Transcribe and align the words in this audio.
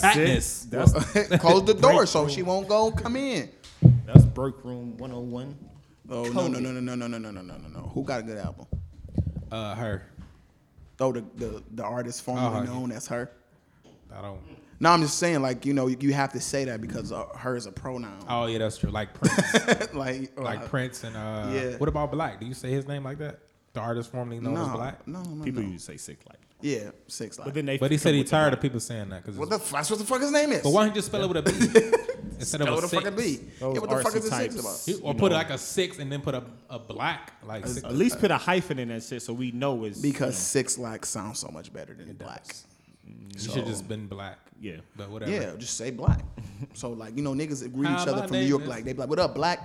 That's 0.00 0.16
Katniss. 0.16 0.64
it. 0.66 0.70
That's 1.30 1.42
Close 1.42 1.64
the 1.64 1.74
door 1.74 2.06
so 2.06 2.28
she 2.28 2.42
won't 2.42 2.68
go 2.68 2.90
come 2.90 3.16
in. 3.16 3.50
that's 4.06 4.24
break 4.24 4.64
room 4.64 4.96
101. 4.96 5.56
Oh 6.08 6.24
no 6.24 6.46
no 6.48 6.58
no 6.60 6.70
no 6.70 6.80
no 6.80 6.94
no 6.94 7.06
no 7.06 7.18
no 7.18 7.30
no 7.30 7.40
no 7.42 7.56
no 7.56 7.68
no. 7.68 7.90
Who 7.94 8.04
got 8.04 8.20
a 8.20 8.22
good 8.22 8.38
album? 8.38 8.66
Uh, 9.50 9.74
her. 9.74 10.06
Oh, 11.00 11.12
the 11.12 11.24
the, 11.36 11.62
the 11.72 11.84
artist 11.84 12.22
formerly 12.22 12.68
Oh, 12.68 12.72
known 12.72 12.92
as 12.92 13.06
her. 13.08 13.30
I 14.14 14.22
don't. 14.22 14.40
No, 14.78 14.90
I'm 14.90 15.00
just 15.00 15.18
saying, 15.18 15.40
like 15.42 15.64
you 15.66 15.72
know, 15.72 15.86
you, 15.86 15.96
you 16.00 16.12
have 16.12 16.32
to 16.32 16.40
say 16.40 16.64
that 16.66 16.80
because 16.80 17.10
uh, 17.10 17.24
her 17.36 17.56
is 17.56 17.66
a 17.66 17.72
pronoun. 17.72 18.24
Oh 18.28 18.46
yeah, 18.46 18.58
that's 18.58 18.78
true. 18.78 18.90
Like 18.90 19.14
Prince. 19.14 19.94
like 19.94 20.38
like 20.38 20.60
uh, 20.60 20.68
Prince 20.68 21.04
and 21.04 21.16
uh. 21.16 21.48
Yeah. 21.52 21.76
What 21.78 21.88
about 21.88 22.12
Black? 22.12 22.38
Do 22.40 22.46
you 22.46 22.54
say 22.54 22.70
his 22.70 22.86
name 22.86 23.02
like 23.04 23.18
that? 23.18 23.40
The 23.72 23.80
artist 23.80 24.10
formerly 24.10 24.40
known 24.40 24.54
no, 24.54 24.66
as 24.66 24.72
Black. 24.72 25.06
no, 25.08 25.22
no, 25.22 25.44
People 25.44 25.62
no. 25.62 25.68
used 25.70 25.86
to 25.86 25.92
say 25.92 25.96
six 25.98 26.24
like. 26.26 26.38
Yeah, 26.62 26.90
six. 27.06 27.38
Like, 27.38 27.46
But 27.46 27.54
then 27.54 27.66
they 27.66 27.76
But 27.78 27.90
he 27.90 27.98
said 27.98 28.14
he 28.14 28.24
tired 28.24 28.52
of 28.54 28.60
people 28.60 28.80
saying 28.80 29.10
that 29.10 29.22
because. 29.22 29.36
what 29.38 29.50
the? 29.50 29.56
f- 29.56 29.70
That's 29.70 29.90
what 29.90 29.98
the 29.98 30.04
fuck 30.06 30.20
his 30.22 30.32
name 30.32 30.52
is. 30.52 30.62
But 30.62 30.70
why 30.70 30.84
don't 30.84 30.88
you 30.88 30.94
just 30.94 31.08
spell 31.08 31.22
it 31.22 31.28
with 31.28 31.36
a 31.36 31.42
B 31.42 31.96
instead 32.38 32.62
of 32.62 32.68
a 32.68 32.72
a 32.72 32.80
six? 32.88 32.92
fucking 32.92 33.16
B. 33.16 33.40
Yeah, 33.60 33.66
what 33.66 33.90
the 33.90 33.96
fuck 33.98 34.12
artsy 34.12 34.16
is 34.16 34.30
the 34.30 34.36
six 34.36 34.58
about? 34.60 34.80
He- 34.86 35.02
Or 35.02 35.14
put 35.14 35.32
know. 35.32 35.38
like 35.38 35.50
a 35.50 35.58
six 35.58 35.98
and 35.98 36.10
then 36.10 36.22
put 36.22 36.34
a, 36.34 36.42
a 36.70 36.78
black 36.78 37.34
like 37.44 37.66
six. 37.66 37.84
At 37.84 37.94
least 37.94 38.18
put 38.18 38.30
a 38.30 38.38
hyphen 38.38 38.78
in 38.78 38.88
that 38.88 39.02
shit 39.02 39.20
so 39.22 39.34
we 39.34 39.50
know 39.52 39.84
it's 39.84 40.00
Because 40.00 40.36
six 40.36 40.78
like 40.78 41.04
sounds 41.04 41.38
so 41.40 41.48
much 41.48 41.72
better 41.72 41.92
than 41.94 42.14
black. 42.14 42.44
You 43.04 43.38
should 43.52 43.66
just 43.66 43.86
been 43.86 44.06
black. 44.06 44.38
yeah. 44.58 44.76
But 44.96 45.10
whatever. 45.10 45.30
Yeah, 45.30 45.54
just 45.58 45.76
say 45.76 45.90
black. 45.90 46.24
so 46.72 46.90
like 46.90 47.16
you 47.16 47.22
know, 47.22 47.34
niggas 47.34 47.64
agree 47.64 47.86
How 47.86 48.02
each 48.02 48.08
other 48.08 48.22
my 48.22 48.26
from 48.28 48.36
New 48.38 48.42
York 48.46 48.62
name 48.62 48.70
like 48.70 48.84
they 48.84 48.94
be 48.94 48.98
like, 49.00 49.10
"What 49.10 49.18
up, 49.18 49.34
black? 49.34 49.60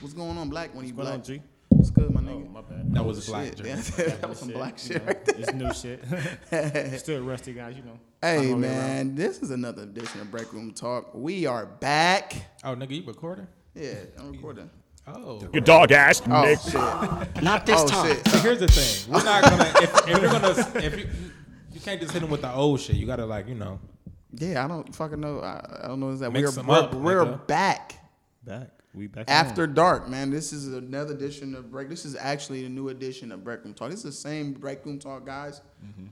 What's 0.00 0.12
going 0.14 0.36
on, 0.36 0.50
black?" 0.50 0.74
When 0.74 0.84
you 0.86 0.92
going 0.92 1.06
black, 1.06 1.14
on, 1.20 1.22
G? 1.24 1.40
What's 1.84 1.90
good, 1.90 2.14
my 2.14 2.32
Oh, 2.32 2.38
my 2.50 2.62
bad. 2.62 2.94
That 2.94 3.00
oh, 3.00 3.04
was 3.04 3.26
black. 3.26 3.46
Shit, 3.46 3.56
Jeremy. 3.56 3.82
that 4.20 4.28
was 4.28 4.38
some 4.38 4.48
black 4.48 4.82
you 4.82 4.94
shit 4.94 5.02
know, 5.02 5.06
right 5.06 5.24
there. 5.24 5.36
It's 5.38 5.52
new 5.52 5.72
shit. 5.74 6.98
Still 7.00 7.22
rusty, 7.22 7.52
guys. 7.52 7.76
You 7.76 7.82
know. 7.82 7.98
Hey 8.22 8.38
I'm 8.38 8.42
gonna 8.52 8.62
get 8.62 8.70
man, 8.70 9.14
this 9.14 9.42
is 9.42 9.50
another 9.50 9.82
edition 9.82 10.20
of 10.20 10.30
Break 10.30 10.52
Room 10.52 10.72
Talk. 10.72 11.10
We 11.14 11.46
are 11.46 11.66
back. 11.66 12.34
Oh 12.64 12.74
nigga, 12.74 12.90
you 13.02 13.06
recording? 13.06 13.46
Yeah, 13.74 13.94
I'm 14.18 14.32
recording. 14.32 14.70
Oh. 15.06 15.46
Your 15.52 15.60
dog 15.60 15.92
ass. 15.92 16.22
Oh 16.26 16.54
shit! 16.54 17.42
Not 17.42 17.66
this 17.66 17.82
Oh 17.82 17.86
time. 17.86 18.06
shit! 18.06 18.28
So 18.28 18.38
here's 18.38 18.60
the 18.60 18.68
thing. 18.68 19.12
We're 19.12 19.22
not 19.22 19.42
gonna 19.42 19.72
if, 19.82 20.08
if 20.08 20.22
you're 20.22 20.32
gonna 20.32 20.54
if 20.76 20.98
you 20.98 21.08
you 21.72 21.80
can't 21.80 22.00
just 22.00 22.12
hit 22.12 22.22
him 22.22 22.30
with 22.30 22.40
the 22.40 22.52
old 22.52 22.80
shit. 22.80 22.96
You 22.96 23.06
gotta 23.06 23.26
like 23.26 23.46
you 23.46 23.54
know. 23.54 23.78
Yeah, 24.32 24.64
I 24.64 24.68
don't 24.68 24.94
fucking 24.94 25.20
know. 25.20 25.40
I, 25.40 25.80
I 25.84 25.88
don't 25.88 26.00
know. 26.00 26.10
Is 26.10 26.20
that 26.20 26.32
Mix 26.32 26.56
we're 26.56 26.60
'em 26.60 26.66
we're, 26.66 26.78
up, 26.78 26.94
we're 26.94 27.24
back 27.24 28.00
Back. 28.44 28.68
We 28.94 29.08
back. 29.08 29.24
after 29.28 29.66
dark, 29.66 30.08
man. 30.08 30.30
This 30.30 30.52
is 30.52 30.68
another 30.72 31.14
edition 31.14 31.54
of 31.54 31.70
Break. 31.70 31.88
This 31.88 32.04
is 32.04 32.14
actually 32.16 32.64
a 32.64 32.68
new 32.68 32.88
edition 32.90 33.32
of 33.32 33.42
Break 33.42 33.64
Room 33.64 33.74
Talk. 33.74 33.90
This 33.90 33.98
is 33.98 34.04
the 34.04 34.12
same 34.12 34.52
Break 34.52 34.84
Room 34.86 34.98
Talk, 34.98 35.26
guys, 35.26 35.60
Mm-hmm. 35.84 36.06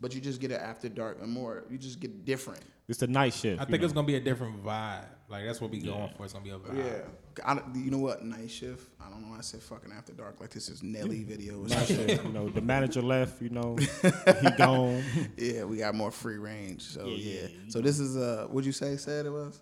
but 0.00 0.14
you 0.14 0.20
just 0.20 0.40
get 0.40 0.50
it 0.50 0.60
after 0.60 0.88
dark 0.88 1.18
and 1.22 1.32
more. 1.32 1.64
You 1.70 1.78
just 1.78 1.98
get 2.00 2.24
different. 2.24 2.60
It's 2.88 3.00
the 3.00 3.06
night 3.08 3.32
shift. 3.34 3.60
I 3.60 3.64
think 3.64 3.80
know. 3.80 3.84
it's 3.86 3.94
gonna 3.94 4.06
be 4.06 4.14
a 4.16 4.20
different 4.20 4.62
vibe. 4.64 5.06
Like 5.28 5.44
that's 5.44 5.60
what 5.60 5.70
we 5.72 5.80
going 5.80 6.08
for. 6.16 6.22
It's 6.24 6.32
gonna 6.34 6.44
be 6.44 6.50
a 6.52 6.58
vibe. 6.58 6.76
Yeah. 6.76 7.44
I, 7.44 7.58
you 7.74 7.90
know 7.90 7.98
what? 7.98 8.24
Night 8.24 8.48
shift. 8.50 8.88
I 9.04 9.10
don't 9.10 9.22
know. 9.22 9.28
why 9.30 9.38
I 9.38 9.40
said 9.40 9.60
fucking 9.60 9.90
after 9.90 10.12
dark. 10.12 10.38
Like 10.40 10.50
this 10.50 10.68
is 10.68 10.82
Nelly 10.84 11.24
video. 11.24 11.62
or 11.64 11.66
night 11.68 11.86
shift. 11.88 12.24
You 12.24 12.30
know, 12.32 12.48
the 12.48 12.60
manager 12.60 13.02
left. 13.14 13.42
You 13.42 13.48
know, 13.48 13.76
he 14.42 14.50
gone. 14.56 15.02
yeah, 15.36 15.64
we 15.64 15.78
got 15.78 15.94
more 15.96 16.12
free 16.12 16.36
range. 16.38 16.82
So 16.82 17.06
Yeah, 17.06 17.14
yeah. 17.16 17.32
yeah, 17.40 17.48
yeah. 17.48 17.58
So 17.70 17.80
this 17.80 17.98
is 17.98 18.16
uh, 18.16 18.46
what'd 18.50 18.66
you 18.66 18.72
say? 18.72 18.96
Said 18.98 19.26
it 19.26 19.30
was? 19.32 19.60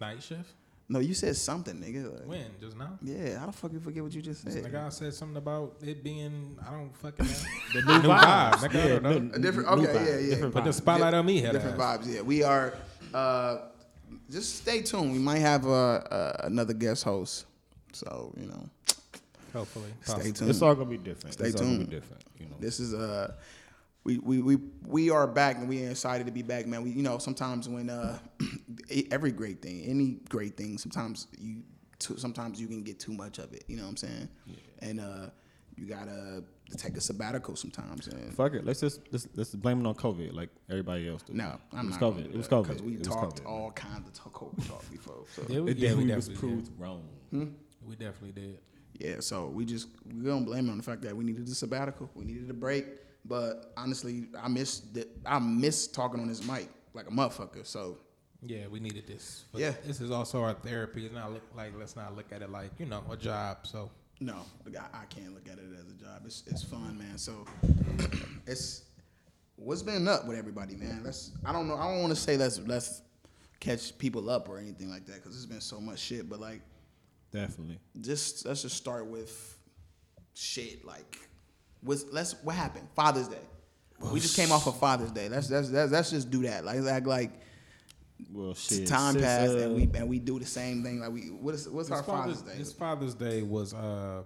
Night 0.00 0.22
shift. 0.22 0.50
No, 0.92 0.98
you 0.98 1.14
said 1.14 1.36
something, 1.36 1.76
nigga. 1.76 2.12
Like, 2.12 2.26
When 2.28 2.46
just 2.60 2.76
now. 2.76 2.98
Yeah. 3.00 3.38
How 3.38 3.46
the 3.46 3.52
fuck 3.52 3.72
you 3.72 3.78
forget 3.78 4.02
what 4.02 4.12
you 4.12 4.20
just 4.20 4.42
said? 4.42 4.64
Like 4.64 4.74
I 4.74 4.88
said 4.88 5.14
something 5.14 5.36
about 5.36 5.76
it 5.82 6.02
being 6.02 6.58
I 6.66 6.72
don't 6.72 6.94
fucking 6.96 7.24
know. 7.26 7.32
The 7.74 7.80
new 7.82 8.08
vibe. 8.08 8.52
Nigga, 8.54 8.74
I 8.74 8.88
Yeah, 8.88 8.88
don't 8.98 9.02
know. 9.04 9.18
new- 9.20 9.34
A 9.34 9.38
different. 9.38 9.68
Okay. 9.68 9.86
vibe, 9.86 9.94
Yeah. 9.94 10.18
Yeah. 10.18 10.30
different 10.34 10.54
Put 10.54 10.64
the 10.64 10.70
vibe. 10.70 10.74
spotlight 10.74 11.14
on 11.14 11.24
me, 11.26 11.40
head 11.40 11.52
different 11.52 11.80
ass. 11.80 11.98
vibes. 11.98 12.12
Yeah, 12.14 12.22
we 12.22 12.42
are. 12.42 12.74
Uh, 13.14 13.58
just 14.28 14.56
stay 14.56 14.82
tuned. 14.82 15.12
We 15.12 15.18
might 15.20 15.38
have 15.38 15.64
uh, 15.64 15.70
uh, 15.70 16.40
another 16.44 16.74
guest 16.74 17.04
host. 17.04 17.46
So 17.92 18.34
you 18.36 18.46
know, 18.46 18.68
Hopefully. 19.52 19.90
stay 20.02 20.12
Possibly. 20.12 20.32
tuned. 20.32 20.50
It's 20.50 20.62
all 20.62 20.74
gonna 20.74 20.90
be 20.90 20.96
different. 20.98 21.34
Stay 21.34 21.46
it's 21.46 21.54
all 21.60 21.66
gonna 21.66 21.76
tuned. 21.78 21.90
be 21.90 21.96
different. 21.96 22.22
You 22.40 22.46
know. 22.46 22.56
This 22.58 22.80
is 22.80 22.94
uh 22.94 23.32
we, 24.04 24.18
we, 24.18 24.40
we, 24.40 24.56
we 24.86 25.10
are 25.10 25.26
back 25.26 25.56
and 25.56 25.68
we 25.68 25.84
are 25.86 25.90
excited 25.90 26.26
to 26.26 26.32
be 26.32 26.42
back, 26.42 26.66
man. 26.66 26.82
We 26.82 26.90
you 26.90 27.02
know 27.02 27.18
sometimes 27.18 27.68
when 27.68 27.90
uh 27.90 28.18
every 29.10 29.32
great 29.32 29.60
thing, 29.62 29.82
any 29.86 30.18
great 30.28 30.56
thing, 30.56 30.78
sometimes 30.78 31.26
you 31.38 31.62
too, 31.98 32.16
sometimes 32.16 32.60
you 32.60 32.66
can 32.66 32.82
get 32.82 32.98
too 32.98 33.12
much 33.12 33.38
of 33.38 33.52
it. 33.52 33.64
You 33.68 33.76
know 33.76 33.82
what 33.84 33.90
I'm 33.90 33.96
saying? 33.96 34.28
And 34.80 35.00
uh 35.00 35.26
you 35.76 35.86
gotta 35.86 36.42
take 36.76 36.96
a 36.96 37.00
sabbatical 37.00 37.56
sometimes. 37.56 38.06
And 38.06 38.34
Fuck 38.34 38.54
it. 38.54 38.64
Let's 38.64 38.80
just 38.80 39.00
let's, 39.12 39.26
let's 39.34 39.54
blame 39.54 39.80
it 39.80 39.86
on 39.86 39.94
COVID, 39.94 40.32
like 40.34 40.50
everybody 40.70 41.08
else 41.08 41.22
did. 41.22 41.36
no, 41.36 41.58
I'm 41.72 41.86
it 41.86 41.90
was 41.90 42.00
not 42.00 42.12
COVID. 42.14 42.24
It 42.26 42.36
was 42.36 42.48
COVID. 42.48 42.62
because 42.68 42.82
we 42.82 42.94
it 42.94 43.04
talked 43.04 43.42
COVID. 43.42 43.46
all 43.50 43.70
kinds 43.72 44.06
of 44.08 44.14
talk, 44.14 44.32
COVID 44.32 44.66
talk 44.68 44.90
before. 44.90 45.24
So 45.34 45.42
Yeah, 45.48 45.60
we, 45.60 45.70
It 45.72 45.76
yeah, 45.78 45.94
we 45.94 46.04
we 46.04 46.14
was 46.14 46.28
definitely 46.28 46.56
did. 46.56 46.64
proved 46.64 46.80
wrong. 46.80 47.02
We 47.86 47.96
definitely 47.96 48.32
did. 48.32 48.58
Yeah, 48.98 49.20
so 49.20 49.46
we 49.46 49.64
just 49.64 49.88
we 50.06 50.24
don't 50.26 50.44
blame 50.44 50.68
it 50.68 50.72
on 50.72 50.76
the 50.76 50.82
fact 50.82 51.00
that 51.02 51.16
we 51.16 51.24
needed 51.24 51.48
a 51.48 51.54
sabbatical, 51.54 52.10
we 52.14 52.24
needed 52.24 52.50
a 52.50 52.54
break. 52.54 52.86
But 53.24 53.72
honestly, 53.76 54.26
I 54.40 54.48
miss 54.48 54.80
the, 54.80 55.06
I 55.26 55.38
miss 55.38 55.86
talking 55.86 56.20
on 56.20 56.28
this 56.28 56.46
mic 56.46 56.68
like 56.94 57.06
a 57.06 57.10
motherfucker. 57.10 57.66
So 57.66 57.98
Yeah, 58.46 58.66
we 58.68 58.80
needed 58.80 59.06
this. 59.06 59.44
But 59.52 59.60
Yeah. 59.60 59.74
This 59.84 60.00
is 60.00 60.10
also 60.10 60.42
our 60.42 60.54
therapy. 60.54 61.04
It's 61.04 61.14
not 61.14 61.32
look 61.32 61.42
like 61.56 61.72
let's 61.78 61.96
not 61.96 62.16
look 62.16 62.32
at 62.32 62.42
it 62.42 62.50
like, 62.50 62.70
you 62.78 62.86
know, 62.86 63.02
a 63.10 63.16
job. 63.16 63.66
So 63.66 63.90
no, 64.20 64.36
I, 64.66 65.02
I 65.02 65.04
can't 65.06 65.34
look 65.34 65.46
at 65.46 65.58
it 65.58 65.64
as 65.78 65.88
a 65.88 65.94
job. 66.04 66.22
It's 66.26 66.42
it's 66.46 66.62
fun, 66.62 66.98
man. 66.98 67.16
So 67.18 67.46
it's 68.46 68.84
what's 69.56 69.82
been 69.82 70.08
up 70.08 70.26
with 70.26 70.36
everybody, 70.38 70.76
man. 70.76 71.02
Let's 71.04 71.32
I 71.44 71.52
don't 71.52 71.68
know. 71.68 71.76
I 71.76 71.90
don't 71.90 72.00
want 72.00 72.14
to 72.14 72.20
say 72.20 72.36
let's 72.36 72.58
let's 72.60 73.02
catch 73.60 73.96
people 73.98 74.30
up 74.30 74.48
or 74.48 74.58
anything 74.58 74.90
like 74.90 75.06
that 75.06 75.16
because 75.16 75.32
there's 75.32 75.46
been 75.46 75.60
so 75.60 75.80
much 75.80 75.98
shit. 75.98 76.28
But 76.28 76.40
like, 76.40 76.62
Definitely. 77.32 77.78
just 78.00 78.44
let's 78.46 78.62
just 78.62 78.76
start 78.76 79.06
with 79.06 79.58
shit 80.34 80.84
like 80.84 81.18
what's 81.82 82.04
let's 82.12 82.34
what 82.42 82.56
happened 82.56 82.88
Father's 82.94 83.28
Day. 83.28 83.36
We 84.12 84.20
just 84.20 84.36
came 84.36 84.50
off 84.50 84.66
of 84.66 84.78
Father's 84.78 85.10
Day. 85.10 85.28
Let's 85.28 85.50
let's 85.50 85.70
let's, 85.70 85.92
let's 85.92 86.10
just 86.10 86.30
do 86.30 86.42
that. 86.42 86.64
Like 86.64 86.76
let's 86.76 86.88
act 86.88 87.06
like 87.06 87.32
Well, 88.32 88.54
shit. 88.54 88.86
time 88.86 89.12
since, 89.12 89.24
passed 89.24 89.52
uh, 89.52 89.58
and 89.58 89.74
we 89.76 89.98
and 89.98 90.08
we 90.08 90.18
do 90.18 90.38
the 90.38 90.46
same 90.46 90.82
thing. 90.82 91.00
Like 91.00 91.12
we 91.12 91.22
what 91.30 91.54
is 91.54 91.68
what's 91.68 91.90
our 91.90 91.98
This 91.98 92.06
Father's, 92.06 92.42
Day? 92.42 92.54
This 92.56 92.72
Father's 92.72 93.14
Day 93.14 93.42
was 93.42 93.74
uh 93.74 94.22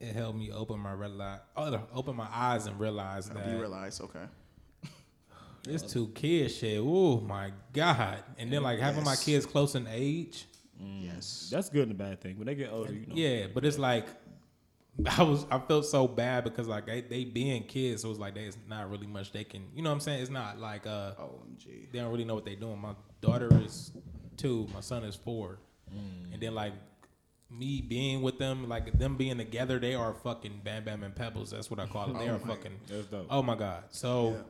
it 0.00 0.14
helped 0.14 0.38
me 0.38 0.52
open 0.52 0.78
my 0.78 0.92
realize 0.92 1.40
oh, 1.56 1.80
open 1.94 2.16
my 2.16 2.28
eyes 2.30 2.66
and 2.66 2.78
realize 2.78 3.28
that 3.30 3.48
you 3.48 3.58
realize 3.58 4.00
okay. 4.00 4.26
this 5.64 5.82
two 5.82 6.08
kids 6.08 6.56
shit. 6.56 6.78
Oh 6.80 7.20
my 7.20 7.52
god! 7.72 8.22
And 8.38 8.52
then 8.52 8.62
like 8.62 8.78
having 8.78 9.04
my 9.04 9.16
kids 9.16 9.46
close 9.46 9.74
in 9.74 9.86
age. 9.90 10.46
Yes. 10.80 11.48
That's 11.50 11.68
good 11.68 11.88
and 11.88 11.92
a 11.92 11.94
bad 11.94 12.20
thing. 12.20 12.38
When 12.38 12.46
they 12.46 12.54
get 12.54 12.70
older, 12.70 12.92
you 12.92 13.06
know. 13.06 13.14
Yeah, 13.14 13.46
but 13.52 13.64
it's 13.64 13.78
like 13.78 14.06
I 15.18 15.22
was 15.22 15.46
I 15.50 15.58
felt 15.58 15.86
so 15.86 16.08
bad 16.08 16.44
because 16.44 16.66
like 16.66 16.86
they, 16.86 17.00
they 17.02 17.24
being 17.24 17.62
kids, 17.64 18.02
so 18.02 18.10
it's 18.10 18.18
like 18.18 18.34
there's 18.34 18.56
not 18.68 18.90
really 18.90 19.06
much 19.06 19.32
they 19.32 19.44
can 19.44 19.64
you 19.74 19.82
know 19.82 19.90
what 19.90 19.94
I'm 19.94 20.00
saying? 20.00 20.22
It's 20.22 20.30
not 20.30 20.58
like 20.58 20.86
uh 20.86 21.12
OMG. 21.14 21.92
they 21.92 21.98
don't 22.00 22.10
really 22.10 22.24
know 22.24 22.34
what 22.34 22.44
they're 22.44 22.56
doing. 22.56 22.78
My 22.80 22.94
daughter 23.20 23.48
is 23.64 23.92
two, 24.36 24.66
my 24.74 24.80
son 24.80 25.04
is 25.04 25.14
four. 25.14 25.58
And 26.32 26.40
then 26.42 26.54
like 26.54 26.74
me 27.50 27.80
being 27.80 28.20
with 28.20 28.38
them, 28.38 28.68
like 28.68 28.98
them 28.98 29.16
being 29.16 29.38
together, 29.38 29.78
they 29.78 29.94
are 29.94 30.12
fucking 30.12 30.60
bam 30.64 30.84
bam 30.84 31.02
and 31.02 31.14
pebbles. 31.14 31.50
That's 31.52 31.70
what 31.70 31.80
I 31.80 31.86
call 31.86 32.10
it. 32.10 32.18
They 32.18 32.28
Oh 32.28 32.34
are 32.34 32.38
fucking. 32.38 32.72
Oh 33.30 33.42
my 33.42 33.54
god. 33.54 33.84
So 33.90 34.44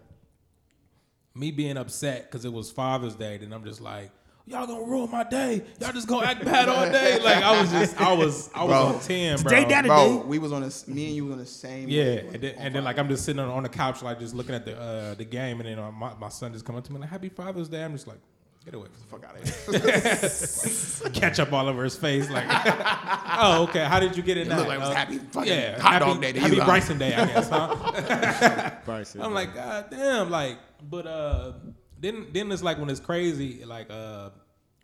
me 1.34 1.50
being 1.52 1.76
upset 1.76 2.24
because 2.30 2.44
it 2.44 2.52
was 2.52 2.70
Father's 2.70 3.14
Day, 3.14 3.36
then 3.36 3.52
I'm 3.52 3.64
just 3.64 3.80
like, 3.80 4.10
y'all 4.48 4.66
gonna 4.66 4.84
ruin 4.84 5.10
my 5.10 5.24
day. 5.24 5.62
Y'all 5.80 5.92
just 5.92 6.08
gonna 6.08 6.26
act 6.26 6.44
bad 6.44 6.68
all 6.68 6.90
day. 6.90 7.18
Like 7.22 7.42
I 7.42 7.60
was 7.60 7.70
just, 7.70 8.00
I 8.00 8.12
was, 8.12 8.50
I 8.54 8.64
was 8.64 8.70
Bro. 8.70 8.82
on 8.86 9.00
ten, 9.00 9.38
bro. 9.42 9.50
Today, 9.50 9.68
daddy- 9.68 9.88
Bro, 9.88 10.24
we 10.26 10.38
was 10.38 10.52
on 10.52 10.62
this. 10.62 10.86
Me 10.88 11.06
and 11.06 11.16
you 11.16 11.24
was 11.24 11.32
on 11.34 11.38
the 11.38 11.46
same. 11.46 11.88
Yeah, 11.88 12.04
wavelength 12.04 12.34
and 12.34 12.42
then, 12.42 12.54
and 12.58 12.74
then 12.74 12.84
like 12.84 12.98
I'm 12.98 13.08
just 13.08 13.24
sitting 13.24 13.40
on, 13.40 13.48
on 13.50 13.62
the 13.62 13.68
couch, 13.68 14.02
like 14.02 14.18
just 14.18 14.34
looking 14.34 14.54
at 14.54 14.64
the 14.64 14.78
uh, 14.78 15.14
the 15.14 15.24
game, 15.24 15.60
and 15.60 15.68
then 15.68 15.78
uh, 15.78 15.90
my, 15.90 16.14
my 16.14 16.28
son 16.28 16.52
just 16.52 16.64
come 16.64 16.76
up 16.76 16.84
to 16.84 16.92
me 16.92 16.98
like, 17.00 17.10
"Happy 17.10 17.28
Father's 17.28 17.68
Day." 17.68 17.82
I'm 17.84 17.92
just 17.92 18.06
like, 18.06 18.18
"Get 18.64 18.74
away 18.74 18.86
from 19.08 19.20
the 19.20 19.26
fuck 19.26 19.30
out 19.30 19.40
of 19.40 21.02
here. 21.02 21.10
ketchup 21.12 21.52
all 21.52 21.68
over 21.68 21.84
his 21.84 21.96
face. 21.96 22.30
Like, 22.30 22.46
oh, 22.48 23.66
okay. 23.68 23.84
How 23.84 24.00
did 24.00 24.16
you 24.16 24.22
get 24.22 24.36
in 24.38 24.46
It 24.46 24.50
that? 24.50 24.56
looked 24.58 24.68
like 24.68 24.78
it 24.78 24.80
was 24.80 24.90
Uh, 24.90 24.94
happy 24.94 25.18
fucking 25.18 25.52
yeah, 25.52 25.80
hot 25.80 25.92
happy, 25.94 26.04
dog 26.04 26.22
day 26.22 26.32
to 26.32 26.40
happy 26.40 26.54
you, 26.54 26.60
huh? 26.60 26.66
Bryson 26.66 26.98
Day, 26.98 27.14
I 27.14 27.26
guess, 27.26 27.48
huh? 27.50 28.70
Bryce 28.84 29.08
said 29.10 29.22
I'm 29.22 29.30
that. 29.30 29.34
like, 29.34 29.54
God 29.54 29.86
damn, 29.90 30.30
like, 30.30 30.58
but 30.88 31.06
uh, 31.06 31.52
then 32.00 32.26
then 32.32 32.50
it's 32.52 32.62
like 32.62 32.78
when 32.78 32.90
it's 32.90 33.00
crazy, 33.00 33.64
like 33.64 33.90
uh, 33.90 34.30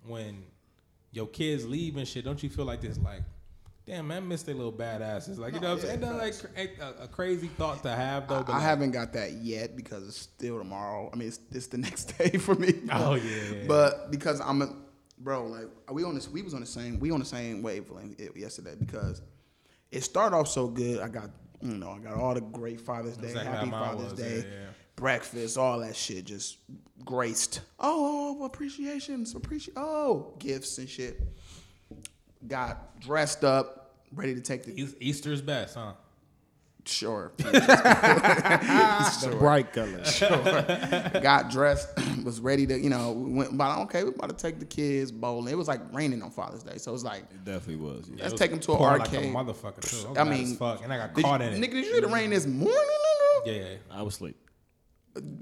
when 0.06 0.42
your 1.12 1.26
kids 1.28 1.66
leave 1.66 1.96
and 1.96 2.06
shit. 2.08 2.24
Don't 2.24 2.42
you 2.42 2.50
feel 2.50 2.64
like 2.64 2.80
this, 2.80 2.98
like, 2.98 3.22
damn, 3.86 4.08
man, 4.08 4.24
I 4.24 4.26
miss 4.26 4.42
their 4.42 4.54
little 4.56 4.72
badasses, 4.72 5.38
like, 5.38 5.54
you 5.54 5.60
know, 5.60 5.74
what 5.74 5.84
I'm 5.84 5.86
saying? 5.86 6.00
yeah, 6.02 6.08
Ain't 6.08 6.18
that 6.78 6.80
like 6.84 6.98
a, 6.98 7.04
a 7.04 7.08
crazy 7.08 7.46
thought 7.46 7.82
to 7.84 7.90
have 7.90 8.26
though. 8.28 8.38
I, 8.38 8.42
but 8.42 8.50
I 8.50 8.54
like- 8.54 8.62
haven't 8.62 8.90
got 8.90 9.12
that 9.12 9.32
yet 9.34 9.76
because 9.76 10.06
it's 10.08 10.18
still 10.18 10.58
tomorrow. 10.58 11.10
I 11.12 11.16
mean, 11.16 11.28
it's, 11.28 11.38
it's 11.52 11.68
the 11.68 11.78
next 11.86 12.18
day 12.18 12.30
for 12.30 12.54
me. 12.56 12.74
Oh, 12.92 13.14
yeah, 13.14 13.22
yeah. 13.52 13.64
But 13.68 14.10
because 14.10 14.40
I'm 14.40 14.62
a 14.62 14.74
bro, 15.18 15.46
like 15.46 15.66
we 15.92 16.02
on 16.02 16.14
this, 16.16 16.28
we 16.28 16.42
was 16.42 16.52
on 16.54 16.60
the 16.60 16.66
same, 16.66 16.98
we 16.98 17.10
on 17.12 17.20
the 17.20 17.24
same 17.24 17.62
wavelength 17.62 18.20
yesterday 18.36 18.74
because 18.78 19.22
it 19.92 20.02
started 20.02 20.36
off 20.36 20.48
so 20.48 20.66
good. 20.66 21.00
I 21.00 21.06
got, 21.08 21.30
you 21.62 21.76
know, 21.76 21.90
I 21.90 21.98
got 21.98 22.14
all 22.14 22.34
the 22.34 22.40
great 22.40 22.80
Father's 22.80 23.16
Day, 23.16 23.28
Exactly 23.28 23.52
Happy 23.52 23.70
Father's 23.70 24.10
was, 24.10 24.12
Day, 24.14 24.36
yeah, 24.38 24.42
yeah. 24.42 24.66
Breakfast, 24.96 25.58
all 25.58 25.80
that 25.80 25.96
shit, 25.96 26.24
just 26.24 26.58
graced. 27.04 27.60
Oh, 27.80 28.36
oh, 28.36 28.36
oh 28.40 28.44
appreciations, 28.44 29.34
appreciate. 29.34 29.76
Oh, 29.76 30.34
gifts 30.38 30.78
and 30.78 30.88
shit. 30.88 31.20
Got 32.46 33.00
dressed 33.00 33.44
up, 33.44 33.94
ready 34.14 34.34
to 34.34 34.40
take 34.40 34.64
the 34.64 34.78
Eas- 34.80 34.96
Easter's 35.00 35.40
best, 35.40 35.74
huh? 35.76 35.92
sure. 36.86 37.32
The 37.38 39.36
bright 39.38 39.72
colors. 39.72 40.20
got 40.20 41.50
dressed, 41.50 41.88
was 42.24 42.40
ready 42.40 42.66
to, 42.66 42.78
you 42.78 42.90
know, 42.90 43.12
we 43.12 43.32
went 43.32 43.52
about 43.52 43.80
okay, 43.84 44.04
we're 44.04 44.10
about 44.10 44.30
to 44.30 44.36
take 44.36 44.58
the 44.58 44.66
kids 44.66 45.10
bowling. 45.10 45.50
It 45.52 45.56
was 45.56 45.68
like 45.68 45.80
raining 45.92 46.22
on 46.22 46.30
Father's 46.30 46.62
Day, 46.62 46.76
so 46.76 46.90
it 46.90 46.92
was 46.92 47.04
like, 47.04 47.22
It 47.30 47.44
definitely 47.44 47.76
was. 47.76 48.10
Yeah. 48.14 48.24
let's 48.24 48.34
take 48.34 48.50
them 48.50 48.60
to 48.60 48.72
an 48.72 48.78
Pouring 48.78 49.00
arcade. 49.00 49.34
Like 49.34 49.46
a 49.46 49.52
motherfucker 49.52 49.80
too. 49.80 50.06
I, 50.06 50.10
was 50.10 50.18
I 50.18 50.24
mad 50.24 50.30
mean, 50.38 50.56
fuck, 50.56 50.82
and 50.84 50.92
I 50.92 50.96
got 50.98 51.14
caught 51.14 51.40
you, 51.40 51.46
in 51.48 51.54
nigga, 51.62 51.68
it. 51.68 51.70
did 51.72 51.84
you 51.86 51.92
hear 51.92 52.00
the 52.02 52.08
rain 52.08 52.30
this 52.30 52.46
morning, 52.46 52.74
nigga? 52.74 53.46
Yeah, 53.46 53.52
yeah. 53.52 53.76
I 53.90 54.02
was 54.02 54.14
asleep. 54.14 54.36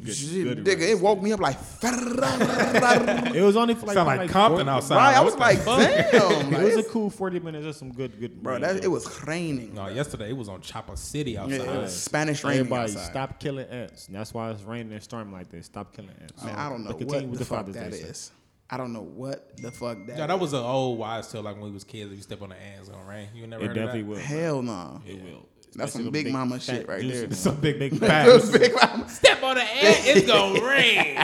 Shit, 0.05 0.45
good 0.45 0.65
nigga, 0.65 0.83
it 0.91 1.01
woke 1.01 1.23
me 1.23 1.33
up 1.33 1.41
like. 1.41 1.57
It 1.83 3.43
was 3.43 3.57
only 3.57 3.75
for 3.75 3.87
like, 3.87 3.95
Sound 3.95 4.07
probably 4.07 4.17
like 4.27 4.31
Compton 4.31 4.67
40 4.67 4.71
outside. 4.71 5.15
I 5.15 5.21
was 5.21 5.35
like, 5.37 5.59
fuck? 5.61 5.79
damn, 5.79 6.53
It 6.55 6.63
was 6.63 6.77
a 6.87 6.89
cool 6.91 7.09
40 7.09 7.41
minutes 7.41 7.67
of 7.67 7.77
some 7.77 7.93
good, 7.93 8.19
good. 8.21 8.43
bro. 8.43 8.59
That 8.59 8.85
it 8.85 8.89
was 8.89 9.23
raining. 9.27 9.75
No, 9.75 9.89
yesterday 9.89 10.29
it 10.31 10.37
was 10.37 10.49
on 10.49 10.61
Chopper 10.61 10.97
City 10.97 11.39
outside. 11.39 11.57
Yeah, 11.61 11.73
it 11.75 11.81
was 11.83 11.97
Spanish 12.03 12.45
raining 12.45 12.61
Everybody, 12.61 12.93
outside. 12.93 13.11
stop 13.11 13.41
killing 13.41 13.67
ants. 13.69 14.07
That's 14.11 14.35
why 14.35 14.51
it's 14.51 14.63
raining 14.63 14.93
and 14.93 15.03
storming 15.03 15.33
like 15.33 15.49
this. 15.49 15.67
Stop 15.67 15.95
killing 15.95 16.11
ants. 16.21 16.43
Man, 16.45 16.55
I 16.55 16.69
don't 16.69 16.85
know 16.85 16.91
what 16.91 17.27
with 17.29 17.39
the 17.39 17.45
fuck 17.45 17.59
Father's 17.61 17.75
that 17.77 17.91
Day 17.93 17.97
stuff. 17.99 18.11
is. 18.11 18.31
I 18.69 18.77
don't 18.79 18.93
know 18.93 19.03
what 19.03 19.57
the 19.59 19.71
fuck 19.71 19.99
that. 20.07 20.17
Yeah, 20.19 20.27
that 20.27 20.39
was 20.41 20.53
an 20.55 20.61
old 20.63 20.99
wise 20.99 21.31
tale. 21.31 21.43
Like 21.43 21.57
when 21.57 21.65
we 21.65 21.71
was 21.71 21.85
kids, 21.85 22.11
if 22.11 22.17
you 22.17 22.23
step 22.23 22.41
on 22.43 22.49
the 22.51 22.57
ants, 22.57 22.89
it's 22.89 22.89
gonna 22.89 23.09
rain. 23.09 23.29
You 23.35 23.47
never 23.47 23.65
It 23.65 23.69
heard 23.69 23.75
definitely 23.75 24.01
of 24.01 24.07
will. 24.09 24.17
Hell 24.19 24.63
no. 24.63 25.03
It 25.07 25.23
will. 25.23 25.47
That's 25.75 25.93
some 25.93 26.03
Especially 26.03 26.25
big 26.25 26.33
mama 26.33 26.61
shit 26.61 26.87
right 26.87 27.01
juicy 27.01 27.15
there. 27.15 27.23
ones. 27.29 27.31
that? 27.31 27.51
Some 27.51 27.57
big 27.61 27.79
big 27.79 27.93
Those 28.01 28.51
facts. 28.51 28.59
big 28.59 28.75
mama. 28.75 29.09
step 29.09 29.43
on 29.43 29.55
the 29.55 29.63
ant, 29.63 30.07
it's 30.07 30.27
gonna 30.27 30.61
rain. 30.67 31.15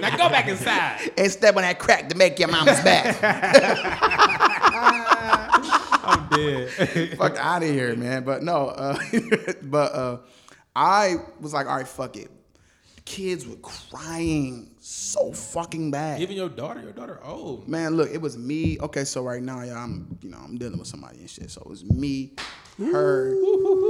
now 0.00 0.16
go 0.16 0.28
back 0.28 0.46
inside. 0.48 1.10
And 1.18 1.30
step 1.32 1.56
on 1.56 1.62
that 1.62 1.78
crack 1.80 2.08
to 2.10 2.16
make 2.16 2.38
your 2.38 2.48
mama's 2.48 2.80
back. 2.82 3.16
I'm 6.04 6.28
dead. 6.28 7.18
fuck 7.18 7.36
out 7.38 7.62
of 7.62 7.68
here, 7.68 7.94
man. 7.96 8.24
But 8.24 8.42
no, 8.42 8.68
uh, 8.68 8.98
but 9.62 9.92
uh, 9.92 10.18
I 10.74 11.16
was 11.40 11.52
like, 11.52 11.66
all 11.66 11.76
right, 11.76 11.86
fuck 11.88 12.16
it. 12.16 12.30
Kids 13.08 13.46
were 13.46 13.56
crying 13.56 14.70
so 14.80 15.32
fucking 15.32 15.90
bad. 15.90 16.20
Even 16.20 16.36
your 16.36 16.50
daughter, 16.50 16.82
your 16.82 16.92
daughter 16.92 17.18
old. 17.24 17.66
Man, 17.66 17.96
look, 17.96 18.10
it 18.12 18.20
was 18.20 18.36
me. 18.36 18.78
Okay, 18.80 19.04
so 19.04 19.22
right 19.22 19.42
now, 19.42 19.62
yeah, 19.62 19.82
I'm, 19.82 20.18
you 20.20 20.28
know, 20.28 20.36
I'm 20.36 20.58
dealing 20.58 20.78
with 20.78 20.88
somebody 20.88 21.20
and 21.20 21.30
shit. 21.30 21.50
So 21.50 21.62
it 21.62 21.66
was 21.66 21.82
me, 21.84 22.34
her, 22.76 23.34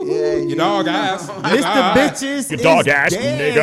yeah, 0.04 0.36
Your 0.36 0.56
dog 0.56 0.86
ass. 0.86 1.28
Mr. 1.30 1.94
Bitches. 1.94 2.50
You 2.52 2.58
dog 2.58 2.86
is 2.86 2.94
ass 2.94 3.10
dead. 3.10 3.56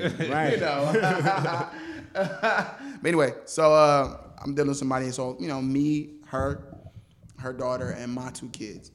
nigga. 0.00 0.30
Right. 0.32 0.52
you 0.54 0.60
know. 0.60 1.68
but 3.02 3.06
anyway, 3.06 3.34
so 3.44 3.74
uh, 3.74 4.16
I'm 4.42 4.54
dealing 4.54 4.70
with 4.70 4.78
somebody, 4.78 5.04
and 5.04 5.14
so 5.14 5.36
you 5.38 5.48
know, 5.48 5.60
me, 5.60 6.14
her, 6.28 6.78
her 7.40 7.52
daughter, 7.52 7.90
and 7.90 8.10
my 8.10 8.30
two 8.30 8.48
kids. 8.48 8.90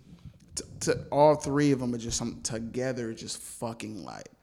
T- 0.55 0.63
to 0.79 1.05
all 1.11 1.35
three 1.35 1.71
of 1.71 1.79
them 1.79 1.93
are 1.93 1.99
just 1.99 2.17
some 2.17 2.41
together, 2.41 3.13
just 3.13 3.37
fucking 3.37 4.03
like 4.03 4.38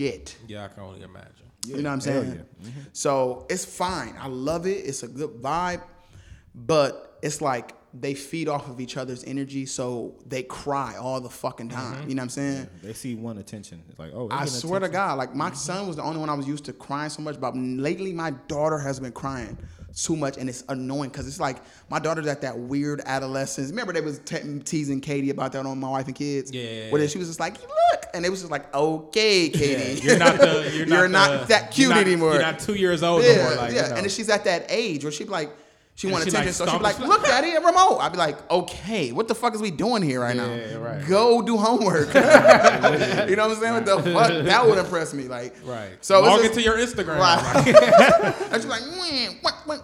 shit. 0.00 0.36
Yeah, 0.48 0.64
I 0.64 0.68
can 0.68 0.82
only 0.82 1.02
imagine. 1.02 1.46
You 1.66 1.82
know 1.82 1.90
what 1.90 2.06
I'm 2.06 2.12
hell 2.12 2.22
saying? 2.22 2.46
Mm-hmm. 2.62 2.80
So 2.92 3.46
it's 3.50 3.64
fine. 3.64 4.14
I 4.18 4.28
love 4.28 4.66
it. 4.66 4.78
It's 4.86 5.02
a 5.02 5.08
good 5.08 5.30
vibe, 5.42 5.82
but 6.54 7.18
it's 7.22 7.42
like 7.42 7.74
they 7.92 8.14
feed 8.14 8.48
off 8.48 8.68
of 8.68 8.80
each 8.80 8.96
other's 8.96 9.24
energy, 9.24 9.66
so 9.66 10.14
they 10.26 10.42
cry 10.42 10.96
all 10.96 11.20
the 11.20 11.28
fucking 11.28 11.68
time. 11.68 11.96
Mm-hmm. 11.96 12.08
You 12.08 12.14
know 12.14 12.20
what 12.20 12.24
I'm 12.24 12.30
saying? 12.30 12.68
They 12.82 12.92
see 12.94 13.14
one 13.14 13.38
attention. 13.38 13.82
It's 13.90 13.98
like, 13.98 14.12
oh, 14.14 14.28
I 14.30 14.44
getting 14.44 14.54
swear 14.54 14.80
to. 14.80 14.88
God, 14.88 15.18
like 15.18 15.34
my 15.34 15.52
son 15.52 15.86
was 15.86 15.96
the 15.96 16.02
only 16.02 16.18
one 16.18 16.30
I 16.30 16.34
was 16.34 16.48
used 16.48 16.64
to 16.66 16.72
crying 16.72 17.10
so 17.10 17.20
much, 17.20 17.38
but 17.38 17.54
lately 17.56 18.12
my 18.12 18.30
daughter 18.48 18.78
has 18.78 19.00
been 19.00 19.12
crying 19.12 19.58
too 19.94 20.16
much, 20.16 20.36
and 20.36 20.48
it's 20.48 20.64
annoying 20.68 21.10
because 21.10 21.26
it's 21.26 21.40
like 21.40 21.58
my 21.88 21.98
daughter's 21.98 22.26
at 22.26 22.40
that 22.42 22.58
weird 22.58 23.00
adolescence. 23.06 23.70
Remember 23.70 23.92
they 23.92 24.00
was 24.00 24.18
te- 24.20 24.60
teasing 24.60 25.00
Katie 25.00 25.30
about 25.30 25.52
that 25.52 25.66
on 25.66 25.78
my 25.80 25.90
wife 25.90 26.06
and 26.06 26.14
kids. 26.14 26.52
Yeah. 26.52 26.90
Where 26.90 27.00
then 27.00 27.08
she 27.08 27.18
was 27.18 27.28
just 27.28 27.40
like, 27.40 27.60
look, 27.60 28.04
and 28.14 28.24
it 28.24 28.30
was 28.30 28.40
just 28.40 28.50
like, 28.50 28.72
okay, 28.74 29.48
Katie, 29.48 30.00
You're 30.06 30.18
not 30.18 30.38
the. 30.38 30.72
You're 30.74 30.86
not, 30.86 30.96
You're 30.98 31.08
not 31.08 31.40
the- 31.40 31.46
that 31.46 31.70
cute 31.72 31.88
you're 31.88 31.96
not- 31.96 32.06
anymore. 32.06 32.32
You're 32.32 32.42
not 32.42 32.58
two 32.60 32.74
years 32.74 33.02
old 33.02 33.22
yeah, 33.24 33.36
no 33.36 33.42
more. 33.44 33.54
Like, 33.56 33.72
yeah. 33.72 33.82
you 33.84 33.88
know. 33.90 33.94
And 33.96 34.04
then 34.04 34.08
she's 34.10 34.28
at 34.28 34.44
that 34.44 34.66
age 34.68 35.04
where 35.04 35.12
she'd 35.12 35.24
be 35.24 35.30
like, 35.30 35.50
she 36.00 36.06
And 36.06 36.12
want 36.12 36.24
she, 36.24 36.30
attention, 36.30 36.46
like, 36.46 36.54
so 36.54 36.64
she'd 36.66 36.78
be 36.78 36.82
like, 36.82 36.98
look, 36.98 37.22
daddy, 37.24 37.50
a 37.52 37.60
remote. 37.60 37.98
I'd 38.00 38.10
be 38.12 38.16
like, 38.16 38.50
okay, 38.50 39.12
what 39.12 39.28
the 39.28 39.34
fuck 39.34 39.54
is 39.54 39.60
we 39.60 39.70
doing 39.70 40.02
here 40.02 40.20
right 40.20 40.34
Yeah, 40.34 40.72
now? 40.72 40.78
right, 40.80 41.06
Go 41.06 41.42
do 41.42 41.58
homework. 41.58 42.08
you 42.14 42.20
know 43.36 43.48
what 43.48 43.54
I'm 43.54 43.54
saying? 43.56 43.74
What 43.74 43.84
the 43.84 43.98
fuck? 44.10 44.44
That 44.46 44.66
would 44.66 44.78
impress 44.78 45.12
me. 45.12 45.24
Like, 45.24 45.54
right. 45.62 45.90
So 46.00 46.22
log 46.22 46.42
into 46.42 46.62
your 46.62 46.78
Instagram. 46.78 47.18
Right. 47.18 48.34
And 48.50 48.62
she's 48.62 48.66
like. 48.66 48.82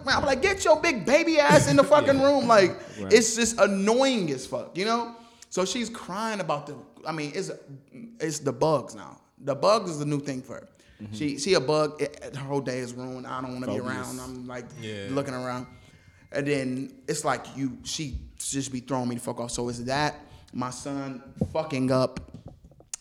I'm 0.07 0.25
like, 0.25 0.41
get 0.41 0.65
your 0.65 0.81
big 0.81 1.05
baby 1.05 1.39
ass 1.39 1.69
in 1.69 1.75
the 1.75 1.83
fucking 1.83 2.19
room. 2.19 2.47
Like, 2.47 2.75
it's 2.97 3.35
just 3.35 3.59
annoying 3.59 4.31
as 4.31 4.47
fuck, 4.47 4.75
you 4.75 4.85
know? 4.85 5.15
So 5.49 5.65
she's 5.65 5.89
crying 5.89 6.39
about 6.39 6.65
the, 6.65 6.75
I 7.05 7.11
mean, 7.11 7.31
it's 7.35 7.51
it's 8.19 8.39
the 8.39 8.51
bugs 8.51 8.95
now. 8.95 9.21
The 9.39 9.55
bugs 9.55 9.91
is 9.91 9.99
the 9.99 10.05
new 10.05 10.19
thing 10.19 10.41
for 10.41 10.55
her. 10.55 10.67
Mm-hmm. 11.01 11.13
She 11.15 11.37
she 11.37 11.53
a 11.53 11.59
bug. 11.59 12.01
It, 12.01 12.35
her 12.35 12.43
whole 12.43 12.59
day 12.59 12.79
is 12.79 12.93
ruined. 12.93 13.27
I 13.27 13.39
don't 13.41 13.53
want 13.53 13.65
to 13.65 13.71
be 13.71 13.79
around. 13.79 14.19
I'm 14.19 14.47
like 14.47 14.65
Yeah. 14.81 15.07
looking 15.11 15.35
around, 15.35 15.67
and 16.31 16.47
then 16.47 16.93
it's 17.07 17.23
like 17.25 17.45
you. 17.55 17.77
She 17.83 18.17
just 18.37 18.71
be 18.71 18.79
throwing 18.79 19.09
me 19.09 19.15
the 19.15 19.21
fuck 19.21 19.39
off. 19.39 19.51
So 19.51 19.67
it's 19.69 19.79
that 19.79 20.15
my 20.53 20.69
son 20.69 21.21
fucking 21.51 21.91
up 21.91 22.19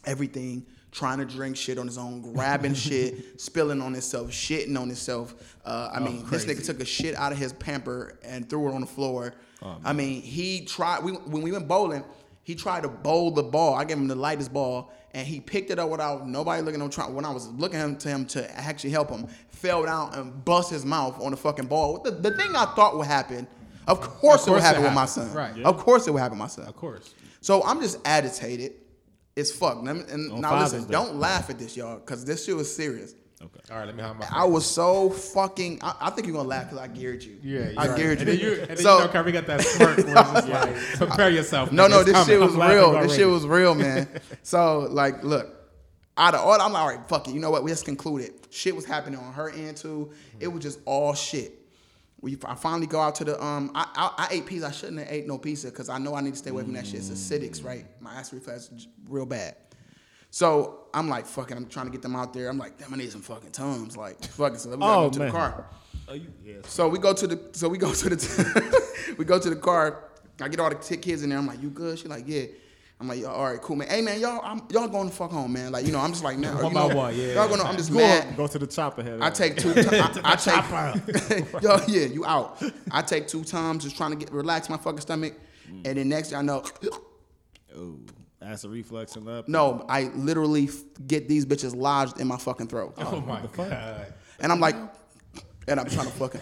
everything, 0.05 0.65
trying 0.93 1.19
to 1.19 1.25
drink 1.25 1.57
shit 1.57 1.79
on 1.79 1.87
his 1.87 1.99
own, 1.99 2.21
grabbing 2.21 2.75
shit, 2.87 3.41
spilling 3.41 3.81
on 3.83 3.93
himself, 3.93 4.31
shitting 4.31 4.79
on 4.81 4.89
himself. 4.89 5.57
Uh, 5.65 5.91
I 5.93 6.01
mean, 6.01 6.25
this 6.31 6.45
nigga 6.45 6.65
took 6.65 6.81
a 6.81 6.85
shit 6.85 7.15
out 7.17 7.33
of 7.33 7.39
his 7.39 7.53
pamper 7.53 8.19
and 8.23 8.49
threw 8.49 8.69
it 8.69 8.75
on 8.75 8.81
the 8.81 8.87
floor. 8.87 9.35
I 9.85 9.93
mean, 9.93 10.23
he 10.23 10.65
tried. 10.65 11.03
We, 11.03 11.13
when 11.13 11.43
we 11.43 11.51
went 11.51 11.67
bowling, 11.67 12.05
he 12.45 12.55
tried 12.55 12.85
to 12.85 12.89
bowl 12.89 13.33
the 13.33 13.43
ball. 13.43 13.75
I 13.75 13.85
gave 13.85 13.97
him 13.97 14.07
the 14.07 14.15
lightest 14.15 14.53
ball, 14.53 14.93
and 15.13 15.27
he 15.27 15.41
picked 15.41 15.71
it 15.71 15.79
up 15.81 15.91
without 15.91 16.29
nobody 16.29 16.63
looking 16.63 16.81
on. 16.81 16.91
Try, 16.91 17.09
when 17.09 17.25
I 17.25 17.31
was 17.31 17.49
looking 17.49 17.97
to 17.97 18.09
him 18.09 18.27
to 18.27 18.59
actually 18.59 18.91
help 18.91 19.11
him, 19.11 19.27
fell 19.57 19.85
down 19.85 20.15
and 20.15 20.45
bust 20.45 20.71
his 20.71 20.85
mouth 20.85 21.21
on 21.21 21.31
the 21.31 21.37
fucking 21.37 21.67
ball. 21.67 21.99
The, 22.03 22.11
the 22.11 22.31
thing 22.37 22.55
I 22.55 22.67
thought 22.75 22.97
would 22.97 23.07
happen. 23.07 23.47
Of 23.89 24.01
course, 24.01 24.47
it 24.47 24.51
would 24.51 24.57
course 24.57 24.65
it 24.65 24.67
happen 24.67 24.83
with 24.83 24.93
my 24.95 25.07
son. 25.07 25.33
Right. 25.33 25.63
Of 25.63 25.79
course, 25.79 26.07
it 26.09 26.13
would 26.13 26.19
happen 26.21 26.39
with 26.39 26.45
my 26.45 26.49
son. 26.49 26.67
of 26.67 26.75
course. 26.77 27.15
So 27.41 27.63
I'm 27.65 27.81
just 27.81 27.99
agitated 28.05 28.73
It's 29.37 29.53
fuck. 29.53 29.79
And, 29.79 29.89
and 29.89 30.33
On 30.33 30.41
now 30.41 30.59
listen, 30.61 30.85
Day. 30.85 30.91
don't 30.93 31.17
laugh 31.17 31.51
at 31.51 31.59
this, 31.59 31.77
y'all, 31.77 31.97
because 31.99 32.25
this 32.25 32.45
shit 32.45 32.57
was 32.57 32.75
serious. 32.75 33.15
Okay. 33.43 33.61
All 33.71 33.79
right, 33.79 33.87
let 33.87 33.95
me 33.95 34.03
have 34.03 34.17
my. 34.17 34.27
I 34.33 34.45
was 34.45 34.65
so 34.67 35.11
fucking. 35.11 35.79
I, 35.83 35.95
I 36.01 36.11
think 36.11 36.27
you're 36.27 36.35
gonna 36.35 36.49
laugh 36.49 36.65
because 36.71 36.79
I 36.79 36.89
geared 36.89 37.23
you. 37.23 37.37
Yeah, 37.43 37.71
I 37.77 37.85
you're 37.87 37.97
geared 37.97 38.19
right. 38.21 38.27
you. 38.29 38.33
And 38.33 38.41
then 38.41 38.41
you, 38.41 38.53
and 38.63 38.69
then 38.71 38.77
so 38.79 38.99
you 38.99 39.05
know, 39.05 39.09
Kyrie 39.13 39.33
got 39.33 39.47
that 39.47 39.61
smirk 39.61 39.97
where 39.99 40.07
it's 40.07 40.33
just 40.33 40.49
like, 40.49 40.75
prepare 41.11 41.31
yourself. 41.31 41.71
no, 41.71 41.85
nigga, 41.87 41.91
no, 41.91 42.03
this 42.03 42.13
coming. 42.15 42.29
shit 42.29 42.41
was 42.41 42.55
I'm 42.57 42.71
real. 42.71 42.91
This 42.93 42.97
already. 42.97 43.15
shit 43.15 43.29
was 43.29 43.47
real, 43.47 43.75
man. 43.75 44.09
so 44.43 44.81
like, 44.91 45.23
look, 45.23 45.56
out 46.19 46.35
of 46.35 46.41
all, 46.41 46.61
I'm 46.61 46.73
like, 46.73 46.83
all 46.83 46.89
right, 46.89 47.09
fuck 47.09 47.29
it. 47.29 47.35
You 47.35 47.41
know 47.41 47.51
what? 47.51 47.63
We 47.65 47.71
just 47.71 47.85
concluded. 47.85 48.33
Shit 48.51 48.75
was 48.75 48.85
happening 48.85 49.19
on 49.21 49.33
her 49.35 49.51
end 49.51 49.77
too. 49.77 50.13
It 50.41 50.49
was 50.49 50.63
just 50.63 50.81
all 50.85 51.15
shit. 51.15 51.53
We, 52.23 52.39
I 52.47 52.55
finally 52.55 52.87
go 52.87 53.01
out 53.01 53.15
to 53.17 53.25
the 53.25 53.43
um. 53.45 53.71
I, 53.75 53.87
I, 53.95 54.25
I 54.25 54.29
ate 54.33 54.47
pizza. 54.47 54.67
I 54.67 54.71
shouldn't 54.71 54.99
have 55.01 55.09
ate 55.11 55.27
no 55.27 55.37
pizza 55.39 55.69
because 55.69 55.89
I 55.91 55.99
know 55.99 56.15
I 56.15 56.23
need 56.23 56.33
to 56.33 56.39
stay 56.39 56.51
away 56.51 56.63
from 56.63 56.73
that 56.73 56.87
shit. 56.87 56.97
It's 56.97 57.11
acidics, 57.11 57.63
right? 57.65 57.85
My 58.01 58.15
acid 58.15 58.35
reflux 58.39 58.71
is 58.71 58.89
real 59.09 59.27
bad. 59.27 59.57
So 60.31 60.87
I'm 60.95 61.09
like, 61.09 61.27
fucking. 61.27 61.57
I'm 61.57 61.67
trying 61.69 61.87
to 61.87 61.93
get 61.93 62.03
them 62.03 62.17
out 62.17 62.33
there. 62.33 62.49
I'm 62.49 62.59
like, 62.59 62.79
damn, 62.79 62.93
I 62.93 62.97
need 62.97 63.13
some 63.13 63.21
fucking 63.23 63.51
tums. 63.53 63.97
Like, 63.97 64.23
fucking. 64.25 64.59
So 64.59 64.71
we 64.71 64.77
gotta 64.79 64.93
Oh, 64.99 65.05
go 65.05 65.11
to 65.13 65.19
man. 65.19 65.29
the 65.29 65.33
car. 65.33 65.67
Oh, 66.09 66.15
you, 66.15 66.33
yes. 66.45 66.71
So 66.71 66.89
we 66.89 66.99
go 66.99 67.13
to 67.13 67.27
the 67.27 67.41
so 67.53 67.69
we 67.69 67.79
go 67.79 67.93
to 67.93 68.09
the 68.09 68.85
we 69.19 69.25
go 69.25 69.39
to 69.39 69.51
the 69.51 69.57
car. 69.57 70.05
I 70.41 70.49
get 70.49 70.61
all 70.61 70.69
the 70.71 70.77
t- 70.77 70.97
kids 70.97 71.23
in 71.23 71.31
there. 71.31 71.39
I'm 71.39 71.47
like, 71.47 71.63
you 71.63 71.71
good? 71.71 71.99
She 71.99 72.09
like, 72.09 72.25
yeah. 72.27 72.45
I'm 72.99 73.09
like, 73.09 73.27
all 73.27 73.45
right, 73.45 73.61
cool, 73.61 73.77
man. 73.77 73.89
Hey, 73.89 74.01
man, 74.01 74.19
y'all, 74.21 74.41
I'm, 74.43 74.63
y'all 74.71 74.89
going 74.89 75.09
the 75.09 75.15
fuck 75.15 75.31
home, 75.31 75.53
man. 75.53 75.71
Like, 75.71 75.85
you 75.85 75.93
know, 75.93 75.99
I'm 76.01 76.13
just 76.13 76.25
like, 76.25 76.39
man, 76.39 76.55
One 76.63 76.69
you 76.69 76.75
by 76.75 76.89
know, 76.89 76.97
one, 76.97 77.15
yeah. 77.15 77.35
Y'all 77.35 77.49
going, 77.49 77.61
I'm 77.61 77.77
just 77.77 77.91
Go, 77.93 77.99
mad. 77.99 78.35
go 78.39 78.47
to 78.47 78.59
the 78.59 78.67
chopper 78.67 79.03
head. 79.03 79.21
I 79.21 79.27
uh, 79.27 79.31
take 79.31 79.57
two. 79.57 79.75
T- 79.75 79.83
I, 79.91 80.19
I 80.25 80.37
take. 80.37 81.53
yo, 81.63 81.79
yeah, 81.89 82.07
you 82.07 82.25
out. 82.25 82.63
I 82.91 83.03
take 83.03 83.29
two 83.29 83.45
times, 83.45 83.85
just 83.85 83.99
trying 83.99 84.13
to 84.13 84.17
get 84.17 84.33
relax 84.33 84.71
my 84.71 84.79
fucking 84.79 85.01
stomach, 85.01 85.35
and 85.69 85.85
then 85.85 86.09
next 86.09 86.31
thing 86.31 86.39
I 86.39 86.43
know, 86.43 86.65
Oh, 87.77 87.99
acid 88.41 88.71
refluxing 88.71 89.29
up. 89.29 89.47
no, 89.47 89.85
I 89.91 90.05
literally 90.15 90.65
f- 90.65 90.77
get 91.07 91.29
these 91.29 91.45
bitches 91.45 91.77
lodged 91.77 92.19
in 92.19 92.27
my 92.27 92.39
fucking 92.39 92.69
throat, 92.69 92.95
Oh, 92.97 93.17
oh 93.17 93.21
my 93.21 93.43
god. 93.55 94.07
and 94.41 94.51
I'm 94.51 94.61
like, 94.61 94.77
and 95.69 95.79
I'm 95.79 95.87
trying 95.91 96.07
to 96.07 96.13
fucking. 96.13 96.41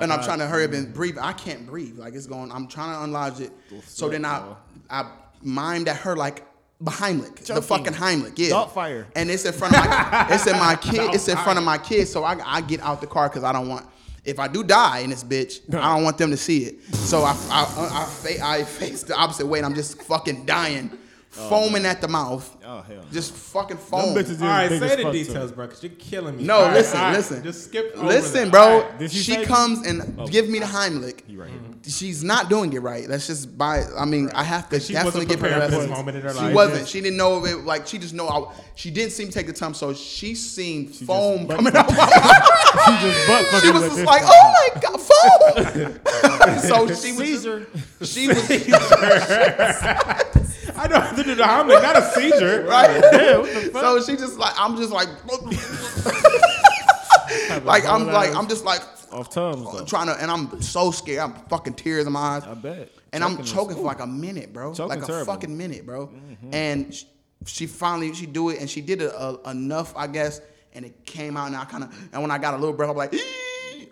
and 0.00 0.12
I'm 0.12 0.22
trying 0.22 0.38
to 0.38 0.46
hurry 0.46 0.64
up 0.64 0.72
and 0.72 0.94
breathe. 0.94 1.18
I 1.20 1.32
can't 1.32 1.66
breathe. 1.66 1.98
Like 1.98 2.14
it's 2.14 2.26
going. 2.26 2.52
I'm 2.52 2.68
trying 2.68 2.92
to 3.10 3.12
unlodge 3.12 3.40
it. 3.40 3.50
So 3.84 4.08
then 4.08 4.24
I, 4.24 4.54
I 4.88 5.10
mimed 5.44 5.88
at 5.88 5.96
her 5.98 6.16
like 6.16 6.44
Heimlich, 6.82 7.46
the 7.46 7.62
fucking 7.62 7.94
Heimlich. 7.94 8.38
Yeah. 8.38 8.50
Dart 8.50 8.74
fire. 8.74 9.06
And 9.14 9.30
it's 9.30 9.44
in 9.44 9.52
front 9.52 9.74
of 9.76 9.84
my. 9.84 10.26
it's 10.30 10.46
in 10.46 10.58
my 10.58 10.76
kid. 10.76 11.14
It's 11.14 11.28
in 11.28 11.36
front 11.38 11.58
of 11.58 11.64
my 11.64 11.78
kids. 11.78 12.10
So 12.10 12.24
I, 12.24 12.38
I 12.44 12.60
get 12.60 12.80
out 12.80 13.00
the 13.00 13.06
car 13.06 13.28
because 13.28 13.44
I 13.44 13.52
don't 13.52 13.68
want. 13.68 13.86
If 14.24 14.38
I 14.38 14.48
do 14.48 14.64
die 14.64 15.00
in 15.00 15.10
this 15.10 15.22
bitch, 15.22 15.60
I 15.74 15.94
don't 15.94 16.04
want 16.04 16.18
them 16.18 16.30
to 16.30 16.36
see 16.36 16.64
it. 16.64 16.84
So 16.94 17.22
I 17.22 17.36
I 17.50 17.64
I, 17.64 18.42
I, 18.42 18.58
I 18.58 18.64
face 18.64 19.02
the 19.02 19.14
opposite 19.14 19.46
way 19.46 19.58
and 19.58 19.66
I'm 19.66 19.74
just 19.74 20.02
fucking 20.02 20.46
dying 20.46 20.90
Oh, 21.36 21.48
foaming 21.48 21.84
at 21.84 22.00
the 22.00 22.06
mouth, 22.06 22.48
Oh 22.64 22.80
hell. 22.82 22.96
no. 22.98 23.02
just 23.12 23.32
fucking 23.34 23.76
Them 23.76 23.86
foam. 23.86 24.14
bitches 24.14 24.30
is 24.30 24.42
All 24.42 24.48
right, 24.48 24.68
say 24.70 25.02
the 25.02 25.10
details, 25.10 25.50
bro, 25.50 25.66
because 25.66 25.82
you're 25.82 25.90
killing 25.98 26.36
me. 26.36 26.44
No, 26.44 26.56
All 26.58 26.62
right, 26.66 26.74
listen, 26.74 26.96
all 26.98 27.04
right, 27.06 27.16
listen. 27.16 27.42
Just 27.42 27.64
skip. 27.64 27.92
over 27.96 28.06
Listen, 28.06 28.44
that. 28.44 28.50
bro. 28.52 28.60
All 28.62 28.80
right. 28.82 28.98
Did 29.00 29.10
she 29.10 29.18
She 29.18 29.32
say- 29.34 29.44
comes 29.44 29.84
and 29.86 30.14
Oh. 30.18 30.26
give 30.28 30.48
me 30.48 30.60
the 30.60 30.66
Heimlich. 30.66 31.20
He 31.26 31.36
right 31.36 31.50
here. 31.50 31.58
She's 31.88 32.22
not 32.22 32.48
doing 32.48 32.72
it 32.72 32.78
right. 32.80 33.08
Let's 33.08 33.26
just 33.26 33.58
buy. 33.58 33.82
I 33.98 34.04
mean, 34.04 34.30
I 34.34 34.44
have 34.44 34.68
to 34.70 34.78
She 34.80 34.92
definitely 34.92 35.26
wasn't 35.26 35.30
give 35.30 35.40
her 35.40 35.48
prepared 35.48 35.64
for 35.72 35.76
that. 35.78 35.88
this 35.88 35.90
moment 35.90 36.16
in 36.18 36.22
her 36.22 36.32
She 36.32 36.38
life. 36.40 36.54
wasn't. 36.54 36.88
She 36.88 37.00
didn't 37.00 37.16
know 37.18 37.34
of 37.34 37.44
it. 37.46 37.56
Like 37.64 37.86
she 37.86 37.98
just 37.98 38.14
know. 38.14 38.28
I, 38.28 38.52
she 38.76 38.90
didn't 38.90 39.12
seem 39.12 39.26
to 39.28 39.32
take 39.34 39.46
the 39.48 39.52
time. 39.52 39.74
So 39.74 39.92
she 39.92 40.34
seen 40.36 40.86
just 40.88 41.02
foam 41.04 41.48
coming 41.48 41.74
out. 41.76 41.90
She 42.74 42.90
just 43.08 43.26
butt 43.28 43.62
She 43.62 43.70
was 43.70 43.82
just 43.84 44.04
like, 44.04 44.22
"Oh 44.24 44.70
my 44.74 44.80
god, 44.80 45.00
foam!" 45.00 46.58
so 46.68 46.86
she 46.88 47.12
was. 47.12 47.16
Seizure. 47.16 47.66
She 48.02 48.28
was 48.28 48.48
I 50.76 50.88
know 50.88 51.00
the 51.12 51.22
Heimlich, 51.22 51.82
not 51.82 51.96
a 51.96 52.02
seizure. 52.02 52.62
right. 52.68 52.90
Yeah, 53.12 53.38
what 53.38 53.54
the 53.54 53.60
fuck? 53.70 53.82
So 53.82 54.02
she 54.02 54.16
just 54.16 54.38
like 54.38 54.54
I'm 54.58 54.76
just 54.76 54.90
like, 54.90 55.08
like 57.64 57.84
I'm 57.86 58.06
like 58.06 58.34
I'm 58.34 58.48
just 58.48 58.64
like 58.64 58.80
off 59.12 59.30
tongues 59.30 59.70
though. 59.72 59.84
trying 59.84 60.06
to, 60.08 60.20
and 60.20 60.30
I'm 60.30 60.60
so 60.60 60.90
scared. 60.90 61.20
I'm 61.20 61.34
fucking 61.48 61.74
tears 61.74 62.06
in 62.06 62.12
my 62.12 62.20
eyes. 62.20 62.42
I 62.44 62.54
bet. 62.54 62.90
and 63.12 63.22
I'm 63.22 63.42
Choking 63.44 63.76
for 63.76 63.82
like 63.82 64.00
a 64.00 64.06
minute, 64.06 64.52
bro. 64.52 64.74
Choking 64.74 64.88
like 64.88 65.02
a 65.04 65.06
terrible. 65.06 65.32
fucking 65.32 65.56
minute, 65.56 65.86
bro. 65.86 66.10
And 66.52 66.92
she, 66.92 67.06
she 67.46 67.66
finally 67.66 68.12
she 68.14 68.26
do 68.26 68.50
it, 68.50 68.60
and 68.60 68.68
she 68.68 68.80
did 68.80 69.00
it 69.00 69.12
uh, 69.14 69.36
enough, 69.46 69.96
I 69.96 70.08
guess, 70.08 70.40
and 70.72 70.84
it 70.84 71.06
came 71.06 71.36
out. 71.36 71.46
And 71.46 71.56
I 71.56 71.64
kind 71.66 71.84
of, 71.84 72.08
and 72.12 72.20
when 72.20 72.32
I 72.32 72.38
got 72.38 72.54
a 72.54 72.56
little 72.56 72.74
breath, 72.74 72.90
I'm 72.90 72.96
like, 72.96 73.14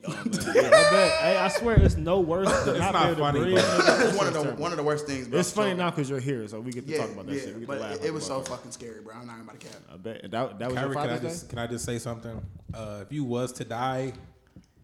Yeah, 0.54 0.66
I 0.66 0.70
bet. 0.90 1.12
Hey, 1.20 1.36
I 1.36 1.48
swear 1.48 1.78
it's 1.80 1.96
no 1.96 2.20
worse 2.20 2.48
than 2.64 2.78
not, 2.78 2.92
not 2.92 3.04
being 3.06 3.16
funny, 3.18 3.38
to 3.38 3.44
breathe. 3.44 3.58
it's 3.58 4.16
one 4.16 4.26
of 4.26 4.34
the 4.34 4.42
terrible. 4.42 4.62
one 4.62 4.70
of 4.72 4.76
the 4.76 4.82
worst 4.82 5.06
things, 5.06 5.28
bro. 5.28 5.38
It's 5.38 5.52
funny 5.52 5.74
now 5.74 5.90
because 5.90 6.10
you're 6.10 6.18
here, 6.20 6.46
so 6.48 6.60
we 6.60 6.72
get 6.72 6.86
to 6.86 6.92
Yeah, 6.92 6.98
talk 6.98 7.12
about 7.12 7.26
that 7.26 7.34
yeah, 7.34 7.40
shit. 7.40 7.54
We 7.54 7.60
get 7.60 7.68
but 7.68 7.74
to 7.76 7.80
laugh 7.80 7.94
it, 7.96 8.04
it 8.06 8.12
was 8.14 8.26
so 8.26 8.40
motherfuckers. 8.40 8.48
fucking 8.48 8.70
scary, 8.72 9.00
bro. 9.00 9.14
I'm 9.14 9.26
not 9.26 9.34
even 9.34 9.42
about 9.48 9.60
to 9.60 9.66
cap. 9.66 9.76
I 9.92 9.96
bet 9.96 10.22
that, 10.30 10.58
that 10.58 10.68
was 10.70 10.74
Kyrie, 10.76 10.86
your 10.86 10.94
can 10.94 10.98
I 10.98 11.06
Father's 11.06 11.20
Day. 11.20 11.28
just 11.28 11.48
can 11.50 11.58
I 11.60 11.66
just 11.68 11.84
say 11.84 11.98
something? 11.98 12.42
Uh, 12.74 12.98
if 13.02 13.12
you 13.12 13.22
was 13.24 13.52
to 13.52 13.64
die 13.64 14.12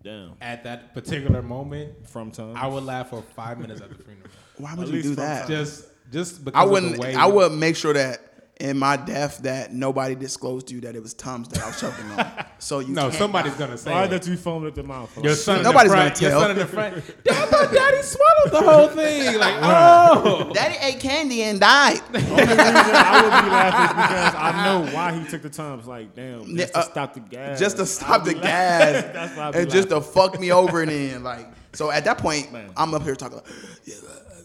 Damn. 0.04 0.34
at 0.40 0.62
that 0.64 0.94
particular 0.94 1.42
moment, 1.42 2.08
From 2.08 2.30
tongues. 2.30 2.56
I 2.60 2.66
would 2.68 2.84
laugh 2.84 3.10
for 3.10 3.22
five 3.34 3.58
minutes 3.58 3.80
at 3.80 3.88
the 3.90 3.96
funeral. 3.96 4.28
Why 4.58 4.72
At 4.72 4.78
would 4.78 4.88
you 4.88 5.02
do 5.02 5.14
from 5.14 5.24
that? 5.24 5.48
Just 5.48 5.86
just 6.12 6.44
because 6.44 6.58
I 6.60 6.64
wouldn't. 6.64 6.94
the 6.94 7.00
way 7.00 7.14
I 7.14 7.26
would 7.26 7.52
make 7.52 7.76
sure 7.76 7.92
that 7.92 8.27
in 8.60 8.76
my 8.76 8.96
death 8.96 9.38
that 9.44 9.72
nobody 9.72 10.14
disclosed 10.16 10.66
to 10.68 10.74
you 10.74 10.80
that 10.80 10.96
it 10.96 11.02
was 11.02 11.14
Tums 11.14 11.46
that 11.48 11.62
I 11.62 11.66
was 11.68 11.80
choking 11.80 12.04
on. 12.12 12.30
So 12.60 12.80
you 12.80 12.92
No, 12.92 13.02
can't 13.02 13.14
somebody's 13.14 13.52
die. 13.52 13.58
gonna 13.60 13.78
say 13.78 13.92
Why 13.92 14.04
it. 14.04 14.08
that 14.08 14.26
you 14.26 14.36
foamed 14.36 14.66
at 14.66 14.74
the 14.74 14.82
mouth? 14.82 15.16
Your 15.22 15.34
son, 15.36 15.62
Nobody's 15.62 15.92
in 15.92 15.98
the 15.98 16.04
gonna 16.04 16.10
front, 16.16 16.20
Your 16.20 16.30
son 16.32 16.50
in 16.50 16.58
the 16.58 16.66
front. 16.66 17.24
Dad, 17.24 17.34
I 17.36 17.46
thought 17.46 17.72
Daddy 17.72 18.02
swallowed 18.02 18.50
the 18.52 18.70
whole 18.72 18.88
thing. 18.88 19.38
Like, 19.38 19.54
oh, 19.62 20.50
Daddy 20.52 20.74
ate 20.82 20.98
candy 20.98 21.42
and 21.44 21.60
died. 21.60 22.00
Only 22.14 22.24
reason 22.24 22.56
I 22.58 23.20
would 23.22 23.44
be 23.44 23.50
laughing 23.50 23.84
is 23.84 24.08
because 24.08 24.34
I 24.34 24.64
know 24.64 24.86
why 24.94 25.12
he 25.20 25.24
took 25.28 25.42
the 25.42 25.50
time. 25.50 25.78
It's 25.78 25.86
like, 25.86 26.16
damn, 26.16 26.44
just 26.46 26.56
Yeah, 26.56 26.66
to 26.66 26.78
uh, 26.78 26.82
stop 26.82 27.14
the 27.14 27.20
gas. 27.20 27.60
just 27.60 27.76
to 27.76 27.86
stop 27.86 28.22
I'd 28.22 28.24
the 28.26 28.34
be 28.34 28.40
gas 28.40 28.92
laughing. 28.94 29.12
That's 29.12 29.36
why 29.36 29.48
I'd 29.48 29.54
and 29.54 29.70
just 29.70 29.88
to 29.90 30.00
fuck 30.00 30.40
me 30.40 30.50
over 30.50 30.82
and 30.82 30.90
then 30.90 31.22
like 31.22 31.46
so 31.74 31.92
at 31.92 32.04
that 32.06 32.18
point 32.18 32.52
Man. 32.52 32.72
I'm 32.76 32.92
up 32.92 33.02
here 33.04 33.14
talking 33.14 33.36
like 33.36 33.46
yeah, 33.84 33.94
uh, 34.04 34.37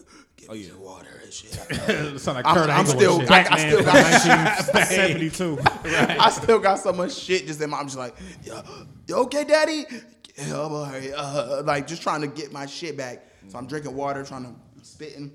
give 0.46 0.50
Oh, 0.50 0.54
me 0.54 0.60
yeah. 0.60 0.68
some 0.70 0.80
water 0.80 1.20
and 1.22 1.32
shit. 1.32 1.52
sound 2.20 2.36
like 2.36 2.46
I'm- 2.46 2.54
Kurt 2.56 2.70
I'm 2.70 2.86
still- 2.86 3.20
shit. 3.20 3.30
I- 3.30 3.46
I 3.50 3.58
still 3.58 3.82
got- 3.84 3.94
1972. 3.94 5.58
I 5.84 6.30
still 6.30 6.58
got 6.58 6.78
so 6.78 6.92
much 6.92 7.14
shit 7.14 7.46
just 7.46 7.60
in 7.60 7.70
my 7.70 7.78
I'm 7.78 7.86
just 7.86 7.98
like 7.98 8.14
you 8.46 9.16
okay 9.16 9.44
daddy 9.44 9.86
yeah 10.36 10.60
I'm 10.66 10.72
uh, 11.16 11.62
like 11.64 11.86
just 11.86 12.02
trying 12.02 12.20
to 12.22 12.26
get 12.26 12.52
my 12.52 12.66
shit 12.66 12.96
back 12.96 13.26
so 13.48 13.58
I'm 13.58 13.66
drinking 13.66 13.94
water 13.94 14.24
trying 14.24 14.44
to 14.44 14.54
spitting 14.82 15.30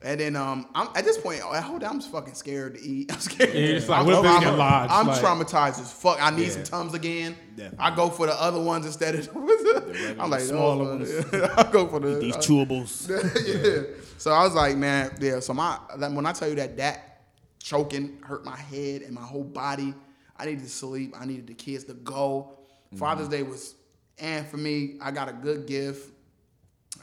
and 0.00 0.20
then 0.20 0.36
um, 0.36 0.68
I'm 0.74 0.88
at 0.94 1.04
this 1.04 1.18
point, 1.18 1.42
I 1.44 1.60
hold 1.60 1.82
I'm 1.82 2.00
fucking 2.00 2.34
scared 2.34 2.76
to 2.76 2.80
eat. 2.80 3.12
I'm 3.12 3.18
scared. 3.18 3.52
Yeah, 3.52 3.60
it's 3.60 3.88
like, 3.88 4.00
I'm, 4.06 4.08
I'm, 4.08 4.42
it's 4.42 4.56
lodged? 4.58 4.92
I'm 4.92 5.06
Like- 5.08 5.20
traumatized 5.20 5.80
as 5.80 5.92
fuck. 5.92 6.18
I 6.20 6.30
need 6.30 6.44
Yeah. 6.44 6.50
some 6.50 6.62
tums 6.64 6.94
again. 6.94 7.36
Definitely. 7.56 7.78
I 7.80 7.96
go 7.96 8.08
for 8.08 8.26
the 8.26 8.40
other 8.40 8.60
ones 8.60 8.86
instead 8.86 9.16
of. 9.16 9.28
I'm 10.20 10.30
like, 10.30 10.42
smaller 10.42 10.84
oh, 10.84 10.96
ones. 10.96 11.10
I 11.32 11.68
go 11.72 11.88
for 11.88 11.98
the 11.98 12.18
These 12.20 12.36
chewables. 12.36 13.08
yeah. 13.08 13.94
So 14.18 14.30
I 14.30 14.44
was 14.44 14.54
like, 14.54 14.76
man, 14.76 15.16
yeah. 15.20 15.40
So 15.40 15.52
my 15.52 15.78
when 15.96 16.26
I 16.26 16.32
tell 16.32 16.48
you 16.48 16.54
that 16.56 16.76
that 16.76 17.22
choking 17.58 18.18
hurt 18.22 18.44
my 18.44 18.56
head 18.56 19.02
and 19.02 19.12
my 19.12 19.22
whole 19.22 19.44
body, 19.44 19.94
I 20.36 20.44
needed 20.44 20.62
to 20.62 20.70
sleep. 20.70 21.14
I 21.18 21.24
needed 21.24 21.48
the 21.48 21.54
kids 21.54 21.84
to 21.84 21.94
go. 21.94 22.58
Father's 22.96 23.28
Day 23.28 23.42
was, 23.42 23.74
and 24.18 24.46
for 24.46 24.56
me, 24.56 24.96
I 25.02 25.10
got 25.10 25.28
a 25.28 25.32
good 25.32 25.66
gift. 25.66 26.12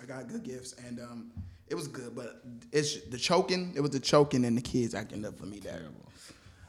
I 0.01 0.05
got 0.05 0.27
good 0.27 0.43
gifts, 0.43 0.73
and 0.73 0.99
um, 0.99 1.31
it 1.67 1.75
was 1.75 1.87
good. 1.87 2.15
But 2.15 2.41
it's 2.71 3.01
the 3.05 3.17
choking. 3.17 3.73
It 3.75 3.81
was 3.81 3.91
the 3.91 3.99
choking 3.99 4.45
and 4.45 4.57
the 4.57 4.61
kids 4.61 4.93
acting 4.95 5.25
up 5.25 5.37
for 5.37 5.45
me. 5.45 5.59
That 5.59 5.81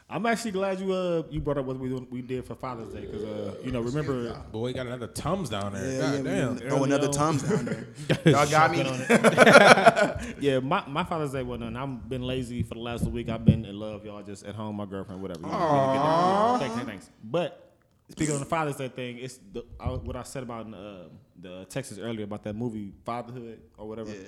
I'm 0.09 0.25
actually 0.25 0.53
glad 0.53 0.79
you 0.79 0.93
uh 0.93 1.25
you 1.31 1.41
brought 1.41 1.59
up 1.59 1.65
what 1.67 1.79
we 1.81 1.93
we 1.93 2.23
did 2.23 2.45
for 2.45 2.55
Father's 2.55 2.95
Day 2.95 3.01
because 3.01 3.25
uh 3.25 3.57
you 3.65 3.73
know 3.73 3.81
remember 3.81 4.35
Boy, 4.53 4.73
got 4.73 4.87
another 4.87 5.09
Tums 5.09 5.51
down 5.51 5.73
there. 5.73 5.91
yeah, 5.91 6.01
God 6.01 6.15
yeah, 6.15 6.23
damn. 6.23 6.55
we- 6.57 6.71
oh, 6.71 6.85
another 6.85 7.09
on. 7.09 7.13
Tums 7.13 7.43
down 7.43 7.65
there. 7.65 7.87
Y'all 8.25 8.49
got 8.49 8.71
me. 8.71 8.79
yeah 10.41 10.61
my, 10.61 10.85
my 10.87 11.03
Father's 11.03 11.33
Day 11.33 11.43
wasn't 11.43 11.75
done. 11.75 11.77
I've 11.77 12.09
been 12.09 12.23
lazy 12.23 12.63
for 12.63 12.75
the 12.75 12.81
last 12.81 13.05
week. 13.05 13.29
I've 13.29 13.45
been 13.45 13.65
in 13.65 13.77
love 13.77 14.05
y'all 14.05 14.23
just 14.23 14.45
at 14.47 14.55
home 14.55 14.77
my 14.77 14.87
girlfriend 14.87 15.21
whatever. 15.21 15.41
You 15.41 15.47
know, 15.49 16.57
Thanks, 16.61 16.75
thanks, 16.77 16.89
thanks. 16.89 17.11
But 17.25 17.75
speaking 18.09 18.35
on 18.35 18.41
the 18.41 18.47
Father's 18.47 18.77
Day 18.77 18.87
thing, 18.89 19.19
it's 19.19 19.41
the 19.53 19.65
I, 19.81 19.89
what 19.89 20.15
I 20.15 20.23
said 20.23 20.45
about 20.45 20.73
uh, 20.73 21.09
the 21.41 21.65
Texas 21.65 21.99
earlier 21.99 22.25
about 22.25 22.45
that 22.45 22.55
movie 22.55 22.93
Fatherhood 23.05 23.61
or 23.77 23.89
whatever. 23.89 24.11
Yeah. 24.11 24.19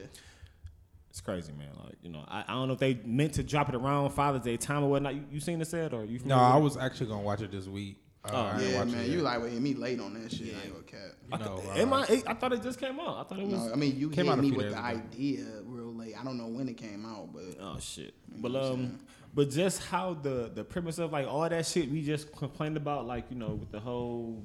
It's 1.18 1.24
crazy, 1.24 1.52
man. 1.52 1.66
Like 1.84 1.96
you 2.00 2.10
know, 2.10 2.24
I, 2.28 2.44
I 2.46 2.52
don't 2.52 2.68
know 2.68 2.74
if 2.74 2.78
they 2.78 3.00
meant 3.04 3.32
to 3.34 3.42
drop 3.42 3.68
it 3.68 3.74
around 3.74 4.10
Father's 4.10 4.42
Day 4.42 4.56
time 4.56 4.84
or 4.84 4.90
whatnot. 4.90 5.16
You, 5.16 5.24
you 5.32 5.40
seen 5.40 5.58
the 5.58 5.64
set 5.64 5.92
or 5.92 6.04
you? 6.04 6.18
No, 6.20 6.36
familiar 6.36 6.44
I 6.44 6.54
with 6.54 6.60
it? 6.60 6.64
was 6.64 6.76
actually 6.76 7.06
gonna 7.08 7.22
watch 7.22 7.40
it 7.42 7.50
this 7.50 7.66
week. 7.66 7.96
Uh, 8.24 8.36
I 8.36 8.60
ain't 8.60 8.70
Yeah, 8.70 8.84
man, 8.84 9.00
it 9.00 9.06
you 9.08 9.14
yet. 9.16 9.22
like 9.24 9.42
wait, 9.42 9.52
me 9.54 9.74
late 9.74 9.98
on 9.98 10.14
that 10.14 10.30
shit. 10.30 10.54
I 10.54 10.64
ain't 10.66 10.72
gonna 10.74 10.84
cap. 10.84 11.16
You 11.32 11.38
know, 11.38 11.60
uh, 11.68 11.74
Am 11.74 11.92
I, 11.92 12.04
it- 12.06 12.22
I 12.28 12.34
thought 12.34 12.52
it 12.52 12.62
just 12.62 12.78
came 12.78 13.00
out. 13.00 13.16
I 13.16 13.22
thought 13.24 13.40
it 13.40 13.48
was. 13.48 13.66
No, 13.66 13.72
I 13.72 13.74
mean 13.74 13.98
you 13.98 14.10
Came 14.10 14.26
hit 14.26 14.32
out 14.32 14.38
me 14.38 14.52
with 14.52 14.66
the 14.70 14.78
ago. 14.78 14.80
idea 14.80 15.44
real 15.64 15.92
late. 15.92 16.14
I 16.16 16.22
don't 16.22 16.38
know 16.38 16.46
when 16.46 16.68
it 16.68 16.76
came 16.76 17.04
out, 17.04 17.32
but 17.32 17.42
Oh 17.60 17.78
shit! 17.80 18.14
But 18.36 18.54
um, 18.54 19.00
but 19.34 19.50
just 19.50 19.82
how 19.82 20.14
the 20.14 20.52
the 20.54 20.62
premise 20.62 20.98
of 21.00 21.10
like 21.12 21.26
all 21.26 21.48
that 21.48 21.66
shit 21.66 21.90
we 21.90 22.00
just 22.04 22.30
complained 22.30 22.76
about, 22.76 23.08
like 23.08 23.24
you 23.28 23.36
know, 23.36 23.54
with 23.54 23.72
the 23.72 23.80
whole, 23.80 24.44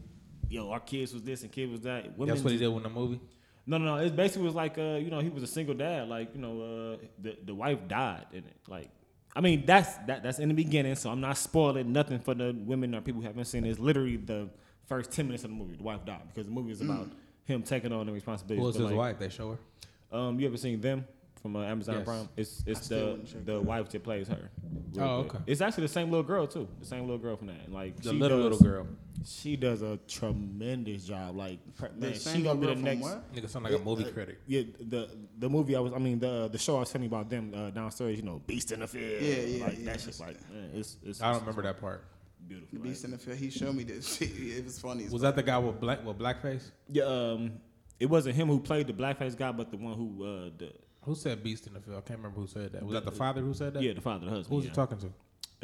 yo, 0.49 0.71
our 0.71 0.79
kids 0.79 1.13
was 1.13 1.21
this 1.21 1.43
and 1.43 1.51
kid 1.51 1.69
was 1.69 1.81
that. 1.81 2.17
Women 2.17 2.33
That's 2.33 2.43
what 2.43 2.51
he 2.51 2.57
just- 2.57 2.67
did 2.67 2.75
in 2.77 2.81
the 2.81 2.89
movie. 2.89 3.19
No, 3.65 3.77
no, 3.77 3.85
no. 3.85 4.03
It 4.03 4.15
basically 4.15 4.45
was 4.45 4.55
like, 4.55 4.77
uh, 4.77 4.99
you 5.01 5.09
know, 5.09 5.19
he 5.19 5.29
was 5.29 5.43
a 5.43 5.47
single 5.47 5.73
dad. 5.75 6.09
Like, 6.09 6.35
you 6.35 6.41
know, 6.41 6.61
uh, 6.61 7.05
the 7.21 7.37
the 7.45 7.55
wife 7.55 7.79
died 7.87 8.25
in 8.31 8.39
it. 8.39 8.57
Like, 8.67 8.89
I 9.35 9.41
mean, 9.41 9.65
that's 9.65 9.95
that 10.07 10.23
that's 10.23 10.39
in 10.39 10.49
the 10.49 10.53
beginning. 10.53 10.95
So 10.95 11.09
I'm 11.09 11.21
not 11.21 11.37
spoiling 11.37 11.91
nothing 11.93 12.19
for 12.19 12.33
the 12.33 12.53
women 12.65 12.93
or 12.93 13.01
people 13.01 13.21
who 13.21 13.27
haven't 13.27 13.45
seen 13.45 13.65
it. 13.65 13.69
It's 13.69 13.79
literally 13.79 14.17
the 14.17 14.49
first 14.85 15.11
ten 15.11 15.25
minutes 15.27 15.43
of 15.43 15.51
the 15.51 15.55
movie. 15.55 15.75
The 15.77 15.83
wife 15.83 16.03
died 16.05 16.21
because 16.33 16.45
the 16.45 16.51
movie 16.53 16.71
is 16.71 16.81
about 16.81 17.07
him 17.45 17.61
taking 17.63 17.91
on 17.93 18.05
the 18.05 18.11
responsibility. 18.11 18.59
Who 18.59 18.67
was 18.67 18.75
his 18.75 18.91
wife? 18.91 19.17
They 19.19 19.29
show 19.29 19.51
her. 19.51 20.17
Um, 20.17 20.39
you 20.39 20.47
ever 20.47 20.57
seen 20.57 20.79
them 20.81 21.05
from 21.43 21.55
uh, 21.55 21.61
Amazon 21.63 21.95
Yes. 21.97 22.05
Prime? 22.05 22.29
It's 22.35 22.63
it's 22.65 22.85
still 22.85 22.99
the 22.99 23.11
wouldn't 23.21 23.45
the 23.45 23.61
wife 23.61 23.89
that 23.89 24.03
plays 24.03 24.27
her. 24.29 24.49
Real 24.93 25.05
Oh, 25.05 25.21
good. 25.23 25.29
okay. 25.35 25.43
It's 25.45 25.61
actually 25.61 25.83
the 25.83 25.93
same 25.93 26.09
little 26.09 26.23
girl 26.23 26.47
too. 26.47 26.67
The 26.79 26.85
same 26.87 27.01
little 27.01 27.19
girl 27.19 27.35
from 27.35 27.47
that. 27.47 27.71
Like 27.71 27.97
The 27.97 28.09
she 28.11 28.15
little 28.17 28.37
does- 28.49 28.59
little 28.61 28.73
girl. 28.73 28.87
She 29.25 29.55
does 29.55 29.81
a 29.81 29.97
tremendous 30.07 31.05
job. 31.05 31.35
Like 31.37 31.59
man, 31.95 32.13
same 32.15 32.37
she 32.37 32.43
gonna 32.43 32.59
be 32.59 32.65
the 32.67 32.73
girl 32.73 32.75
from 32.75 32.83
next. 32.83 33.01
what? 33.01 33.33
Nigga 33.35 33.49
sound 33.49 33.65
like 33.65 33.73
a 33.73 33.79
movie 33.79 34.03
critic. 34.11 34.39
Yeah, 34.47 34.63
the 34.79 35.09
the 35.39 35.49
movie 35.49 35.75
I 35.75 35.79
was, 35.79 35.93
I 35.93 35.97
mean 35.99 36.19
the 36.19 36.49
the 36.51 36.57
show 36.57 36.77
I 36.77 36.79
was 36.79 36.91
telling 36.91 37.09
you 37.09 37.15
about 37.15 37.29
them 37.29 37.53
uh, 37.55 37.69
downstairs, 37.69 38.17
you 38.17 38.23
know, 38.23 38.41
Beast 38.47 38.71
in 38.71 38.79
the 38.81 38.87
Field. 38.87 39.21
Yeah, 39.21 39.35
yeah, 39.35 39.65
like 39.65 39.79
yeah. 39.79 39.85
that 39.85 40.01
shit's 40.01 40.19
like, 40.19 40.37
man, 40.51 40.71
it's 40.73 40.97
it's. 41.03 41.21
I 41.21 41.31
don't 41.31 41.41
remember 41.41 41.61
that 41.63 41.79
part. 41.79 42.03
Beautiful. 42.45 42.77
the 42.77 42.83
beast 42.83 43.05
in 43.05 43.11
the 43.11 43.17
field. 43.17 43.37
He 43.37 43.49
showed 43.49 43.73
me 43.75 43.83
this. 43.85 44.17
shit. 44.17 44.29
It 44.35 44.65
was 44.65 44.77
funny. 44.79 45.07
Was 45.09 45.21
that 45.21 45.35
the 45.37 45.43
guy 45.43 45.57
with 45.57 45.79
black 45.79 46.03
with 46.05 46.17
blackface? 46.19 46.71
Yeah, 46.89 47.03
um, 47.03 47.53
it 48.01 48.07
wasn't 48.07 48.35
him 48.35 48.49
who 48.49 48.59
played 48.59 48.87
the 48.87 48.93
blackface 48.93 49.37
guy, 49.37 49.53
but 49.53 49.71
the 49.71 49.77
one 49.77 49.93
who 49.93 50.23
uh 50.25 50.49
the 50.57 50.73
Who 51.05 51.15
said 51.15 51.43
beast 51.43 51.67
in 51.67 51.73
the 51.73 51.79
field? 51.79 51.97
I 51.97 52.01
can't 52.01 52.19
remember 52.19 52.39
who 52.39 52.47
said 52.47 52.71
that. 52.73 52.83
Was 52.83 52.93
that 52.93 53.05
the 53.05 53.11
father 53.11 53.41
who 53.41 53.53
said 53.53 53.73
that? 53.73 53.83
yeah 53.83 53.93
the 53.93 54.01
father, 54.01 54.25
the 54.25 54.31
husband. 54.31 54.49
Who 54.49 54.55
was 54.55 54.65
yeah. 54.65 54.71
he 54.71 54.75
talking 54.75 54.97
to? 54.99 55.07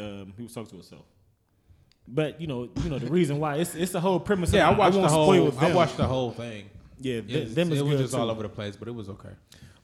Um, 0.03 0.34
he 0.38 0.43
was 0.43 0.53
talking 0.53 0.69
to 0.69 0.75
himself. 0.75 1.05
But 2.08 2.41
you 2.41 2.48
know, 2.48 2.69
you 2.84 2.89
know 2.89 3.00
the 3.00 3.08
reason 3.10 3.39
why 3.39 3.58
it's 3.58 3.75
it's 3.75 3.91
the 3.91 4.00
whole 4.01 4.19
premise. 4.19 4.51
Yeah, 4.51 4.67
I 4.67 4.72
of, 4.72 4.77
watched 4.77 4.93
the 4.93 5.00
won't 5.01 5.12
whole. 5.12 5.51
spoil 5.51 5.69
I 5.69 5.74
watched 5.74 5.98
the 5.98 6.08
whole 6.08 6.31
thing. 6.31 6.69
Yeah, 7.01 7.15
It 7.15 7.27
th- 7.27 7.43
was, 7.46 7.55
them 7.55 7.67
it 7.72 7.72
was 7.72 7.81
good 7.84 7.98
just 8.00 8.15
all 8.15 8.29
over 8.29 8.43
the 8.43 8.50
place, 8.50 8.75
but 8.75 8.88
it 8.88 8.96
was 8.96 9.10
okay. 9.10 9.29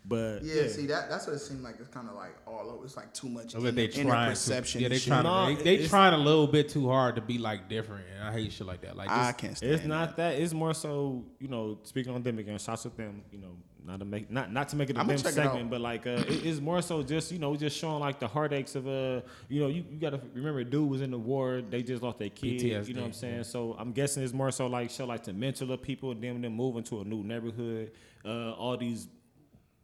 But 0.07 0.43
Yeah, 0.43 0.67
see 0.67 0.85
that 0.87 1.09
that's 1.09 1.25
what 1.25 1.35
it 1.35 1.39
seemed 1.39 1.61
like. 1.61 1.75
It's 1.79 1.87
kind 1.87 2.07
of 2.07 2.15
like 2.15 2.35
all 2.45 2.69
over. 2.69 2.85
It's 2.85 2.95
like 2.95 3.13
too 3.13 3.29
much 3.29 3.53
It 3.53 3.55
was 3.55 3.63
like 3.65 3.75
they 3.75 3.85
inner, 3.85 4.01
inner 4.01 4.09
trying 4.11 4.29
perception. 4.31 4.79
to, 4.79 4.83
yeah, 4.83 4.89
they 4.89 4.95
and 4.95 5.03
trying 5.03 5.23
No, 5.23 5.55
to, 5.55 5.63
they, 5.63 5.77
they 5.77 5.87
trying 5.87 6.13
a 6.13 6.17
little 6.17 6.45
bit 6.47 6.69
too 6.69 6.87
hard 6.89 7.15
to 7.15 7.21
be 7.21 7.37
like 7.37 7.69
different, 7.69 8.05
and 8.13 8.27
I 8.27 8.31
hate 8.31 8.51
shit 8.51 8.67
like 8.67 8.81
that. 8.81 8.95
Like 8.95 9.09
I 9.09 9.31
can't 9.31 9.57
stand. 9.57 9.73
It's 9.73 9.85
not 9.85 10.17
that. 10.17 10.35
It's 10.35 10.53
more 10.53 10.73
so, 10.73 11.23
you 11.39 11.47
know, 11.47 11.79
speaking 11.83 12.13
on 12.13 12.21
them 12.21 12.37
again. 12.37 12.57
Shots 12.59 12.83
with 12.83 12.97
them, 12.97 13.23
you 13.31 13.39
know, 13.39 13.55
not 13.85 13.99
to 13.99 14.05
make 14.05 14.31
not 14.31 14.51
not 14.51 14.69
to 14.69 14.75
make 14.75 14.89
it 14.89 14.97
a 14.97 14.99
I'ma 14.99 15.13
them 15.13 15.27
it 15.27 15.33
segment, 15.33 15.69
but 15.69 15.81
like 15.81 16.07
uh, 16.07 16.11
it, 16.27 16.45
it's 16.45 16.59
more 16.59 16.81
so 16.81 17.03
just 17.03 17.31
you 17.31 17.39
know 17.39 17.55
just 17.55 17.77
showing 17.77 17.99
like 17.99 18.19
the 18.19 18.27
heartaches 18.27 18.75
of 18.75 18.87
uh 18.87 19.21
you 19.47 19.61
know 19.61 19.67
you, 19.67 19.85
you 19.89 19.99
got 19.99 20.11
to 20.11 20.21
remember 20.33 20.63
dude 20.63 20.89
was 20.89 21.01
in 21.01 21.11
the 21.11 21.17
war. 21.17 21.61
They 21.67 21.83
just 21.83 22.01
lost 22.01 22.19
their 22.19 22.29
kid. 22.29 22.61
You 22.61 22.93
know 22.93 23.01
what 23.01 23.07
I'm 23.07 23.13
saying? 23.13 23.37
yeah. 23.37 23.43
So 23.43 23.75
I'm 23.77 23.91
guessing 23.91 24.23
it's 24.23 24.33
more 24.33 24.51
so 24.51 24.67
like 24.67 24.89
show 24.89 25.05
like 25.05 25.23
the 25.23 25.33
mental 25.33 25.71
of 25.71 25.81
people 25.81 26.11
and 26.11 26.21
them 26.21 26.41
them 26.41 26.53
moving 26.53 26.83
to 26.83 27.01
a 27.01 27.03
new 27.03 27.23
neighborhood. 27.23 27.91
Uh, 28.25 28.51
all 28.53 28.75
these 28.75 29.07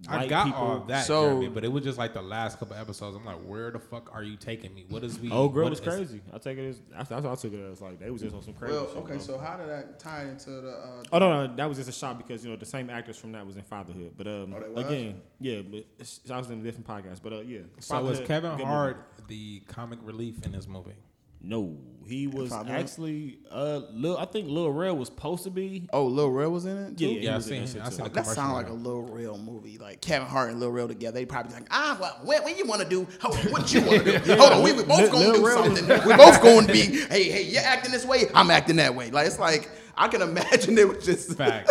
I 0.10 0.28
got 0.28 0.46
people. 0.46 0.60
all 0.62 0.80
that, 0.86 1.06
So- 1.06 1.28
Jeremy, 1.30 1.50
but 1.50 1.64
it 1.64 1.72
was 1.72 1.84
just 1.84 1.98
like 1.98 2.14
the 2.14 2.22
last 2.22 2.58
couple 2.60 2.76
episodes. 2.76 3.16
I'm 3.16 3.24
like, 3.26 3.38
where 3.46 3.70
the 3.72 3.80
fuck 3.80 4.10
are 4.14 4.24
you 4.24 4.36
taking 4.36 4.74
me? 4.74 4.86
What 4.90 5.04
is 5.04 5.20
we? 5.20 5.30
Oh, 5.32 5.48
girl 5.48 5.64
what 5.66 5.70
was 5.72 5.80
is- 5.80 5.86
crazy. 5.88 6.22
I 6.34 6.38
take 6.40 6.58
it 6.58 6.70
as 6.70 6.82
that's, 6.92 7.10
that's 7.10 7.24
what 7.24 7.32
I 7.32 7.36
took 7.36 7.54
it 7.54 7.72
as 7.72 7.82
like 7.82 8.00
they 8.00 8.10
was 8.10 8.22
just 8.22 8.36
on 8.36 8.42
some 8.42 8.54
crazy. 8.54 8.74
Well, 8.74 8.88
shit, 8.88 8.98
okay, 8.98 9.14
bro. 9.14 9.20
so 9.20 9.38
how 9.38 9.58
did 9.58 9.70
that 9.70 10.00
tie 10.00 10.24
into 10.24 10.50
the? 10.50 10.72
Uh, 10.72 11.04
Oh 11.12 11.20
no, 11.20 11.46
no, 11.48 11.56
that 11.56 11.68
was 11.70 11.78
just 11.78 11.90
a 11.90 11.94
shot 11.94 12.18
because 12.18 12.44
you 12.44 12.50
know 12.50 12.56
the 12.58 12.66
same 12.66 12.90
actors 12.90 13.18
from 13.18 13.32
that 13.34 13.46
was 13.46 13.58
in 13.58 13.64
Fatherhood. 13.64 14.14
But 14.18 14.28
um, 14.28 14.56
Oh, 14.56 14.80
again, 14.80 15.22
yeah, 15.40 15.62
but 15.62 15.86
it's, 16.00 16.20
I 16.32 16.38
was 16.38 16.50
in 16.50 16.60
a 16.60 16.64
different 16.64 16.88
podcast. 16.88 17.20
But 17.22 17.34
uh, 17.34 17.42
yeah. 17.42 17.60
So 17.80 18.02
was 18.04 18.20
Kevin 18.22 18.58
Hart 18.60 18.98
movie. 19.20 19.62
the 19.66 19.72
comic 19.72 20.00
relief 20.02 20.44
in 20.46 20.52
this 20.52 20.68
movie? 20.68 20.96
No, 21.44 21.78
he 22.08 22.28
was 22.28 22.50
Fatherhood? 22.50 22.82
actually 22.82 23.40
uh, 23.50 23.82
Lil, 23.94 24.18
I 24.18 24.26
think 24.26 24.48
Lil 24.50 24.70
Rel 24.72 24.96
was 24.98 25.08
supposed 25.08 25.44
to 25.46 25.50
be. 25.50 25.88
oh, 25.94 26.06
Lil 26.06 26.30
Rel 26.30 26.52
was 26.52 26.66
in 26.66 26.78
it. 26.78 26.98
Too? 26.98 27.06
Yeah, 27.08 27.20
Yeah, 27.20 27.30
I 27.30 27.32
he 27.32 27.36
was 27.38 27.46
seen- 27.46 27.62
that 27.62 27.70
shit 27.70 27.82
I 27.82 27.90
seen 27.90 27.98
That 28.04 28.10
commercial 28.12 28.34
sounds 28.34 28.54
like 28.54 28.70
a. 28.70 28.74
Lil 28.74 29.02
Rel 29.02 29.38
movie. 29.38 29.78
Like 29.78 30.02
Kevin 30.02 30.28
Hart 30.28 30.52
and 30.52 30.60
Lil 30.60 30.72
Rel 30.72 30.88
together. 30.88 31.14
They 31.16 31.26
probably 31.26 31.50
be 31.54 31.60
like, 31.62 31.68
ah, 31.72 31.98
well, 32.00 32.20
what, 32.24 32.44
what 32.44 32.58
you 32.58 32.66
want 32.66 32.82
to 32.82 32.90
do? 32.90 33.08
Hold 33.22 33.38
on, 33.38 33.52
what 33.52 33.74
you 33.74 33.82
want 33.82 34.04
to 34.04 34.20
do? 34.20 34.36
Hold 34.36 34.52
on, 34.54 34.64
we, 34.64 34.74
we 34.74 34.84
both 34.84 35.12
gonna 35.12 35.26
Lil 35.26 35.34
do 35.36 35.46
Rel 35.48 35.70
was- 35.70 35.80
something. 35.80 35.88
we 36.08 36.16
both 36.18 36.42
gonna 36.42 36.68
be, 36.68 36.82
hey, 37.06 37.30
hey, 37.32 37.44
you're 37.44 37.62
acting 37.64 37.92
this 37.92 38.06
way, 38.06 38.26
I'm 38.36 38.52
acting 38.52 38.76
that 38.76 38.94
way. 38.94 39.10
Like 39.10 39.28
it's 39.28 39.40
like 39.40 39.70
I 39.98 40.08
can 40.08 40.22
imagine 40.22 40.78
it 40.78 40.88
was 40.88 41.04
just 41.06 41.38
Facts. 41.38 41.71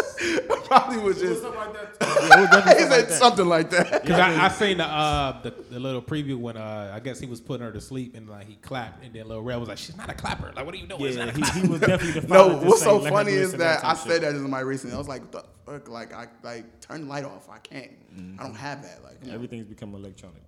Probably 0.65 0.99
was 0.99 1.19
just 1.21 1.43
Something 1.43 1.59
like 1.61 1.73
that. 1.73 1.97
Yeah, 2.01 2.39
it 2.39 2.41
was 2.41 2.51
definitely 2.51 2.83
he 2.85 2.89
something 2.89 2.89
like 2.91 2.91
said 2.91 3.09
that. 3.09 3.19
something 3.19 3.47
like 3.47 3.71
that. 3.71 4.03
Because 4.03 4.19
I, 4.19 4.45
I 4.45 4.49
seen 4.49 4.79
the, 4.79 4.85
uh, 4.85 5.43
the 5.43 5.55
the 5.71 5.81
little 5.81 6.03
preview 6.03 6.37
when 6.39 6.57
uh, 6.57 6.93
I 6.95 7.01
guess 7.01 7.19
he 7.21 7.27
was 7.27 7.41
putting 7.41 7.65
her 7.67 7.73
to 7.73 7.81
sleep 7.81 8.15
and 8.17 8.29
like 8.29 8.47
he 8.47 8.57
clapped 8.57 9.05
and 9.05 9.13
then 9.15 9.29
Lil 9.29 9.43
Rel 9.43 9.61
was 9.61 9.69
like, 9.69 9.79
"She's 9.79 9.97
not 9.97 10.11
a 10.11 10.15
clapper. 10.15 10.53
Like, 10.55 10.65
what 10.67 10.75
are 10.75 10.79
you 10.79 10.87
doing? 10.87 11.17
Yeah, 11.17 11.31
he, 11.33 11.61
he 11.61 11.69
was 11.69 11.81
definitely 11.81 12.21
the 12.21 12.29
No, 12.33 12.57
what's 12.59 12.81
so 12.83 12.91
saying, 12.91 13.03
"Let 13.05 13.13
funny 13.13 13.33
is 13.33 13.53
this 13.53 13.61
that 13.61 13.85
I 13.85 13.95
said 13.95 14.13
shit. 14.13 14.21
that 14.23 14.35
in 14.35 14.49
my 14.51 14.61
recent. 14.61 14.93
I 14.93 14.99
was 14.99 15.09
like, 15.09 15.31
the 15.31 15.45
fuck? 15.67 15.89
Like 15.89 16.13
I 16.13 16.27
like 16.43 16.81
turn 16.81 17.03
the 17.03 17.07
light 17.09 17.25
off. 17.25 17.49
I 17.49 17.59
can't. 17.59 17.91
I 18.39 18.43
don't 18.43 18.55
have 18.55 18.83
that. 18.83 19.03
Like 19.03 19.21
come. 19.23 19.31
Everything's 19.35 19.67
become 19.67 19.95
electronic 19.95 20.43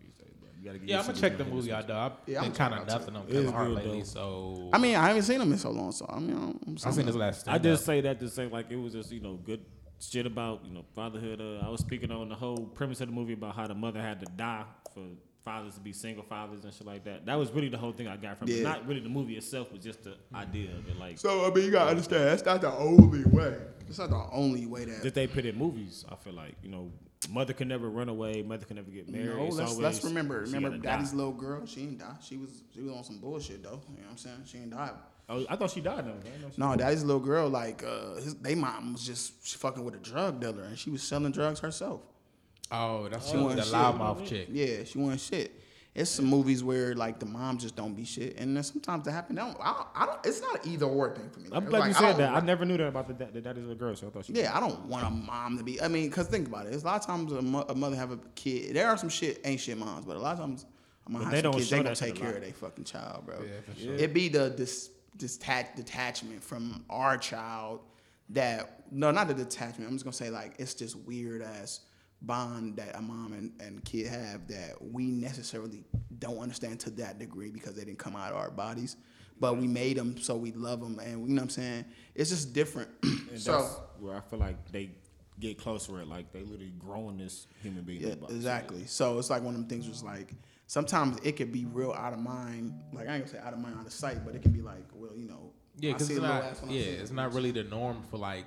Yeah, 0.62 1.00
I'm 1.00 1.06
gonna 1.06 1.18
check 1.20 1.36
the 1.38 1.44
movie 1.44 1.72
out 1.72 1.86
though. 1.88 1.98
I've 1.98 2.12
Yeah, 2.26 2.38
I'm 2.38 2.44
been 2.46 2.52
kind 2.54 2.74
of 2.74 2.80
it 2.86 2.90
out, 2.90 3.00
nothing 3.00 3.16
on 3.16 3.22
It 3.28 3.32
Kevin 3.32 3.52
Hart 3.52 3.70
lately, 3.70 3.98
though. 3.98 4.04
so 4.04 4.70
I 4.72 4.78
mean, 4.78 4.96
I 4.96 5.08
haven't 5.08 5.22
seen 5.22 5.40
him 5.40 5.52
in 5.52 5.58
so 5.58 5.70
long, 5.70 5.92
so 5.92 6.06
I 6.08 6.18
mean, 6.18 6.36
I'm, 6.66 6.76
I 6.84 6.90
seen 6.90 7.06
his 7.06 7.16
last. 7.16 7.38
I 7.40 7.40
stand-up. 7.58 7.62
just 7.62 7.84
say 7.84 8.00
that 8.02 8.20
to 8.20 8.28
say 8.28 8.46
like 8.46 8.70
it 8.70 8.76
was 8.76 8.92
just 8.92 9.10
you 9.12 9.20
know 9.20 9.34
good 9.34 9.64
shit 10.00 10.26
about 10.26 10.64
you 10.64 10.72
know 10.72 10.84
fatherhood. 10.94 11.40
Uh, 11.40 11.66
I 11.66 11.68
was 11.68 11.80
speaking 11.80 12.10
on 12.10 12.28
the 12.28 12.34
whole 12.34 12.66
premise 12.74 13.00
of 13.00 13.08
the 13.08 13.14
movie 13.14 13.32
about 13.34 13.54
how 13.56 13.66
the 13.66 13.74
mother 13.74 14.00
had 14.00 14.20
to 14.20 14.26
die 14.36 14.64
for 14.94 15.02
fathers 15.44 15.74
to 15.74 15.80
be 15.80 15.92
single 15.92 16.22
fathers 16.22 16.62
and 16.64 16.72
shit 16.72 16.86
like 16.86 17.02
that. 17.04 17.26
That 17.26 17.34
was 17.34 17.50
really 17.50 17.68
the 17.68 17.76
whole 17.78 17.90
thing 17.92 18.06
I 18.06 18.16
got 18.16 18.38
from 18.38 18.48
it. 18.48 18.62
Not 18.62 18.86
really 18.86 19.00
the 19.00 19.08
movie 19.08 19.36
itself, 19.36 19.68
but 19.72 19.80
just 19.80 20.04
the 20.04 20.14
idea 20.32 20.70
of 20.70 20.88
it. 20.88 20.96
Like 20.96 21.18
So 21.18 21.44
I 21.44 21.52
mean, 21.52 21.64
you 21.64 21.70
gotta 21.72 21.90
understand 21.90 22.24
that's 22.24 22.44
not 22.44 22.60
the 22.60 22.72
only 22.72 23.24
way. 23.24 23.56
It's 23.88 23.98
not 23.98 24.10
the 24.10 24.24
only 24.30 24.66
way 24.66 24.84
that. 24.84 25.02
that 25.02 25.14
they 25.14 25.26
put 25.26 25.44
in 25.44 25.58
movies. 25.58 26.04
I 26.08 26.14
feel 26.14 26.34
like 26.34 26.54
you 26.62 26.68
know 26.70 26.92
mother 27.28 27.52
can 27.52 27.68
never 27.68 27.88
run 27.88 28.08
away, 28.08 28.42
mother 28.42 28.64
can 28.64 28.76
never 28.76 28.90
get 28.90 29.08
married. 29.08 29.36
No, 29.36 29.46
It's 29.46 29.56
let's 29.56 29.70
always, 29.72 29.84
let's 29.84 30.04
remember. 30.04 30.40
Remember, 30.40 30.70
gotta 30.70 30.82
die. 30.82 30.90
Daddy's 30.96 31.14
little 31.14 31.32
girl. 31.32 31.64
She 31.66 31.80
didn't 31.82 31.98
die. 31.98 32.14
She 32.22 32.36
was 32.36 32.62
she 32.74 32.80
was 32.80 32.92
on 32.92 33.04
some 33.04 33.18
bullshit 33.18 33.62
though. 33.62 33.80
You 33.90 33.98
know 33.98 34.02
what 34.04 34.10
I'm 34.12 34.16
saying? 34.18 34.42
She 34.46 34.58
didn't 34.58 34.72
die. 34.72 34.90
Oh, 35.28 35.44
I 35.48 35.56
thought 35.56 35.70
she 35.70 35.80
died. 35.80 36.04
Though. 36.06 36.10
I 36.10 36.22
didn't 36.38 36.54
she- 36.54 36.60
No, 36.60 36.74
Daddy's 36.76 37.04
little 37.04 37.20
girl. 37.22 37.48
Like, 37.48 37.82
uh, 37.84 38.16
his, 38.16 38.34
they 38.36 38.54
mom 38.54 38.92
was 38.94 39.06
just 39.06 39.46
she 39.46 39.56
fucking 39.56 39.84
with 39.84 39.94
a 39.94 39.98
drug 39.98 40.40
dealer, 40.40 40.64
and 40.64 40.78
she 40.78 40.90
was 40.90 41.02
selling 41.02 41.32
drugs 41.32 41.60
herself. 41.60 42.00
Oh, 42.70 43.08
that's 43.08 43.26
She 43.30 43.36
the, 43.36 43.42
wasn't 43.44 43.60
the 43.60 43.66
shit. 43.66 43.74
loudmouth 43.74 44.26
chick. 44.26 44.48
Yeah, 44.50 44.84
she 44.84 44.98
wasn't 44.98 45.20
shit. 45.20 45.61
It's 45.94 46.10
some 46.10 46.24
movies 46.24 46.64
where 46.64 46.94
like 46.94 47.18
the 47.18 47.26
mom 47.26 47.58
just 47.58 47.76
don't 47.76 47.92
be 47.92 48.06
shit, 48.06 48.38
and 48.38 48.56
then 48.56 48.62
sometimes 48.62 49.04
that 49.04 49.12
happen. 49.12 49.38
I 49.38 49.44
don't, 49.46 49.58
I 49.60 49.72
don't, 49.74 49.86
I 49.94 50.06
don't. 50.06 50.18
It's 50.24 50.40
not 50.40 50.64
an 50.64 50.72
either 50.72 50.86
or 50.86 51.14
thing 51.14 51.28
for 51.28 51.40
me. 51.40 51.50
I'm 51.52 51.66
glad 51.66 51.80
like, 51.80 51.88
you 51.88 51.94
said 51.94 52.12
don't 52.12 52.18
that. 52.18 52.34
I 52.34 52.40
never 52.40 52.64
knew 52.64 52.78
that 52.78 52.86
about 52.86 53.08
the, 53.08 53.14
da- 53.14 53.40
that 53.40 53.58
is 53.58 53.68
a 53.68 53.74
girl, 53.74 53.94
so 53.94 54.06
I 54.06 54.10
thought 54.10 54.24
she. 54.24 54.32
Yeah, 54.32 54.56
I 54.56 54.60
don't 54.60 54.86
want 54.86 55.06
a 55.06 55.10
mom 55.10 55.58
to 55.58 55.64
be. 55.64 55.82
I 55.82 55.88
mean, 55.88 56.10
cause 56.10 56.28
think 56.28 56.48
about 56.48 56.64
it. 56.64 56.70
There's 56.70 56.82
a 56.82 56.86
lot 56.86 56.98
of 56.98 57.06
times 57.06 57.30
a, 57.32 57.42
mo- 57.42 57.66
a 57.68 57.74
mother 57.74 57.96
have 57.96 58.10
a 58.10 58.18
kid. 58.34 58.74
There 58.74 58.88
are 58.88 58.96
some 58.96 59.10
shit 59.10 59.42
ain't 59.44 59.60
shit 59.60 59.76
moms, 59.76 60.06
but 60.06 60.16
a 60.16 60.18
lot 60.18 60.32
of 60.32 60.38
times 60.38 60.64
a 61.06 61.10
mom 61.10 61.24
But 61.24 61.24
has 61.26 61.32
they 61.32 61.38
some 61.38 61.42
don't 61.42 61.58
kids. 61.58 61.70
They 61.70 61.76
that 61.76 61.84
gonna 61.84 61.96
take 61.96 62.14
care 62.14 62.34
of 62.36 62.40
their 62.40 62.52
fucking 62.52 62.84
child, 62.84 63.26
bro. 63.26 63.42
Yeah, 63.42 63.74
for 63.74 63.78
sure. 63.78 63.94
It 63.94 64.14
be 64.14 64.28
the 64.28 64.48
dis, 64.48 64.88
detach, 65.18 65.76
detachment 65.76 66.42
from 66.42 66.86
our 66.88 67.18
child 67.18 67.80
that 68.30 68.82
no, 68.90 69.10
not 69.10 69.28
the 69.28 69.34
detachment. 69.34 69.90
I'm 69.90 69.94
just 69.96 70.04
gonna 70.04 70.14
say 70.14 70.30
like 70.30 70.54
it's 70.58 70.72
this 70.72 70.96
weird 70.96 71.42
ass 71.42 71.80
bond 72.24 72.76
that 72.76 72.96
a 72.96 73.02
mom 73.02 73.32
and, 73.32 73.52
and 73.60 73.84
kid 73.84 74.06
have 74.06 74.46
that 74.48 74.80
we 74.80 75.06
necessarily 75.10 75.84
don't 76.18 76.38
understand 76.38 76.78
to 76.80 76.90
that 76.90 77.18
degree 77.18 77.50
because 77.50 77.74
they 77.74 77.84
didn't 77.84 77.98
come 77.98 78.14
out 78.16 78.30
of 78.32 78.38
our 78.38 78.50
bodies. 78.50 78.96
But 79.40 79.56
we 79.56 79.66
made 79.66 79.96
them, 79.96 80.18
so 80.18 80.36
we 80.36 80.52
love 80.52 80.80
them, 80.80 81.00
and 81.00 81.26
you 81.26 81.34
know 81.34 81.40
what 81.40 81.42
I'm 81.42 81.50
saying. 81.50 81.84
It's 82.14 82.30
just 82.30 82.52
different. 82.52 82.88
And 83.32 83.40
so 83.40 83.52
that's 83.52 83.80
where 83.98 84.14
I 84.14 84.20
feel 84.20 84.38
like 84.38 84.70
they 84.70 84.90
get 85.40 85.56
closer 85.58 85.98
at 85.98 86.06
like 86.06 86.30
they 86.32 86.40
literally 86.42 86.72
growing 86.78 87.16
this 87.16 87.46
human 87.62 87.82
being. 87.82 88.02
Yeah, 88.02 88.10
the 88.10 88.16
box. 88.16 88.34
exactly. 88.34 88.84
So 88.86 89.18
it's 89.18 89.30
like 89.30 89.42
one 89.42 89.54
of 89.54 89.60
them 89.60 89.68
things. 89.68 89.88
Was 89.88 90.02
like 90.02 90.34
sometimes 90.66 91.18
it 91.24 91.32
could 91.38 91.50
be 91.50 91.64
real 91.64 91.92
out 91.92 92.12
of 92.12 92.18
mind. 92.18 92.74
Like 92.92 93.08
I 93.08 93.14
ain't 93.14 93.24
gonna 93.24 93.38
say 93.38 93.44
out 93.46 93.54
of 93.54 93.58
mind, 93.58 93.76
out 93.80 93.86
of 93.86 93.92
sight, 93.92 94.24
but 94.24 94.34
it 94.34 94.42
can 94.42 94.52
be 94.52 94.60
like, 94.60 94.84
well, 94.94 95.16
you 95.16 95.26
know, 95.26 95.50
Yeah, 95.78 95.92
because 95.94 96.10
it's 96.10 96.20
not. 96.20 96.44
ass 96.44 96.60
when 96.60 96.70
I 96.70 96.74
Yeah, 96.74 96.80
it's 97.00 97.10
not 97.10 97.32
really 97.32 97.50
the 97.52 97.64
norm 97.64 98.02
for 98.10 98.18
like 98.18 98.44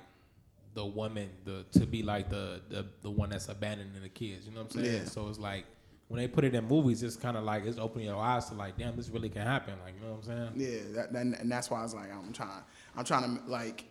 the 0.76 0.84
woman 0.84 1.30
the 1.44 1.64
to 1.72 1.86
be 1.86 2.02
like 2.02 2.28
the 2.28 2.60
the, 2.68 2.86
the 3.00 3.10
one 3.10 3.30
that's 3.30 3.48
abandoning 3.48 4.00
the 4.00 4.08
kids. 4.10 4.46
You 4.46 4.52
know 4.52 4.62
what 4.62 4.74
I'm 4.76 4.82
saying? 4.84 4.94
Yeah. 5.02 5.04
So 5.08 5.26
it's 5.28 5.38
like 5.38 5.64
when 6.08 6.20
they 6.20 6.28
put 6.28 6.44
it 6.44 6.54
in 6.54 6.68
movies, 6.68 7.02
it's 7.02 7.16
kind 7.16 7.36
of 7.36 7.44
like 7.44 7.64
it's 7.64 7.78
opening 7.78 8.06
your 8.06 8.16
eyes 8.22 8.44
to 8.50 8.54
like, 8.54 8.76
damn, 8.78 8.94
this 8.94 9.08
really 9.08 9.30
can 9.30 9.42
happen. 9.42 9.74
Like, 9.84 9.94
you 9.94 10.06
know 10.06 10.12
what 10.14 10.28
I'm 10.30 10.52
saying? 10.52 10.52
Yeah, 10.54 10.94
that, 10.94 11.12
that, 11.14 11.40
and 11.40 11.50
that's 11.50 11.70
why 11.70 11.80
I 11.80 11.82
was 11.82 11.94
like, 11.94 12.12
I'm 12.12 12.32
trying, 12.32 12.62
I'm 12.94 13.04
trying 13.04 13.38
to 13.38 13.50
like, 13.50 13.86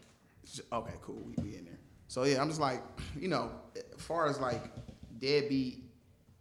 okay, 0.71 0.93
cool, 1.01 1.21
we, 1.25 1.33
we 1.43 1.57
in 1.57 1.65
there. 1.65 1.79
So 2.07 2.23
yeah, 2.23 2.39
I'm 2.39 2.47
just 2.47 2.61
like, 2.61 2.81
you 3.19 3.27
know, 3.27 3.49
as 3.75 4.01
far 4.01 4.27
as 4.27 4.39
like 4.39 4.63
deadbeat 5.17 5.83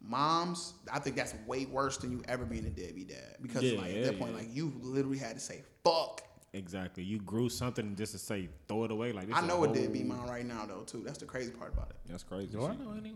moms, 0.03 0.75
I 0.93 0.99
think 0.99 1.17
that's 1.17 1.35
way 1.47 1.65
worse 1.65 1.97
than 1.97 2.13
you 2.13 2.23
ever 2.29 2.45
being 2.45 2.67
a 2.67 2.71
deadbeat 2.71 3.09
dad 3.09 3.37
because 3.41 3.63
Yeah, 3.63 3.81
like 3.81 3.91
at 3.91 3.97
yeah, 3.97 4.05
that 4.09 4.19
point, 4.19 4.33
yeah. 4.33 4.39
like 4.41 4.55
you 4.55 4.75
literally 4.83 5.19
had 5.19 5.35
to 5.37 5.41
say 5.41 5.63
fuck. 5.83 6.21
Exactly. 6.55 7.03
You 7.03 7.19
grew 7.19 7.49
something 7.49 7.97
just 7.97 8.12
to 8.12 8.19
say 8.19 8.49
throw 8.69 8.85
it 8.85 8.90
away. 8.90 9.12
Like 9.12 9.27
this 9.27 9.37
I 9.37 9.47
know 9.47 9.64
a 9.64 9.71
a 9.71 9.75
deadbeat 9.75 10.07
whole- 10.07 10.17
mom 10.17 10.29
right 10.31 10.47
now 10.47 10.64
though 10.67 10.83
too. 10.83 11.03
That's 11.05 11.19
the 11.19 11.27
crazy 11.27 11.51
part 11.51 11.73
about 11.73 11.90
it. 11.90 11.97
That's 12.09 12.23
crazy. 12.23 12.47
Do 12.47 12.64
I 12.64 12.71
shit. 12.71 12.81
know 12.81 12.93
any? 12.93 13.14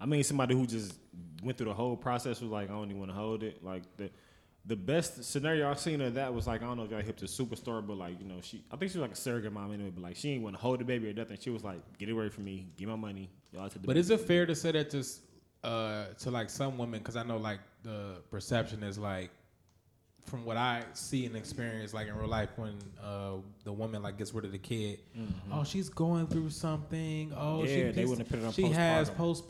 I 0.00 0.06
mean, 0.06 0.22
somebody 0.24 0.54
who 0.54 0.66
just 0.66 0.94
went 1.42 1.56
through 1.56 1.68
the 1.68 1.74
whole 1.74 1.96
process 1.96 2.40
was 2.40 2.50
like, 2.50 2.68
I 2.68 2.72
don't 2.74 2.88
even 2.90 2.98
want 2.98 3.10
to 3.10 3.16
hold 3.16 3.42
it. 3.42 3.64
Like 3.64 3.82
the 3.96 4.10
the 4.66 4.76
best 4.76 5.24
scenario 5.24 5.70
I've 5.70 5.78
seen 5.78 6.00
of 6.00 6.14
that 6.14 6.32
was 6.32 6.46
like, 6.46 6.62
I 6.62 6.66
don't 6.66 6.78
know 6.78 6.84
if 6.84 6.90
y'all 6.90 7.02
hip 7.02 7.16
to 7.18 7.26
Superstore, 7.26 7.86
but 7.86 7.98
like, 7.98 8.18
you 8.20 8.26
know, 8.26 8.40
she 8.42 8.62
I 8.70 8.76
think 8.76 8.92
she 8.92 8.98
was 8.98 9.02
like 9.08 9.12
a 9.12 9.20
surrogate 9.20 9.52
mom 9.52 9.72
anyway, 9.72 9.90
but 9.94 10.02
like 10.02 10.16
she 10.16 10.30
didn't 10.30 10.42
want 10.42 10.56
to 10.56 10.60
hold 10.62 10.80
the 10.80 10.84
baby 10.84 11.08
or 11.08 11.12
nothing. 11.14 11.38
She 11.40 11.50
was 11.50 11.64
like, 11.64 11.80
get 11.98 12.08
it 12.08 12.12
away 12.12 12.28
from 12.28 12.44
me, 12.44 12.68
give 12.76 12.88
my 12.88 12.96
money, 12.96 13.30
y'all 13.52 13.68
to 13.68 13.78
the 13.78 13.86
But 13.86 13.96
is 13.96 14.10
it 14.10 14.20
fair 14.20 14.46
to 14.46 14.54
say 14.54 14.72
that 14.72 14.90
just 14.90 15.20
uh, 15.62 16.06
to 16.18 16.30
like 16.30 16.50
some 16.50 16.76
women? 16.76 16.98
Because 17.00 17.16
I 17.16 17.22
know 17.22 17.36
like 17.36 17.60
the 17.82 18.22
perception 18.30 18.82
is 18.82 18.98
like 18.98 19.30
from 20.26 20.44
what 20.44 20.56
I 20.56 20.82
see 20.94 21.26
and 21.26 21.36
experience, 21.36 21.92
like 21.92 22.08
in 22.08 22.16
real 22.16 22.28
life, 22.28 22.48
when 22.56 22.74
uh, 23.02 23.32
the 23.64 23.72
woman 23.72 24.02
like 24.02 24.16
gets 24.18 24.32
rid 24.32 24.44
of 24.44 24.52
the 24.52 24.58
kid, 24.58 24.98
oh, 25.52 25.64
she's 25.64 25.88
going 25.88 26.26
through 26.26 26.50
something. 26.50 27.32
Oh, 27.36 27.64
she 27.64 27.70
Mm-hmm. 27.72 27.86
Yeah, 27.86 27.92
they 27.92 28.04
wouldn't 28.06 28.28
put 28.28 28.38
it 28.38 28.44
on 28.44 28.52
She 28.52 28.62
has 28.68 29.10
postpartum. 29.10 29.42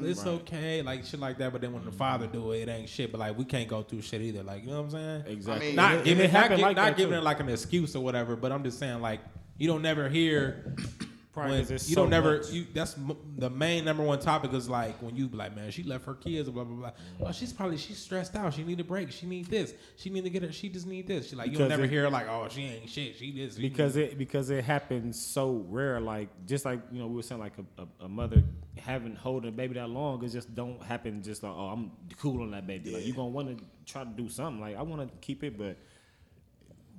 postpartum. 0.00 0.04
It's 0.04 0.18
Right. 0.20 0.26
Mm-hmm. 0.28 0.36
okay, 0.54 0.82
like 0.82 1.04
shit 1.04 1.20
like 1.20 1.38
that. 1.38 1.52
But 1.52 1.60
then 1.60 1.72
when 1.72 1.84
the 1.84 1.92
father 1.92 2.26
do 2.26 2.52
it, 2.52 2.62
it 2.62 2.68
ain't 2.68 2.88
shit. 2.88 3.12
But 3.12 3.18
like 3.20 3.38
we 3.38 3.44
can't 3.44 3.68
go 3.68 3.82
through 3.82 4.02
shit 4.02 4.20
either. 4.20 4.42
Like 4.42 4.62
you 4.64 4.70
know 4.70 4.82
what 4.82 4.84
I'm 4.86 4.90
saying? 4.90 5.24
exactly? 5.26 5.66
mean, 5.68 5.76
Not 5.76 5.94
it- 5.94 6.04
giving, 6.04 6.24
and 6.26 6.34
it 6.34 6.50
not, 6.50 6.58
like 6.58 6.76
not 6.76 6.96
giving 6.96 7.12
too. 7.12 7.18
it 7.18 7.22
like 7.24 7.40
an 7.40 7.48
excuse 7.48 7.94
or 7.94 8.02
whatever. 8.02 8.36
But 8.36 8.52
I'm 8.52 8.64
just 8.64 8.78
saying 8.78 9.00
like 9.00 9.20
you 9.58 9.68
don't 9.68 9.82
never 9.82 10.08
hear 10.08 10.74
Probably 11.32 11.60
when 11.60 11.68
you 11.70 11.78
so 11.78 11.94
don't 11.94 12.10
never 12.10 12.42
you 12.50 12.66
that's 12.74 12.96
m- 12.98 13.16
the 13.36 13.48
main 13.48 13.84
number 13.84 14.02
one 14.02 14.18
topic 14.18 14.52
is 14.52 14.68
like 14.68 15.00
when 15.00 15.14
you 15.14 15.28
be 15.28 15.36
like 15.36 15.54
man 15.54 15.70
she 15.70 15.84
left 15.84 16.04
her 16.06 16.14
kids 16.14 16.48
blah 16.48 16.64
blah 16.64 16.76
blah. 16.76 16.90
Oh 17.20 17.24
mm. 17.30 17.34
she's 17.34 17.52
probably 17.52 17.76
she's 17.76 17.98
stressed 17.98 18.34
out. 18.34 18.52
She 18.52 18.64
need 18.64 18.80
a 18.80 18.84
break. 18.84 19.12
She 19.12 19.26
need 19.26 19.46
this. 19.46 19.72
She 19.96 20.10
need 20.10 20.24
to 20.24 20.30
get 20.30 20.42
her 20.42 20.50
she 20.50 20.68
just 20.68 20.88
need 20.88 21.06
this. 21.06 21.28
She 21.30 21.36
like 21.36 21.46
you 21.46 21.52
Because 21.52 21.60
don't 21.62 21.68
never 21.68 21.84
it- 21.84 21.90
hear 21.90 22.08
like 22.10 22.26
oh 22.28 22.48
she 22.50 22.62
ain't 22.64 22.90
shit. 22.90 23.16
She 23.16 23.30
this 23.30 23.54
she 23.54 23.62
because 23.62 23.96
it 23.96 24.18
because 24.18 24.50
it 24.50 24.64
happens 24.64 25.24
so 25.24 25.64
rare. 25.68 26.00
Like 26.00 26.30
just 26.46 26.64
like 26.64 26.80
you 26.90 26.98
know 26.98 27.06
we 27.06 27.14
were 27.14 27.22
saying 27.22 27.40
like 27.40 27.54
a, 27.78 27.82
a, 27.82 28.06
a 28.06 28.08
mother 28.08 28.42
having 28.78 29.14
holding 29.14 29.50
a 29.50 29.52
baby 29.52 29.74
that 29.74 29.88
long, 29.88 30.24
it 30.24 30.28
just 30.30 30.52
don't 30.54 30.82
happen. 30.82 31.22
Just 31.22 31.44
like 31.44 31.52
oh 31.54 31.66
I'm 31.68 31.92
cool 32.18 32.42
on 32.42 32.50
that 32.50 32.66
baby. 32.66 32.90
Like 32.92 33.06
you 33.06 33.12
gonna 33.12 33.28
want 33.28 33.56
to 33.56 33.64
try 33.86 34.02
to 34.02 34.10
do 34.10 34.28
something. 34.28 34.60
Like 34.60 34.76
I 34.76 34.82
want 34.82 35.08
to 35.08 35.16
keep 35.18 35.44
it, 35.44 35.56
but 35.56 35.76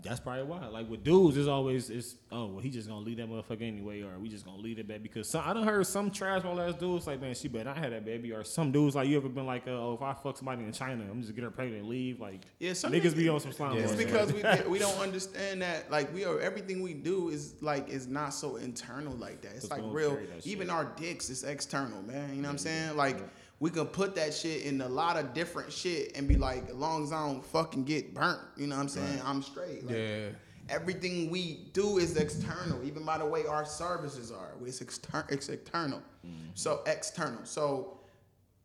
that's 0.04 0.20
probably 0.20 0.44
why. 0.44 0.66
Like 0.68 0.90
with 0.90 1.04
dudes, 1.04 1.38
it's 1.38 1.48
always 1.48 1.90
it's 1.90 2.16
oh 2.32 2.48
well 2.48 2.60
he 2.60 2.70
just 2.70 2.88
gonna 2.88 3.02
leave 3.02 3.18
that 3.18 3.30
motherfucker 3.30 3.62
anyway, 3.62 4.02
or 4.02 4.18
we 4.20 4.30
just 4.30 4.46
gonna 4.46 4.58
leave 4.58 4.80
it 4.80 4.88
baby 4.88 5.04
because 5.04 5.30
some, 5.30 5.44
I 5.46 5.54
done 5.54 5.64
heard 5.64 5.86
some 5.86 6.12
trash 6.12 6.44
my 6.44 6.54
last 6.54 6.80
dudes 6.80 7.08
like 7.08 7.22
man 7.22 7.36
she 7.36 7.48
better 7.48 7.66
not 7.66 7.78
have 7.78 7.92
that 7.92 8.06
baby, 8.06 8.32
or 8.32 8.44
some 8.44 8.72
dudes 8.72 8.96
like 8.96 9.08
you 9.08 9.18
ever 9.18 9.30
been 9.30 9.46
like 9.46 9.68
uh, 9.68 9.72
oh 9.72 9.94
if 9.94 10.02
I 10.02 10.14
fuck 10.14 10.38
somebody 10.38 10.64
in 10.64 10.72
China 10.72 11.04
I'm 11.10 11.22
just 11.22 11.32
gonna 11.32 11.36
get 11.36 11.44
her 11.44 11.52
pregnant 11.52 11.82
and 11.82 11.90
leave 11.90 12.20
like 12.20 12.42
Yeah, 12.60 12.74
some 12.74 12.92
niggas 12.92 13.16
be 13.16 13.30
on 13.30 13.40
some 13.40 13.52
slime. 13.52 13.76
Yeah. 13.76 13.84
It's 13.84 13.94
because 13.94 14.34
we 14.66 14.70
we 14.70 14.80
don't 14.80 15.00
understand 15.00 15.62
that 15.62 15.92
like 15.92 16.14
we 16.14 16.26
are 16.26 16.40
everything 16.40 16.82
we 16.82 16.94
do 16.94 17.30
is 17.30 17.56
like 17.62 17.90
is 17.90 18.08
not 18.08 18.34
so 18.34 18.56
internal 18.58 19.14
like 19.14 19.42
that. 19.42 19.52
It's 19.52 19.68
Just 19.68 19.72
like 19.72 19.82
real. 19.86 20.18
Even 20.44 20.68
shit. 20.68 20.76
our 20.76 20.86
dicks 20.86 21.30
is 21.30 21.44
external, 21.44 22.02
man. 22.04 22.30
You 22.36 22.42
know 22.42 22.48
what 22.48 22.54
I'm 22.54 22.58
saying? 22.58 22.98
Like 22.98 23.18
we 23.62 23.69
can 23.69 23.86
put 23.86 24.15
that 24.15 24.34
shit 24.34 24.63
in 24.63 24.82
a 24.82 24.89
lot 24.89 25.17
of 25.17 25.36
different 25.36 25.71
shit 25.71 26.17
and 26.17 26.28
be 26.28 26.36
like, 26.36 26.67
as 26.67 26.76
long 26.76 27.04
as 27.04 27.13
I 27.13 27.28
don't 27.28 27.45
fucking 27.45 27.84
get 27.84 28.12
burnt, 28.12 28.41
you 28.58 28.65
know 28.65 28.76
what 28.76 28.82
I'm 28.82 28.89
saying? 28.89 29.21
I'm 29.24 29.43
straight. 29.43 29.86
Like, 29.86 29.95
yeah 29.95 30.30
Everything 30.69 31.30
we 31.30 31.67
do 31.74 31.97
is 31.97 32.15
external, 32.17 32.84
even 32.84 33.04
by 33.04 33.17
the 33.17 33.26
way 33.26 33.45
our 33.45 33.65
services 33.65 34.32
are. 34.32 34.54
It's, 34.65 34.82
exter- 34.82 35.26
it's 35.30 35.50
external. 35.50 36.00
Mm-hmm. 36.26 36.52
So 36.54 36.82
external. 36.86 37.43
So 37.43 38.00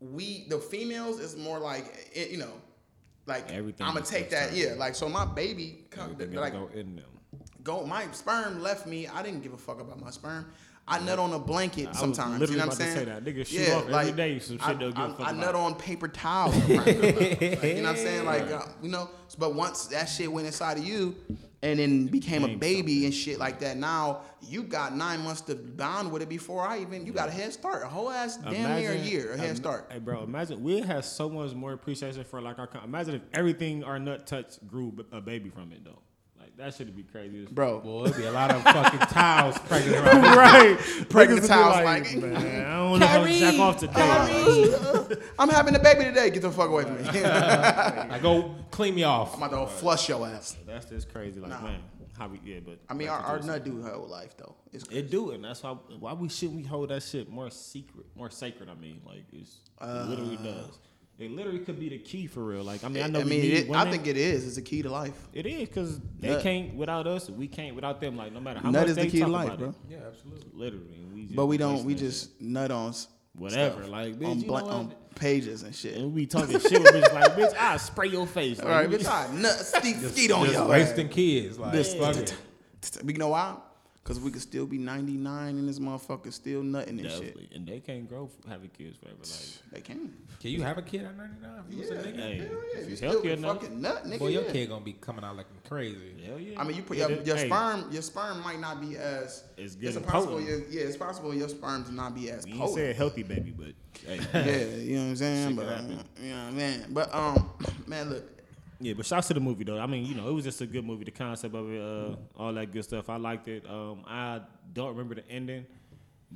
we 0.01 0.47
the 0.49 0.59
females 0.59 1.21
is 1.21 1.37
more 1.37 1.59
like 1.59 2.11
it, 2.13 2.31
you 2.31 2.39
know, 2.39 2.53
like 3.27 3.51
Everything 3.51 3.87
I'm 3.87 3.95
gonna 3.95 4.07
take 4.07 4.31
that. 4.31 4.53
Yeah, 4.53 4.75
like 4.77 4.95
so 4.95 5.09
my 5.09 5.25
baby, 5.25 5.85
come, 5.91 6.17
like 6.33 6.53
go 6.53 6.71
in 6.75 6.97
them. 6.97 7.05
go 7.65 7.85
my 7.85 8.07
sperm 8.13 8.63
left 8.63 8.87
me. 8.87 9.09
I 9.09 9.23
didn't 9.23 9.43
give 9.43 9.53
a 9.53 9.59
fuck 9.59 9.81
about 9.81 10.01
my 10.01 10.11
sperm. 10.11 10.47
I 10.89 11.01
nut 11.01 11.19
on 11.19 11.33
a 11.33 11.39
blanket 11.39 11.89
I 11.89 11.93
sometimes. 11.93 12.49
you 12.49 12.57
know 12.57 12.67
what 12.67 12.73
I'm 12.75 12.77
to 12.77 12.77
saying? 12.77 12.97
say 12.97 13.05
that. 13.07 13.25
Nigga 13.25 13.47
shoot 13.47 13.69
off 13.73 13.89
every 13.89 14.13
day 14.13 14.39
some 14.39 14.59
shit 14.59 14.67
I, 14.69 14.75
they'll 14.75 14.93
give 14.93 15.05
a 15.05 15.15
fuck 15.15 15.29
I 15.29 15.33
nut 15.33 15.55
on 15.55 15.75
paper 15.75 16.07
towels. 16.07 16.55
Like, 16.69 16.87
you 16.87 16.95
know 16.95 17.83
what 17.83 17.87
I'm 17.87 17.97
saying? 17.97 18.25
Like 18.25 18.43
uh, 18.51 18.63
you 18.83 18.89
know, 18.89 19.11
but 19.39 19.55
once 19.55 19.87
that 19.87 20.07
shit 20.07 20.31
went 20.31 20.47
inside 20.47 20.79
of 20.79 20.85
you, 20.85 21.17
and 21.63 21.81
then 21.81 22.07
became 22.07 22.45
a 22.45 22.55
baby 22.57 23.05
and 23.05 23.13
shit 23.15 23.39
like 23.39 23.59
that. 23.61 23.77
Now 23.77 24.21
you 24.41 24.63
got 24.63 24.95
nine 24.95 25.21
months 25.23 25.41
to 25.43 25.57
bond 25.57 26.13
with 26.13 26.23
it 26.23 26.29
before 26.29 26.67
I 26.67 26.81
even. 26.81 27.05
You 27.05 27.13
got 27.13 27.29
a 27.29 27.33
head 27.33 27.53
start, 27.53 27.83
a 27.83 27.89
whole 27.89 28.11
ass 28.11 28.37
damn 28.37 28.81
near 28.81 28.93
a 28.93 28.97
year, 28.97 29.33
a 29.33 29.37
head 29.37 29.51
im- 29.51 29.57
start. 29.57 29.89
Hey, 29.91 29.99
bro, 29.99 30.23
imagine 30.23 30.63
we 30.63 30.81
have 30.83 31.05
so 31.05 31.29
much 31.29 31.53
more 31.55 31.73
appreciation 31.73 32.23
for 32.25 32.41
like 32.41 32.59
our. 32.59 32.69
Imagine 32.85 33.17
if 33.17 33.23
everything 33.35 33.83
our 33.83 33.99
nut 33.99 34.27
touch 34.27 34.59
grew 34.69 35.05
a 35.11 35.21
baby 35.21 35.51
from 35.51 35.73
it 35.73 35.85
though. 35.85 35.99
That 36.57 36.73
should 36.75 36.97
be 36.97 37.03
crazy. 37.03 37.47
Bro, 37.51 37.81
Boy, 37.81 38.05
it'd 38.05 38.17
be 38.17 38.25
a 38.25 38.33
lot 38.33 38.51
of 38.51 38.63
fucking 38.63 38.99
towels 39.11 39.59
pregnant 39.59 39.97
around. 40.07 40.23
right. 40.37 40.79
Pregnant 41.11 41.45
towels, 41.47 41.85
like, 41.85 42.05
like, 42.15 42.17
man, 42.17 42.65
I 42.67 42.77
don't 42.77 42.99
know 43.01 43.07
if 43.07 43.13
I'm 43.13 43.39
jack 43.39 43.61
off 43.61 43.77
today. 43.79 45.17
I'm 45.39 45.49
having 45.51 45.75
a 45.75 45.79
baby 45.79 46.05
today. 46.05 46.31
Get 46.31 46.41
the 46.43 46.51
fuck 46.51 46.71
away 46.71 46.85
from 46.85 47.03
me. 47.03 47.25
I'm 47.25 48.23
go 48.23 48.55
clean 48.71 48.95
me 48.95 49.05
off. 49.05 49.35
I'm 49.35 49.43
about 49.43 49.51
to 49.51 49.57
go 49.57 49.67
flush 49.67 50.09
your 50.09 50.27
ass. 50.27 50.57
That's 50.67 50.87
just 50.87 51.13
crazy. 51.13 51.41
Like, 51.41 51.51
Nah. 51.51 51.61
man, 51.61 51.81
how 52.17 52.29
we 52.29 52.41
yeah, 52.45 52.61
but 52.65 52.79
I 52.89 52.95
mean, 52.95 53.09
our, 53.09 53.19
our 53.21 53.39
nut 53.41 53.63
do 53.65 53.83
her 53.83 53.93
whole 53.93 54.09
life 54.09 54.35
though. 54.39 54.55
It's 54.73 54.85
It 54.91 55.11
do, 55.11 55.33
and 55.33 55.45
that's 55.45 55.63
why 55.63 55.73
why 55.99 56.15
we 56.15 56.31
shouldn't 56.31 56.57
we 56.57 56.65
hold 56.65 56.89
that 56.89 57.03
shit 57.03 57.29
more 57.29 57.51
secret, 57.51 58.07
more 58.15 58.31
sacred. 58.31 58.71
I 58.71 58.75
mean, 58.75 59.03
like 59.07 59.25
it's, 59.33 59.57
it 59.83 59.87
literally 60.09 60.39
uh, 60.39 60.43
does. 60.43 60.79
It 61.19 61.31
literally 61.31 61.61
could 61.61 61.81
be 61.81 61.89
the 61.89 61.99
key 61.99 62.27
for 62.27 62.45
real. 62.45 62.63
Like 62.63 62.85
I 62.85 62.89
mean, 62.89 63.03
I 63.03 63.07
know 63.07 63.21
I 63.21 63.25
we 63.25 63.31
mean, 63.31 63.41
need 63.41 63.53
it, 63.55 63.67
I 63.67 63.85
women. 63.85 63.91
think 63.93 64.07
it 64.07 64.19
is. 64.19 64.47
It's 64.47 64.59
a 64.59 64.63
key 64.63 64.83
to 64.83 64.91
life. 64.91 65.15
it 65.33 65.47
is 65.47 65.67
because 65.69 65.99
they 66.21 66.29
Nut. 66.31 66.43
can't 66.43 66.75
without 66.75 67.07
us. 67.07 67.31
We 67.31 67.49
can't 67.49 67.75
without 67.75 68.01
them. 68.03 68.17
Like 68.19 68.33
no 68.33 68.41
matter 68.41 68.61
how 68.61 68.71
Nut 68.71 68.83
much 68.83 68.91
is 68.91 68.97
the 68.97 69.03
they 69.03 69.09
key 69.11 69.19
to 69.21 69.25
talk 69.25 69.33
life, 69.33 69.47
about 69.47 69.59
bro. 69.59 69.69
it, 69.71 69.75
Yeah, 69.89 69.97
absolutely. 70.07 70.51
literally. 70.53 71.07
We 71.15 71.23
just 71.25 71.37
But 71.37 71.47
we 71.47 71.57
don't. 71.57 71.85
We 71.85 71.95
just 71.95 72.39
nut 72.41 72.71
on 72.71 72.91
s- 72.91 73.09
whatever. 73.35 73.79
stuff. 73.83 73.91
Like 73.91 74.19
bitch, 74.19 74.29
on, 74.31 74.41
you 74.41 74.47
bla- 74.47 74.61
know 74.61 74.67
on 74.69 74.95
pages 75.15 75.63
and 75.63 75.75
shit. 75.75 75.97
And 75.97 76.13
we 76.13 76.27
talking 76.27 76.61
shit 76.61 76.73
with 76.73 76.93
bitch 76.93 77.15
like 77.15 77.33
bitch. 77.33 77.55
I 77.59 77.79
spray 77.79 78.09
your 78.09 78.27
face. 78.27 78.61
All 78.61 78.67
Like, 78.69 78.75
right, 78.75 78.91
we- 78.91 78.97
bitch, 78.99 79.09
I 79.11 79.35
nut 79.35 79.53
skeet 79.53 79.97
skeet 79.97 80.31
on 80.33 80.45
Just 80.45 80.59
your 80.59 80.69
wasting 80.69 81.09
kids. 81.09 81.59
Like, 81.59 81.73
This- 81.73 81.95
fuck 81.95 82.17
it. 82.17 82.35
But 83.03 83.15
you 83.15 83.19
know 83.19 83.29
why? 83.29 83.57
Because 84.07 84.21
we 84.21 84.31
could 84.31 84.41
still 84.43 84.67
be 84.67 84.79
99 84.79 85.49
and 85.59 85.69
this 85.69 85.81
motherfucker 85.81 86.33
still 86.33 86.63
nutting 86.63 87.01
and 87.01 87.11
shit. 87.11 87.21
Definitely. 87.23 87.49
And 87.57 87.67
they 87.67 87.81
can't 87.81 88.09
grow 88.09 88.27
f- 88.33 88.49
having 88.49 88.69
kids 88.69 88.97
forever. 88.99 89.17
Like 89.19 89.73
They 89.73 89.81
can't. 89.81 90.13
Can 90.39 90.51
you 90.53 90.63
have 90.63 90.79
a 90.79 90.83
kid 90.83 91.05
at 91.07 91.17
99? 91.17 91.51
If 91.69 91.75
you 91.75 91.81
was 91.81 91.91
a 91.91 91.95
Yeah, 91.95 92.01
nigga? 92.03 92.17
Hey, 92.17 92.39
hell 92.39 92.47
yeah. 92.47 92.79
if 92.79 92.85
You 92.85 92.91
you 92.91 92.97
still 92.97 93.11
healthy 93.11 93.29
can 93.31 93.39
enough. 93.39 93.61
fucking 93.63 93.81
nut, 93.83 94.05
nigga. 94.07 94.19
Boy, 94.21 94.29
your 94.29 94.45
yeah. 94.45 94.53
kid 94.53 94.69
gonna 94.69 94.85
be 94.85 94.93
coming 94.93 95.25
out 95.25 95.35
looking 95.35 95.57
crazy. 95.69 95.99
hell 96.25 96.39
yeah. 96.39 96.61
I 96.61 96.63
mean, 96.63 96.77
you 96.77 96.83
put 96.85 96.99
your, 96.99 97.11
your 97.23 97.37
hey, 97.37 97.49
sperm. 97.49 97.91
Your 97.91 98.03
sperm 98.03 98.45
might 98.45 98.61
not 98.61 98.81
be 98.81 98.97
as. 98.97 99.43
It's 99.57 99.75
good 99.75 99.97
It's 99.97 100.07
possible. 100.07 100.35
potent. 100.35 100.49
Your, 100.51 100.59
yeah, 100.69 100.83
it's 100.87 100.97
possible 100.97 101.35
your 101.35 101.49
sperm 101.49 101.83
to 101.87 101.93
not 101.93 102.15
be 102.15 102.31
as 102.31 102.45
We 102.45 102.53
ain't 102.53 102.61
potent. 102.61 102.77
said 102.77 102.95
healthy 102.95 103.25
baby, 103.25 103.53
but 103.59 103.73
hey. 104.07 104.21
yeah, 104.35 104.77
you 104.77 104.97
know 104.99 105.03
what 105.03 105.09
I'm 105.09 105.17
saying. 105.17 105.49
Shit 105.49 105.57
But 105.57 105.63
could 105.67 105.73
uh, 105.73 106.03
you 106.23 106.31
know 106.31 106.45
what 106.45 106.95
But 106.95 107.13
um, 107.13 107.51
man, 107.89 108.11
look, 108.11 108.36
Yeah, 108.81 108.93
but 108.95 109.07
shouts 109.07 109.29
to 109.29 109.35
the 109.35 109.41
movie 109.41 109.65
though. 109.65 109.79
I 109.79 109.87
mean, 109.87 110.05
you 110.05 110.15
know, 110.15 110.29
it 110.29 110.33
was 110.33 110.45
just 110.45 110.61
a 110.61 110.67
good 110.67 110.85
movie. 110.85 111.05
The 111.05 111.11
concept 111.11 111.55
of 111.55 111.71
it, 111.73 111.81
uh, 111.81 112.17
all 112.41 112.53
that 112.53 112.73
good 112.73 112.85
stuff. 112.85 113.09
I 113.09 113.17
liked 113.17 113.49
it. 113.49 113.65
Um, 113.69 114.03
I 114.07 114.41
don't 114.73 114.89
remember 114.91 115.15
the 115.15 115.27
ending, 115.31 115.65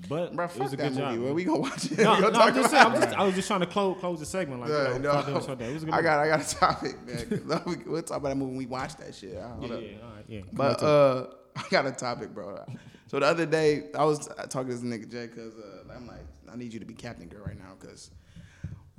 but 0.09 0.35
bro, 0.35 0.47
it 0.47 0.57
was 0.59 0.73
a 0.73 0.77
good 0.77 0.93
movie. 0.93 1.01
job. 1.01 1.19
Well, 1.19 1.35
we 1.35 1.45
gonna 1.45 1.61
watch 1.61 1.93
it. 1.93 1.99
no, 1.99 2.19
no, 2.31 2.41
I'm 2.41 2.55
just 2.55 2.71
saying. 2.71 2.87
I'm 2.87 2.95
just, 3.01 3.15
I 3.19 3.25
was 3.25 3.35
just 3.35 3.47
trying 3.49 3.61
to 3.61 3.67
close 3.67 3.99
close 4.01 4.21
the 4.21 4.27
segment. 4.27 4.61
Like, 4.63 4.71
Yeah, 4.71 4.93
you 4.95 4.99
know, 5.01 5.13
no. 5.13 5.19
It 5.19 5.35
was 5.35 5.49
a 5.49 5.57
good 5.57 5.63
I 5.93 5.97
movie. 5.97 6.03
got 6.03 6.21
I 6.21 6.29
got 6.29 6.41
a 6.41 6.55
topic, 6.57 7.07
man. 7.07 7.63
we- 7.67 7.77
We'll 7.91 8.03
talk 8.03 8.19
about 8.19 8.31
that 8.31 8.37
movie 8.37 8.51
when 8.51 8.57
we 8.59 8.67
watch 8.67 8.97
that 8.97 9.15
shit. 9.15 9.33
Yeah, 9.35 9.55
yeah, 9.61 9.67
all 9.69 9.71
right, 9.71 10.25
yeah. 10.29 10.41
But 10.53 10.83
uh, 10.83 11.27
I 11.57 11.65
got 11.71 11.87
a 11.87 11.93
topic, 11.93 12.33
bro. 12.33 12.65
So 13.09 13.19
the 13.21 13.27
other 13.27 13.45
day, 13.45 13.89
I 13.95 14.05
was 14.05 14.29
talking 14.49 14.69
to 14.71 14.77
this 14.77 14.81
nigga 14.83 15.11
Jay 15.11 15.27
because 15.27 15.55
uh, 15.59 15.93
I'm 15.95 16.07
like, 16.07 16.21
I 16.51 16.57
need 16.57 16.73
you 16.73 16.79
to 16.81 16.87
be 16.87 16.95
Captain 16.95 17.27
Girl 17.29 17.45
right 17.45 17.59
now 17.59 17.73
because 17.79 18.11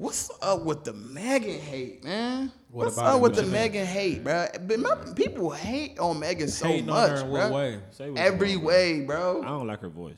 what's 0.01 0.31
up 0.41 0.63
with 0.63 0.83
the 0.83 0.93
Megan 0.93 1.59
hate, 1.59 2.03
man? 2.03 2.51
What 2.71 2.85
what's 2.85 2.97
about 2.97 3.07
up 3.07 3.15
it? 3.17 3.21
with 3.21 3.35
What 3.37 3.45
the? 3.45 3.51
Megan 3.51 3.85
hate, 3.85 4.23
bro? 4.23 4.47
But 4.65 4.79
my, 4.79 4.95
people 5.15 5.51
hate 5.51 5.99
on 5.99 6.19
Megan 6.19 6.47
so 6.47 6.67
Hating 6.67 6.89
on 6.89 7.09
much, 7.11 7.21
in 7.21 7.29
what 7.29 7.49
bro. 7.49 7.51
way? 7.57 7.79
Say 7.91 8.09
what 8.09 8.19
you 8.19 8.25
Every 8.25 8.55
want, 8.55 8.67
way, 8.67 9.05
I 9.09 9.47
don't 9.49 9.67
like 9.67 9.81
her 9.81 9.89
voice. 9.89 10.17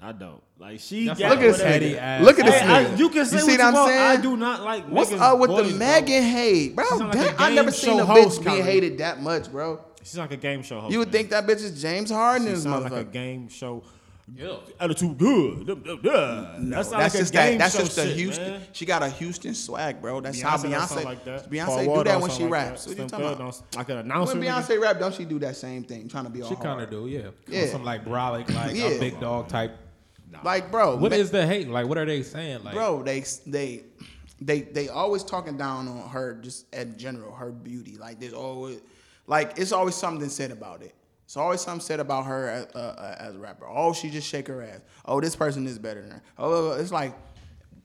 I 0.00 0.12
don't 0.12 0.40
like 0.58 0.78
she. 0.78 1.06
That's 1.06 1.18
got 1.18 1.30
Look 1.30 1.38
at 1.40 1.42
this 1.42 1.58
whatever- 1.58 1.72
petty 1.72 1.98
ass. 1.98 2.24
Look 2.24 2.38
at 2.38 2.46
this 2.46 2.54
Hey, 2.60 2.68
I- 2.86 2.94
you 2.94 3.08
can 3.10 3.26
say 3.26 3.36
you 3.36 3.42
see 3.42 3.56
what 3.56 3.74
what 3.74 3.74
I'm 3.82 3.88
saying? 3.88 4.00
I 4.00 4.16
do 4.22 4.36
not 4.36 4.62
like. 4.62 4.84
What's 4.88 5.10
Megan's 5.10 5.22
up 5.22 5.38
with 5.40 5.50
voice, 5.50 5.62
the 5.64 5.68
bro. 5.70 5.78
Megan 5.78 6.22
hate, 6.22 6.76
bro? 6.76 6.84
She 6.88 6.94
like 7.04 7.14
a 7.16 7.42
I 7.42 7.54
never 7.54 7.70
seen 7.72 7.98
a 7.98 8.04
bitch 8.06 8.44
being 8.44 8.44
Kyrie. 8.58 8.62
hated 8.62 8.98
that 8.98 9.20
much, 9.20 9.50
bro. 9.50 9.80
She's 10.04 10.16
like 10.16 10.30
a 10.30 10.36
game 10.36 10.62
show 10.62 10.80
host. 10.80 10.92
You 10.92 11.00
would 11.00 11.08
man. 11.08 11.12
think 11.12 11.30
that 11.30 11.46
bitch 11.48 11.62
is 11.64 11.82
James 11.82 12.10
Harden 12.10 12.46
in 12.46 12.52
she 12.54 12.60
this 12.62 12.64
like 12.64 12.92
a 12.92 13.04
game 13.04 13.48
show. 13.48 13.82
Yeah. 14.34 14.56
Attitude 14.78 15.18
good. 15.18 15.66
Duh, 15.66 15.74
duh, 15.74 15.96
duh. 15.96 16.54
No, 16.58 16.76
that 16.76 16.86
sound 16.86 17.02
that's 17.02 17.14
like 17.14 17.20
just 17.20 17.30
a 17.34 17.36
game 17.36 17.58
that. 17.58 17.58
That's 17.58 17.74
show 17.76 17.80
just 17.84 17.96
the 17.96 18.06
shit, 18.06 18.16
Houston. 18.16 18.50
man. 18.52 18.60
She 18.72 18.86
got 18.86 19.02
a 19.02 19.08
Houston 19.08 19.54
swag, 19.54 20.00
bro. 20.00 20.20
That's 20.20 20.38
Beyonce 20.38 20.42
how 20.42 20.56
Beyonce. 20.58 21.04
like 21.04 21.24
that. 21.24 21.50
Beyonce 21.50 21.64
Paul 21.66 21.82
do 21.82 21.88
Wall 21.90 22.04
that 22.04 22.20
when 22.20 22.30
she 22.30 22.42
like 22.44 22.52
raps. 22.52 22.84
that. 22.84 22.90
What 22.90 22.98
you 22.98 23.08
talking 23.08 23.26
about? 23.26 23.38
don't- 23.38 23.76
Like 23.76 23.88
an 23.88 23.96
announcer. 23.98 24.34
When 24.38 24.42
nigga. 24.42 24.62
Beyonce 24.62 24.80
rap, 24.80 24.98
don't 25.00 25.14
she 25.14 25.24
do 25.24 25.38
that 25.40 25.56
same 25.56 25.82
thing, 25.84 26.08
trying 26.08 26.24
to 26.24 26.30
be 26.30 26.42
all 26.42 26.48
She 26.48 26.56
kind 26.56 26.80
of 26.80 26.90
do, 26.90 27.06
yeah. 27.08 27.30
Yeah. 27.48 27.66
Some 27.66 27.84
like 27.84 28.04
brolic, 28.04 28.52
like 28.54 28.76
Yeah. 28.76 28.86
a 28.88 28.98
big 29.00 29.18
dog 29.20 29.48
type. 29.48 29.76
Like, 30.44 30.70
bro, 30.70 30.96
What 30.96 31.10
ma- 31.12 31.16
is 31.16 31.30
the 31.30 31.46
hate? 31.46 31.68
Like, 31.68 31.86
what 31.88 31.96
are 31.96 32.04
they 32.04 32.22
saying? 32.22 32.62
Like, 32.62 32.74
bro? 32.74 33.02
They 33.02 33.24
they 33.46 33.84
they 34.40 34.60
they 34.60 34.88
always 34.88 35.24
talking 35.24 35.56
down 35.56 35.88
on 35.88 36.08
her 36.10 36.34
just 36.34 36.72
in 36.74 36.96
general, 36.98 37.34
her 37.34 37.50
beauty. 37.50 37.96
Like 37.98 38.20
there's 38.20 38.34
always 38.34 38.80
like 39.26 39.54
it's 39.58 39.72
always 39.72 39.94
something 39.94 40.28
said 40.28 40.50
about 40.50 40.82
it. 40.82 40.94
It's 41.28 41.36
always 41.36 41.60
something 41.60 41.84
said 41.84 42.00
about 42.00 42.24
her 42.24 42.48
as, 42.48 42.74
uh, 42.74 42.78
uh, 42.78 43.16
as 43.18 43.34
a 43.34 43.38
rapper. 43.38 43.66
Oh, 43.68 43.92
she 43.92 44.08
just 44.08 44.26
shake 44.26 44.48
her 44.48 44.62
ass. 44.62 44.80
Oh, 45.04 45.20
this 45.20 45.36
person 45.36 45.66
is 45.66 45.78
better 45.78 46.00
than 46.00 46.12
her. 46.12 46.22
Oh, 46.38 46.72
it's 46.72 46.90
like 46.90 47.12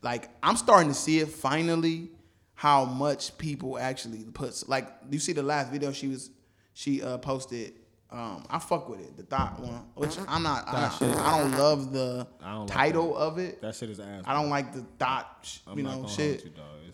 like 0.02 0.30
I'm 0.42 0.56
starting 0.56 0.88
to 0.88 0.96
see 0.96 1.20
it 1.20 1.28
finally. 1.28 2.12
How 2.54 2.86
much 2.86 3.38
people 3.38 3.78
actually 3.78 4.24
puts 4.24 4.70
like 4.70 4.88
you 5.10 5.20
see 5.20 5.34
the 5.34 5.44
last 5.44 5.74
video 5.74 5.92
she 5.92 6.08
was 6.08 6.30
she 6.72 7.04
uh, 7.04 7.18
posted. 7.18 7.74
Um, 8.10 8.46
I 8.50 8.60
fuck 8.60 8.88
with 8.88 9.02
it, 9.02 9.18
the 9.18 9.24
thought 9.24 9.60
one, 9.60 9.88
which 9.96 10.18
I'm 10.26 10.44
not. 10.44 10.64
I'm 10.66 10.74
not 10.74 11.02
I 11.02 11.40
don't 11.40 11.52
love 11.58 11.92
the 11.92 12.26
don't 12.40 12.60
like 12.60 12.70
title 12.70 13.18
of 13.18 13.40
it. 13.40 13.62
That 13.62 13.76
shit 13.76 13.90
is 13.90 14.00
ass. 14.00 14.24
I 14.26 14.36
don't 14.36 14.52
like 14.52 14.72
the 14.72 14.86
thought, 14.98 15.60
I'm 15.68 15.78
you 15.78 15.84
not 15.84 16.02
know, 16.04 16.08
shit. 16.08 16.46
you. 16.46 16.52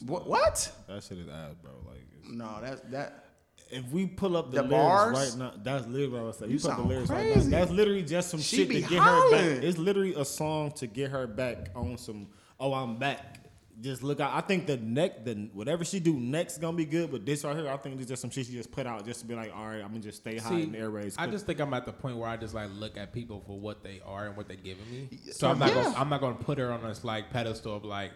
What? 0.08 0.28
what? 0.28 0.72
That 0.88 1.04
shit 1.04 1.20
is 1.20 1.28
ass, 1.28 1.54
bro. 1.62 1.74
Like, 1.88 2.00
it's, 2.18 2.32
No, 2.32 2.58
that's 2.60 2.82
that. 2.90 3.29
If 3.72 3.90
we 3.92 4.06
pull 4.08 4.36
up 4.38 4.52
the, 4.52 4.62
The 4.62 4.68
lyrics 4.68 4.72
bars? 4.86 5.14
right 5.38 5.40
now, 5.40 5.54
that's 5.64 5.86
literally 5.88 6.08
what 6.10 6.22
I 6.22 6.24
was 6.24 6.38
saying. 6.38 6.52
You 6.52 6.56
You 6.58 6.62
pull 6.62 6.72
up 6.72 6.76
the 6.78 6.82
sound 6.82 6.90
lyrics 6.90 7.10
right 7.10 7.30
now. 7.52 7.58
That's 7.58 7.72
literally 7.72 8.04
just 8.04 8.30
some 8.30 8.40
She 8.42 8.58
shit 8.58 8.70
to 8.70 8.82
get 8.82 9.04
her 9.04 9.32
back. 9.32 9.64
It's 9.64 9.78
literally 9.78 10.14
a 10.16 10.26
song 10.26 10.72
to 10.74 10.88
get 10.88 11.12
her 11.12 11.28
back 11.28 11.70
on 11.76 11.98
some. 11.98 12.28
Oh, 12.60 12.74
I'm 12.74 12.98
back. 12.98 13.36
Just 13.82 14.04
look 14.04 14.20
out. 14.20 14.34
I 14.34 14.42
think 14.42 14.68
the 14.68 14.76
neck, 14.76 15.24
the 15.24 15.50
whatever 15.54 15.86
she 15.86 16.02
do 16.02 16.14
next 16.20 16.58
gonna 16.58 16.76
be 16.76 16.84
good. 16.84 17.12
But 17.12 17.26
this 17.26 17.46
right 17.46 17.56
here, 17.56 17.70
I 17.70 17.78
think 17.78 17.98
it's 18.02 18.10
just 18.10 18.22
some 18.22 18.30
shit 18.30 18.46
she 18.48 18.52
just 18.52 18.72
put 18.74 18.86
out 18.86 19.06
just 19.06 19.22
to 19.22 19.26
be 19.26 19.36
like, 19.36 19.56
all 19.56 19.68
right, 19.68 19.76
I'm 19.82 19.88
gonna 19.88 20.00
just 20.02 20.18
stay 20.18 20.38
high 20.38 20.50
See, 20.50 20.64
in 20.64 20.74
the 20.74 20.80
airways. 20.80 21.16
I 21.18 21.28
just 21.28 21.46
think 21.46 21.62
I'm 21.62 21.74
at 21.74 21.86
the 21.86 21.94
point 21.94 22.18
where 22.18 22.28
I 22.28 22.36
just 22.36 22.54
like 22.54 22.70
look 22.74 22.98
at 22.98 23.14
people 23.14 23.42
for 23.48 23.58
what 23.58 23.82
they 23.82 24.02
are 24.06 24.26
and 24.28 24.36
what 24.36 24.50
they're 24.50 24.58
giving 24.58 24.84
me. 24.92 25.08
So 25.32 25.50
I'm 25.50 25.58
not 25.60 25.70
Yeah. 25.70 25.84
gonna, 25.84 25.96
I'm 25.96 26.10
not 26.10 26.20
gonna 26.20 26.36
put 26.36 26.58
her 26.58 26.74
on 26.74 26.84
this 26.84 27.06
like 27.06 27.30
pedestal 27.30 27.78
of 27.78 27.86
like, 27.86 28.12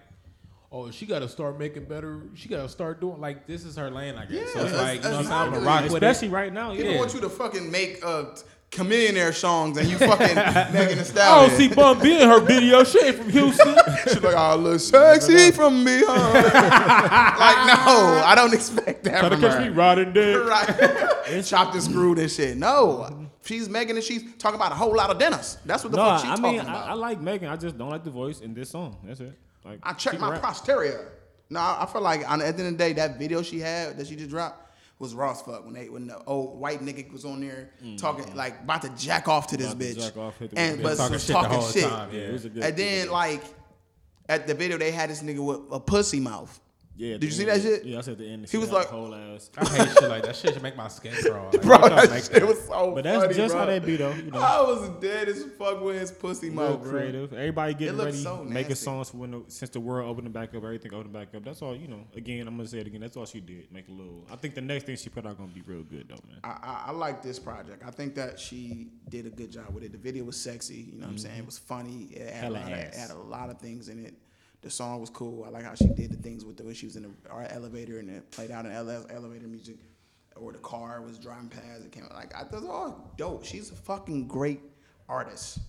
oh 0.73 0.91
she 0.91 1.05
got 1.05 1.19
to 1.19 1.29
start 1.29 1.57
making 1.59 1.85
better. 1.85 2.23
She 2.33 2.49
got 2.49 2.63
to 2.63 2.69
start 2.69 2.99
doing 2.99 3.21
like 3.21 3.47
this 3.47 3.63
is 3.63 3.77
her 3.77 3.89
lane, 3.91 4.15
I 4.15 4.25
guess. 4.25 4.51
so 4.51 4.59
Yeah, 4.59 4.65
it's 4.65 4.73
like 4.75 5.03
you 5.03 5.09
know 5.09 5.17
what 5.17 5.25
I'm 5.25 5.25
saying. 5.25 5.53
Gonna 5.53 5.65
rock 5.65 5.83
with 5.83 5.93
especially 5.93 6.27
it. 6.29 6.31
right 6.31 6.51
now. 6.51 6.73
People 6.75 6.91
Yeah. 6.91 6.97
want 6.99 7.13
you 7.13 7.21
to 7.21 7.29
fucking 7.29 7.71
make 7.71 8.03
uh, 8.03 8.25
Chamillionaire 8.71 9.35
songs 9.35 9.77
and 9.77 9.87
you 9.87 9.99
fucking 9.99 10.35
Megan 10.73 10.97
Thee 10.97 11.19
I 11.21 11.47
don't 11.47 11.55
see 11.55 11.67
Bun 11.67 11.99
B 12.01 12.19
in 12.19 12.27
her 12.27 12.39
video. 12.39 12.83
She 12.83 12.99
ain't 13.05 13.17
from 13.17 13.29
Houston. 13.29 13.75
She's 14.07 14.19
like, 14.23 14.35
oh, 14.35 14.55
look 14.55 14.79
sexy 14.79 15.51
from 15.51 15.85
behind. 15.85 16.07
like, 16.07 17.67
no, 17.67 18.23
I 18.25 18.33
don't 18.35 18.51
expect 18.53 19.03
that 19.03 19.19
Try 19.19 19.29
to 19.29 19.35
from 19.37 19.41
catch 19.41 19.59
me 19.59 19.65
her. 19.67 19.71
riding 19.73 20.11
dead. 20.11 20.37
right. 20.47 21.43
Chopped 21.45 21.75
and 21.75 21.83
screwed 21.83 22.17
and 22.17 22.31
shit. 22.31 22.57
No, 22.57 23.27
she's 23.45 23.69
Megan 23.69 23.95
and 23.95 24.03
she's 24.03 24.23
talking 24.37 24.55
about 24.55 24.71
a 24.71 24.75
whole 24.75 24.95
lot 24.95 25.11
of 25.11 25.19
dinners. 25.19 25.59
That's 25.65 25.83
what 25.83 25.91
the 25.91 25.97
No, 25.97 26.05
fuck 26.05 26.21
she's 26.21 26.29
I 26.31 26.35
talking 26.35 26.51
mean, 26.51 26.59
about. 26.61 26.87
I, 26.87 26.91
I 26.91 26.93
like 26.93 27.21
Megan. 27.21 27.49
I 27.49 27.55
just 27.57 27.77
don't 27.77 27.89
like 27.91 28.03
the 28.03 28.09
voice 28.11 28.39
in 28.41 28.55
this 28.55 28.71
song. 28.71 28.97
That's 29.03 29.19
it. 29.19 29.37
Like, 29.65 29.79
I 29.83 29.93
she 29.93 30.09
checked 30.09 30.19
my 30.19 30.31
rap. 30.31 30.41
posterior. 30.41 31.11
No, 31.49 31.59
I 31.59 31.83
I 31.83 31.85
feel 31.85 32.01
like 32.01 32.29
on, 32.29 32.41
at 32.41 32.57
the 32.57 32.63
end 32.63 32.73
of 32.73 32.77
the 32.77 32.83
day, 32.83 32.93
that 32.93 33.19
video 33.19 33.41
she 33.41 33.59
had 33.59 33.97
that 33.97 34.07
she 34.07 34.15
just 34.15 34.29
dropped 34.29 34.59
was 34.99 35.13
raw 35.13 35.31
as 35.31 35.41
fuck 35.41 35.65
when 35.65 35.73
they 35.73 35.89
when 35.89 36.07
the 36.07 36.23
old 36.25 36.57
white 36.59 36.79
nigga 36.79 37.11
was 37.11 37.25
on 37.25 37.41
there 37.41 37.69
talking 37.97 38.33
like 38.35 38.61
about 38.61 38.81
to 38.83 38.89
jack 38.95 39.27
off 39.27 39.47
to 39.47 39.57
this 39.57 39.73
Mm-hmm. 39.73 39.79
To 39.79 39.85
bitch, 39.85 40.03
jack 40.05 40.17
off, 40.17 40.37
hit 40.39 40.51
the 40.51 40.59
and 40.59 40.81
but 40.83 40.95
Talking 40.97 41.13
was 41.13 41.21
shit 41.25 41.27
the 41.27 41.33
talking 41.33 41.51
whole 41.59 41.67
shit. 41.69 41.83
time, 41.89 42.09
yeah. 42.13 42.19
it 42.21 42.31
was 42.31 42.45
a 42.45 42.49
good. 42.49 42.63
And 42.63 42.77
then 42.77 43.09
like 43.09 43.43
at 44.29 44.47
the 44.47 44.53
video 44.53 44.77
they 44.77 44.91
had 44.91 45.09
this 45.09 45.21
nigga 45.21 45.43
with 45.45 45.59
a 45.71 45.79
pussy 45.79 46.19
mouth. 46.19 46.59
Yeah. 46.95 47.13
Did 47.13 47.23
you 47.23 47.31
see 47.31 47.49
end. 47.49 47.51
that 47.51 47.61
shit? 47.61 47.85
Yeah, 47.85 47.97
I 47.97 48.01
said 48.01 48.17
the 48.17 48.27
end. 48.27 48.47
He 48.49 48.57
was 48.57 48.71
like- 48.71 48.87
whole 48.87 49.13
ass. 49.15 49.49
I 49.57 49.65
hate 49.65 49.89
shit 49.89 50.09
like 50.09 50.23
that. 50.23 50.35
Shit 50.35 50.53
should 50.53 50.63
make 50.63 50.75
my 50.77 50.87
skin 50.87 51.13
crawl. 51.13 51.49
Like, 51.51 51.61
Bro, 51.61 51.79
why 51.79 51.87
y'all 51.87 51.95
that 51.95 52.09
make 52.09 52.23
shit 52.23 52.33
that? 52.33 52.47
was 52.47 52.65
so 52.65 52.91
But 52.93 53.03
that's 53.03 53.23
funny, 53.23 53.33
just 53.35 53.53
bro. 53.53 53.59
how 53.61 53.65
they 53.65 53.79
be 53.79 53.95
though. 53.95 54.13
You 54.13 54.31
know. 54.31 54.39
I 54.39 54.61
was 54.61 54.89
dead 55.01 55.27
as 55.27 55.43
fuck 55.57 55.81
with 55.81 55.99
his 55.99 56.11
pussy 56.11 56.49
Real 56.49 56.77
mouth. 56.77 56.83
creative. 56.83 57.33
Everybody 57.33 57.73
getting 57.73 57.97
looks 57.97 58.05
ready, 58.11 58.23
so 58.23 58.43
making 58.43 58.75
songs 58.75 59.09
for 59.09 59.17
when 59.17 59.31
the, 59.31 59.43
since 59.47 59.71
the 59.71 59.79
world 59.79 60.09
opening 60.09 60.31
back 60.31 60.49
up, 60.49 60.63
everything 60.63 60.93
opening 60.93 61.13
back 61.13 61.33
up. 61.35 61.43
That's 61.43 61.61
all 61.61 61.75
you 61.75 61.87
know. 61.87 62.05
Again, 62.15 62.47
I'm 62.47 62.57
gonna 62.57 62.67
say 62.67 62.79
it 62.79 62.87
again. 62.87 63.01
That's 63.01 63.17
all 63.17 63.25
she 63.25 63.39
did. 63.39 63.71
Make 63.71 63.87
a 63.87 63.91
little. 63.91 64.25
I 64.31 64.35
think 64.35 64.55
the 64.55 64.61
next 64.61 64.85
thing 64.85 64.95
she 64.95 65.09
put 65.09 65.25
out 65.25 65.37
gonna 65.37 65.51
be 65.51 65.61
real 65.61 65.83
good 65.83 66.07
though, 66.09 66.19
man. 66.27 66.39
I, 66.43 66.49
I, 66.49 66.83
I 66.87 66.91
like 66.91 67.21
this 67.21 67.39
project. 67.39 67.83
I 67.85 67.91
think 67.91 68.15
that 68.15 68.39
she 68.39 68.89
did 69.09 69.25
a 69.25 69.29
good 69.29 69.51
job 69.51 69.73
with 69.73 69.83
it. 69.83 69.91
The 69.91 69.97
video 69.97 70.25
was 70.25 70.37
sexy. 70.37 70.75
You 70.75 70.99
know 70.99 70.99
what 70.99 71.03
I'm 71.07 71.15
mm-hmm. 71.15 71.17
saying? 71.17 71.39
It 71.39 71.45
was 71.45 71.57
funny. 71.57 72.09
It 72.11 72.33
had, 72.33 72.43
Hella 72.43 72.59
it 72.59 72.67
had, 72.67 72.87
ass. 72.87 72.97
had 72.97 73.11
a 73.11 73.19
lot 73.19 73.49
of 73.49 73.59
things 73.59 73.89
in 73.89 74.05
it. 74.05 74.13
The 74.63 74.69
song 74.69 74.99
was 75.01 75.09
cool. 75.09 75.43
I 75.45 75.49
like 75.49 75.63
how 75.65 75.75
she 75.75 75.87
did 75.89 76.11
the 76.11 76.17
things 76.17 76.43
with 76.45 76.57
the 76.57 76.63
when 76.63 76.73
she 76.73 76.85
was 76.85 76.95
in 76.95 77.03
the 77.03 77.09
our 77.29 77.43
elevator 77.51 77.99
and 77.99 78.09
it 78.09 78.31
played 78.31 78.49
out 78.49 78.65
in 78.65 78.71
ele- 78.71 79.05
elevator 79.09 79.47
music, 79.47 79.75
or 80.37 80.51
the 80.53 80.57
car 80.59 81.01
was 81.01 81.17
driving 81.19 81.49
past. 81.49 81.83
It 81.85 81.91
came 81.91 82.05
like 82.13 82.33
I 82.35 82.43
thought, 82.45 82.63
all 82.65 83.13
dope. 83.17 83.45
She's 83.45 83.71
a 83.71 83.75
fucking 83.75 84.27
great 84.27 84.61
artist. 85.09 85.59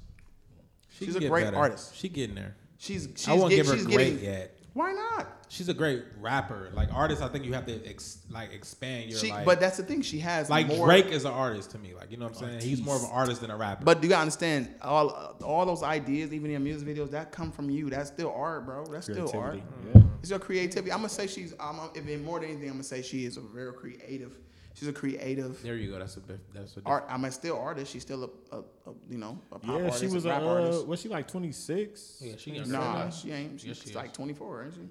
She 0.91 1.07
She's 1.07 1.17
a 1.17 1.29
great 1.29 1.45
better. 1.45 1.57
artist. 1.57 1.97
She 1.97 2.09
getting 2.09 2.37
there. 2.37 2.55
She's 2.79 3.09
she's, 3.17 3.29
I 3.29 3.33
won't 3.35 3.51
get- 3.51 3.57
give 3.57 3.67
her 3.67 3.75
she's 3.77 3.87
great 3.87 4.21
getting. 4.21 4.25
yet. 4.25 4.57
Why 4.75 4.93
not? 4.93 5.47
She's 5.49 5.69
a 5.69 5.75
great 5.75 6.03
rapper. 6.21 6.71
Like 6.75 6.93
artist, 6.93 7.23
I 7.23 7.29
think 7.29 7.45
you 7.45 7.55
have 7.55 7.65
to 7.67 7.87
ex, 7.87 8.19
like 8.29 8.53
expand 8.53 9.09
your 9.09 9.21
She, 9.21 9.31
like. 9.31 9.45
but 9.45 9.61
that's 9.61 9.77
the 9.77 9.85
thing. 9.85 10.03
She 10.03 10.19
has 10.19 10.51
like 10.51 10.67
more, 10.67 10.87
Drake 10.87 11.07
is 11.07 11.25
an 11.25 11.31
artist 11.31 11.71
to 11.71 11.79
me. 11.79 11.95
Like 11.95 12.11
you 12.11 12.17
know 12.17 12.27
what 12.27 12.43
I'm 12.43 12.59
saying? 12.59 12.61
He's 12.61 12.83
more 12.83 12.97
of 12.97 13.05
an 13.05 13.11
artist 13.13 13.41
than 13.41 13.53
a 13.53 13.57
rapper. 13.57 13.85
But 13.85 14.01
do 14.01 14.09
you 14.09 14.11
gotta 14.11 14.23
understand, 14.23 14.75
all 14.83 15.11
all 15.45 15.65
those 15.65 15.85
ideas, 15.85 16.33
even 16.33 16.51
in 16.51 16.63
music 16.65 16.89
videos, 16.89 17.13
that 17.13 17.31
come 17.31 17.53
from 17.53 17.71
you. 17.71 17.89
That's 17.89 18.11
still 18.11 18.33
art, 18.37 18.67
bro. 18.67 18.85
That's 18.87 19.07
still 19.07 19.31
art. 19.33 19.57
Mm-hmm. 19.57 19.99
Yeah. 19.99 20.05
It's 20.21 20.31
your 20.31 20.41
creativity. 20.41 20.91
I'm 20.91 20.99
gonna 20.99 21.09
say 21.09 21.29
she's. 21.29 21.55
I'm, 21.61 21.79
if 21.95 22.09
in 22.09 22.25
more 22.25 22.41
than 22.41 22.49
anything, 22.49 22.69
I'm 22.69 22.75
gonna 22.75 22.83
say 22.83 23.03
she 23.03 23.27
is 23.27 23.37
a 23.37 23.43
very 23.43 23.73
creative. 23.75 24.37
She's 24.75 24.89
a 24.89 24.93
creative 24.93 25.63
there 25.63 25.77
you 25.77 25.93
go. 25.93 26.01
That's 26.01 26.17
a. 26.17 26.21
That's 26.53 26.77
a 26.77 26.81
art. 26.85 27.07
I'm 27.09 27.25
a 27.25 27.31
still 27.31 27.57
artist. 27.59 27.93
She's 27.93 28.03
still 28.03 28.25
a, 28.25 28.57
a, 28.57 28.61
a 28.61 28.65
you 29.09 29.19
know 29.19 29.39
a 29.53 29.59
pop 29.59 29.63
Yeah, 29.79 29.85
artist, 29.85 30.01
she 30.01 30.07
was 30.07 30.25
a 30.25 30.29
a. 30.29 30.33
rap 30.33 30.43
Uh, 30.43 30.47
artist. 30.47 30.87
was 30.87 31.01
she 31.01 31.09
like 31.09 31.29
26? 31.29 32.17
Yeah, 32.21 32.33
she 32.37 32.51
younger 32.53 32.73
Nah, 32.73 32.99
than 33.03 33.13
she 33.13 33.31
ain't. 33.33 33.61
She's 33.61 33.69
Yes, 33.69 33.83
she 33.89 33.95
like 33.95 34.11
is. 34.11 34.17
24, 34.17 34.65
ain't 34.65 34.75
she? 34.75 34.81
No, 34.81 34.87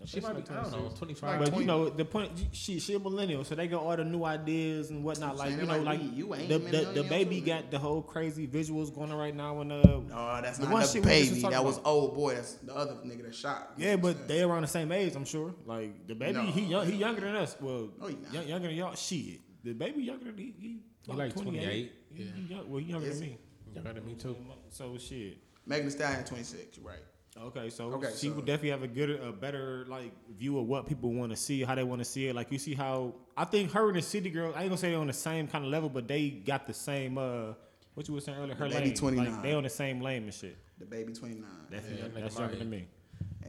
I 0.00 0.04
she 0.06 0.20
might 0.20 0.34
be. 0.36 0.40
she's 0.42 0.50
I 0.50 0.62
don't 0.62 0.72
know. 0.72 0.90
25. 0.96 1.30
Like 1.30 1.38
But 1.40 1.48
20. 1.48 1.60
you 1.60 1.66
know 1.66 1.88
the 1.88 2.04
point, 2.04 2.30
she 2.52 2.78
she 2.78 2.94
a 2.94 2.98
millennial, 2.98 3.44
so 3.44 3.54
they 3.54 3.66
got 3.68 3.82
all 3.82 3.96
the 3.96 4.04
new 4.04 4.24
ideas 4.24 4.90
and 4.90 5.02
whatnot. 5.04 5.36
Like 5.36 5.50
you 5.52 5.58
know, 5.58 5.66
like 5.78 5.84
like. 5.84 6.00
You 6.14 6.34
ain't 6.34 6.48
the, 6.48 6.58
the, 6.58 7.02
the 7.02 7.02
baby 7.04 7.40
too, 7.40 7.46
got 7.46 7.70
the 7.70 7.78
whole 7.78 8.00
crazy 8.02 8.46
visuals 8.46 8.94
going 8.94 9.10
on 9.10 9.18
right 9.18 9.34
now. 9.34 9.60
And 9.60 9.72
uh, 9.72 9.76
No, 9.82 10.40
that's 10.42 10.58
The 10.58 10.64
not 10.64 10.72
one 10.72 10.82
the 10.82 10.88
shit 10.88 11.04
we 11.04 11.10
just 11.10 11.30
was 11.32 11.42
baby. 11.42 11.50
That 11.52 11.64
was 11.64 11.78
about. 11.78 11.90
old 11.90 12.14
boy. 12.14 12.34
That's 12.36 12.52
the 12.54 12.74
other 12.76 12.94
nigga 13.04 13.24
that 13.24 13.34
shot. 13.34 13.72
yeah, 13.76 13.96
but 13.96 14.28
they 14.28 14.42
around 14.42 14.62
the 14.62 14.68
same 14.68 14.92
age, 14.92 15.14
I'm 15.16 15.24
sure. 15.24 15.54
Like 15.66 16.06
the 16.06 16.14
baby, 16.14 16.32
No. 16.34 16.42
he 16.42 16.60
young, 16.62 16.86
he 16.86 16.96
younger 16.96 17.20
than 17.22 17.36
us. 17.36 17.56
Well, 17.60 17.90
No, 18.00 18.06
he 18.06 18.16
younger 18.46 18.68
than 18.68 18.76
y'all. 18.76 18.94
Shit, 18.94 19.40
the 19.64 19.72
baby 19.72 20.02
younger 20.02 20.26
than 20.26 20.38
he. 20.38 20.54
He, 20.58 20.78
He 21.06 21.12
like 21.12 21.34
28, 21.34 21.92
He, 22.14 22.22
yeah. 22.22 22.30
he 22.36 22.42
young, 22.54 22.70
well, 22.70 22.80
he 22.80 22.90
younger 22.90 23.08
Is 23.08 23.18
than 23.18 23.30
me. 23.30 23.38
Younger 23.84 24.00
than 24.00 24.06
me 24.06 24.14
too. 24.14 24.36
So 24.70 24.96
shit. 24.98 25.38
Megan 25.66 25.86
Thee 25.86 25.92
Stallion 25.92 26.24
26. 26.24 26.78
Right. 26.78 26.96
Okay, 27.40 27.70
so 27.70 27.92
Okay, 27.92 28.10
she 28.16 28.28
so- 28.28 28.34
would 28.34 28.46
definitely 28.46 28.70
have 28.70 28.82
a 28.82 28.88
good, 28.88 29.10
a 29.10 29.30
better 29.32 29.84
like 29.88 30.12
view 30.36 30.58
of 30.58 30.66
what 30.66 30.86
people 30.86 31.12
want 31.12 31.30
to 31.30 31.36
see, 31.36 31.62
how 31.62 31.74
they 31.74 31.84
want 31.84 32.00
to 32.00 32.04
see 32.04 32.26
it. 32.28 32.34
Like 32.34 32.50
you 32.50 32.58
see 32.58 32.74
how 32.74 33.14
I 33.36 33.44
think 33.44 33.70
her 33.72 33.88
and 33.88 33.96
the 33.96 34.02
City 34.02 34.30
Girl, 34.30 34.52
I 34.56 34.62
ain't 34.62 34.70
gonna 34.70 34.76
say 34.78 34.90
they're 34.90 34.98
on 34.98 35.06
the 35.06 35.12
same 35.12 35.46
kind 35.46 35.64
of 35.64 35.70
level, 35.70 35.88
but 35.88 36.08
they 36.08 36.30
got 36.30 36.66
the 36.66 36.74
same. 36.74 37.16
uh 37.18 37.52
What 37.94 38.08
you 38.08 38.14
were 38.14 38.20
saying 38.20 38.38
earlier, 38.38 38.54
her 38.54 38.68
Baby 38.68 38.92
29. 38.92 39.32
like 39.32 39.42
they 39.42 39.54
on 39.54 39.62
the 39.64 39.68
same 39.70 40.00
lane 40.00 40.24
and 40.24 40.34
shit. 40.34 40.56
The 40.78 40.84
baby 40.86 41.12
29. 41.12 41.44
That's 41.70 41.88
Yeah, 41.88 41.96
young- 41.96 42.14
that's 42.14 42.38
younger 42.38 42.56
than 42.56 42.70
me. 42.70 42.88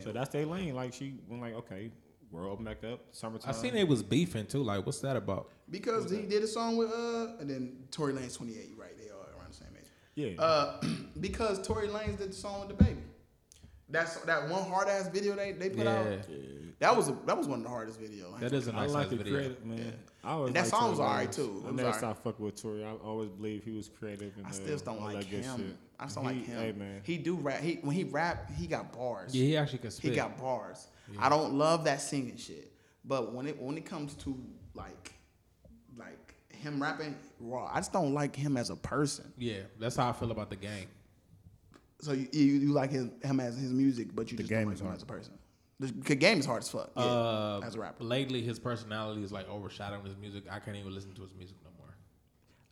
So 0.04 0.12
that's 0.12 0.30
their 0.30 0.46
lane. 0.46 0.76
Like 0.76 0.94
she 0.94 1.16
went 1.28 1.42
like, 1.42 1.54
okay, 1.56 1.92
world 2.32 2.52
open 2.54 2.66
back 2.66 2.84
up, 2.84 3.00
summertime. 3.12 3.50
I 3.50 3.54
seen 3.54 3.74
they 3.74 3.84
was 3.84 4.04
beefing 4.04 4.46
too. 4.46 4.62
Like, 4.64 4.86
what's 4.86 5.00
that 5.02 5.16
about? 5.16 5.50
Because 5.70 6.10
he 6.12 6.24
did 6.24 6.44
a 6.44 6.48
song 6.48 6.78
with 6.78 6.92
uh, 6.92 7.38
and 7.40 7.50
then 7.50 7.78
Tory 7.92 8.14
Lanez 8.14 8.36
28. 8.38 8.70
You're 8.70 8.78
right. 8.78 8.96
They 8.98 9.10
are 9.10 9.38
around 9.40 9.50
the 9.52 9.56
same 9.58 9.68
age. 9.78 9.86
Yeah, 10.20 10.42
Uh, 10.42 10.82
because 11.20 11.66
Tory 11.66 11.88
Lanez 11.88 12.18
did 12.18 12.30
the 12.32 12.34
song 12.36 12.68
with 12.68 12.78
the 12.78 12.84
baby. 12.84 13.00
That's 13.92 14.18
that 14.22 14.48
one 14.50 14.64
hard 14.70 14.88
ass 14.88 15.08
video 15.08 15.36
they, 15.36 15.52
they 15.54 15.70
put 15.70 15.88
out. 15.88 16.06
Yeah, 16.06 16.38
That 16.80 16.96
was 16.96 17.10
a, 17.10 17.18
that 17.26 17.36
was 17.38 17.48
one 17.48 17.60
of 17.60 17.64
the 17.64 17.70
hardest 17.70 18.00
videos. 18.00 18.40
that 18.40 18.54
is 18.54 18.68
a 18.68 18.72
I 18.74 18.82
nice 18.82 18.92
like 18.92 19.06
ass 19.06 19.10
the 19.12 19.16
video. 19.18 19.34
creative 19.34 19.66
man. 19.66 19.94
I 20.24 20.32
always 20.32 20.48
And 20.50 20.56
that 20.58 20.60
liked 20.62 20.70
song 20.70 20.90
was 20.92 21.00
alright, 21.00 21.30
Lanez. 21.30 21.36
too. 21.36 21.42
It 21.42 21.48
I 21.48 21.52
was 21.54 21.64
never 21.64 21.82
alright. 21.88 21.96
stopped 21.96 22.24
fucking 22.24 22.46
with 22.46 22.62
Tory. 22.62 22.86
I 22.86 22.92
always 22.92 23.30
believe 23.30 23.64
he 23.64 23.72
was 23.72 23.90
creative. 23.90 24.34
And, 24.38 24.46
I 24.46 24.50
uh, 24.50 24.52
still 24.52 24.68
just 24.68 24.86
don't 24.86 25.00
all 25.00 25.06
like 25.06 25.20
that 25.20 25.26
him. 25.26 25.58
shit. 25.58 25.78
I 26.00 26.04
just 26.04 26.16
don't 26.16 26.26
like 26.26 26.46
him. 26.46 26.58
Hey 26.60 26.72
man, 26.74 27.02
He 27.04 27.18
do 27.18 27.36
rap. 27.36 27.62
He 27.62 27.76
when 27.82 27.96
he 27.96 28.04
rap, 28.04 28.52
he 28.52 28.68
got 28.68 28.94
bars. 28.94 29.34
Yeah, 29.36 29.44
he 29.46 29.58
actually 29.58 29.80
can 29.80 29.92
spit. 29.92 30.12
He 30.12 30.16
got 30.16 30.38
bars. 30.38 30.88
I 31.18 31.30
don't 31.30 31.54
love 31.54 31.86
that 31.86 32.00
singing 32.02 32.38
shit, 32.38 32.72
but 33.04 33.34
when 33.34 33.48
it 33.48 33.60
when 33.60 33.76
it 33.78 33.86
comes 33.86 34.14
to 34.16 34.38
like 34.76 34.86
like 34.86 35.14
him 36.60 36.82
rapping 36.82 37.16
raw, 37.40 37.70
I 37.74 37.78
just 37.80 37.94
don't 37.94 38.14
like 38.14 38.36
him 38.36 38.58
as 38.58 38.70
a 38.70 38.76
person. 38.76 39.32
Yeah, 39.38 39.62
that's 39.80 39.96
how 39.96 40.10
I 40.10 40.14
feel 40.14 40.32
about 40.32 40.50
the 40.50 40.56
game. 40.56 40.88
So 42.02 42.14
you 42.14 42.28
you, 42.32 42.44
you 42.46 42.68
like 42.72 42.92
his, 42.92 43.08
him 43.24 43.40
as 43.40 43.58
his 43.58 43.72
music, 43.74 44.10
but 44.16 44.32
you 44.32 44.38
The 44.38 44.44
just 44.44 44.50
game 44.50 44.60
don't 44.60 44.68
like 44.68 44.76
is 44.76 44.82
him 44.82 44.88
hard. 44.88 44.98
as 44.98 45.04
a 45.04 45.06
person. 45.08 45.34
The, 45.82 45.88
the 45.88 46.16
game 46.16 46.40
is 46.40 46.46
hard 46.46 46.62
as 46.64 46.70
fuck. 46.70 46.92
Yeah, 46.96 47.04
uh, 47.04 47.62
as 47.64 47.76
a 47.76 47.80
rapper. 47.80 48.04
Lately, 48.04 48.42
his 48.42 48.60
personality 48.60 49.24
is 49.24 49.32
like 49.32 49.50
overshadowing 49.50 50.06
his 50.06 50.16
music. 50.18 50.44
I 50.52 50.60
can't 50.60 50.76
even 50.78 50.94
listen 50.94 51.14
to 51.14 51.22
his 51.22 51.34
music 51.34 51.56
no 51.64 51.70
more. 51.78 51.94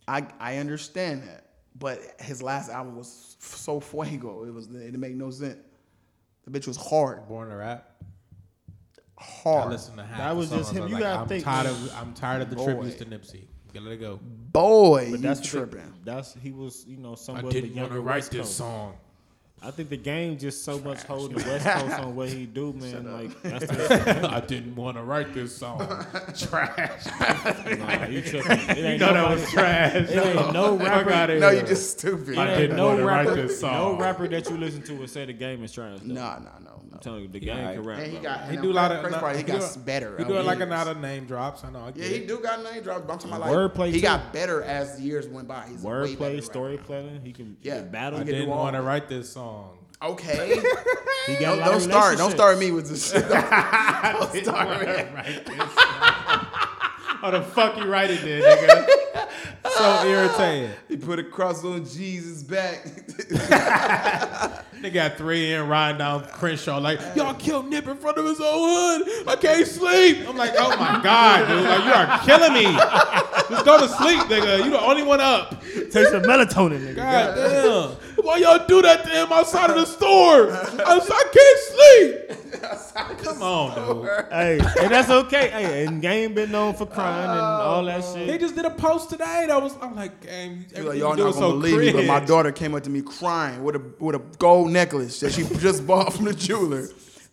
I 0.07 0.27
I 0.39 0.57
understand 0.57 1.23
that, 1.23 1.45
but 1.79 1.99
his 2.19 2.41
last 2.43 2.69
album 2.69 2.95
was 2.97 3.37
f- 3.41 3.55
so 3.55 3.79
fuego. 3.79 4.43
It 4.43 4.53
was 4.53 4.67
it 4.67 4.73
didn't 4.73 4.99
make 4.99 5.15
no 5.15 5.29
sense. 5.31 5.57
The 6.45 6.51
bitch 6.57 6.67
was 6.67 6.77
hard, 6.77 7.27
Born 7.27 7.49
to 7.49 7.55
rap. 7.55 7.91
I 9.19 9.23
hard. 9.23 9.71
listen 9.71 9.97
to 9.97 10.03
half. 10.05 10.17
That 10.19 10.35
was 10.35 10.49
just 10.49 10.71
him. 10.71 10.83
I'm 10.83 10.89
You 10.89 10.93
like, 10.95 11.03
gotta 11.03 11.19
I'm 11.21 11.27
think, 11.27 11.43
tired 11.43 11.67
of. 11.67 11.95
I'm 11.97 12.13
tired 12.13 12.41
of 12.43 12.49
the 12.49 12.55
Boy. 12.55 12.65
tributes 12.65 12.95
to 12.97 13.05
Nipsey. 13.05 13.45
Gotta 13.77 13.89
let 13.89 13.93
it 13.93 14.01
go. 14.01 14.19
Boy, 14.23 15.11
but 15.11 15.19
you 15.19 15.27
that's 15.27 15.39
the- 15.39 15.47
tripping. 15.47 15.93
that's 16.03 16.33
he 16.41 16.51
was, 16.51 16.83
you 16.87 16.97
know, 16.97 17.11
I 17.11 17.15
somewhat 17.15 17.51
didn't 17.51 17.75
want 17.75 17.91
to 17.91 17.99
write 17.99 18.23
this 18.23 18.55
song. 18.55 18.95
I 19.59 19.71
think 19.71 19.89
the 19.89 19.97
game 19.97 20.37
just 20.37 20.63
so 20.63 20.77
much 20.79 21.01
holding 21.03 21.37
the 21.39 21.43
West 21.43 21.65
Coast 21.65 21.99
on 21.99 22.15
what 22.15 22.29
he 22.29 22.45
do, 22.45 22.73
man. 22.79 23.11
Like 23.11 23.41
that's 23.41 23.65
the, 23.65 24.29
I 24.31 24.39
didn't 24.41 24.75
want 24.75 24.97
to 24.97 25.03
write 25.03 25.33
this 25.33 25.55
song. 25.55 25.79
Trash. 26.37 27.05
nah, 27.79 28.05
you 28.05 28.21
tripping. 28.21 28.51
It 28.69 28.77
ain't 28.77 28.99
know 29.01 29.13
that 29.13 29.29
was 29.29 29.49
trash. 29.51 29.95
It 29.95 30.09
ain't 30.11 30.53
no 30.53 30.77
rapper. 30.77 31.11
outta 31.11 31.39
No, 31.39 31.49
you 31.49 31.63
just 31.63 31.97
stupid. 31.97 32.37
I 32.37 32.55
didn't 32.55 32.77
no 32.77 32.89
wanna 32.89 33.03
write 33.05 33.27
rapper, 33.27 33.47
this 33.47 33.61
no 33.61 33.97
rapper 33.97 34.27
that 34.27 34.49
you 34.49 34.57
listen 34.57 34.83
to 34.83 34.93
would 34.97 35.09
say 35.09 35.25
the 35.25 35.33
game 35.33 35.63
is 35.63 35.71
trash. 35.73 35.99
Though. 36.01 36.13
No, 36.13 36.35
no, 36.37 36.39
no, 36.39 36.49
no. 36.63 36.71
I'm 36.93 36.99
telling 36.99 37.23
you, 37.23 37.27
the 37.27 37.43
Yeah, 37.43 37.55
game 37.55 37.67
I- 37.67 37.73
can 37.73 37.83
rap. 37.83 37.99
And 37.99 38.07
he 38.07 38.13
bro. 38.19 38.21
got 38.23 38.49
He 38.51 38.57
do 38.57 38.71
a 38.71 38.73
lot 38.73 38.91
of. 38.91 39.01
crazy 39.03 39.19
part, 39.19 39.35
he 39.35 39.41
he 39.41 39.47
got 39.47 39.73
do- 39.73 39.79
better. 39.81 40.17
He 40.17 40.23
over 40.23 40.33
doing 40.33 40.45
like 40.45 40.57
years. 40.59 40.67
another 40.69 40.95
name 40.95 41.25
drops. 41.25 41.63
I 41.63 41.71
know. 41.71 41.79
I 41.79 41.91
Yeah, 41.95 42.05
he 42.05 42.25
do 42.25 42.39
got 42.39 42.63
name 42.63 42.81
drops. 42.83 43.03
But 43.07 43.13
I'm 43.13 43.19
talking 43.19 43.35
about 43.35 43.41
like 43.41 43.51
Wordplay, 43.51 43.87
he 43.87 43.93
too. 43.93 44.01
got 44.01 44.31
better 44.33 44.61
as 44.63 44.97
the 44.97 45.03
years 45.03 45.27
went 45.27 45.47
by. 45.47 45.65
He's 45.67 45.83
a 45.83 45.87
way 45.87 46.15
better 46.15 46.35
Wordplay, 46.37 46.43
story 46.43 46.77
now. 46.77 46.83
telling. 46.83 47.21
He 47.25 47.33
can, 47.33 47.57
he 47.61 47.69
Yeah. 47.69 47.79
can 47.81 47.91
battle. 47.91 48.19
I 48.19 48.23
didn't 48.23 48.49
want 48.49 48.75
to 48.75 48.81
write 48.83 49.09
this 49.09 49.31
song. 49.31 49.46
Okay, 50.01 50.61
He 51.25 51.33
got 51.33 51.39
don't, 51.39 51.57
a 51.57 51.61
lot 51.61 51.65
don't 51.65 51.75
of 51.75 51.81
start. 51.81 52.17
Don't 52.17 52.31
start 52.31 52.59
me 52.59 52.71
with 52.71 52.87
this 52.87 53.11
shit. 53.11 53.27
Don't 53.29 54.35
start 54.43 54.81
me. 54.81 54.87
How 57.19 57.31
the 57.31 57.41
fuck 57.41 57.77
you 57.77 57.85
write 57.85 58.11
it 58.11 58.21
then, 58.21 58.43
nigga? 58.43 59.27
so 59.75 60.07
irritating. 60.07 60.71
He 60.87 60.97
put 60.97 61.17
a 61.17 61.23
cross 61.23 61.65
on 61.65 61.83
Jesus' 61.83 62.43
back. 62.43 62.85
They 64.81 64.91
got 64.91 65.17
three 65.17 65.53
in 65.53 65.67
riding 65.67 65.97
down 65.97 66.25
Crenshaw 66.27 66.77
like, 66.77 66.99
y'all 67.15 67.33
killed 67.33 67.67
Nip 67.67 67.87
in 67.87 67.97
front 67.97 68.17
of 68.17 68.25
his 68.25 68.39
own 68.39 69.01
hood. 69.01 69.27
I 69.27 69.35
can't 69.35 69.65
sleep. 69.65 70.27
I'm 70.27 70.37
like, 70.37 70.53
oh 70.57 70.69
my 70.77 71.01
God, 71.03 71.47
dude. 71.47 71.63
Like, 71.63 71.85
you 71.85 71.91
are 71.91 72.19
killing 72.23 72.53
me. 72.53 72.77
Just 73.49 73.65
go 73.65 73.79
to 73.79 73.87
sleep, 73.87 74.19
nigga. 74.29 74.63
You 74.63 74.71
the 74.71 74.79
only 74.79 75.03
one 75.03 75.19
up. 75.19 75.61
Take 75.73 76.07
some 76.09 76.21
melatonin, 76.23 76.79
nigga. 76.79 76.95
God 76.95 77.35
damn. 77.35 78.06
Why 78.27 78.39
y'all 78.39 78.67
do 78.67 78.81
that 78.81 79.05
to 79.05 79.09
him 79.09 79.31
outside 79.31 79.69
of 79.69 79.77
the 79.77 79.85
store? 79.85 80.51
I, 80.51 80.99
I 80.99 82.27
can't 82.27 82.51
sleep. 82.51 83.23
Come 83.23 83.41
on, 83.41 84.01
dude. 84.03 84.25
hey, 84.29 84.59
and 84.81 84.91
that's 84.91 85.09
okay. 85.09 85.49
Hey, 85.49 85.85
and 85.85 86.01
game 86.01 86.33
been 86.33 86.51
known 86.51 86.73
for 86.73 86.85
crying 86.85 87.23
and 87.23 87.39
oh, 87.39 87.43
all 87.43 87.85
that 87.85 88.03
shit. 88.03 88.29
He 88.29 88.37
just 88.37 88.53
did 88.53 88.65
a 88.65 88.69
post 88.69 89.11
today 89.11 89.45
that 89.47 89.61
was, 89.61 89.77
I'm 89.81 89.95
like, 89.95 90.19
game, 90.19 90.65
like, 90.73 90.97
y'all 90.97 91.15
not 91.15 91.35
gonna 91.35 91.53
believe 91.53 91.79
me, 91.79 91.93
but 91.93 92.03
my 92.03 92.19
daughter 92.19 92.51
came 92.51 92.75
up 92.75 92.83
to 92.83 92.89
me 92.89 93.01
crying 93.01 93.63
with 93.63 93.77
a 93.77 93.93
with 93.97 94.15
a 94.15 94.19
gold 94.39 94.71
necklace 94.71 95.21
that 95.21 95.31
she 95.31 95.43
just 95.59 95.87
bought 95.87 96.11
from 96.11 96.25
the 96.25 96.33
jeweler 96.33 96.89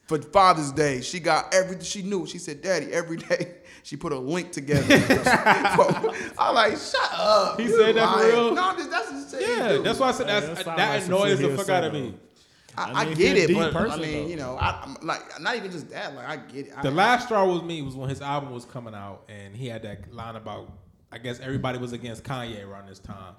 for 0.07 0.23
Father's 0.23 0.71
Day. 0.71 1.01
She 1.01 1.19
got 1.19 1.53
everything 1.53 1.83
she 1.83 2.03
knew. 2.03 2.25
She 2.25 2.39
said, 2.39 2.63
"Daddy, 2.63 2.93
every 2.93 3.17
day." 3.17 3.57
She 3.85 3.97
put 3.97 4.13
a 4.13 4.19
link 4.19 4.51
together. 4.51 4.83
I'm 6.39 6.55
like, 6.55 6.73
shut 6.73 7.11
up. 7.13 7.61
He 7.61 7.69
said 7.69 7.97
that 7.97 8.19
for 8.19 8.27
real? 8.27 8.55
No, 8.55 8.75
this- 8.75 8.87
that's 8.87 9.11
just 9.11 9.37
Yeah, 9.39 9.77
that's 9.83 9.99
why 9.99 10.09
I 10.09 10.13
said 10.13 10.27
that's, 10.27 10.47
That 10.47 10.65
sound 10.65 10.79
that 10.79 11.03
annoys 11.05 11.39
the 11.39 11.55
fuck 11.55 11.69
out 11.69 11.85
of 11.85 11.93
me. 11.93 12.15
I, 12.77 12.91
I 12.91 13.01
I, 13.03 13.15
get 13.15 13.37
it, 13.37 13.49
deep 13.49 13.57
but 13.57 13.77
I 13.77 13.97
mean, 13.99 14.25
though. 14.25 14.29
you 14.31 14.37
know, 14.37 14.57
I, 14.57 14.83
I'm 14.83 14.97
like 15.07 15.39
not 15.41 15.55
even 15.57 15.71
just 15.71 15.91
that. 15.91 16.15
Like 16.15 16.27
I 16.27 16.37
get 16.37 16.69
it. 16.69 16.83
The 16.83 16.89
I, 16.89 16.93
last 16.93 17.27
straw 17.27 17.53
with 17.53 17.63
me 17.63 17.83
was 17.83 17.95
when 17.95 18.09
his 18.09 18.21
album 18.21 18.53
was 18.53 18.65
coming 18.65 18.95
out, 18.95 19.23
and 19.29 19.55
he 19.55 19.69
had 19.69 19.83
that 19.83 20.13
line 20.13 20.37
about. 20.37 20.73
I 21.13 21.19
guess 21.19 21.39
everybody 21.39 21.79
was 21.79 21.93
against 21.93 22.25
Kanye 22.25 22.67
around 22.67 22.89
this 22.89 22.99
time, 22.99 23.35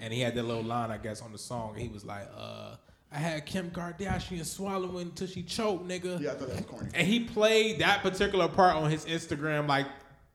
and 0.00 0.12
he 0.12 0.20
had 0.20 0.34
that 0.34 0.42
little 0.42 0.62
line, 0.62 0.90
I 0.90 0.98
guess, 0.98 1.22
on 1.22 1.32
the 1.32 1.38
song. 1.38 1.76
He 1.78 1.88
was 1.88 2.04
like, 2.04 2.28
uh, 2.36 2.74
I 3.14 3.18
had 3.18 3.46
Kim 3.46 3.70
Kardashian 3.70 4.44
swallowing 4.44 5.06
until 5.08 5.28
she 5.28 5.44
choked, 5.44 5.86
nigga. 5.86 6.20
Yeah, 6.20 6.32
I 6.32 6.34
thought 6.34 6.48
that 6.48 6.56
was 6.56 6.66
corny. 6.66 6.90
And 6.94 7.06
he 7.06 7.20
played 7.20 7.78
that 7.78 8.02
particular 8.02 8.48
part 8.48 8.74
on 8.74 8.90
his 8.90 9.04
Instagram 9.04 9.68
like 9.68 9.86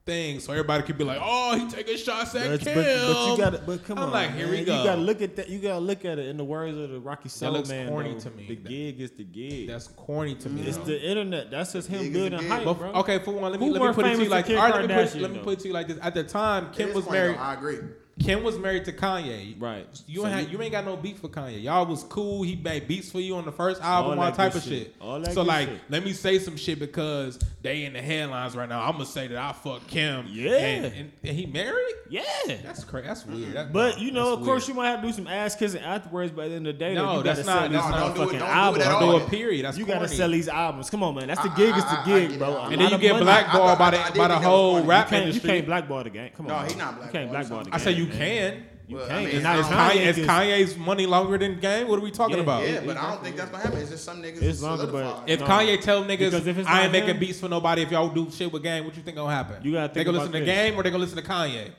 thing, 0.05 0.39
so 0.39 0.53
everybody 0.53 0.83
could 0.83 0.97
be 0.97 1.03
like, 1.03 1.19
"Oh, 1.21 1.57
he 1.59 1.67
taking 1.69 1.97
shots 1.97 2.33
at 2.35 2.49
But, 2.49 2.61
Kim." 2.61 2.75
but, 2.75 2.85
but 2.85 3.31
you 3.31 3.37
got 3.37 3.49
to 3.51 3.57
But 3.65 3.83
come 3.83 3.97
I'm 3.97 4.05
on, 4.05 4.11
like, 4.11 4.31
here 4.33 4.47
man. 4.47 4.51
we 4.59 4.63
go. 4.63 4.77
You 4.77 4.83
got 4.85 4.95
to 4.95 5.01
look 5.01 5.21
at 5.21 5.35
that. 5.35 5.49
You 5.49 5.59
got 5.59 5.73
to 5.73 5.79
look 5.79 6.05
at 6.05 6.17
it 6.19 6.27
in 6.29 6.37
the 6.37 6.43
words 6.45 6.77
of 6.77 6.89
the 6.89 6.99
Rocky 7.01 7.27
Soul 7.27 7.51
looks 7.51 7.67
man. 7.69 7.89
corny 7.89 8.13
though. 8.13 8.19
to 8.19 8.31
me. 8.31 8.47
The 8.47 8.55
gig 8.55 9.01
is 9.01 9.11
the 9.11 9.25
gig. 9.25 9.67
That's 9.67 9.87
corny 9.89 10.35
to 10.35 10.49
me. 10.49 10.61
it's 10.61 10.77
though. 10.77 10.85
the 10.85 11.05
internet. 11.09 11.51
That's 11.51 11.73
just 11.73 11.89
him 11.89 11.99
Gig 11.99 12.07
is 12.15 12.29
building 12.29 12.47
hype, 12.47 12.63
But, 12.63 12.73
bro. 12.75 12.91
okay, 12.93 13.19
for 13.19 13.31
one, 13.33 13.51
let 13.51 13.59
me 13.59 13.67
Who 13.67 13.73
let 13.73 13.81
me 13.89 13.93
put 13.93 14.05
it 14.05 14.15
to 14.15 14.23
you 14.23 14.29
like 14.29 14.47
than 14.47 14.57
all 14.57 14.69
right, 14.71 14.87
let 14.87 14.87
me 14.89 15.03
put, 15.11 15.21
let 15.21 15.31
me 15.31 15.39
put 15.39 15.53
it 15.53 15.59
to 15.63 15.67
you 15.67 15.73
like 15.73 15.87
this. 15.89 15.97
At 16.01 16.13
the 16.13 16.23
time, 16.23 16.71
Kim 16.71 16.93
was 16.93 17.09
married. 17.09 17.35
though, 17.35 17.41
I 17.41 17.53
agree. 17.55 17.79
Kim 18.19 18.43
was 18.43 18.58
married 18.60 18.86
to 18.86 18.91
Kanye. 18.91 19.55
Right. 19.60 19.88
You 20.05 20.21
So 20.21 20.27
ain't 20.27 20.36
had, 20.36 20.45
you- 20.51 20.58
you 20.58 20.63
ain't 20.63 20.71
got 20.73 20.86
no 20.86 20.97
beef 20.97 21.19
for 21.19 21.29
Kanye. 21.29 21.63
Y'all 21.63 21.86
was 21.86 22.03
cool. 22.03 22.43
He 22.43 22.55
made 22.55 22.88
beats 22.88 23.12
for 23.12 23.19
you 23.19 23.36
on 23.36 23.45
the 23.45 23.51
first 23.51 23.82
album, 23.82 24.19
All 24.19 24.25
all, 24.25 24.32
type 24.32 24.55
of 24.55 24.62
shit. 24.63 24.71
shit. 24.71 24.95
All 24.99 25.19
that 25.21 25.34
so 25.34 25.41
like, 25.41 25.69
shit. 25.69 25.79
let 25.89 26.03
me 26.03 26.12
say 26.13 26.38
some 26.39 26.58
shit 26.58 26.79
because 26.79 27.39
they 27.62 27.86
in 27.86 27.93
the 27.93 28.01
headlines 28.01 28.55
right 28.55 28.67
now. 28.67 28.82
I'm 28.84 28.93
gonna 28.93 29.05
say 29.05 29.27
that 29.27 29.38
I 29.38 29.53
fuck 29.53 29.88
Kim. 29.88 30.25
Yeah. 30.29 30.51
And, 30.58 30.86
and, 30.86 31.12
and 31.23 31.38
he 31.38 31.45
married? 31.45 31.95
Yeah. 32.10 32.23
That's 32.63 32.84
crazy. 32.84 33.08
That's 33.08 33.25
weird. 33.25 33.53
That- 33.53 33.71
But 33.73 33.99
you 33.99 34.12
know, 34.12 34.34
of 34.34 34.43
course, 34.43 34.67
weird. 34.67 34.69
you 34.69 34.73
might 34.84 34.89
have 34.89 35.01
to 35.01 35.08
do 35.08 35.13
some 35.13 35.27
ass 35.27 35.55
kissing 35.55 35.82
afterwards. 35.82 36.32
But 36.32 36.45
at 36.45 36.49
the 36.49 36.55
end 36.55 36.67
of 36.67 36.73
the 36.75 36.79
day, 36.79 36.93
No, 36.95 37.05
though, 37.05 37.17
you 37.17 37.23
that's 37.23 37.39
gotta 37.43 37.51
sell 37.51 37.69
not- 37.69 37.71
these 37.71 37.91
no, 37.91 37.97
don't 37.97 38.15
do 38.15 38.21
it- 38.21 38.25
motherfucking 38.25 38.29
don't 38.29 38.29
do 38.32 38.36
it 38.36 38.41
at 38.41 38.47
albums. 38.58 38.86
all. 38.86 38.99
do 38.99 39.17
bro. 39.19 39.25
a 39.25 39.29
period. 39.29 39.65
That's 39.65 39.77
you 39.77 39.86
corny. 39.86 39.99
gotta 40.01 40.13
sell 40.13 40.29
these 40.29 40.47
albums. 40.49 40.89
Come 40.89 41.03
on, 41.03 41.15
man. 41.15 41.27
That's 41.27 41.41
the 41.41 41.49
gig. 41.49 41.73
It's 41.75 41.84
the 41.86 41.97
I- 41.99 42.01
I 42.01 42.05
gig, 42.05 42.38
bro. 42.39 42.58
And 42.63 42.73
And 42.73 42.82
then 42.82 42.91
you 42.91 42.97
get 42.97 43.21
blackballed 43.21 43.69
I- 43.69 43.73
I- 43.73 43.75
by 43.75 43.91
the 43.91 43.97
by 43.97 44.03
the 44.03 44.12
think 44.12 44.15
that 44.27 44.29
was 44.38 44.43
whole 44.45 44.82
rap 44.84 45.08
can't, 45.10 45.34
you 45.34 45.39
can't 45.39 45.65
blackball 45.65 46.03
the 46.03 46.10
game. 46.10 46.32
Come 46.36 46.47
No, 46.47 46.55
on. 46.55 46.67
he 46.67 46.75
man. 46.75 46.77
not 46.79 46.88
You 46.89 46.97
blackballed. 46.97 47.12
can't 47.13 47.29
blackball 47.32 47.63
the 47.63 47.75
I 47.75 47.77
say 47.77 47.91
you 47.91 48.05
man. 48.08 48.08
Can. 48.09 48.63
You 48.87 48.95
Well, 48.95 49.07
can't. 49.07 49.25
mean, 49.25 49.35
And 49.35 49.43
now 49.43 49.59
Is, 49.59 49.65
Kanye 49.67 49.91
Kanye, 49.91 50.05
is 50.07 50.17
is- 50.17 50.27
Kanye's 50.27 50.77
money 50.77 51.05
longer 51.05 51.37
than 51.37 51.59
game? 51.59 51.87
What 51.87 51.99
are 51.99 52.01
we 52.01 52.09
talking 52.09 52.37
Yeah, 52.37 52.41
about? 52.41 52.67
Yeah, 52.67 52.79
but 52.83 52.97
I 52.97 53.11
don't 53.11 53.23
think 53.23 53.35
that's 53.37 53.51
gonna 53.51 53.63
happen. 53.63 53.79
It's 53.79 53.91
just 53.91 54.03
some 54.03 54.21
niggas. 54.23 54.41
It's 54.41 54.61
longer, 54.63 54.87
but- 54.87 54.91
solidified. 55.03 55.29
If 55.29 55.39
No. 55.41 55.45
Kanye 55.45 55.79
tell 55.81 56.03
niggas 56.05 56.33
if 56.47 56.57
it's 56.57 56.67
I 56.67 56.83
ain't 56.85 56.91
not 56.93 56.99
making 57.05 57.19
beats 57.19 57.39
for 57.39 57.47
nobody, 57.49 57.83
if 57.83 57.91
y'all 57.91 58.09
do 58.09 58.27
shit 58.31 58.51
with 58.51 58.63
Game, 58.63 58.85
what 58.85 58.95
you 58.97 59.03
think 59.03 59.15
gonna 59.17 59.31
happen? 59.33 59.57
You 59.63 59.73
gotta 59.73 59.89
think 59.89 59.93
they 59.93 60.03
gonna 60.05 60.17
about 60.17 60.31
listen 60.31 60.39
to 60.41 60.45
this. 60.45 60.55
Game 60.55 60.79
or 60.79 60.81
they 60.83 60.89
gonna 60.89 61.03
listen 61.03 61.17
to 61.17 61.23
Kanye? 61.23 61.69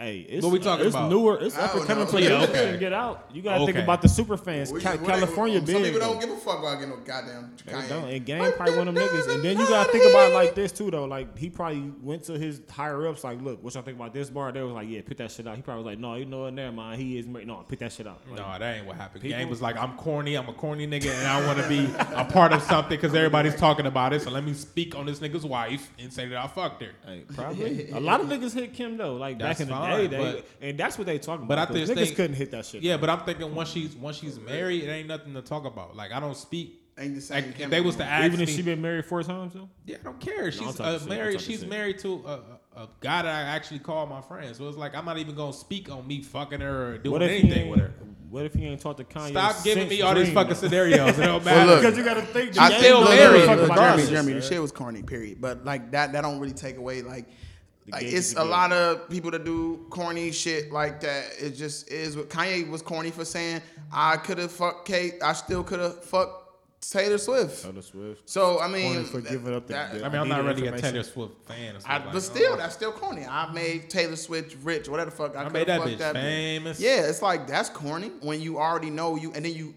Hey, 0.00 0.20
it's, 0.30 0.42
What 0.42 0.52
we 0.52 0.58
talking 0.60 0.86
it's 0.86 0.94
about? 0.94 1.10
newer. 1.10 1.38
It's 1.42 1.54
I 1.58 1.64
up 1.64 1.74
and 1.74 1.78
don't 1.80 1.86
coming 1.86 2.04
know. 2.06 2.10
to 2.10 2.22
Yeah, 2.22 2.26
okay. 2.28 2.34
industry 2.44 2.68
and 2.70 2.80
get 2.80 2.92
out. 2.94 3.28
You 3.34 3.42
gotta 3.42 3.58
think 3.66 3.76
Okay. 3.76 3.82
about 3.84 4.00
the 4.00 4.08
super 4.08 4.38
fans. 4.38 4.72
We- 4.72 4.80
Ca- 4.80 4.96
we- 4.96 5.06
California 5.06 5.58
some 5.58 5.66
big. 5.66 5.84
people 5.92 6.00
don't 6.00 6.18
give 6.18 6.30
a 6.30 6.36
fuck 6.38 6.58
about 6.60 6.76
getting 6.80 6.88
no 6.88 6.96
goddamn 7.04 7.54
They 7.66 7.72
Kanye. 7.74 7.88
don't. 7.90 8.04
And 8.08 8.24
Game 8.24 8.52
probably 8.52 8.78
one 8.78 8.88
of 8.88 8.94
them 8.94 9.04
niggas. 9.06 9.34
And 9.34 9.42
then 9.44 9.58
you 9.58 9.68
gotta 9.68 9.92
think 9.92 10.10
about 10.10 10.30
it 10.30 10.34
like 10.34 10.54
this 10.54 10.72
too, 10.72 10.90
though. 10.90 11.04
Like 11.04 11.36
he 11.36 11.50
probably 11.50 11.92
went 12.02 12.24
to 12.24 12.38
his 12.38 12.62
higher 12.70 13.06
ups, 13.08 13.24
like, 13.24 13.42
look, 13.42 13.62
what 13.62 13.74
y'all 13.74 13.82
think 13.82 13.98
about 13.98 14.14
this 14.14 14.30
bar? 14.30 14.50
They 14.52 14.62
was 14.62 14.72
like, 14.72 14.88
yeah, 14.88 15.02
put 15.04 15.18
that 15.18 15.30
shit 15.32 15.46
out. 15.46 15.56
He 15.56 15.60
probably 15.60 15.84
was 15.84 15.90
like, 15.92 15.98
no, 15.98 16.14
you 16.14 16.24
know 16.24 16.44
what? 16.44 16.54
Never 16.54 16.72
mind. 16.72 16.98
He 16.98 17.18
is. 17.18 17.26
mar- 17.26 17.44
No, 17.44 17.56
put 17.68 17.78
that 17.80 17.92
shit 17.92 18.06
out. 18.06 18.22
Like, 18.26 18.38
No, 18.38 18.58
that 18.58 18.76
ain't 18.78 18.86
what 18.86 18.96
happened. 18.96 19.20
People- 19.22 19.38
Game 19.38 19.50
was 19.50 19.60
like, 19.60 19.76
I'm 19.76 19.98
corny, 19.98 20.34
I'm 20.34 20.48
a 20.48 20.54
corny 20.54 20.86
nigga, 20.86 21.10
and 21.12 21.28
I 21.28 21.46
want 21.46 21.58
to 21.58 21.68
be 21.68 21.84
a 22.14 22.24
part 22.24 22.54
of 22.54 22.62
something 22.62 22.96
because 22.96 23.14
everybody's 23.14 23.54
talking 23.54 23.84
about 23.84 24.14
it. 24.14 24.22
So 24.22 24.30
let 24.30 24.44
me 24.44 24.54
speak 24.54 24.94
on 24.96 25.04
this 25.04 25.18
nigga's 25.18 25.44
wife 25.44 25.90
and 25.98 26.10
say 26.10 26.26
that 26.28 26.38
I 26.42 26.46
fucked 26.46 26.80
her. 26.82 26.92
Hey, 27.04 27.24
probably. 27.34 27.90
a 27.90 28.00
lot 28.00 28.22
of 28.22 28.28
niggas 28.28 28.54
hit 28.54 28.72
Kim 28.72 28.96
though. 28.96 29.16
Like 29.16 29.38
That's 29.38 29.58
back 29.58 29.60
in 29.60 29.68
the 29.68 29.74
fine, 29.74 29.89
day, 29.96 30.06
they, 30.06 30.16
but- 30.18 30.46
and 30.60 30.78
that's 30.78 30.98
what 30.98 31.06
they 31.06 31.18
talking 31.18 31.44
about. 31.44 31.48
but 31.48 31.58
I 31.58 31.62
about. 31.64 31.74
'cause 31.76 31.88
just 31.88 31.92
niggas 31.92 32.04
think- 32.04 32.16
couldn't 32.16 32.36
hit 32.36 32.50
that 32.52 32.66
shit. 32.66 32.82
Yeah, 32.82 32.96
but 32.96 33.10
I'm 33.10 33.20
thinking 33.20 33.54
once 33.54 33.70
she's 33.70 33.94
once 33.96 34.16
she's 34.18 34.38
married, 34.38 34.84
it 34.84 34.88
ain't 34.90 35.08
nothing 35.08 35.34
to 35.34 35.42
talk 35.42 35.64
about. 35.64 35.96
Like 35.96 36.12
I 36.12 36.20
don't 36.20 36.36
speak. 36.36 36.76
Ain't 36.98 37.14
the 37.14 37.20
same 37.22 37.54
Like, 37.58 37.70
they 37.70 37.80
was 37.80 37.96
to 37.96 38.02
no 38.04 38.10
ask 38.10 38.26
even 38.26 38.40
if 38.42 38.48
me, 38.50 38.54
she 38.56 38.60
been 38.62 38.82
married 38.82 39.06
four 39.06 39.22
times 39.22 39.54
though. 39.54 39.70
yeah, 39.86 39.96
I 40.00 40.02
don't 40.04 40.20
care. 40.20 40.52
She's 40.52 40.74
talking 40.74 40.84
uh, 40.84 40.98
married. 41.08 41.40
She's 41.40 41.60
shit. 41.60 41.68
married 41.68 41.98
to 42.00 42.22
a, 42.26 42.30
a, 42.78 42.82
a 42.82 42.88
guy 43.00 43.22
that 43.22 43.34
I 43.34 43.42
actually 43.42 43.78
call 43.78 44.06
my 44.06 44.20
friend. 44.20 44.54
So 44.54 44.68
it's 44.68 44.76
like 44.76 44.94
I'm 44.94 45.06
not 45.06 45.16
even 45.16 45.34
gonna 45.34 45.52
speak 45.54 45.90
on 45.90 46.06
me 46.06 46.20
fucking 46.22 46.60
her 46.60 46.88
or 46.94 46.98
doing 46.98 47.12
What 47.12 47.22
anything 47.22 47.70
with 47.70 47.80
her. 47.80 47.94
What 48.28 48.44
if 48.44 48.52
he 48.54 48.66
ain't 48.66 48.80
talked 48.80 48.98
to 48.98 49.04
Kanye? 49.04 49.30
Stop 49.30 49.64
giving 49.64 49.88
me 49.88 50.02
all 50.02 50.14
these 50.14 50.30
fucking 50.32 50.54
scenarios. 50.56 51.18
It 51.18 51.22
don't 51.22 51.42
Well, 51.42 51.54
matter. 51.56 51.66
look, 51.70 51.80
Because 51.80 51.96
you 51.96 52.04
gotta 52.04 52.22
think. 52.22 52.58
I 52.58 52.68
Jay 52.70 52.78
still 52.78 53.02
married, 53.04 53.46
gonna 53.46 53.46
fuck 53.46 53.56
Look, 53.56 53.66
about 53.70 53.76
Jeremy, 53.96 54.10
Jeremy, 54.10 54.32
the 54.34 54.42
shit 54.42 54.60
was 54.62 54.70
corny. 54.72 55.02
Period. 55.02 55.40
But 55.40 55.64
like 55.64 55.90
that, 55.92 56.12
that 56.12 56.20
don't 56.20 56.38
really 56.38 56.52
take 56.52 56.76
away 56.76 57.00
like. 57.02 57.26
Like 57.92 58.02
it's 58.04 58.34
a 58.34 58.44
lot 58.44 58.72
of 58.72 59.08
people 59.08 59.30
that 59.32 59.44
do 59.44 59.86
corny 59.90 60.32
shit 60.32 60.72
like 60.72 61.00
that. 61.00 61.24
It 61.38 61.50
just 61.50 61.90
is. 61.90 62.16
What 62.16 62.28
Kanye 62.28 62.68
was 62.68 62.82
corny 62.82 63.10
for 63.10 63.24
saying 63.24 63.62
I 63.92 64.16
could 64.16 64.38
have 64.38 64.52
fucked 64.52 64.86
Kate. 64.86 65.14
I 65.22 65.32
still 65.32 65.62
could 65.62 65.80
have 65.80 66.04
fucked 66.04 66.40
Taylor 66.80 67.18
Swift. 67.18 67.62
Taylor 67.62 67.82
Swift. 67.82 68.28
So 68.28 68.58
I 68.58 68.66
mean, 68.68 68.94
Corny 68.94 69.04
for 69.06 69.20
giving 69.20 69.54
up 69.54 69.66
the- 69.66 69.72
that- 69.74 69.92
the- 69.92 70.04
I 70.04 70.08
mean, 70.08 70.20
I'm 70.20 70.28
not 70.28 70.44
Needed 70.44 70.62
really 70.62 70.78
a. 70.78 70.80
Taylor 70.80 71.02
Swift 71.02 71.34
fan. 71.46 71.74
Or 71.74 71.78
I, 71.78 71.80
something 71.80 72.12
but 72.12 72.22
still, 72.22 72.52
oh. 72.54 72.56
that's 72.56 72.74
still 72.74 72.92
corny. 72.92 73.26
I 73.26 73.52
made 73.52 73.90
Taylor 73.90 74.16
Swift 74.16 74.56
rich, 74.62 74.88
whatever 74.88 75.10
the 75.10 75.16
fuck. 75.16 75.36
I, 75.36 75.40
I 75.40 75.42
could've 75.44 75.52
made 75.52 75.66
that 75.68 75.80
fucked 75.82 75.98
bitch 75.98 76.12
famous. 76.12 76.80
Yeah, 76.80 77.02
it's 77.02 77.20
like 77.22 77.46
that's 77.46 77.68
corny 77.68 78.08
when 78.22 78.40
you 78.40 78.58
already 78.58 78.90
know 78.90 79.16
you, 79.16 79.32
and 79.32 79.44
then 79.44 79.52
you 79.54 79.74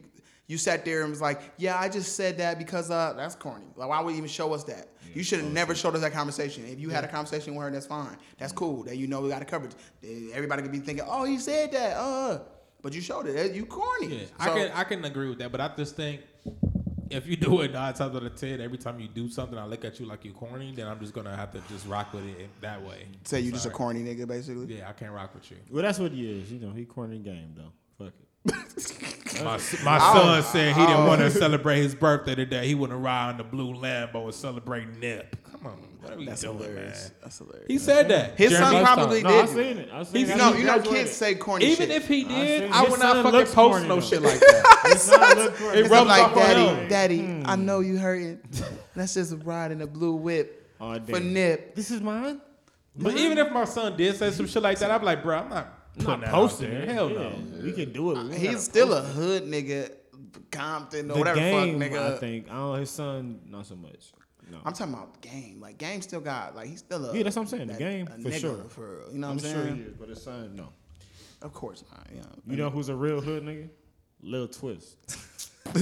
you 0.48 0.58
sat 0.58 0.84
there 0.86 1.02
and 1.02 1.10
was 1.10 1.22
like, 1.22 1.42
yeah, 1.58 1.80
I 1.80 1.90
just 1.90 2.16
said 2.16 2.38
that 2.38 2.58
because 2.58 2.92
uh, 2.92 3.14
that's 3.16 3.36
corny. 3.36 3.66
Like, 3.76 3.90
why 3.90 4.02
would 4.02 4.12
you 4.12 4.18
even 4.18 4.30
show 4.30 4.54
us 4.54 4.64
that? 4.66 4.90
you 5.14 5.24
should 5.24 5.40
have 5.42 5.52
never 5.52 5.76
showed 5.76 5.94
us 5.96 6.02
that 6.02 6.12
conversation. 6.12 6.66
If 6.66 6.80
you 6.80 6.90
had 6.90 7.04
a 7.04 7.08
conversation 7.08 7.56
with 7.56 7.64
her, 7.66 7.72
that's 7.72 7.86
fine. 7.86 8.18
That's 8.38 8.52
cool. 8.52 8.84
That 8.84 8.98
you 8.98 9.08
know 9.08 9.22
we 9.22 9.30
got 9.30 9.42
it 9.42 9.48
covered. 9.48 9.76
Everybody 10.34 10.64
could 10.64 10.72
be 10.72 10.80
thinking, 10.80 11.06
oh, 11.08 11.24
he 11.24 11.38
said 11.38 11.72
that. 11.72 11.98
Uh, 11.98 12.40
but 12.82 12.94
you 12.94 13.02
showed 13.02 13.28
it. 13.28 13.54
You 13.54 13.66
corny. 13.66 14.08
Yeah, 14.08 14.26
So- 14.26 14.32
I 14.40 14.48
can 14.50 14.72
I 14.72 14.84
can 14.84 15.06
agree 15.06 15.30
with 15.30 15.40
that, 15.40 15.52
but 15.52 15.62
I 15.62 15.70
just 15.78 15.96
think 15.96 16.22
if 17.10 17.28
you 17.28 17.36
do 17.38 17.62
it 17.62 17.72
nine 17.72 17.94
times 17.94 18.16
out 18.16 18.24
of 18.24 18.36
ten, 18.36 18.60
every 18.60 18.78
time 18.78 19.00
you 19.00 19.08
do 19.08 19.30
something, 19.30 19.58
I 19.58 19.66
look 19.66 19.86
at 19.86 20.00
you 20.00 20.06
like 20.06 20.26
you're 20.26 20.34
corny, 20.34 20.74
then 20.76 20.88
I'm 20.88 21.00
just 21.00 21.14
gonna 21.14 21.36
have 21.36 21.52
to 21.52 21.62
just 21.70 21.88
rock 21.88 22.14
with 22.14 22.26
it 22.28 22.50
that 22.62 22.82
way. 22.82 23.06
say 23.24 23.40
you 23.40 23.52
just 23.52 23.66
a 23.66 23.70
corny 23.70 24.02
nigga, 24.02 24.28
basically. 24.28 24.78
Yeah, 24.78 24.90
I 24.90 24.94
can't 24.94 25.12
rock 25.12 25.34
with 25.34 25.50
you. 25.52 25.58
Well, 25.70 25.84
that's 25.84 26.00
what 26.00 26.12
he 26.12 26.40
is. 26.40 26.52
You 26.52 26.60
know, 26.60 26.72
he 26.72 26.86
corny 26.86 27.20
game 27.20 27.54
though. 27.56 27.72
Fuck 28.48 29.36
it. 29.36 29.44
My, 29.44 29.58
my 29.84 29.98
son 30.00 30.44
said 30.44 30.76
he 30.76 30.86
didn't 30.86 31.08
want 31.08 31.22
to 31.22 31.32
celebrate 31.32 31.78
his 31.82 31.96
birthday 31.96 32.36
today. 32.36 32.68
He 32.68 32.76
want 32.76 32.92
to 32.92 32.98
ride 32.98 33.30
on 33.32 33.38
the 33.38 33.44
blue 33.44 33.74
Lambo 33.74 34.26
and 34.26 34.34
celebrate 34.34 34.88
Nip. 35.00 35.36
Come 35.52 35.68
on, 35.68 35.78
what 36.02 36.14
are 36.14 36.18
we 36.18 36.26
That's 36.26 36.42
doing, 36.42 36.58
hilarious. 36.58 37.04
man? 37.10 37.12
That's 37.22 37.38
hilarious. 37.40 37.66
He 37.68 37.78
said 37.80 38.10
that. 38.10 38.38
His 38.38 38.52
Jeremy- 38.52 38.72
son 38.72 38.84
probably 38.84 39.24
no, 39.24 39.30
did. 39.30 39.40
I 39.40 39.46
seen 39.46 39.78
it. 39.78 39.90
I 39.92 40.04
seen 40.04 40.26
it. 40.26 40.30
You 40.30 40.36
know, 40.36 40.52
He 40.54 40.60
you 40.60 40.66
know, 40.66 40.74
graduated. 40.76 41.06
kids 41.06 41.12
say 41.18 41.36
corny 41.36 41.66
Even 41.66 41.88
shit. 41.88 41.92
if 41.92 42.08
he 42.08 42.24
did, 42.26 42.64
seen- 42.64 42.74
I 42.74 42.84
would 42.84 43.00
not 43.00 43.24
fucking 43.24 43.54
post 43.54 43.84
no 43.88 43.96
though. 43.96 44.02
shit 44.02 44.22
like 44.22 44.40
that. 44.40 44.82
His 44.88 45.02
son 45.02 45.38
look 45.38 45.56
corny. 45.58 45.78
It 45.78 45.82
It's 45.82 45.90
rubs 45.90 46.08
like, 46.10 46.24
off 46.24 46.32
on 46.32 46.38
daddy, 46.38 46.66
him. 46.68 46.88
daddy, 46.90 47.20
I 47.46 47.56
hmm. 47.56 47.66
know 47.66 47.80
you 47.80 47.98
hurting. 47.98 48.40
Let's 48.96 49.14
just 49.16 49.34
ride 49.44 49.72
in 49.72 49.82
a 49.82 49.88
blue 49.88 50.14
whip 50.16 50.70
Oh, 50.82 51.00
for. 51.00 51.20
Nip. 51.20 51.76
This 51.76 51.90
is 51.92 52.02
mine. 52.02 52.42
But 52.96 53.16
even 53.16 53.38
if 53.38 53.52
my 53.52 53.66
son 53.66 53.96
did 53.98 54.16
say 54.18 54.30
some 54.32 54.46
shit 54.48 54.62
like 54.62 54.78
that, 54.80 54.92
I'd 54.92 55.00
be 55.00 55.06
like, 55.06 55.24
bro, 55.24 55.38
I'm 55.40 55.50
not 55.50 55.66
I'm 55.66 55.72
putting 55.96 56.08
not 56.08 56.22
that 56.22 56.32
posting 56.32 56.68
out 56.68 56.72
there. 56.74 56.82
it. 56.84 56.90
Hell 56.90 57.10
Yeah, 57.12 57.18
no. 57.20 57.64
We 57.64 57.72
can 57.74 57.92
do 57.92 58.12
it. 58.18 58.24
We 58.30 58.36
He's 58.38 58.64
still 58.64 58.94
a 58.94 59.02
hood 59.02 59.44
nigga, 59.44 59.92
Compton 60.52 61.10
or 61.12 61.14
the 61.14 61.20
whatever 61.20 61.40
game. 61.40 61.80
fuck 61.80 61.90
nigga. 61.92 62.14
I 62.14 62.18
think. 62.18 62.50
I 62.50 62.54
don't. 62.56 62.80
His 62.80 62.90
son, 62.90 63.40
not 63.48 63.66
so 63.66 63.76
much. 63.76 64.14
No. 64.52 64.60
I'm 64.66 64.74
talking 64.74 64.94
about 64.94 65.22
the 65.22 65.28
game. 65.28 65.60
Like 65.62 65.78
game 65.78 66.02
still 66.02 66.20
got 66.20 66.56
like 66.56 66.68
he's 66.68 66.80
still 66.80 67.06
a 67.10 67.16
Yeah, 67.18 67.24
that's 67.24 67.36
what 67.36 67.44
I'm 67.44 67.48
saying, 67.48 67.68
the 67.68 67.74
that- 67.74 67.80
game, 67.80 68.08
a 68.08 68.12
for 68.12 68.30
nigga 68.30 68.40
sure. 68.40 68.64
For 68.70 68.98
real. 68.98 69.12
You 69.14 69.20
know 69.20 69.28
what 69.30 69.44
I'm 69.44 69.46
I'm, 69.50 69.54
sure 69.54 69.64
saying? 69.64 69.76
he 69.78 69.82
is, 69.84 69.94
but 69.94 70.10
his 70.10 70.22
son, 70.22 70.56
no. 70.56 70.70
Of 71.42 71.54
course 71.54 71.84
not. 71.92 72.08
Yeah. 72.14 72.22
You 72.46 72.58
know 72.58 72.70
who's 72.70 72.90
a 72.90 72.96
real 72.96 73.22
hood 73.22 73.44
nigga? 73.44 73.70
Lil 74.22 74.48
Twist. 74.48 74.98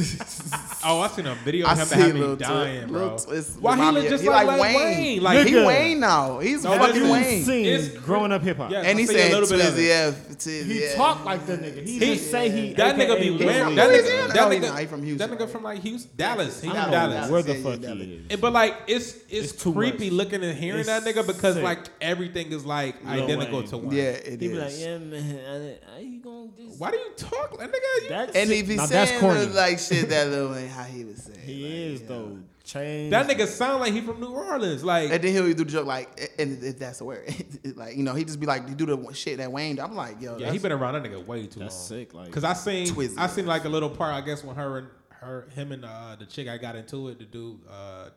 Oh, 0.83 0.99
I 1.01 1.09
seen 1.09 1.27
a 1.27 1.35
video 1.35 1.67
I 1.67 1.73
of 1.73 1.77
him 1.79 1.85
see 1.85 1.95
that 1.95 2.05
had 2.05 2.13
me 2.15 2.21
Lil 2.21 2.35
dying, 2.35 2.81
Twi- 2.87 2.91
bro. 2.91 3.07
Lil 3.09 3.19
Twist 3.19 3.61
Why 3.61 3.75
he 3.75 3.91
look 3.91 4.09
just 4.09 4.23
he 4.23 4.29
like, 4.29 4.47
like 4.47 4.59
Wayne? 4.75 5.21
Like 5.21 5.47
he 5.47 5.55
Wayne 5.55 5.99
now. 5.99 6.39
He's 6.39 6.63
No, 6.63 6.71
fucking 6.75 7.07
Wayne. 7.09 7.43
Seen 7.43 7.65
It's- 7.65 7.89
growing 7.89 8.31
up 8.31 8.41
hip 8.41 8.57
hop. 8.57 8.71
Yeah. 8.71 8.81
and 8.81 8.97
he 8.97 9.05
I 9.05 9.09
a 9.09 9.15
said 9.15 9.31
little 9.31 9.47
bit 9.57 9.67
of 9.67 9.73
Twizzy 9.75 9.85
it. 9.85 9.91
F. 9.91 10.29
Twizzy 10.37 10.65
He 10.65 10.83
F. 10.85 10.95
talk 10.95 11.23
like 11.23 11.45
the 11.45 11.57
nigga. 11.57 11.83
He, 11.85 11.99
He- 11.99 12.17
say 12.17 12.49
he. 12.49 12.73
that 12.73 12.95
nigga 12.95 13.19
be 13.19 13.35
AKA 13.35 13.45
wearing 13.45 13.75
that 13.75 13.89
nigga. 13.91 14.33
That 14.33 14.51
nigga. 14.51 14.79
He 14.79 14.85
from 14.87 15.03
Houston, 15.03 15.29
that 15.29 15.37
nigga 15.39 15.49
from 15.49 15.63
like 15.63 15.79
Houston, 15.81 16.11
Dallas. 16.15 16.61
He 16.61 16.67
from 16.67 16.77
Dallas. 16.77 17.13
Dallas. 17.13 17.29
Where 17.29 17.41
the 17.43 17.55
fuck 17.55 17.81
yeah, 17.83 17.93
he 17.93 18.13
is? 18.15 18.25
Eh, 18.31 18.35
But 18.41 18.53
like 18.53 18.75
it's 18.87 19.17
it's, 19.29 19.53
It's 19.53 19.61
creepy 19.63 20.09
looking 20.09 20.43
and 20.43 20.57
hearing 20.57 20.85
that 20.87 21.03
nigga 21.03 21.27
because 21.27 21.57
like 21.57 21.79
everything 22.01 22.51
is 22.51 22.65
like 22.65 22.95
identical 23.05 23.61
to 23.63 23.77
one. 23.77 23.95
Yeah, 23.95 24.03
it 24.03 24.41
He 24.41 24.47
be 24.47 24.53
like, 24.55 24.73
yeah, 24.75 24.97
man. 24.97 25.75
How 25.93 25.99
you 25.99 26.19
gonna? 26.21 26.47
Why 26.79 26.89
do 26.89 26.97
you 26.97 27.11
talk 27.17 27.55
like 27.59 27.69
nigga? 27.69 28.09
That 28.09 28.35
And 28.35 28.49
shit- 28.49 28.59
if 28.61 28.67
he 28.67 28.75
now 28.77 28.85
that's 28.87 29.09
saying 29.11 29.19
corny. 29.21 29.45
The, 29.79 29.83
like 29.95 30.01
shit 30.01 30.09
that 30.09 30.27
little 30.29 30.51
Wayne, 30.51 30.67
how 30.69 30.83
he 30.83 31.05
was 31.05 31.23
saying. 31.23 31.39
he 31.39 31.63
like, 31.63 31.71
is 31.73 32.01
you 32.01 32.07
though. 32.07 32.25
know. 32.27 32.39
Change. 32.63 33.09
that 33.11 33.27
nigga 33.27 33.47
sound 33.47 33.81
like 33.81 33.91
he 33.91 34.01
from 34.01 34.19
New 34.21 34.27
Orleans. 34.33 34.83
Like 34.83 35.11
And 35.11 35.21
then 35.23 35.33
he'll 35.33 35.45
do 35.47 35.53
the 35.55 35.65
joke 35.65 35.87
like, 35.87 36.31
and 36.37 36.63
if 36.63 36.77
that's 36.79 37.01
a 37.01 37.05
word, 37.05 37.27
like 37.75 37.97
you 37.97 38.03
know, 38.03 38.13
he 38.13 38.23
just 38.23 38.39
be 38.39 38.45
like, 38.45 38.69
you 38.69 38.75
do 38.75 38.85
the 38.85 39.13
shit 39.13 39.39
that 39.39 39.51
Wayne. 39.51 39.77
do. 39.77 39.81
I'm 39.81 39.95
like, 39.95 40.21
yo, 40.21 40.37
yeah, 40.37 40.51
he 40.51 40.59
been 40.59 40.71
around 40.71 40.93
that 40.93 41.03
nigga 41.03 41.25
way 41.25 41.47
too 41.47 41.59
That's 41.59 41.75
long. 41.75 41.99
sick, 41.99 42.13
like- 42.13 42.31
Cause 42.31 42.43
I 42.43 42.53
seen 42.53 42.87
Twizzy 42.87 43.15
I 43.17 43.27
seen 43.27 43.47
like 43.47 43.65
a 43.65 43.69
little 43.69 43.89
part. 43.89 44.13
I 44.13 44.21
guess 44.21 44.43
when 44.43 44.55
her 44.55 44.77
and 44.77 44.87
her 45.09 45.47
him 45.55 45.71
and 45.71 45.83
uh, 45.83 46.15
the 46.17 46.25
chick 46.25 46.47
I 46.47 46.57
got 46.57 46.75
into 46.75 47.09
it. 47.09 47.17
The 47.19 47.25
dude, 47.25 47.59
uh, 47.69 48.09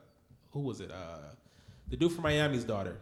who 0.51 0.59
was 0.61 0.79
it? 0.79 0.91
Uh, 0.91 1.17
the 1.89 1.97
dude 1.97 2.11
from 2.11 2.23
Miami's 2.23 2.63
daughter. 2.63 2.97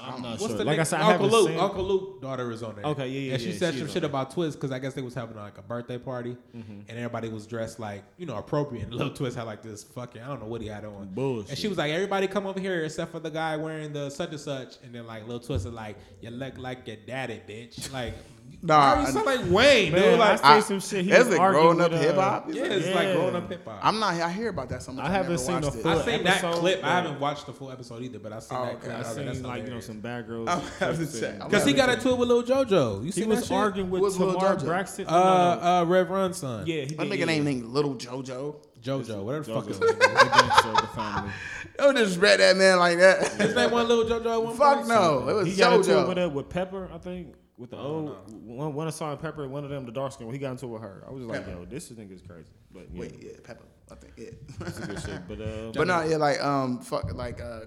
I'm 0.00 0.22
not 0.22 0.32
What's 0.40 0.46
sure. 0.48 0.58
the 0.58 0.64
Like 0.64 0.78
I 0.78 0.82
nigga- 0.82 0.86
said, 0.86 1.00
I 1.00 1.12
Uncle 1.12 1.26
haven't 1.28 1.30
Luke. 1.40 1.48
seen. 1.50 1.58
Uncle 1.60 1.84
Luke 1.84 2.22
daughter 2.22 2.50
is 2.50 2.62
on 2.62 2.76
there. 2.76 2.84
Okay, 2.84 3.08
yeah, 3.08 3.20
yeah, 3.20 3.32
And 3.34 3.42
she 3.42 3.50
yeah, 3.52 3.58
said 3.58 3.72
she's 3.74 3.80
some 3.80 3.88
on 3.88 3.92
shit 3.94 4.02
there. 4.02 4.10
about 4.10 4.30
Twist 4.32 4.58
because 4.58 4.70
I 4.72 4.78
guess 4.78 4.94
they 4.94 5.02
was 5.02 5.14
having 5.14 5.36
like 5.36 5.58
a 5.58 5.62
birthday 5.62 5.98
party, 5.98 6.36
Mm-hmm. 6.56 6.72
and 6.88 6.90
everybody 6.90 7.28
was 7.28 7.46
dressed 7.46 7.78
like 7.80 8.02
you 8.18 8.26
know 8.26 8.36
appropriate. 8.36 8.84
And 8.84 8.94
Lil 9.00 9.10
Twist 9.12 9.36
had 9.36 9.44
like 9.44 9.62
this 9.62 9.82
fucking 9.84 10.22
I 10.22 10.26
don't 10.26 10.40
know 10.40 10.46
what 10.48 10.60
he 10.60 10.68
had 10.68 10.84
on. 10.84 11.08
Bullshit. 11.12 11.50
And 11.50 11.58
she 11.58 11.68
was 11.68 11.78
like, 11.78 11.92
everybody 11.92 12.26
come 12.26 12.46
over 12.46 12.60
here 12.60 12.84
except 12.84 13.12
for 13.12 13.20
the 13.20 13.30
guy 13.30 13.56
wearing 13.56 13.92
the 13.92 14.10
such 14.10 14.30
and 14.30 14.40
such. 14.40 14.74
And 14.84 14.94
then 14.94 15.06
like 15.06 15.26
Lil 15.26 15.40
Twist 15.40 15.66
is 15.66 15.72
like, 15.72 15.96
you 16.20 16.30
look 16.30 16.58
like 16.58 16.86
your 16.86 16.96
daddy, 17.06 17.40
bitch. 17.48 17.92
Like 17.92 18.14
Nah, 18.62 18.94
Why 18.96 19.00
you 19.00 19.06
I- 19.06 19.10
sound 19.10 19.24
like 19.26 19.40
Wayne, 19.50 19.92
Man, 19.92 20.02
dude. 20.02 20.18
Like, 20.18 20.44
I 20.44 20.56
I- 20.56 20.60
see 20.60 20.66
some 20.66 20.80
shit. 20.80 21.04
He 21.06 21.10
That's 21.10 21.24
was 21.24 21.30
like 21.30 21.40
arguing 21.40 21.76
growing 21.78 21.80
up 21.94 21.98
hip 21.98 22.16
uh, 22.18 22.20
hop. 22.20 22.46
yeah, 22.50 22.62
it's 22.64 22.86
like 22.94 23.08
Yeah. 23.08 23.14
growing 23.14 23.36
up 23.36 23.48
hip 23.48 23.64
hop. 23.66 23.80
I'm 23.82 23.98
not. 23.98 24.14
I 24.20 24.30
hear 24.30 24.50
about 24.50 24.68
that 24.68 24.82
so 24.82 24.92
much. 24.92 25.02
I 25.04 25.08
I, 25.08 25.12
haven't 25.12 25.30
never 25.30 25.42
seen 25.42 25.54
watched 25.54 25.72
the 25.72 25.78
it. 25.78 25.82
full 25.82 25.90
I 25.92 26.04
seen 26.04 26.24
that 26.24 26.44
episode, 26.44 26.60
clip. 26.60 26.84
I 26.84 26.88
haven't 26.90 27.20
watched 27.20 27.46
the 27.46 27.52
full 27.54 27.72
episode 27.72 28.02
either, 28.02 28.18
but 28.18 28.32
I 28.34 28.38
seen 28.40 28.58
Oh, 28.58 28.64
that 28.66 28.74
okay. 28.74 28.80
clip. 28.82 28.94
I 28.94 28.98
was 28.98 29.16
like, 29.16 29.34
seen 29.34 29.42
like 29.44 29.64
you 29.64 29.70
know 29.70 29.80
some 29.80 30.00
bad 30.00 30.26
girls. 30.26 30.48
I'm 30.50 30.60
having 30.78 31.06
to 31.06 31.20
check. 31.20 31.40
Cause 31.50 31.64
he 31.64 31.72
got 31.72 31.86
to 31.86 31.92
into 31.94 32.10
it 32.10 32.18
with 32.18 32.28
Lil 32.28 32.42
JoJo. 32.42 32.98
You 32.98 33.02
He 33.04 33.10
seen 33.12 33.28
was 33.30 33.40
that 33.40 33.46
shit? 33.46 33.56
arguing 33.56 33.88
with 33.90 34.02
Who's 34.02 34.18
Lil 34.18 34.34
Tamar 34.34 34.56
JoJo? 34.56 34.64
Braxton. 34.66 35.06
Uh, 35.08 35.10
uh, 35.10 35.84
Rev 35.88 36.10
Run 36.10 36.34
son. 36.34 36.66
yeah, 36.66 36.82
he 36.84 36.94
My 36.96 37.04
nigga 37.06 37.18
yeah. 37.20 37.24
name 37.24 37.44
named 37.44 37.64
Little 37.64 37.94
JoJo. 37.94 38.56
JoJo, 38.82 39.24
whatever 39.24 39.44
the 39.44 39.54
fuck 39.54 39.66
his 39.68 39.78
JoJo. 39.78 40.00
name 40.00 40.16
is. 40.16 40.30
The 40.60 40.80
the 40.82 40.86
family. 40.88 41.30
Don't 41.78 41.94
disrespect 41.94 42.38
that 42.40 42.56
man 42.58 42.78
like 42.78 42.98
that. 42.98 43.28
His 43.40 43.54
name 43.54 43.70
wasn't 43.70 43.88
Lil 43.90 44.04
JoJo 44.20 44.32
at 44.34 44.42
one 44.42 44.56
Fuck 44.56 44.76
point? 44.76 44.88
no, 44.88 45.28
it 45.28 45.32
was 45.34 45.46
He 45.48 45.56
got 45.56 45.72
into 45.74 45.90
it 45.92 45.94
JoJo. 45.94 46.08
with, 46.08 46.18
uh, 46.18 46.28
with 46.28 46.48
Pepper, 46.50 46.88
I 46.92 46.98
think. 46.98 47.34
With 47.60 47.70
the 47.70 47.76
old 47.76 48.16
one, 48.42 48.72
one 48.74 48.88
of 48.88 48.94
Salt-N-Pepa, 48.94 49.46
one 49.48 49.64
of 49.64 49.70
them, 49.70 49.84
the 49.84 49.92
dark 49.92 50.12
skin. 50.12 50.26
When 50.26 50.34
he 50.34 50.40
got 50.40 50.52
into 50.52 50.64
it 50.64 50.68
with 50.70 50.80
her. 50.82 51.04
I 51.06 51.10
was 51.10 51.20
just 51.22 51.30
like, 51.30 51.44
Pepper. 51.44 51.58
yo, 51.58 51.64
this 51.66 51.90
nigga 51.90 52.12
is 52.14 52.22
crazy. 52.22 52.48
But 52.72 52.86
yeah, 52.92 53.00
Wait, 53.00 53.16
yeah, 53.22 53.32
Pepper. 53.44 53.64
I 53.92 53.94
think 53.96 54.14
yeah. 54.16 54.66
it's 54.66 54.78
a 54.78 54.86
good 54.86 55.00
shit. 55.02 55.28
But 55.28 55.40
uh, 55.42 55.72
But 55.74 55.86
no, 55.86 56.02
yeah, 56.04 56.16
like 56.16 56.42
um, 56.42 56.80
fuck, 56.80 57.12
like 57.14 57.38
uh, 57.42 57.60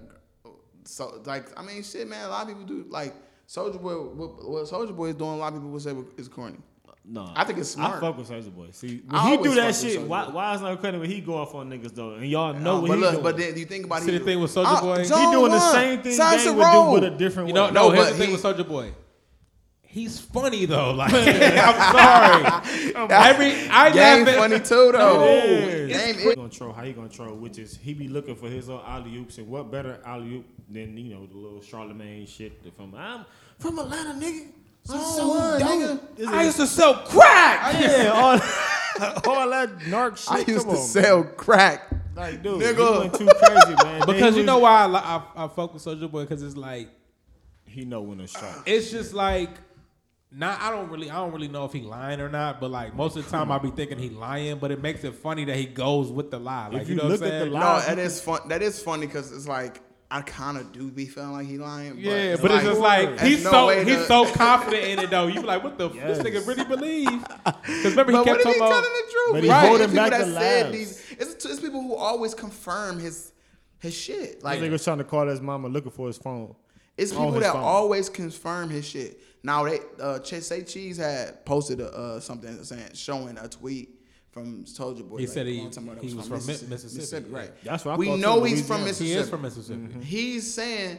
so 0.84 1.22
like 1.24 1.46
I 1.58 1.62
mean, 1.62 1.82
shit, 1.84 2.08
man. 2.08 2.26
A 2.26 2.28
lot 2.28 2.42
of 2.42 2.48
people 2.48 2.64
do 2.64 2.86
like 2.90 3.14
Soulja 3.48 3.80
Boy. 3.80 3.94
What, 3.94 4.50
what 4.50 4.64
Soulja 4.64 4.94
Boy 4.96 5.10
is 5.10 5.14
doing, 5.14 5.30
a 5.30 5.36
lot 5.36 5.48
of 5.52 5.60
people 5.60 5.70
would 5.70 5.82
say 5.82 5.94
is 6.16 6.26
corny. 6.28 6.56
no, 7.04 7.30
I 7.36 7.44
think 7.44 7.58
it's 7.60 7.70
smart. 7.70 7.98
I 7.98 8.00
fuck 8.00 8.18
with 8.18 8.28
Soulja 8.28 8.52
Boy. 8.52 8.68
See, 8.72 9.02
when 9.06 9.14
I 9.14 9.28
he 9.30 9.36
always 9.36 9.50
do 9.50 9.54
that 9.60 9.74
shit, 9.76 10.00
why, 10.02 10.28
why 10.28 10.54
is 10.54 10.60
it 10.60 10.64
not 10.64 10.80
credit 10.80 11.00
when 11.00 11.08
he 11.10 11.20
go 11.20 11.36
off 11.36 11.54
on 11.54 11.70
niggas 11.70 11.94
though? 11.94 12.14
And 12.14 12.26
y'all 12.28 12.52
know 12.54 12.78
Uh, 12.78 12.80
what 12.80 12.88
but 12.88 12.94
he 12.96 13.00
look, 13.02 13.10
doing. 13.12 13.22
but 13.22 13.36
then 13.36 13.56
you 13.58 13.64
think 13.66 13.84
about 13.86 14.02
See 14.02 14.10
he, 14.12 14.18
the 14.18 14.24
thing 14.24 14.40
with 14.40 14.52
Soulja 14.52 14.64
Uh, 14.78 14.80
Boy? 14.80 14.98
He 14.98 15.04
Zone 15.04 15.18
he 15.26 15.30
doing 15.32 15.52
the 15.52 15.72
same 15.72 16.02
thing 16.02 16.12
Sunset 16.14 16.46
Gang 16.46 16.56
would 16.56 16.62
do, 16.64 16.68
Road. 16.70 17.00
but 17.00 17.04
a 17.04 17.16
different 17.16 17.48
You 17.50 17.54
way. 17.54 17.60
know, 17.60 17.70
No, 17.70 17.88
no, 17.88 17.90
here's 17.90 18.04
but 18.06 18.12
the 18.12 18.18
thing 18.18 18.28
he- 18.28 18.34
with 18.34 18.42
Soulja 18.42 18.66
Boy. 18.68 18.92
He's 19.94 20.18
funny 20.18 20.64
though. 20.66 20.90
Like 20.92 21.12
I'm 21.14 21.22
sorry. 21.94 23.10
Every 23.10 23.68
I 23.70 23.90
Game 23.92 24.24
laugh 24.24 24.28
at 24.28 24.34
funny 24.38 24.58
too 24.58 24.90
though. 24.92 25.24
Yeah. 25.24 25.86
Game 25.86 26.14
He 26.16 26.22
is- 26.30 26.34
gonna 26.34 26.48
troll 26.48 26.72
how 26.72 26.82
you 26.82 26.92
gonna 26.94 27.08
troll, 27.08 27.36
which 27.36 27.58
is 27.58 27.78
he 27.80 27.94
be 27.94 28.08
looking 28.08 28.34
for 28.34 28.48
his 28.48 28.68
own 28.68 28.82
alley 28.84 29.16
oops, 29.16 29.38
and 29.38 29.46
what 29.48 29.70
better 29.70 30.00
alley 30.04 30.34
oop 30.38 30.46
than 30.68 30.96
you 30.96 31.14
know 31.14 31.26
the 31.26 31.36
little 31.36 31.62
Charlemagne 31.62 32.26
shit 32.26 32.62
that 32.64 32.74
from 32.76 32.92
I'm 32.96 33.24
from 33.60 33.78
Atlanta, 33.78 34.14
nigga. 34.18 34.48
I'm 34.90 35.00
Zone 35.16 35.28
One, 35.28 35.60
nigga. 35.60 36.26
I 36.26 36.42
used 36.44 36.56
to 36.56 36.66
sell 36.66 36.94
crack. 36.94 37.80
yeah, 37.80 38.10
all, 38.12 38.32
all 39.32 39.48
that 39.50 39.78
narc 39.86 40.16
shit. 40.18 40.48
I 40.48 40.50
used 40.52 40.66
come 40.66 40.74
to 40.74 40.80
on, 40.80 40.86
sell 40.88 41.22
man. 41.24 41.32
crack. 41.36 41.90
like 42.16 42.42
dude, 42.42 42.60
Nigga. 42.60 42.92
he 42.94 42.98
went 42.98 43.14
too 43.14 43.26
crazy, 43.26 43.74
man. 43.84 44.02
Because 44.06 44.36
you 44.36 44.42
know 44.42 44.58
why 44.58 44.82
I, 44.82 44.86
li- 44.88 45.00
I 45.02 45.22
I 45.44 45.48
fuck 45.48 45.72
with 45.72 45.84
Soulja 45.84 46.10
Boy 46.10 46.22
because 46.22 46.42
it's 46.42 46.56
like 46.56 46.88
he 47.64 47.84
know 47.84 48.02
when 48.02 48.18
to 48.18 48.26
strike. 48.28 48.54
it's 48.66 48.90
just 48.90 49.14
like 49.14 49.50
not 50.36 50.60
I 50.60 50.70
don't 50.70 50.90
really 50.90 51.10
I 51.10 51.14
don't 51.16 51.32
really 51.32 51.48
know 51.48 51.64
if 51.64 51.72
he 51.72 51.80
lying 51.82 52.20
or 52.20 52.28
not, 52.28 52.60
but 52.60 52.70
like 52.70 52.94
most 52.94 53.16
of 53.16 53.24
the 53.24 53.30
time 53.30 53.52
I 53.52 53.58
be 53.58 53.70
thinking 53.70 53.98
he 53.98 54.10
lying, 54.10 54.58
but 54.58 54.70
it 54.70 54.82
makes 54.82 55.04
it 55.04 55.14
funny 55.14 55.44
that 55.44 55.56
he 55.56 55.66
goes 55.66 56.10
with 56.10 56.30
the 56.30 56.38
lie. 56.38 56.68
Like 56.68 56.82
If 56.82 56.88
you 56.88 56.96
you 56.96 57.02
know 57.02 57.08
look 57.08 57.20
what 57.20 57.26
I'm 57.32 57.38
the 57.38 57.40
saying? 57.44 57.52
lie- 57.52 57.78
No, 57.80 57.86
that 57.86 57.98
is 57.98 58.20
fun. 58.20 58.40
That 58.48 58.62
is 58.62 58.82
funny 58.82 59.06
because 59.06 59.32
it's 59.32 59.46
like 59.48 59.80
I 60.10 60.20
kind 60.22 60.58
of 60.58 60.70
do 60.72 60.90
be 60.90 61.06
feeling 61.06 61.32
like 61.32 61.46
he 61.46 61.58
lying. 61.58 61.94
Yeah, 61.98 62.32
but, 62.36 62.42
but 62.42 62.50
it's 62.52 62.64
just 62.64 62.80
like 62.80 63.20
he's 63.20 63.42
no 63.44 63.50
so 63.50 63.68
he's 63.84 63.96
to- 63.96 64.06
so 64.06 64.26
confident 64.32 64.84
in 64.84 64.98
it 65.00 65.10
though. 65.10 65.26
You 65.26 65.40
be 65.40 65.46
like, 65.46 65.62
what 65.64 65.78
the 65.78 65.86
f 65.88 65.94
Yes. 65.94 66.18
this 66.18 66.26
nigga 66.26 66.46
really 66.46 66.64
believe? 66.64 67.08
Because 67.44 67.84
remember 67.84 68.12
he 68.12 68.18
But 68.18 68.24
kept 68.24 68.26
what 68.26 68.40
if 68.40 68.46
he 68.54 68.58
talking 68.58 68.58
telling 68.58 68.58
about 68.58 68.82
the 68.82 69.12
truth? 69.12 69.32
But 69.32 69.42
he 69.44 69.50
right? 69.50 69.66
holding 69.68 69.82
It's 69.84 69.92
people 69.92 70.10
back 70.10 70.18
that 70.18 70.26
the 70.26 70.32
said 70.40 70.72
these. 70.72 71.12
It's, 71.18 71.44
it's 71.44 71.60
people 71.60 71.80
who 71.82 71.94
always 71.94 72.34
confirm 72.34 72.98
his 72.98 73.32
his 73.78 73.94
shit. 73.94 74.42
Like 74.42 74.60
Like 74.60 74.68
nigga 74.68 74.72
was 74.72 74.84
trying 74.84 74.98
to 74.98 75.04
call 75.04 75.26
his 75.26 75.40
mama 75.40 75.68
looking 75.68 75.90
for 75.92 76.06
his 76.06 76.18
phone. 76.18 76.54
It's 76.96 77.10
people 77.12 77.32
that 77.32 77.52
phone. 77.52 77.62
always 77.62 78.08
confirm 78.08 78.70
his 78.70 78.86
shit. 78.86 79.20
Now 79.44 79.64
they 79.64 79.78
uh 80.00 80.20
say 80.22 80.62
Cheese 80.62 80.96
had 80.96 81.44
posted 81.44 81.80
a, 81.80 81.88
uh, 81.92 82.20
something 82.20 82.64
saying 82.64 82.88
showing 82.94 83.36
a 83.38 83.46
tweet 83.46 83.90
from 84.32 84.64
Soulja 84.64 85.08
Boy. 85.08 85.18
He 85.18 85.26
like, 85.26 85.34
said 85.34 85.46
a 85.46 85.50
he- 85.50 85.60
long 85.60 85.70
time 85.70 85.84
ago 85.90 85.94
that 86.00 86.04
he 86.04 86.14
was 86.14 86.26
from 86.26 86.38
Mi- 86.46 86.68
Mississippi, 86.70 87.28
yeah. 87.30 87.38
right? 87.38 87.50
That's 87.62 87.84
what 87.84 87.92
I 87.92 87.96
we 87.96 88.16
know 88.16 88.38
too, 88.40 88.44
he's 88.46 88.66
from 88.66 88.82
Mississippi. 88.82 89.10
he 89.10 89.16
is 89.16 89.28
from 89.30 89.42
Mississippi. 89.42 90.04
He's 90.04 90.52
saying 90.52 90.98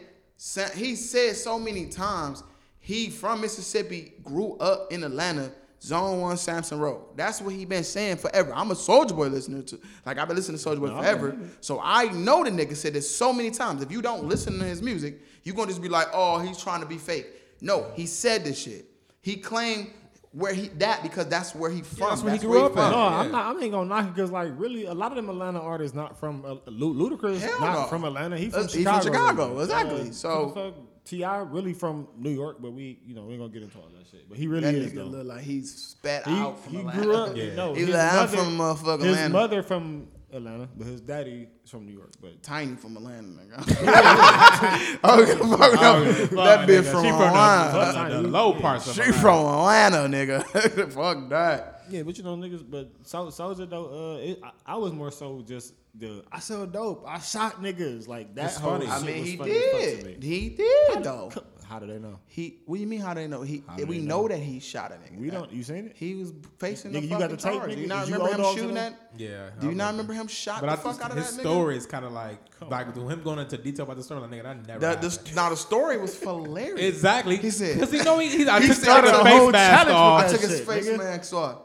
he 0.75 0.95
said 0.95 1.35
so 1.35 1.59
many 1.59 1.87
times 1.87 2.43
he 2.79 3.09
from 3.09 3.41
Mississippi, 3.41 4.13
grew 4.23 4.55
up 4.57 4.93
in 4.93 5.03
Atlanta, 5.03 5.51
Zone 5.81 6.21
One, 6.21 6.37
Samson 6.37 6.77
Road. 6.77 7.01
That's 7.15 7.41
what 7.41 7.53
he 7.53 7.65
been 7.65 7.83
saying 7.83 8.17
forever. 8.17 8.53
I'm 8.53 8.69
a 8.69 8.75
Soulja 8.75 9.15
Boy 9.15 9.27
listener 9.27 9.63
to, 9.63 9.79
like 10.05 10.19
I've 10.19 10.27
been 10.27 10.37
listening 10.37 10.59
to 10.59 10.69
Soulja 10.69 10.79
Boy 10.79 10.87
No, 10.89 10.99
forever. 10.99 11.31
believe 11.31 11.57
So 11.61 11.81
I 11.83 12.05
know 12.11 12.43
the 12.43 12.51
nigga 12.51 12.75
said 12.75 12.93
this 12.93 13.09
so 13.09 13.33
many 13.33 13.49
times. 13.49 13.81
If 13.81 13.91
you 13.91 14.03
don't 14.03 14.25
listen 14.25 14.59
to 14.59 14.65
his 14.65 14.83
music, 14.83 15.19
you 15.43 15.53
gonna 15.53 15.67
just 15.67 15.81
be 15.81 15.89
like, 15.89 16.07
oh, 16.13 16.39
he's 16.39 16.61
trying 16.61 16.81
to 16.81 16.85
be 16.87 16.97
fake. 16.97 17.25
No, 17.66 17.91
he 17.95 18.05
said 18.05 18.43
this 18.45 18.57
shit. 18.59 18.86
He 19.22 19.38
claimed 19.38 19.89
where 20.32 20.53
he 20.53 20.68
that 20.80 21.01
because 21.01 21.28
that's 21.28 21.55
where 21.55 21.72
he 21.72 21.82
from. 21.82 22.09
that's 22.09 22.22
where 22.22 22.34
he 22.34 22.39
grew 22.39 22.66
up 22.66 22.74
from. 22.74 22.82
at. 22.82 22.91
No, 22.91 22.97
Yeah. 22.97 23.20
I'm 23.22 23.32
not. 23.32 23.55
I 23.57 23.61
ain't 23.61 23.72
gonna 23.72 23.89
knock 23.89 24.05
it 24.07 24.13
because 24.16 24.32
like 24.32 24.51
really, 24.57 24.86
a 24.86 24.93
lot 24.93 25.11
of 25.11 25.16
them 25.16 25.30
Atlanta 25.30 25.59
artists 25.61 25.95
not 25.95 26.20
from 26.20 26.43
uh, 26.45 26.55
Lu- 26.68 26.93
Ludacris, 26.93 27.39
Hell 27.39 27.59
not 27.59 27.74
no. 27.74 27.86
from 27.88 28.03
Atlanta. 28.03 28.38
He 28.38 28.49
from 28.49 28.63
Uh, 28.63 28.68
he 28.68 28.80
Chicago. 28.80 29.01
from 29.03 29.13
Chicago, 29.13 29.59
exactly. 29.61 30.09
Uh, 30.09 30.11
So- 30.11 30.30
who 30.30 30.47
the 30.47 30.72
fuck, 30.72 30.74
T.I. 31.05 31.38
really 31.43 31.74
from 31.74 32.07
New 32.18 32.32
York, 32.32 32.57
but 32.59 32.72
we, 32.74 32.99
you 33.05 33.13
know, 33.16 33.24
we 33.26 33.34
ain't 33.34 33.41
gonna 33.41 33.53
get 33.53 33.61
into 33.61 33.78
all 33.78 33.89
that 33.95 34.07
shit. 34.09 34.28
But 34.28 34.38
he 34.39 34.47
really 34.47 34.63
That 34.63 34.76
is 34.76 34.91
nigga 34.91 34.95
though. 34.95 35.03
look 35.05 35.28
like 35.28 35.41
he's 35.41 35.74
spat 35.74 36.28
He, 36.28 36.34
out 36.34 36.59
from 36.63 36.74
he 36.74 36.80
Atlanta. 36.80 37.01
grew 37.01 37.16
up. 37.16 37.36
Yeah. 37.38 37.55
No, 37.55 37.74
He's 37.76 37.86
his 37.88 37.95
like, 37.95 38.11
I'm 38.11 38.16
mother, 38.18 38.38
from 38.38 38.57
motherfucking 38.57 39.03
his 39.03 39.16
Atlanta. 39.18 39.30
mother 39.34 39.63
from 39.63 40.07
Atlanta, 40.36 40.69
but 40.77 40.88
his 40.88 41.01
daddy 41.01 41.47
is 41.63 41.69
from 41.69 41.86
New 41.86 41.93
York. 41.93 42.11
But 42.21 42.41
Tiny 42.43 42.75
from 42.75 42.97
Atlanta, 42.97 43.27
nigga. 43.27 43.57
oh, 45.03 45.25
fuck 45.25 45.73
no. 45.81 46.03
that 46.43 46.67
bitch 46.67 46.83
nigga. 46.83 46.91
from 46.91 47.03
She 47.03 47.09
from 47.09 47.19
the- 47.19 47.25
Atlanta. 47.25 48.13
the, 48.15 48.21
the 48.21 48.27
low 48.27 48.53
parts 48.53 48.88
of 48.88 48.93
She 48.95 49.01
Atlanta. 49.01 49.19
from 49.21 49.45
Atlanta, 49.45 49.97
nigga. 50.09 50.91
fuck 50.93 51.29
that. 51.29 51.83
yeah, 51.89 52.03
but 52.03 52.17
you 52.17 52.23
know, 52.23 52.36
niggas. 52.36 52.63
But 52.69 52.91
Sol- 53.03 53.27
Soulja 53.31 53.69
though, 53.69 54.15
uh, 54.15 54.17
it, 54.19 54.39
I, 54.43 54.73
I 54.73 54.77
was 54.77 54.91
more 54.93 55.11
so 55.11 55.43
just 55.47 55.73
the 55.97 56.23
I 56.31 56.39
sell 56.39 56.65
dope. 56.65 57.05
I 57.07 57.19
shot 57.19 57.61
niggas 57.61 58.07
like 58.07 58.36
that. 58.36 58.45
It's 58.45 58.57
whole 58.57 58.71
funny. 58.79 58.88
I 58.88 59.01
mean, 59.03 59.19
was 59.21 59.29
he 59.29 59.38
funny 59.38 59.51
as 59.51 59.71
fuck 59.71 59.81
to 59.99 60.03
did. 60.13 60.23
He 60.23 60.49
did 60.49 61.03
though. 61.03 61.31
How 61.68 61.80
do 61.80 61.88
they 61.88 61.97
know? 61.99 62.20
He. 62.28 62.59
What 62.66 62.76
do 62.78 62.82
you 62.82 62.88
mean? 62.88 62.99
How 63.01 63.13
do 63.13 63.22
they 63.22 63.28
know? 63.28 63.41
He. 63.41 63.63
We 63.88 63.99
know 63.99 64.22
know? 64.22 64.28
that 64.28 64.38
he 64.39 64.59
shot 64.59 64.91
a 64.91 64.95
nigga. 64.95 65.18
We 65.20 65.30
don't. 65.30 65.51
You 65.51 65.63
seen 65.63 65.88
it? 65.88 65.93
He 65.95 66.16
was 66.16 66.32
facing 66.59 66.91
Nigga, 66.91 66.93
the 66.93 67.01
you 67.01 67.07
fucking 67.09 67.20
got 67.28 67.30
the 67.32 67.38
tape, 67.38 67.53
charge. 67.53 67.74
Do 67.76 67.80
you 67.80 67.86
nigga? 67.86 67.89
not 67.89 68.03
Is 68.03 68.09
you 68.09 68.16
remember 68.18 68.43
him 68.43 68.55
shooting 68.55 68.74
them? 68.76 68.93
that? 68.93 69.11
Yeah. 69.18 69.49
Do 69.59 69.68
you 69.70 69.74
not 69.76 69.91
remember. 69.91 70.13
remember 70.13 70.13
him 70.13 70.28
shot 70.28 70.61
But 70.61 70.68
the 70.68 70.74
I 70.74 70.76
fuck 70.76 71.01
out 71.01 71.09
of 71.11 71.16
that? 71.18 71.26
his 71.26 71.36
story 71.39 71.78
is 71.78 71.86
kind 71.86 72.05
of 72.05 72.11
like 72.11 72.39
like 72.70 72.88
with 72.95 73.09
him 73.09 73.22
going 73.24 73.39
into 73.39 73.57
detail 73.57 73.86
about 73.86 73.97
the 73.97 74.03
story. 74.03 74.22
Like 74.22 74.32
nigga, 74.32 74.43
that 74.43 74.68
never. 74.68 74.80
nigga? 74.97 75.01
The, 75.01 75.30
the, 75.30 75.36
now 75.36 75.49
the 75.49 75.57
story 75.57 75.97
was 75.97 76.20
hilarious. 76.20 76.80
Exactly. 76.95 77.38
He 77.38 77.49
said- 77.49 77.76
because 77.76 77.91
he 77.91 77.99
know 78.03 78.20
he, 78.20 78.30
he, 78.30 78.47
I 78.47 78.61
He 78.61 78.68
took 78.68 78.78
started 78.78 79.11
the 79.13 79.22
a 79.22 79.24
face 79.24 79.34
whole 79.34 79.51
mask 79.51 79.88
challenge 79.88 79.95
off. 79.95 80.24
I 80.24 80.28
took 80.32 80.41
his 80.41 80.61
face 80.61 80.97
mask 80.97 81.34
off. 81.34 81.61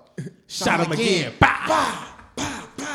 shot 0.47 0.81
him 0.87 0.93
again. 0.93 1.33
Bah! 1.41 2.10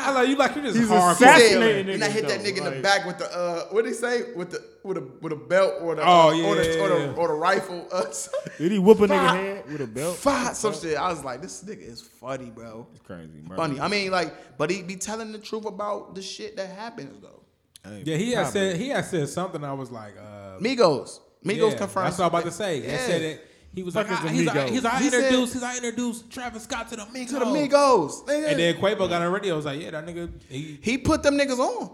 I 0.06 0.12
like 0.12 0.28
you 0.28 0.36
like 0.36 0.56
you 0.56 0.62
just 0.62 0.76
He's 0.78 0.88
hardcore. 0.88 1.12
assassinating 1.12 1.94
and 1.94 2.04
I 2.04 2.08
hit 2.08 2.28
that 2.28 2.42
though, 2.42 2.50
nigga 2.50 2.58
in 2.58 2.64
the 2.64 2.80
back 2.82 3.04
with 3.06 3.18
the 3.18 3.26
uh, 3.36 3.64
what 3.70 3.82
did 3.84 3.88
he 3.90 3.94
say 3.94 4.32
with 4.34 4.50
the 4.50 4.64
with 4.84 4.96
a 4.98 5.00
with 5.20 5.32
a 5.32 5.36
belt 5.36 5.74
or 5.82 5.94
the 5.96 6.02
Oh, 6.02 6.30
uh, 6.30 6.42
or, 6.48 6.54
the, 6.54 6.80
or, 6.80 6.88
the, 6.88 7.12
or 7.14 7.28
the 7.28 7.34
rifle. 7.34 7.86
Uh, 7.92 8.04
Did 8.58 8.72
he 8.72 8.78
whoop 8.78 9.00
a 9.00 9.08
nigga 9.08 9.26
Fuck. 9.26 9.36
head 9.36 9.72
with 9.72 9.80
a 9.80 9.86
belt? 9.86 10.16
Fuck 10.16 10.54
some 10.54 10.74
shit. 10.74 10.96
I 10.96 11.08
was 11.08 11.24
like, 11.24 11.42
this 11.42 11.62
nigga 11.64 11.82
is 11.82 12.00
funny, 12.00 12.50
bro. 12.50 12.86
It's 12.92 13.00
crazy. 13.04 13.30
murder. 13.42 13.56
Funny. 13.56 13.80
I 13.80 13.88
mean, 13.88 14.10
like, 14.12 14.56
but 14.58 14.70
he 14.70 14.82
be 14.82 14.96
telling 14.96 15.32
the 15.32 15.38
truth 15.38 15.66
about 15.66 16.14
the 16.14 16.22
shit 16.22 16.56
that 16.56 16.70
happens 16.70 17.20
though. 17.20 17.42
Hey, 17.84 18.02
Yeah, 18.04 18.16
he 18.16 18.32
had 18.32 18.46
said 18.48 18.76
he 18.76 18.88
had 18.90 19.04
said 19.04 19.28
something. 19.28 19.62
I 19.64 19.72
was 19.72 19.90
like, 19.90 20.14
uh, 20.18 20.58
Migos, 20.58 21.18
Migos 21.44 21.72
yeah, 21.72 21.78
confirmed. 21.78 22.06
That's 22.06 22.18
what 22.18 22.24
I 22.24 22.28
was 22.28 22.42
about 22.42 22.44
to 22.44 22.50
say. 22.52 22.80
He 22.80 22.86
Yeah. 22.86 23.06
said 23.06 23.22
it. 23.22 23.46
He 23.76 23.82
was 23.84 23.92
Fuck 23.94 24.08
like, 24.10 24.24
I, 24.24 24.28
he's, 24.30 24.46
like, 24.46 24.68
he's 24.70 24.84
I 24.86 24.98
He 25.00 25.10
said- 25.10 25.22
introduced, 25.24 25.52
he's 25.52 25.62
I 25.62 25.76
introduced 25.76 26.30
Travis 26.30 26.62
Scott 26.64 26.88
to 26.88 26.96
the 26.96 27.02
Migos. 27.02 27.28
to 27.28 27.34
the 27.34 27.44
Migos. 27.44 28.24
Nigga. 28.24 28.48
And 28.48 28.58
then 28.58 28.74
Quavo 28.76 28.98
got 29.00 29.12
on 29.12 29.22
the 29.22 29.30
radio. 29.30 29.54
Was 29.54 29.66
like, 29.66 29.80
yeah, 29.80 29.90
that 29.90 30.06
nigga. 30.06 30.30
He, 30.48 30.78
he 30.82 30.96
put 30.98 31.22
them 31.22 31.36
niggas 31.38 31.58
on. 31.58 31.90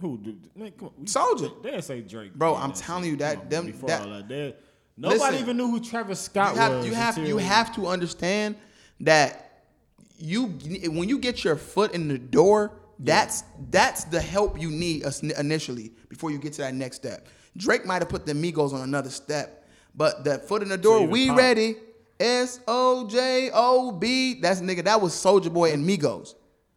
Who? 0.00 0.16
Dude, 0.18 0.48
man, 0.56 0.72
come 0.78 0.90
on. 0.98 1.04
Soulja. 1.04 1.60
They 1.62 1.70
didn't 1.72 1.84
say 1.84 2.00
Drake. 2.02 2.34
Bro, 2.34 2.54
I'm 2.56 2.72
telling 2.72 3.04
you 3.10 3.16
that 3.16 3.34
Come 3.34 3.42
on, 3.42 3.48
them- 3.50 3.66
before 3.66 3.88
that- 3.88 4.02
all 4.02 4.08
that. 4.10 4.28
They- 4.28 4.54
nobody 4.96 5.18
Listen. 5.20 5.38
even 5.40 5.56
knew 5.56 5.68
who 5.70 5.80
Travis 5.80 6.20
Scott 6.20 6.54
You 6.54 6.60
have 6.60 6.72
was. 6.76 6.86
you 6.86 6.94
have 6.94 7.16
until- 7.16 7.28
you 7.28 7.38
have 7.38 7.74
to 7.74 7.86
understand 7.88 8.54
that 9.00 9.62
you 10.18 10.46
when 10.90 11.08
you 11.08 11.18
get 11.18 11.42
your 11.42 11.56
foot 11.56 11.92
in 11.94 12.06
the 12.06 12.16
door, 12.18 12.70
that's 13.00 13.42
that's 13.70 14.04
the 14.04 14.20
help 14.20 14.60
you 14.60 14.70
need 14.70 15.04
initially 15.36 15.92
before 16.08 16.30
you 16.30 16.38
get 16.38 16.52
to 16.54 16.62
that 16.62 16.74
next 16.74 16.94
step. 16.96 17.26
Drake 17.56 17.84
might 17.84 18.02
have 18.02 18.08
put 18.08 18.24
the 18.24 18.32
Migos 18.34 18.72
on 18.72 18.82
another 18.82 19.10
step, 19.10 19.63
but 19.94 20.24
that 20.24 20.46
foot 20.48 20.62
in 20.62 20.68
the 20.68 20.78
door, 20.78 20.98
even 20.98 21.10
we 21.10 21.28
pop. 21.28 21.38
ready. 21.38 21.76
S 22.20 22.60
O 22.68 23.06
J 23.08 23.50
O 23.52 23.92
B. 23.92 24.34
That's 24.40 24.60
nigga. 24.60 24.84
That 24.84 25.00
was 25.00 25.12
Soulja 25.12 25.52
Boy 25.52 25.72
and 25.72 25.88
Migos. 25.88 26.34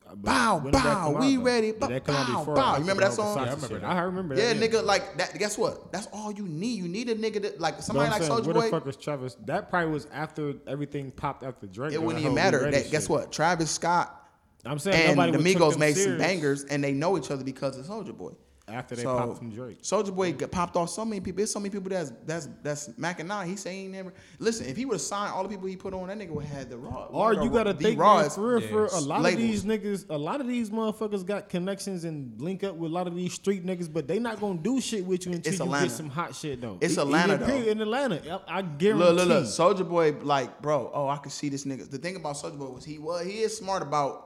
But 0.07 0.21
Bow, 0.23 0.57
when 0.59 0.71
bow, 0.71 0.79
come 0.79 1.15
out, 1.15 1.19
we 1.19 1.35
though? 1.35 1.43
ready. 1.43 1.71
Did 1.73 1.81
that 1.81 2.05
come 2.05 2.15
out 2.15 2.45
Bow, 2.45 2.55
bow. 2.55 2.73
You 2.75 2.79
remember 2.79 3.03
that 3.03 3.13
song? 3.13 3.35
Yeah, 3.35 3.41
I 3.41 3.45
remember 3.45 3.67
shit? 3.67 3.81
that. 3.81 3.91
I 3.91 4.01
remember 4.01 4.35
that. 4.35 4.55
Yeah, 4.55 4.67
nigga. 4.67 4.83
Like 4.83 5.17
that. 5.17 5.37
Guess 5.37 5.57
what? 5.57 5.91
That's 5.91 6.07
all 6.13 6.31
you 6.31 6.47
need. 6.47 6.81
You 6.81 6.87
need 6.87 7.09
a 7.09 7.15
nigga 7.15 7.41
that 7.41 7.59
like 7.59 7.81
somebody 7.81 8.05
I'm 8.07 8.13
like 8.13 8.21
saying, 8.23 8.33
Soulja 8.41 8.45
where 8.45 8.53
Boy. 8.53 8.61
the 8.61 8.69
fuck 8.69 8.87
is 8.87 8.95
Travis? 8.95 9.35
That 9.45 9.69
probably 9.69 9.91
was 9.91 10.07
after 10.13 10.55
everything 10.65 11.11
popped 11.11 11.43
after 11.43 11.67
Drake. 11.67 11.93
It 11.93 12.01
wouldn't 12.01 12.23
even 12.23 12.35
matter. 12.35 12.71
That, 12.71 12.89
guess 12.89 13.09
what? 13.09 13.31
Travis 13.31 13.69
Scott 13.69 14.27
I'm 14.65 14.79
saying 14.79 14.95
and 15.09 15.17
nobody 15.17 15.31
the 15.33 15.37
would 15.37 15.47
took 15.47 15.61
Migos 15.61 15.71
them 15.71 15.79
made 15.79 15.95
some 15.97 16.17
bangers, 16.17 16.63
and 16.63 16.83
they 16.83 16.93
know 16.93 17.17
each 17.17 17.29
other 17.31 17.43
because 17.43 17.77
of 17.77 17.85
Soulja 17.85 18.15
Boy. 18.17 18.31
After 18.69 18.97
they 18.97 19.03
So- 19.03 19.17
popped 19.17 19.37
from 19.37 19.49
Drake. 19.51 19.81
Soulja 19.81 20.13
Boy 20.13 20.33
got 20.33 20.51
popped 20.51 20.75
off 20.75 20.89
so 20.89 21.05
many 21.05 21.21
people. 21.21 21.37
There's 21.37 21.51
so 21.51 21.59
many 21.61 21.69
people 21.69 21.89
that's 21.89 22.11
that's 22.25 22.49
that's 22.61 22.89
macking 22.89 23.31
out. 23.31 23.45
He 23.47 23.55
say 23.55 23.73
he 23.73 23.83
ain't 23.83 23.93
never 23.93 24.13
listen. 24.39 24.67
If 24.67 24.75
he 24.75 24.83
would 24.83 24.95
have 24.95 25.01
signed 25.01 25.31
all 25.33 25.43
the 25.43 25.47
people 25.47 25.67
he 25.67 25.77
put 25.77 25.93
on, 25.93 26.09
that 26.09 26.17
nigga 26.17 26.31
would 26.31 26.43
have 26.43 26.57
had 26.57 26.69
the 26.69 26.77
raw. 26.77 27.05
Or 27.05 27.33
you 27.33 27.49
gotta 27.49 27.71
the 27.71 27.79
think 27.81 27.97
rawest- 27.99 28.35
for 28.35 28.57
real, 28.57 28.67
for 28.67 28.85
a 28.87 28.99
lot 28.99 29.21
labels. 29.21 29.41
of 29.41 29.47
these 29.49 29.63
niggas, 29.63 30.05
a 30.09 30.17
lot 30.17 30.41
of 30.41 30.47
these 30.47 30.69
motherfuckers 30.69 31.25
got 31.25 31.47
connections 31.47 32.03
and 32.03 32.41
link 32.41 32.65
up 32.65 32.75
with 32.75 32.91
a 32.91 32.93
lot 32.93 33.07
of 33.07 33.15
these 33.15 33.31
street 33.31 33.65
niggas, 33.65 33.91
but 33.91 34.05
they 34.05 34.19
not 34.19 34.41
gonna 34.41 34.59
do 34.59 34.81
shit 34.81 35.05
with 35.05 35.25
you 35.25 35.31
until 35.31 35.49
It's 35.53 35.59
you 35.59 35.65
Atlanta. 35.65 35.85
get 35.87 35.95
some 35.95 36.09
hot 36.09 36.35
shit 36.35 36.59
though. 36.59 36.77
It's 36.81 36.97
E- 36.97 37.01
Atlanta, 37.01 37.37
though. 37.37 37.47
In 37.55 37.79
Atlanta, 37.81 38.41
I, 38.49 38.57
I 38.57 38.61
guarantee. 38.63 39.05
Look, 39.05 39.15
look, 39.15 39.27
look. 39.29 39.43
Soulja 39.45 39.87
Boy, 39.87 40.13
like, 40.23 40.61
bro, 40.61 40.91
oh, 40.93 41.07
I 41.07 41.15
could 41.17 41.31
see 41.31 41.47
this 41.47 41.63
nigga. 41.63 41.89
The 41.89 41.99
thing 41.99 42.17
about 42.17 42.35
Soulja 42.35 42.59
Boy 42.59 42.65
was 42.67 42.83
he 42.83 42.97
was 42.99 43.25
he 43.25 43.39
is 43.43 43.55
smart 43.57 43.81
about 43.81 44.25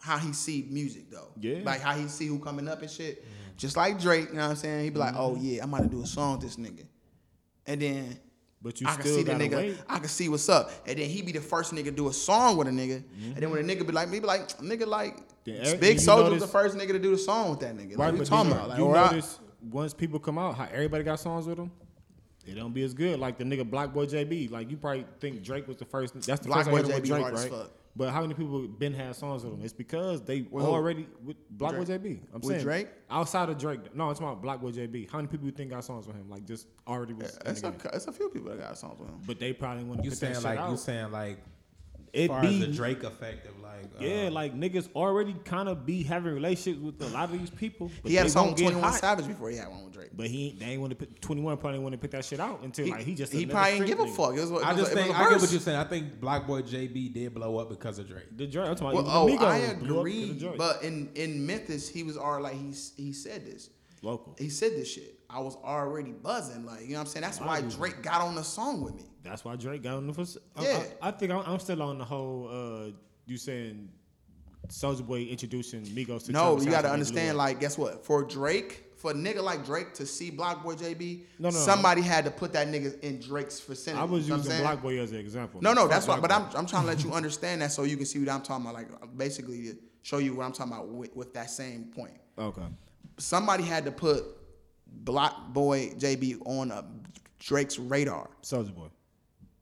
how 0.00 0.18
he 0.18 0.32
see 0.32 0.66
music 0.68 1.08
though. 1.08 1.28
Yeah. 1.40 1.58
Like 1.62 1.82
how 1.82 1.94
he 1.94 2.08
see 2.08 2.26
who 2.26 2.40
coming 2.40 2.66
up 2.66 2.82
and 2.82 2.90
shit. 2.90 3.22
Mm-hmm. 3.22 3.34
Just 3.60 3.76
like 3.76 4.00
Drake, 4.00 4.28
you 4.30 4.36
know 4.36 4.42
what 4.44 4.50
I'm 4.50 4.56
saying? 4.56 4.84
He'd 4.84 4.94
be 4.94 4.98
like, 5.00 5.14
oh 5.16 5.32
Mm-hmm. 5.34 5.44
yeah, 5.44 5.62
I'm 5.62 5.72
about 5.74 5.82
to 5.84 5.90
do 5.90 6.02
a 6.02 6.06
song 6.06 6.32
with 6.38 6.40
this 6.42 6.56
nigga. 6.56 6.86
And 7.66 7.80
then 7.82 8.18
But 8.62 8.80
you 8.80 8.86
I 8.88 8.94
can 8.96 9.04
see 9.04 9.22
the 9.22 9.32
nigga. 9.32 9.56
wait. 9.56 9.78
I 9.86 9.98
can 9.98 10.08
see 10.08 10.28
what's 10.30 10.48
up. 10.48 10.70
And 10.86 10.98
then 10.98 11.08
he 11.10 11.20
be 11.20 11.32
the 11.32 11.42
first 11.42 11.74
nigga 11.74 11.84
to 11.84 11.90
do 11.90 12.08
a 12.08 12.12
song 12.12 12.56
with 12.56 12.68
a 12.68 12.70
nigga. 12.70 13.02
And 13.22 13.36
then 13.36 13.50
when 13.50 13.60
a 13.60 13.62
nigga 13.74 13.86
be 13.86 13.92
like, 13.92 14.08
me 14.08 14.18
be 14.18 14.26
like, 14.26 14.48
nigga 14.58 14.86
like 14.86 15.18
Yeah, 15.44 15.74
Big 15.76 15.98
Soulja 15.98 16.30
was 16.30 16.40
the 16.40 16.48
first 16.48 16.74
nigga 16.76 16.88
to 16.92 16.98
do 16.98 17.10
the 17.10 17.18
song 17.18 17.50
with 17.50 17.60
that 17.60 17.76
nigga. 17.76 17.90
Like, 17.90 17.98
Right, 17.98 18.06
what 18.06 18.12
you 18.14 18.18
but 18.18 18.26
talking 18.28 18.50
you, 18.50 18.56
about? 18.56 18.68
Like, 18.70 18.78
you 18.78 18.84
or 18.86 18.96
I- 18.96 19.22
once 19.70 19.92
people 19.92 20.18
come 20.18 20.38
out, 20.38 20.54
how 20.56 20.66
everybody 20.72 21.04
got 21.04 21.20
songs 21.20 21.46
with 21.46 21.58
them. 21.58 21.70
It 22.46 22.54
don't 22.54 22.72
be 22.72 22.82
as 22.82 22.94
good. 22.94 23.20
Like 23.20 23.36
the 23.36 23.44
nigga 23.44 23.68
Black 23.68 23.92
Boy 23.92 24.06
JB. 24.06 24.50
Like 24.50 24.70
you 24.70 24.78
probably 24.78 25.04
think 25.20 25.42
Drake 25.42 25.68
was 25.68 25.76
the 25.76 25.84
first. 25.84 26.14
That's 26.22 26.40
the 26.40 26.48
Black 26.48 26.64
first 26.64 26.70
Boy 26.70 26.78
I 26.78 26.80
with 26.80 27.04
JB 27.04 27.06
Drake, 27.08 27.20
hard 27.22 27.34
as 27.34 27.42
right? 27.50 27.50
Fuck. 27.90 27.96
But 27.96 28.10
how 28.12 28.20
many 28.22 28.34
people 28.34 28.66
been 28.68 28.94
had 28.94 29.14
songs 29.16 29.44
with 29.44 29.52
him? 29.54 29.60
It's 29.62 29.72
because 29.72 30.22
they 30.22 30.42
With 30.42 30.64
who? 30.64 30.70
already 30.70 31.06
with 31.24 31.36
Black 31.50 31.74
Boy 31.76 31.84
JB. 31.84 32.20
I'm 32.32 32.40
With 32.40 32.44
saying 32.44 32.62
Drake? 32.62 32.88
outside 33.10 33.48
of 33.48 33.58
Drake. 33.58 33.94
No, 33.94 34.10
it's 34.10 34.20
about 34.20 34.40
Black 34.40 34.60
Boy 34.60 34.70
JB. 34.70 35.10
How 35.10 35.18
many 35.18 35.28
people 35.28 35.46
you 35.46 35.52
think 35.52 35.70
got 35.70 35.84
songs 35.84 36.06
with 36.06 36.16
him? 36.16 36.28
Like 36.30 36.44
just 36.46 36.66
already 36.86 37.12
was. 37.14 37.36
in 37.44 37.50
it's, 37.50 37.62
a, 37.62 37.74
it's 37.92 38.06
a 38.06 38.12
few 38.12 38.28
people 38.30 38.50
that 38.50 38.58
got 38.60 38.78
songs 38.78 38.98
with 39.00 39.08
him. 39.08 39.18
But 39.26 39.38
they 39.40 39.52
probably 39.52 39.84
want 39.84 40.00
to 40.00 40.04
You 40.04 40.10
put 40.10 40.20
that 40.20 40.26
saying 40.26 40.34
shit 40.36 40.44
like 40.44 40.58
out. 40.58 40.70
you 40.70 40.76
saying 40.76 41.10
like 41.12 41.38
It 42.12 42.28
far 42.28 42.42
be 42.42 42.48
as 42.48 42.60
the 42.60 42.66
Drake 42.68 43.02
effect 43.04 43.46
of 43.46 43.60
like 43.60 43.84
uh, 44.00 44.04
yeah, 44.04 44.28
like 44.30 44.54
niggas 44.58 44.88
already 44.94 45.34
kind 45.44 45.68
of 45.68 45.86
be 45.86 46.02
having 46.02 46.32
relationships 46.34 46.82
with 46.82 47.00
a 47.02 47.06
lot 47.14 47.30
of 47.32 47.38
these 47.38 47.50
people. 47.50 47.90
But 48.02 48.10
He 48.10 48.16
had 48.16 48.24
they 48.24 48.28
a 48.28 48.32
song 48.32 48.46
won't 48.46 48.56
with 48.56 48.64
get 48.64 48.70
21 48.72 48.90
hot. 48.92 49.00
Savage 49.00 49.26
before 49.28 49.50
he 49.50 49.56
had 49.56 49.68
one 49.68 49.84
with 49.84 49.94
Drake. 49.94 50.10
But 50.12 50.26
he 50.26 50.56
they 50.58 50.66
ain't 50.66 50.80
want 50.80 50.90
to 50.90 50.96
put 50.96 51.20
twenty 51.20 51.40
one 51.42 51.56
probably 51.56 51.78
want 51.78 51.92
to 51.92 51.98
put 51.98 52.10
that 52.10 52.24
shit 52.24 52.40
out 52.40 52.62
until 52.62 52.84
He, 52.86 52.90
like 52.90 53.04
he 53.04 53.14
just 53.14 53.32
he 53.32 53.46
probably 53.46 53.72
didn't 53.78 53.86
street 53.86 53.98
give 53.98 54.08
a 54.08 54.12
fuck. 54.12 54.34
It 54.34 54.40
was, 54.40 54.50
it 54.50 54.54
I 54.64 54.72
was 54.72 54.80
just 54.82 54.92
a, 54.92 54.98
it 54.98 55.00
was 55.00 55.04
think 55.06 55.16
a 55.16 55.18
I 55.18 55.30
get 55.30 55.40
what 55.40 55.50
you're 55.52 55.60
saying. 55.60 55.78
I 55.78 55.84
think 55.84 56.20
Black 56.20 56.46
Boy 56.46 56.62
JB 56.62 57.14
did 57.14 57.34
blow 57.34 57.58
up 57.58 57.68
because 57.68 57.98
of 58.00 58.08
Drake. 58.08 58.24
The 58.36 58.46
Drake. 58.46 58.68
I'm 58.68 58.74
talking 58.74 58.96
Well, 58.96 59.04
about 59.04 59.22
oh, 59.22 59.26
Migos 59.28 59.70
I 59.70 59.74
blew 59.74 60.00
up 60.00 60.06
'cause 60.06 60.42
agree. 60.42 60.56
But 60.58 60.82
in 60.82 61.10
in 61.14 61.46
Memphis, 61.46 61.88
he 61.88 62.02
was 62.02 62.16
already 62.16 62.42
like 62.42 62.54
he 62.54 62.74
he 63.02 63.12
said 63.12 63.46
this. 63.46 63.70
local. 64.02 64.34
He 64.38 64.48
said 64.48 64.72
this 64.72 64.90
shit. 64.90 65.19
I 65.32 65.40
was 65.40 65.56
already 65.56 66.12
buzzing. 66.12 66.66
Like 66.66 66.82
you 66.82 66.88
know 66.88 66.94
what 66.94 67.00
I'm 67.00 67.06
saying. 67.06 67.22
That's 67.22 67.40
why 67.40 67.60
Drake 67.62 68.02
got 68.02 68.20
on 68.20 68.34
the 68.34 68.44
song 68.44 68.82
with 68.82 68.94
me. 68.94 69.04
That's 69.22 69.44
why 69.44 69.56
Drake 69.56 69.82
got 69.82 69.96
on 69.96 70.06
the 70.06 70.14
first. 70.14 70.38
Yeah. 70.60 70.82
I, 71.02 71.08
I 71.08 71.10
think 71.10 71.32
I'm, 71.32 71.42
I'm 71.46 71.58
still 71.60 71.82
on 71.82 71.98
the 71.98 72.04
whole. 72.04 72.48
Uh, 72.50 72.90
you 73.26 73.36
saying 73.36 73.88
Soulja 74.68 75.06
Boy 75.06 75.22
introducing 75.22 75.82
Migos 75.82 76.26
to 76.26 76.32
No, 76.32 76.60
you 76.60 76.70
got 76.70 76.70
to 76.70 76.76
and 76.76 76.76
they 76.76 76.80
blew 76.82 76.92
understand. 76.92 77.38
Like, 77.38 77.60
guess 77.60 77.78
what? 77.78 78.04
For 78.04 78.24
Drake, 78.24 78.84
for 78.96 79.12
a 79.12 79.14
nigga 79.14 79.42
like 79.42 79.64
Drake 79.64 79.94
to 79.94 80.06
see 80.06 80.30
Block 80.30 80.62
Boy 80.62 80.74
JB, 80.74 81.22
No, 81.38 81.50
no, 81.50 81.56
somebody 81.56 82.02
had 82.02 82.24
to 82.24 82.30
put 82.30 82.52
that 82.52 82.68
nigga 82.68 82.98
in 83.00 83.20
Drake's 83.20 83.60
vicinity. 83.60 84.00
I 84.00 84.04
was 84.04 84.28
You 84.28 84.36
know 84.36 84.42
using? 84.42 84.60
Black 84.60 84.82
Boy 84.82 84.98
as 85.00 85.12
an 85.12 85.18
example. 85.18 85.60
No, 85.62 85.72
no, 85.72 85.88
that's 85.88 86.06
why. 86.06 86.18
But 86.18 86.32
I'm, 86.32 86.44
I'm 86.54 86.66
trying 86.66 86.82
to 86.82 86.88
let 86.88 87.04
you 87.04 87.12
understand 87.20 87.62
that 87.62 87.72
so 87.72 87.84
you 87.84 87.96
can 87.96 88.06
see 88.06 88.18
what 88.18 88.28
I'm 88.28 88.42
talking 88.42 88.66
about. 88.66 88.74
Like, 88.74 89.16
basically, 89.16 89.62
to 89.64 89.76
show 90.02 90.18
you 90.18 90.34
what 90.34 90.44
I'm 90.44 90.52
talking 90.52 90.72
about 90.72 90.88
with, 90.88 91.14
with 91.14 91.34
that 91.34 91.50
same 91.50 91.84
point. 91.84 92.18
okay. 92.38 92.62
Somebody 93.18 93.64
had 93.64 93.84
to 93.84 93.92
put 93.92 94.24
Block 94.92 95.52
Boy 95.52 95.90
JB 95.96 96.42
on 96.46 96.70
uh, 96.72 96.82
Drake's 97.38 97.78
radar. 97.78 98.28
Soulja 98.42 98.74
Boy. 98.74 98.88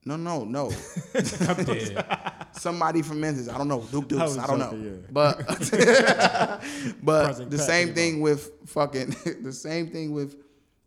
No, 0.05 0.17
no, 0.17 0.45
no. 0.45 0.71
Somebody 2.53 3.03
from 3.03 3.21
Memphis. 3.21 3.49
I 3.49 3.59
don't 3.59 3.69
know. 3.69 3.81
Duke 3.83 4.05
I 4.05 4.09
Dukes. 4.09 4.23
was 4.23 4.39
I 4.39 4.47
don't 4.47 4.59
know. 4.59 4.73
yeah. 4.75 5.07
But 5.11 5.39
but 7.03 7.25
Project 7.25 7.51
the 7.51 7.57
Pat, 7.57 7.67
same 7.67 7.89
you 7.89 7.95
thing 7.95 8.21
with 8.21 8.51
fucking 8.67 9.15
the 9.43 9.53
same 9.53 9.89
thing 9.91 10.13
with 10.13 10.37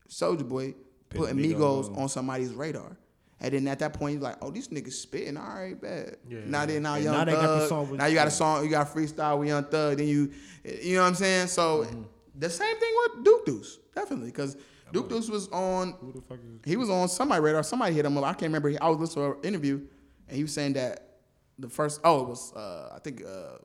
Soulja 0.09 0.47
Boy 0.47 0.73
putting 1.09 1.37
Migos 1.37 1.89
Migos 1.89 1.97
on. 1.97 2.09
somebody's 2.09 2.53
radar. 2.53 2.97
And 3.43 3.53
then 3.55 3.67
at 3.69 3.79
that 3.79 3.93
point, 3.93 4.13
you're 4.13 4.21
like, 4.21 4.37
oh, 4.43 4.51
these 4.51 4.67
niggas 4.67 4.93
spitting, 4.93 5.35
all 5.35 5.43
right, 5.55 5.79
bad. 5.81 6.17
Yeah. 6.29 6.41
Now 6.45 6.65
then, 6.67 6.83
now 6.83 6.95
Young 6.95 7.13
now 7.15 7.25
they 7.25 7.31
got 7.31 7.59
the 7.61 7.67
Thug. 7.67 7.91
now 7.93 8.05
you 8.05 8.13
got 8.13 8.27
a 8.27 8.31
song, 8.31 8.63
you 8.63 8.69
got 8.69 8.93
freestyle 8.93 9.39
with 9.39 9.47
Young 9.47 9.63
Thug. 9.63 9.97
Then 9.97 10.07
you, 10.07 10.31
you 10.63 10.95
know 10.97 11.01
what 11.01 11.07
I'm 11.09 11.15
saying? 11.15 11.47
So 11.47 11.83
Mm-hmm. 11.85 12.01
The 12.37 12.49
same 12.49 12.75
thing 12.77 12.91
with 13.15 13.25
Duke 13.25 13.45
Deuce, 13.45 13.79
definitely, 13.95 14.27
because 14.27 14.57
Duke 14.93 15.09
Deuce 15.09 15.29
was 15.29 15.47
on 15.49 15.93
Who 16.01 16.11
the 16.11 16.21
fuck 16.21 16.39
is? 16.39 16.59
he 16.65 16.77
was 16.77 16.89
on 16.89 17.07
somebody's 17.09 17.43
radar. 17.43 17.63
Somebody 17.63 17.93
hit 17.95 18.05
him 18.05 18.17
up. 18.17 18.23
I 18.23 18.33
can't 18.33 18.53
remember. 18.53 18.73
I 18.81 18.89
was 18.89 18.97
listening 18.99 19.33
to 19.33 19.37
an 19.39 19.43
interview, 19.45 19.81
and 20.27 20.37
he 20.37 20.43
was 20.43 20.53
saying 20.53 20.73
that 20.73 21.17
the 21.59 21.69
first 21.69 22.01
oh 22.03 22.23
it 22.23 22.29
was 22.29 22.53
uh, 22.53 22.93
I 22.95 22.99
think 22.99 23.23
uh, 23.23 23.57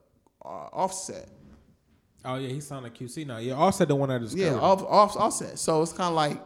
uh, 0.47 0.69
Offset. 0.73 1.27
Oh 2.25 2.35
yeah, 2.35 2.49
he 2.49 2.59
sounded 2.59 2.93
QC 2.93 3.25
now. 3.25 3.37
Yeah, 3.37 3.53
Offset 3.53 3.87
the 3.87 3.95
one 3.95 4.09
that 4.09 4.19
discovered. 4.21 4.43
Yeah, 4.43 4.53
off, 4.59 4.83
off 4.83 5.15
Offset. 5.17 5.57
So 5.59 5.81
it's 5.81 5.93
kind 5.93 6.09
of 6.09 6.15
like 6.15 6.41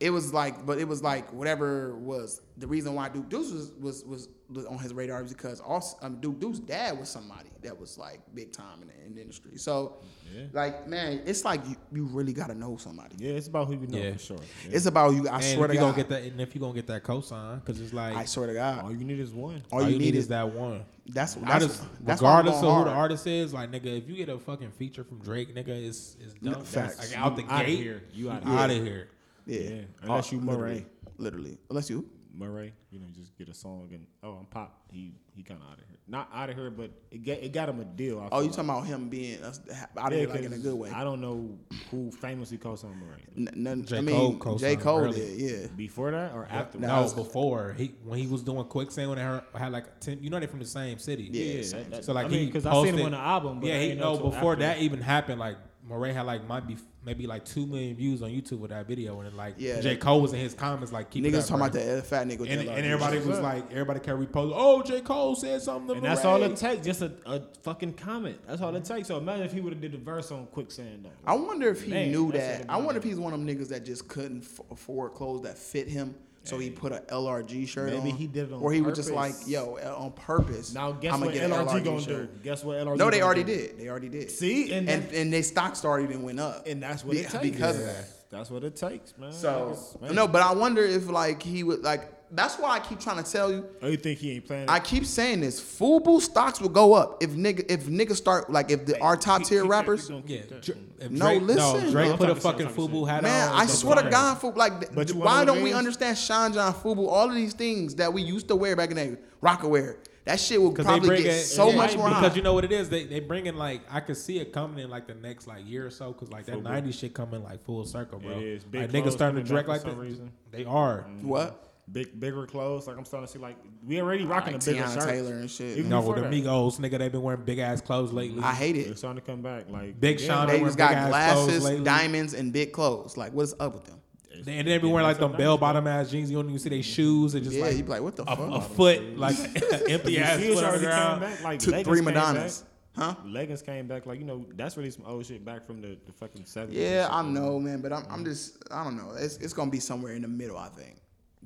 it 0.00 0.10
was 0.10 0.32
like, 0.34 0.66
but 0.66 0.78
it 0.78 0.86
was 0.88 1.02
like 1.02 1.32
whatever 1.32 1.96
was 1.96 2.40
the 2.56 2.66
reason 2.68 2.94
why 2.94 3.08
Duke 3.08 3.28
Deuce 3.28 3.50
was 3.50 3.72
was 3.80 4.04
was, 4.04 4.28
was 4.48 4.64
on 4.66 4.78
his 4.78 4.94
radar 4.94 5.22
was 5.22 5.32
because 5.32 5.60
Off, 5.60 5.94
um, 6.02 6.20
Duke 6.20 6.38
Deuce's 6.38 6.60
dad 6.60 6.96
was 6.98 7.08
somebody 7.08 7.48
that 7.62 7.76
was 7.78 7.98
like 7.98 8.20
big 8.34 8.52
time 8.52 8.80
in 8.82 8.88
the, 8.88 9.06
in 9.06 9.14
the 9.16 9.20
industry. 9.22 9.56
So 9.56 9.96
Yeah. 10.32 10.44
like 10.52 10.86
man, 10.86 11.22
it's 11.26 11.44
like 11.44 11.66
you, 11.68 11.74
you 11.92 12.04
really 12.04 12.32
got 12.32 12.48
to 12.48 12.54
know 12.54 12.76
somebody. 12.76 13.16
Yeah, 13.18 13.32
it's 13.32 13.48
about 13.48 13.66
who 13.66 13.74
you 13.74 13.86
know 13.88 13.98
Yeah. 13.98 14.12
for 14.12 14.18
sure. 14.20 14.36
Yeah. 14.68 14.76
It's 14.76 14.86
about 14.86 15.14
you. 15.14 15.28
I 15.28 15.36
and 15.36 15.44
swear 15.44 15.66
to 15.66 15.74
you 15.74 15.80
God. 15.80 15.86
gonna 15.90 15.96
get 15.96 16.08
that, 16.10 16.22
and 16.22 16.40
if 16.40 16.54
you 16.54 16.60
gonna 16.60 16.74
get 16.74 16.86
that 16.86 17.02
cosign, 17.02 17.56
because 17.64 17.80
it's 17.80 17.92
like 17.92 18.14
I 18.16 18.24
swear 18.24 18.46
to 18.46 18.54
God. 18.54 18.84
All 18.84 18.92
you 18.92 19.04
need 19.04 19.18
is 19.18 19.32
one. 19.32 19.62
All, 19.72 19.82
all 19.82 19.90
you, 19.90 19.98
need, 19.98 20.14
is 20.14 20.28
that 20.28 20.52
one. 20.52 20.84
That's 21.08 21.36
I 21.36 21.40
that's, 21.58 21.66
just, 21.66 21.82
that's 22.04 22.22
why 22.22 22.30
I'm 22.30 22.36
regardless 22.46 22.56
of 22.56 22.62
going 22.62 22.78
who 22.78 22.84
the 22.84 22.90
artist 22.90 23.26
is, 23.26 23.52
like 23.52 23.70
nigga, 23.72 23.98
if 23.98 24.08
you 24.08 24.14
get 24.14 24.28
a 24.28 24.38
fucking 24.38 24.70
feature 24.70 25.02
from 25.02 25.18
Drake, 25.18 25.52
nigga, 25.54 25.68
it's 25.70 26.16
it's 26.20 26.34
No, 26.40 26.52
done. 26.52 26.64
facts. 26.64 26.98
Like 27.10 27.18
out 27.18 27.34
the 27.36 27.42
You 27.42 27.48
outta 27.50 27.66
gate, 27.66 27.78
here. 27.78 28.02
You 28.12 28.30
outta 28.30 28.46
out 28.48 28.70
here. 28.70 28.78
of 28.80 28.86
here. 28.86 29.08
Yeah. 29.46 29.60
Yeah, 29.60 29.80
unless 30.02 30.30
you 30.30 30.38
Morray. 30.38 30.46
Literally. 30.46 30.86
Literally. 31.18 31.58
Unless 31.70 31.90
you. 31.90 32.08
Morray, 32.38 32.72
you 32.90 32.98
know, 32.98 33.06
just 33.14 33.36
get 33.38 33.48
a 33.48 33.54
song 33.54 33.88
and 33.92 34.06
oh, 34.22 34.32
I'm 34.40 34.46
pop. 34.46 34.80
He 34.90 35.12
he 35.36 35.42
kind 35.42 35.60
of 35.62 35.66
out 35.68 35.78
of 35.78 35.84
here. 35.88 35.98
Not 36.08 36.28
out 36.34 36.50
of 36.50 36.56
here, 36.56 36.70
but 36.70 36.90
it 37.10 37.22
get 37.22 37.42
it 37.42 37.52
got 37.52 37.68
him 37.68 37.80
a 37.80 37.84
deal. 37.84 38.18
I 38.20 38.28
Oh, 38.32 38.40
you 38.40 38.46
like. 38.46 38.56
talking 38.56 38.70
about 38.70 38.86
him 38.86 39.08
being 39.08 39.42
out 39.42 39.56
of 39.56 39.62
Yeah, 39.68 40.18
here 40.18 40.28
like 40.28 40.40
in 40.40 40.46
a 40.46 40.48
'cause 40.50 40.58
good 40.62 40.74
way? 40.74 40.90
I 40.90 41.04
don't 41.04 41.20
know 41.20 41.56
who 41.90 42.10
famously 42.10 42.58
co-signed 42.58 42.96
Morray. 43.00 43.20
N- 43.36 43.50
none- 43.62 43.84
J. 43.84 43.98
I 43.98 44.04
Cole 44.04 44.30
mean, 44.30 44.38
co-signed 44.40 44.78
J. 44.78 44.82
Cole 44.82 44.98
early. 44.98 45.20
did, 45.20 45.38
yeah. 45.38 45.66
Before 45.76 46.10
that 46.10 46.32
or 46.32 46.46
after? 46.50 46.78
Nah, 46.78 46.88
No, 46.88 46.94
I 46.94 47.00
was- 47.00 47.14
before 47.14 47.74
he 47.78 47.94
when 48.04 48.18
he 48.18 48.26
was 48.26 48.42
doing 48.42 48.64
Quicksand 48.64 49.08
when 49.10 49.18
they 49.18 49.24
had, 49.24 49.42
had 49.54 49.72
like 49.72 50.00
ten, 50.00 50.18
you 50.22 50.28
know 50.30 50.40
they 50.40 50.46
from 50.46 50.58
the 50.58 50.64
same 50.66 50.98
city. 50.98 51.28
Yeah, 51.32 51.44
yeah, 51.44 51.62
same. 51.62 51.82
that- 51.84 51.90
that- 51.90 52.04
So 52.04 52.12
like 52.12 52.26
I 52.26 52.28
mean, 52.30 52.40
he 52.40 52.46
because 52.46 52.66
I 52.66 52.72
seen 52.84 52.98
him 52.98 53.06
on 53.06 53.12
the 53.12 53.18
album. 53.18 53.60
But 53.60 53.68
yeah, 53.68 53.80
he 53.80 53.94
no. 53.94 54.14
know 54.16 54.22
Before 54.30 54.52
after. 54.52 54.64
that 54.64 54.78
even 54.80 55.00
happened, 55.00 55.38
like 55.40 55.56
Morray 55.88 56.14
had 56.14 56.24
like 56.24 56.46
might 56.48 56.66
be 56.66 56.76
maybe 57.04 57.26
like 57.26 57.44
two 57.44 57.66
million 57.66 57.94
views 57.94 58.22
on 58.22 58.30
YouTube 58.30 58.58
with 58.58 58.70
that 58.70 58.86
video, 58.86 59.20
and 59.20 59.36
like 59.36 59.56
Yeah, 59.58 59.80
J 59.80 59.96
Cole 59.96 60.22
was 60.22 60.32
in 60.32 60.38
his 60.38 60.54
comments 60.54 60.92
like 60.92 61.10
keep 61.10 61.24
it 61.24 61.28
Niggas 61.28 61.40
up, 61.40 61.48
talking 61.48 61.56
about 61.56 61.72
bro. 61.72 61.96
that 61.96 62.06
fat 62.06 62.26
nigga. 62.26 62.48
And, 62.48 62.68
and 62.68 62.86
everybody 62.86 63.18
was 63.18 63.38
like, 63.38 63.70
everybody 63.70 64.00
can 64.00 64.14
repost. 64.16 64.52
Oh, 64.54 64.82
J 64.82 65.02
Cole 65.02 65.34
said 65.34 65.60
something. 65.60 65.88
To 65.88 65.94
And 65.94 66.04
that's 66.04 66.24
all 66.24 66.42
it 66.42 66.56
takes, 66.56 66.86
just 66.86 67.02
a, 67.02 67.12
a 67.26 67.42
fucking 67.62 67.94
comment. 67.94 68.38
That's 68.46 68.62
all 68.62 68.74
it 68.74 68.82
mm-hmm. 68.82 68.94
takes. 68.94 69.08
So 69.08 69.18
imagine 69.18 69.44
if 69.44 69.52
he 69.52 69.60
would 69.60 69.74
have 69.74 69.82
did 69.82 69.92
the 69.92 69.98
verse 69.98 70.30
on 70.32 70.46
Quicksand 70.46 71.04
though. 71.04 71.10
I 71.26 71.34
wonder 71.34 71.68
if 71.68 71.82
he 71.82 71.90
Man, 71.90 72.10
knew 72.10 72.32
that. 72.32 72.64
I 72.68 72.78
wonder 72.78 72.96
if 72.98 73.04
he's 73.04 73.18
one 73.18 73.34
of 73.34 73.38
them 73.38 73.46
niggas 73.46 73.68
that 73.68 73.84
just 73.84 74.08
couldn't 74.08 74.46
afford 74.70 75.12
clothes 75.12 75.42
that 75.42 75.58
fit 75.58 75.88
him, 75.88 76.14
so 76.44 76.58
he 76.58 76.70
put 76.70 76.92
a 76.92 77.00
LRG 77.08 77.66
shirt 77.66 77.92
on. 77.92 78.04
Maybe 78.04 78.16
he 78.16 78.26
did 78.26 78.50
it 78.50 78.52
on 78.52 78.60
or 78.60 78.72
he 78.72 78.80
was 78.80 78.96
just 78.96 79.10
like, 79.10 79.34
yo, 79.46 79.76
uh, 79.82 79.94
on 79.96 80.12
purpose. 80.12 80.72
Now 80.74 80.92
guess 80.92 81.14
I'ma 81.14 81.26
what 81.26 81.34
get 81.34 81.50
a 81.50 81.54
LRG, 81.54 81.84
gonna 81.84 82.00
shirt. 82.02 82.34
do? 82.34 82.40
Guess 82.44 82.64
what 82.64 82.76
LRG? 82.78 82.96
No, 82.98 83.10
they 83.10 83.22
already 83.22 83.44
do? 83.44 83.56
did. 83.56 83.78
They 83.78 83.88
already 83.88 84.08
did. 84.08 84.30
See, 84.30 84.72
and 84.72 84.88
and 84.88 85.10
and 85.12 85.32
their 85.32 85.42
stock 85.42 85.74
started 85.76 86.10
and 86.10 86.22
went 86.22 86.38
up. 86.38 86.66
And 86.66 86.82
that's 86.82 87.04
what 87.04 87.12
Be- 87.12 87.20
it 87.20 87.30
takes. 87.30 87.42
because 87.42 87.78
of 87.78 87.86
that. 87.86 88.04
That's 88.30 88.50
what 88.50 88.64
it 88.64 88.76
takes, 88.76 89.16
man. 89.16 89.32
So 89.32 89.78
man. 90.00 90.14
no, 90.14 90.26
but 90.28 90.42
I 90.42 90.52
wonder 90.52 90.82
if 90.82 91.08
like 91.08 91.42
he 91.42 91.62
would 91.62 91.82
like. 91.82 92.10
That's 92.30 92.56
why 92.58 92.70
I 92.70 92.80
keep 92.80 92.98
trying 92.98 93.22
to 93.22 93.30
tell 93.30 93.52
you. 93.52 93.64
Oh, 93.80 93.86
you 93.88 93.96
think 93.96 94.18
he 94.18 94.32
ain't 94.32 94.46
playing? 94.46 94.68
I 94.68 94.80
keep 94.80 95.04
saying 95.06 95.40
this. 95.40 95.60
Fubu 95.60 96.20
stocks 96.20 96.60
will 96.60 96.68
go 96.68 96.94
up 96.94 97.22
if 97.22 97.30
nigga 97.30 97.64
if 97.70 97.84
niggas 97.86 98.16
start 98.16 98.50
like 98.50 98.70
if 98.70 98.86
the 98.86 99.00
our 99.00 99.16
top 99.16 99.44
tier 99.44 99.64
rappers. 99.64 100.10
Yeah, 100.26 100.40
Dr- 100.60 100.78
if 101.00 101.10
No, 101.10 101.34
listen. 101.34 101.84
no, 101.84 101.90
Drake 101.90 102.10
I'm 102.12 102.18
put 102.18 102.30
a 102.30 102.34
fucking 102.34 102.66
I'm 102.66 102.74
Fubu 102.74 103.06
hat 103.08 103.22
Man, 103.22 103.48
on. 103.50 103.56
Man, 103.56 103.62
I 103.62 103.66
swear 103.66 103.96
to 103.96 104.02
fire. 104.02 104.10
God, 104.10 104.38
Fubu, 104.40 104.56
like, 104.56 104.94
But 104.94 105.08
you 105.10 105.16
why 105.16 105.44
don't 105.44 105.62
we 105.62 105.70
it 105.70 105.72
is? 105.74 105.78
understand 105.78 106.18
Sean 106.18 106.52
John 106.52 106.72
Fubu? 106.74 107.06
All 107.06 107.28
of 107.28 107.34
these 107.34 107.52
things 107.54 107.94
that 107.96 108.12
we 108.12 108.22
used 108.22 108.48
to 108.48 108.56
wear 108.56 108.74
back 108.74 108.90
in 108.90 108.96
the 108.96 109.04
day, 109.16 109.16
wear 109.62 109.98
That 110.24 110.40
shit 110.40 110.60
will 110.60 110.70
Because 110.70 110.86
they 110.86 110.90
probably 110.92 111.08
bring 111.08 111.22
get 111.22 111.34
it 111.34 111.44
so 111.44 111.68
yeah, 111.70 111.76
much 111.76 111.96
more 111.96 112.08
because 112.08 112.30
high. 112.30 112.34
you 112.36 112.42
know 112.42 112.54
what 112.54 112.64
it 112.64 112.72
is. 112.72 112.88
They 112.88 113.04
they 113.04 113.20
bring 113.20 113.46
in 113.46 113.56
like 113.58 113.82
I 113.90 114.00
could 114.00 114.16
see 114.16 114.38
it 114.40 114.52
coming 114.52 114.82
in 114.82 114.90
like 114.90 115.06
the 115.06 115.14
next 115.14 115.46
like 115.46 115.68
year 115.68 115.86
or 115.86 115.90
so 115.90 116.12
because 116.12 116.32
like 116.32 116.46
that 116.46 116.56
Fubu. 116.56 116.62
'90s 116.64 116.98
shit 116.98 117.14
coming 117.14 117.44
like 117.44 117.62
full 117.64 117.84
circle, 117.84 118.18
bro. 118.18 118.32
It 118.38 118.42
is. 118.42 118.64
Big 118.64 118.80
Like 118.92 119.04
niggas 119.04 119.12
starting 119.12 119.44
to 119.44 119.48
direct 119.48 119.68
like 119.68 119.82
that. 119.84 119.96
reason. 119.96 120.32
They 120.50 120.64
are. 120.64 121.02
what? 121.22 121.60
Big 121.92 122.18
bigger 122.18 122.46
clothes. 122.46 122.86
Like 122.86 122.96
I'm 122.96 123.04
starting 123.04 123.26
to 123.26 123.32
see 123.32 123.38
like 123.38 123.56
we 123.86 124.00
already 124.00 124.24
rocking 124.24 124.54
Like 124.54 124.62
a 124.62 124.64
bigger 124.64 124.82
Teyana 124.84 124.94
shirt. 124.94 125.08
Taylor 125.08 125.34
and 125.34 125.50
shit. 125.50 125.76
Even 125.78 125.90
No, 125.90 126.00
before 126.00 126.14
the 126.16 126.22
that. 126.22 126.32
Migos, 126.32 126.78
nigga, 126.78 126.98
they've 126.98 127.12
been 127.12 127.22
wearing 127.22 127.44
big 127.44 127.58
ass 127.58 127.82
clothes 127.82 128.10
lately. 128.12 128.42
I 128.42 128.52
hate 128.52 128.76
it. 128.76 128.86
They're 128.86 128.96
starting 128.96 129.20
to 129.20 129.26
come 129.26 129.42
back. 129.42 129.68
Like 129.68 130.00
Big 130.00 130.18
yeah, 130.20 130.26
Sean, 130.26 130.38
like, 130.38 130.48
they 130.48 130.58
Niggas 130.60 130.62
wear 130.62 130.74
got 130.76 130.88
big 130.88 130.96
ass 131.14 131.32
clothes 131.34 131.58
glasses, 131.60 131.80
diamonds, 131.84 132.34
and 132.34 132.52
big 132.52 132.72
clothes. 132.72 133.16
Like, 133.18 133.32
what's 133.34 133.54
up 133.60 133.74
with 133.74 133.84
them? 133.84 134.00
They- 134.44 134.58
and 134.58 134.66
they 134.68 134.78
be 134.78 134.88
wearing 134.88 135.06
like 135.06 135.18
them 135.18 135.32
bell 135.32 135.58
bottom 135.58 135.86
ass 135.86 136.10
jeans. 136.10 136.30
You 136.30 136.38
don't 136.38 136.46
even 136.46 136.58
see 136.58 136.70
their 136.70 136.82
shoes. 136.82 137.34
It's 137.34 137.44
just 137.44 137.56
Yeah, 137.58 137.64
like 137.66 137.76
you 137.76 137.82
be 137.84 137.90
like, 137.90 138.02
what 138.02 138.16
the 138.16 138.24
a, 138.24 138.36
fuck? 138.36 138.50
a 138.50 138.60
foot, 138.62 139.18
like 139.18 139.36
empty 139.88 140.12
You 140.14 140.18
ass 140.20 140.40
see 140.40 140.54
foot 140.54 140.64
on 140.64 140.72
the 140.72 140.78
came 140.78 140.88
ground. 140.88 141.20
back. 141.20 141.42
Like 141.42 141.60
Two, 141.60 141.82
three 141.84 142.00
Madonnas. 142.00 142.64
Huh? 142.96 143.14
Leggings 143.26 143.62
came 143.62 143.86
back. 143.88 144.06
Like 144.06 144.18
you 144.20 144.24
know, 144.24 144.46
that's 144.54 144.76
really 144.76 144.90
some 144.90 145.04
old 145.06 145.26
shit 145.26 145.44
back 145.44 145.66
from 145.66 145.80
the, 145.82 145.98
the 146.06 146.12
fucking 146.12 146.44
seventies. 146.44 146.78
Yeah, 146.78 147.08
I 147.10 147.22
know, 147.22 147.58
man, 147.58 147.80
but 147.80 147.92
I'm, 147.92 148.04
I'm 148.04 148.18
mm-hmm. 148.18 148.24
just, 148.26 148.62
I 148.70 148.84
don't 148.84 148.96
know. 148.96 149.12
It's, 149.16 149.36
it's 149.38 149.52
gonna 149.52 149.70
be 149.70 149.80
somewhere 149.80 150.14
in 150.14 150.22
the 150.22 150.28
middle, 150.28 150.56
I 150.56 150.68
think. 150.68 150.96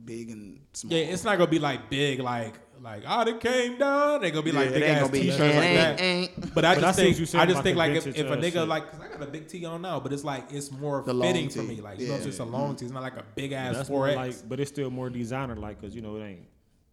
Big 0.05 0.30
and 0.30 0.61
small. 0.72 0.92
Yeah, 0.96 1.05
it's 1.07 1.24
not 1.24 1.38
gonna 1.38 1.51
be 1.51 1.59
like 1.59 1.90
big, 1.90 2.20
like 2.20 2.55
like 2.80 3.03
oh 3.07 3.24
they 3.24 3.36
came 3.38 3.78
down. 3.78 4.20
They 4.20 4.30
gonna 4.30 4.42
be 4.42 4.51
Yeah, 4.53 4.59
like 4.61 4.68
it 4.68 4.74
big 4.74 4.82
ass 4.84 5.11
t-shirts 5.11 5.40
ain't, 5.40 5.57
like 5.57 5.74
that. 5.74 6.01
ain't. 6.01 6.55
But 6.55 6.64
I 6.64 6.74
But 6.76 6.80
just 6.80 6.99
see 6.99 7.03
what 7.03 7.07
think 7.09 7.18
you 7.18 7.26
said 7.26 7.40
I 7.40 7.46
just 7.46 7.62
think 7.62 7.76
like 7.76 7.92
if, 7.92 8.07
if 8.07 8.16
a 8.30 8.36
nigga 8.36 8.53
shit. 8.53 8.68
like 8.68 8.90
cause 8.90 9.01
I 9.01 9.09
got 9.09 9.22
a 9.22 9.26
big 9.26 9.49
T 9.49 9.64
on 9.66 9.82
now, 9.82 10.01
but 10.01 10.12
it's 10.12 10.24
like 10.24 10.53
it's 10.53 10.70
more 10.70 11.03
The 11.03 11.14
fitting 11.14 11.51
for 11.51 11.62
me. 11.62 11.80
Like 11.80 11.99
you 11.99 12.09
know, 12.09 12.14
it's 12.14 12.24
just 12.24 12.40
a 12.40 12.44
long 12.44 12.76
tee. 12.76 12.84
It's 12.86 12.94
not 12.94 13.03
like 13.03 13.16
a 13.16 13.24
big 13.34 13.53
ass 13.53 13.86
four 13.88 14.09
X. 14.09 14.16
like, 14.16 14.49
but 14.49 14.61
it's 14.61 14.70
still 14.70 14.90
more 14.90 15.11
designer 15.11 15.57
like 15.57 15.80
because 15.80 15.94
you 15.94 16.03
know 16.03 16.16
it 16.16 16.24
ain't 16.24 16.46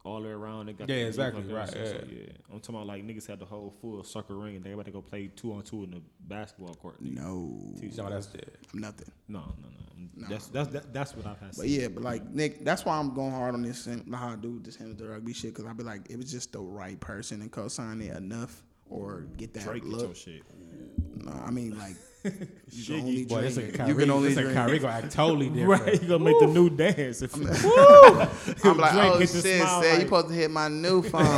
all 0.06 0.22
the 0.22 0.28
way 0.28 0.34
around. 0.34 0.68
They 0.68 0.74
got 0.74 0.88
Yeah, 0.88 0.96
the 0.96 1.08
exactly, 1.08 1.44
right, 1.52 1.68
and 1.68 1.74
shit, 1.76 1.88
so, 1.88 2.08
yeah. 2.10 2.20
yeah. 2.28 2.34
I'm 2.54 2.60
talking 2.60 2.76
about 2.76 2.88
like 2.88 3.04
niggas 3.06 3.28
had 3.28 3.40
the 3.40 3.46
whole 3.46 3.74
full 3.82 4.04
sucker 4.04 4.36
ring 4.36 4.56
and 4.56 4.64
they 4.64 4.72
about 4.72 4.86
to 4.86 4.92
go 4.92 5.02
play 5.02 5.28
two 5.36 5.52
on 5.54 5.64
two 5.64 5.84
in 5.84 5.92
the 5.92 6.02
basketball 6.22 6.76
court. 6.76 7.02
No, 7.02 7.60
no, 7.82 8.10
that's 8.10 8.28
dead. 8.28 8.52
nothing. 8.74 9.12
No, 9.28 9.40
no, 9.62 9.70
no. 10.16 10.28
That's 10.30 10.48
that's 10.48 10.70
that, 10.70 10.94
that's 10.94 11.16
what 11.16 11.26
I've 11.26 11.40
had. 11.40 11.56
But 11.58 11.68
yeah, 11.68 11.88
but 11.88 12.04
like 12.04 12.24
Nick, 12.32 12.64
that's 12.64 12.86
why 12.86 12.98
I'm 12.98 13.14
going 13.14 13.32
hard 13.32 13.54
on 13.56 13.64
this 13.64 13.88
and 13.88 14.14
how 14.14 14.30
I 14.30 14.36
do 14.36 14.60
this 14.64 14.76
him 14.76 14.96
the 14.96 15.08
rugby 15.10 15.34
shit 15.34 15.54
because 15.54 15.66
I 15.70 15.74
be 15.74 15.84
like, 15.84 16.10
it 16.10 16.18
was 16.18 16.32
just 16.32 16.54
the 16.54 16.60
right 16.62 17.00
person 17.00 17.42
and 17.42 17.52
co-sign 17.52 18.02
it 18.02 18.16
enough 18.16 18.64
or 18.90 19.22
get 19.38 19.54
that 19.56 19.64
Drake 19.64 19.84
get 19.84 19.92
look. 19.92 20.02
your 20.04 20.16
shit. 20.16 20.44
No, 21.16 21.32
I 21.32 21.50
mean 21.52 21.78
like, 21.78 21.96
you 22.72 22.86
can 22.86 22.96
only 23.00 23.12
you- 23.12 23.26
Boy, 23.28 23.42
this 23.42 23.56
drink. 23.56 23.74
a 23.74 23.78
Kyrie, 23.78 23.90
You 23.92 23.96
can 23.98 24.12
only 24.12 24.30
this 24.30 24.38
a 24.38 24.42
drink. 24.42 24.56
Kyrie 24.56 24.80
gonna 24.80 24.94
act 24.94 25.12
totally 25.12 25.50
different. 25.56 25.84
Right, 25.84 26.02
you 26.02 26.08
gonna 26.08 26.24
make 26.24 26.40
the 26.40 26.48
new 26.48 26.70
dance. 26.70 27.22
If 27.22 27.36
I'm 27.36 27.44
like, 27.44 27.60
Drake 27.62 27.72
oh 27.74 29.16
get 29.20 29.30
the 29.30 29.42
shit, 29.42 29.62
smile 29.62 29.82
say 29.82 29.90
you 29.92 29.98
like- 29.98 30.02
supposed 30.08 30.28
to 30.30 30.34
hit 30.34 30.52
my 30.52 30.68
new 30.68 31.02
phone. 31.02 31.26
Who 31.26 31.32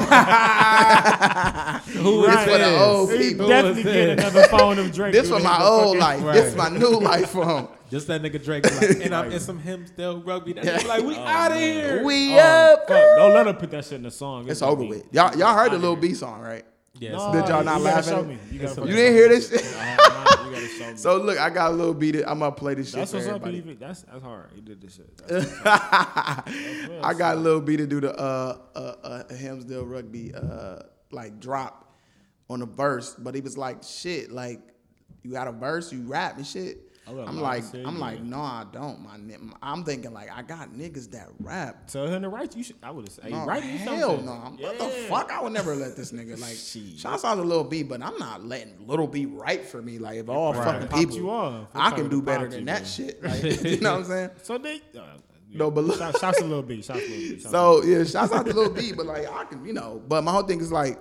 This 2.28 2.44
for 2.44 2.52
the 2.52 2.58
this? 2.58 2.82
old 2.82 3.12
he 3.12 3.18
people. 3.18 3.48
definitely 3.48 3.84
was 3.84 3.94
get 3.94 4.10
another 4.20 4.44
phone 4.48 4.80
of 4.80 4.92
Drake. 4.94 5.14
this 5.14 5.30
for 5.30 5.40
my 5.40 5.64
old 5.64 5.98
life. 5.98 6.22
This 6.34 6.54
Right. 6.56 6.72
my 6.72 6.78
new 6.78 7.00
life 7.00 7.30
phone. 7.32 7.68
Just 7.90 8.08
that 8.08 8.22
nigga 8.22 8.44
Drake, 8.44 8.66
like, 8.66 9.06
and, 9.06 9.16
I'm, 9.16 9.32
and 9.32 9.42
some 9.42 9.60
him 9.60 9.88
still 9.88 10.22
rugby. 10.22 10.52
That 10.54 10.82
be 10.82 10.88
like, 10.88 11.04
we 11.04 11.16
Oh, 11.16 11.20
out 11.20 11.52
of 11.54 11.58
here. 11.58 12.04
We 12.04 12.36
Oh, 12.36 12.40
up. 12.40 12.80
fuck. 12.88 12.90
Don't 12.90 13.34
let 13.34 13.48
her 13.48 13.54
put 13.54 13.72
that 13.72 13.86
shit 13.86 13.94
in 13.94 14.04
the 14.04 14.12
song. 14.12 14.50
It's 14.50 14.60
gonna 14.60 14.74
over 14.74 14.84
with. 14.84 15.06
Y'all, 15.14 15.36
y'all 15.38 15.56
heard 15.56 15.72
the 15.72 15.78
little 15.78 15.96
B 15.96 16.14
song, 16.14 16.42
right? 16.42 16.66
Yes. 17.00 17.14
No, 17.14 17.32
Did 17.34 17.48
y'all 17.50 17.64
not 17.64 17.78
you 17.78 17.84
laugh 17.84 17.98
at 17.98 18.06
show 18.06 18.24
me. 18.24 18.38
You, 18.52 18.60
gotta 18.60 18.82
You 18.82 18.96
didn't 18.96 19.14
hear 19.14 19.30
this 19.30 19.50
shit? 19.50 19.76
I 19.76 19.84
have 19.84 19.98
not. 19.98 20.46
You 20.46 20.52
gotta 20.52 20.68
show 20.68 20.92
me. 20.92 20.98
So 20.98 21.18
look, 21.18 21.38
I 21.38 21.50
got 21.50 21.72
a 21.72 21.76
little 21.76 21.94
beat. 21.94 22.16
It 22.16 22.26
I'm 22.28 22.40
gonna 22.40 22.52
play 22.52 22.74
this 22.74 22.88
shit 22.90 23.00
that's 23.00 23.12
for 23.12 23.18
what's 23.18 23.28
up. 23.28 23.36
everybody. 23.36 23.58
Even, 23.58 23.78
that's 23.80 24.02
that's 24.04 24.24
hard. 24.24 24.50
You 24.56 24.62
did 24.62 24.82
this 24.82 24.96
shit. 24.96 25.18
That's, 25.28 25.52
I 25.64 27.14
got 27.18 27.38
a 27.38 27.40
little 27.40 27.62
beat 27.62 27.78
to 27.78 27.88
do 27.88 28.02
the 28.02 28.16
uh 28.18 28.58
uh, 28.76 28.80
uh 28.80 29.24
Hemsdale 29.32 29.90
rugby 29.90 30.34
uh 30.34 30.80
like 31.12 31.40
drop 31.40 31.94
on 32.50 32.60
the 32.60 32.66
verse, 32.66 33.16
but 33.16 33.36
he 33.36 33.42
was 33.42 33.58
like, 33.58 33.84
shit, 33.84 34.32
like 34.32 34.60
you 35.24 35.32
got 35.32 35.48
a 35.48 35.52
verse, 35.52 35.92
you 35.92 36.02
rap 36.04 36.38
and 36.38 36.48
shit. 36.48 36.87
I 37.08 37.14
got 37.14 37.20
a 37.20 37.30
I'm 37.30 37.40
like, 37.40 37.64
I'm 37.74 37.96
yeah. 37.96 38.02
like, 38.02 38.22
no, 38.22 38.40
I 38.40 38.66
don't. 38.72 39.00
My, 39.02 39.18
I'm 39.62 39.84
thinking 39.84 40.14
like, 40.14 40.30
I 40.36 40.42
got 40.42 40.72
niggas 40.74 41.12
that 41.12 41.30
rap. 41.40 41.88
Tell 41.88 42.06
him 42.08 42.22
to 42.24 42.30
write. 42.30 42.56
You 42.56 42.64
should. 42.64 42.76
I 42.84 42.92
would 42.92 43.08
have 43.08 43.14
said, 43.14 43.32
No, 43.32 43.46
write 43.46 43.64
hell 43.64 44.18
something. 44.18 44.26
no. 44.26 44.34
What 44.68 44.78
the 44.78 44.86
fuck? 45.08 45.32
I 45.32 45.42
would 45.42 45.54
never 45.54 45.74
let 45.76 45.96
this 45.96 46.12
nigga 46.12 46.40
like. 46.40 46.56
Shouts 47.00 47.24
out 47.24 47.36
to 47.36 47.42
Lil 47.44 47.64
B, 47.64 47.84
but 47.84 48.02
I'm 48.04 48.18
not 48.18 48.44
letting 48.44 48.86
Little 48.86 49.08
B 49.08 49.26
write 49.26 49.66
for 49.66 49.82
me. 49.82 49.98
Like 50.00 50.18
if 50.18 50.30
all 50.30 50.54
Right. 50.54 50.82
fucking 50.82 51.00
people, 51.00 51.16
you 51.16 51.30
off. 51.30 51.68
I 51.74 51.92
can 51.92 52.10
do 52.10 52.22
better 52.22 52.46
you, 52.46 52.52
than 52.52 52.66
that 52.66 52.86
shit. 52.86 53.24
Like, 53.28 53.44
you 53.64 53.80
know 53.80 53.94
what 53.94 54.00
I'm 54.00 54.06
saying? 54.06 54.30
So 54.44 54.58
they. 54.58 54.76
Uh, 54.78 54.80
yeah. 55.50 55.60
No, 55.60 55.72
but 55.72 55.86
look- 55.86 55.98
Shout- 55.98 56.18
shouts 56.20 56.40
to 56.40 56.46
Lil 56.46 56.62
B. 56.62 56.82
Shouts 56.82 57.00
to 57.00 57.08
Lil 57.08 57.18
B. 57.20 57.40
Shouts 57.40 57.52
So 57.52 57.84
yeah, 57.84 58.04
shouts 58.04 58.34
out 58.34 58.46
to 58.46 58.54
Lil 58.54 58.70
B, 58.70 58.92
but 58.92 59.06
like 59.06 59.28
I 59.32 59.46
can, 59.46 59.66
you 59.66 59.72
know. 59.74 60.02
But 60.08 60.24
my 60.26 60.32
whole 60.32 60.44
thing 60.44 60.60
is 60.60 60.72
like, 60.74 61.00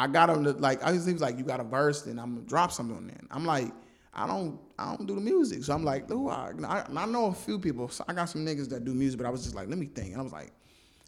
I 0.00 0.06
got 0.08 0.30
him 0.30 0.42
to 0.44 0.52
like. 0.52 0.82
I 0.82 0.92
was 0.92 1.06
he 1.06 1.12
was 1.12 1.22
like, 1.22 1.38
you 1.38 1.44
got 1.44 1.60
a 1.60 1.64
verse, 1.64 2.06
and 2.06 2.20
I'm 2.20 2.34
gonna 2.36 2.46
drop 2.46 2.72
something 2.72 2.96
on 2.96 3.06
there. 3.06 3.20
I'm 3.30 3.44
like, 3.44 3.72
I 4.14 4.26
don't, 4.26 4.58
I 4.78 4.94
don't 4.96 5.06
do 5.06 5.14
the 5.14 5.20
music, 5.20 5.62
so 5.64 5.74
I'm 5.74 5.84
like, 5.84 6.08
who 6.08 6.28
I, 6.28 6.52
I, 6.64 6.84
I 6.96 7.06
know 7.06 7.26
a 7.26 7.34
few 7.34 7.58
people. 7.58 7.88
So 7.88 8.04
I 8.08 8.12
got 8.12 8.26
some 8.26 8.44
niggas 8.44 8.68
that 8.70 8.84
do 8.84 8.94
music, 8.94 9.18
but 9.18 9.26
I 9.26 9.30
was 9.30 9.42
just 9.42 9.54
like, 9.54 9.68
let 9.68 9.78
me 9.78 9.86
think. 9.86 10.12
And 10.12 10.20
I 10.20 10.22
was 10.22 10.32
like, 10.32 10.52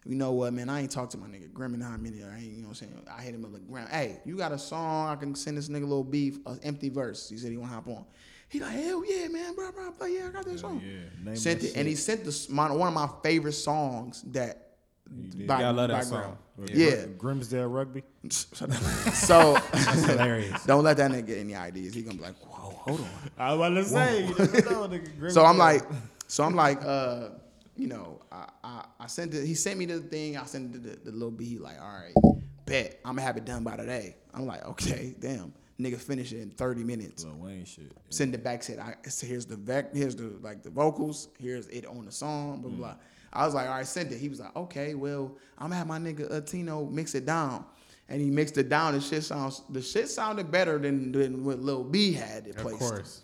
you 0.07 0.15
know 0.15 0.33
what, 0.33 0.53
man? 0.53 0.69
I 0.69 0.81
ain't 0.81 0.91
talked 0.91 1.13
to 1.13 1.19
my 1.19 1.27
nigga 1.27 1.53
Grim 1.53 1.75
in 1.75 1.81
how 1.81 1.97
many. 1.97 2.23
I 2.23 2.37
ain't, 2.37 2.45
you 2.45 2.63
know 2.63 2.69
what 2.69 2.69
I'm 2.69 2.75
saying? 2.75 3.07
I 3.11 3.23
hit 3.23 3.35
him 3.35 3.43
with 3.43 3.53
like, 3.53 3.67
Grim. 3.69 3.87
Hey, 3.89 4.21
you 4.25 4.37
got 4.37 4.53
a 4.53 4.59
song? 4.59 5.09
I 5.09 5.17
can 5.17 5.35
send 5.35 5.59
this 5.59 5.69
nigga 5.69 5.83
a 5.83 5.87
little 5.87 6.05
beef, 6.05 6.39
an 6.47 6.61
empty 6.63 6.89
verse. 6.89 7.29
He 7.29 7.37
said 7.37 7.51
he 7.51 7.57
want 7.57 7.71
to 7.71 7.75
hop 7.75 7.89
on. 7.89 8.05
He 8.49 8.61
like, 8.61 8.73
hell 8.73 9.05
yeah, 9.07 9.29
man, 9.29 9.55
bro, 9.55 9.71
bro, 9.73 9.93
bro, 9.93 10.07
yeah, 10.07 10.27
I 10.29 10.31
got 10.31 10.45
that 10.45 10.59
song. 10.59 10.83
yeah. 10.85 11.01
Name 11.25 11.37
Sent 11.37 11.61
that 11.61 11.69
it, 11.69 11.77
and 11.77 11.87
he 11.87 11.95
sent 11.95 12.25
this 12.25 12.49
my, 12.49 12.71
one 12.73 12.89
of 12.89 12.95
my 12.95 13.09
favorite 13.23 13.53
songs 13.53 14.23
that. 14.29 14.67
By, 15.47 15.61
Yeah, 15.61 15.69
I 15.69 15.71
love 15.73 15.89
that 15.89 15.99
by 15.99 16.01
song. 16.03 16.21
Grim. 16.21 16.31
Yeah. 16.31 16.37
Yeah. 16.67 17.07
Grimsdale 17.19 17.73
Rugby. 17.73 18.03
so 18.31 18.67
That's 19.73 20.05
hilarious. 20.05 20.65
don't 20.67 20.85
let 20.85 20.97
that 20.99 21.11
nigga 21.11 21.27
get 21.27 21.39
any 21.39 21.55
ideas. 21.55 21.95
He 21.95 22.03
gonna 22.03 22.17
be 22.17 22.23
like, 22.23 22.37
whoa, 22.39 22.71
hold 22.71 23.01
on. 23.01 23.09
I 23.39 23.55
was 23.55 23.57
about 23.57 23.75
to 23.75 23.85
say. 23.85 24.23
You 24.23 24.71
know, 24.71 24.89
nigga. 24.89 25.31
So 25.33 25.45
I'm 25.45 25.59
like, 25.59 25.83
so 26.27 26.45
I'm 26.45 26.55
like, 26.55 26.85
uh, 26.85 27.31
you 27.77 27.87
know, 27.87 28.21
I, 28.31 28.49
I, 28.63 28.85
I 29.01 29.07
sent 29.07 29.35
it. 29.35 29.47
He 29.47 29.55
sent 29.55 29.79
me 29.79 29.87
the 29.87 30.01
thing. 30.01 30.37
I 30.37 30.45
sent 30.45 30.75
it 30.75 30.83
the, 30.83 31.11
the 31.11 31.17
little 31.17 31.31
beat. 31.31 31.61
Like, 31.61 31.81
all 31.81 31.89
right, 31.89 32.41
bet 32.67 33.01
I'm 33.05 33.13
gonna 33.13 33.23
have 33.23 33.37
it 33.37 33.45
done 33.45 33.65
by 33.65 33.77
today. 33.77 34.17
I'm 34.35 34.47
like, 34.47 34.65
okay, 34.67 35.15
damn, 35.19 35.53
nigga, 35.81 35.97
finish 35.97 36.33
it 36.33 36.41
in 36.41 36.51
30 36.51 36.85
minutes. 36.85 37.25
Lil 37.25 37.37
Wayne 37.37 37.65
shit. 37.65 37.91
Send 38.11 38.35
it 38.35 38.45
back. 38.45 38.63
Said, 38.63 38.79
I 38.79 38.97
so 39.09 39.27
here's 39.27 39.47
the 39.47 39.57
vec, 39.57 39.95
here's 39.95 40.15
the 40.15 40.35
like 40.43 40.63
the 40.63 40.71
vocals. 40.71 41.29
Here's 41.39 41.69
it 41.69 41.87
on 41.87 42.05
the 42.05 42.13
song. 42.13 42.61
Blah 42.61 42.71
blah. 42.71 42.79
blah. 42.79 42.97
I 43.33 43.45
was 43.45 43.55
like, 43.55 43.69
all 43.69 43.75
right, 43.75 43.87
send 43.87 44.11
it. 44.13 44.19
He 44.19 44.29
was 44.29 44.41
like, 44.41 44.55
okay, 44.57 44.95
well, 44.95 45.37
I'm 45.59 45.67
gonna 45.67 45.77
have 45.77 45.87
my 45.87 45.99
nigga 45.99 46.33
uh, 46.33 46.41
Tino 46.41 46.87
mix 46.87 47.15
it 47.15 47.27
down. 47.27 47.65
And 48.09 48.21
he 48.21 48.29
mixed 48.29 48.59
it 48.59 48.69
down. 48.69 48.95
The 48.95 49.01
shit 49.01 49.23
sounds. 49.23 49.63
The 49.71 49.81
shit 49.81 50.09
sounded 50.09 50.51
better 50.51 50.79
than, 50.79 51.13
than 51.13 51.45
what 51.45 51.61
Lil 51.61 51.85
B 51.85 52.13
had 52.13 52.49
it 52.49 52.57
Of 52.57 52.63
placed. 52.63 52.79
course. 52.81 53.23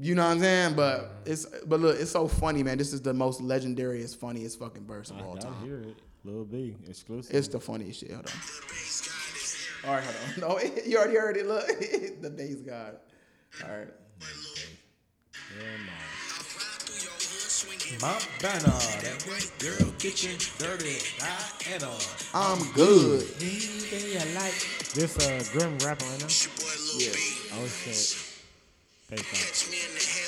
You 0.00 0.14
know 0.14 0.24
what 0.24 0.32
I'm 0.34 0.40
saying? 0.40 0.74
But 0.76 1.10
it's 1.24 1.44
but 1.66 1.80
look, 1.80 1.98
it's 1.98 2.12
so 2.12 2.28
funny, 2.28 2.62
man. 2.62 2.78
This 2.78 2.92
is 2.92 3.00
the 3.02 3.12
most 3.12 3.40
legendary, 3.40 4.02
it's 4.02 4.14
funniest 4.14 4.60
fucking 4.60 4.84
verse 4.86 5.10
of 5.10 5.16
I 5.16 5.22
all 5.22 5.36
time. 5.36 5.54
I 5.60 5.64
hear 5.64 5.80
it. 5.80 5.96
Lil 6.22 6.44
B. 6.44 6.76
Exclusive. 6.88 7.34
It's 7.34 7.48
the 7.48 7.58
funniest 7.58 8.00
shit. 8.00 8.12
Hold 8.12 8.26
on. 8.26 9.88
All 9.88 9.94
right, 9.94 10.04
hold 10.04 10.44
on. 10.44 10.62
No, 10.64 10.70
you 10.86 10.98
already 10.98 11.16
heard 11.16 11.36
it. 11.36 11.46
Look, 11.46 11.66
the 12.20 12.30
Based 12.30 12.64
God. 12.64 12.98
All 13.64 13.70
right. 13.76 13.88
Mount 18.02 18.28
Banner, 18.42 18.78
that 19.00 19.22
white 19.28 19.50
girl 19.58 19.92
kitchen 19.98 20.36
dirty, 20.58 20.98
I 21.22 21.72
and 21.72 21.84
on. 21.84 22.00
I'm 22.34 22.72
good. 22.72 23.20
This 23.38 25.16
uh 25.18 25.44
Grim 25.52 25.78
rapping 25.78 26.08
right 26.08 26.20
now. 26.20 26.26
Yeah. 26.98 27.14
Oh 27.54 27.66
shit. 27.66 28.16
Pay 29.08 29.16
for 29.16 30.25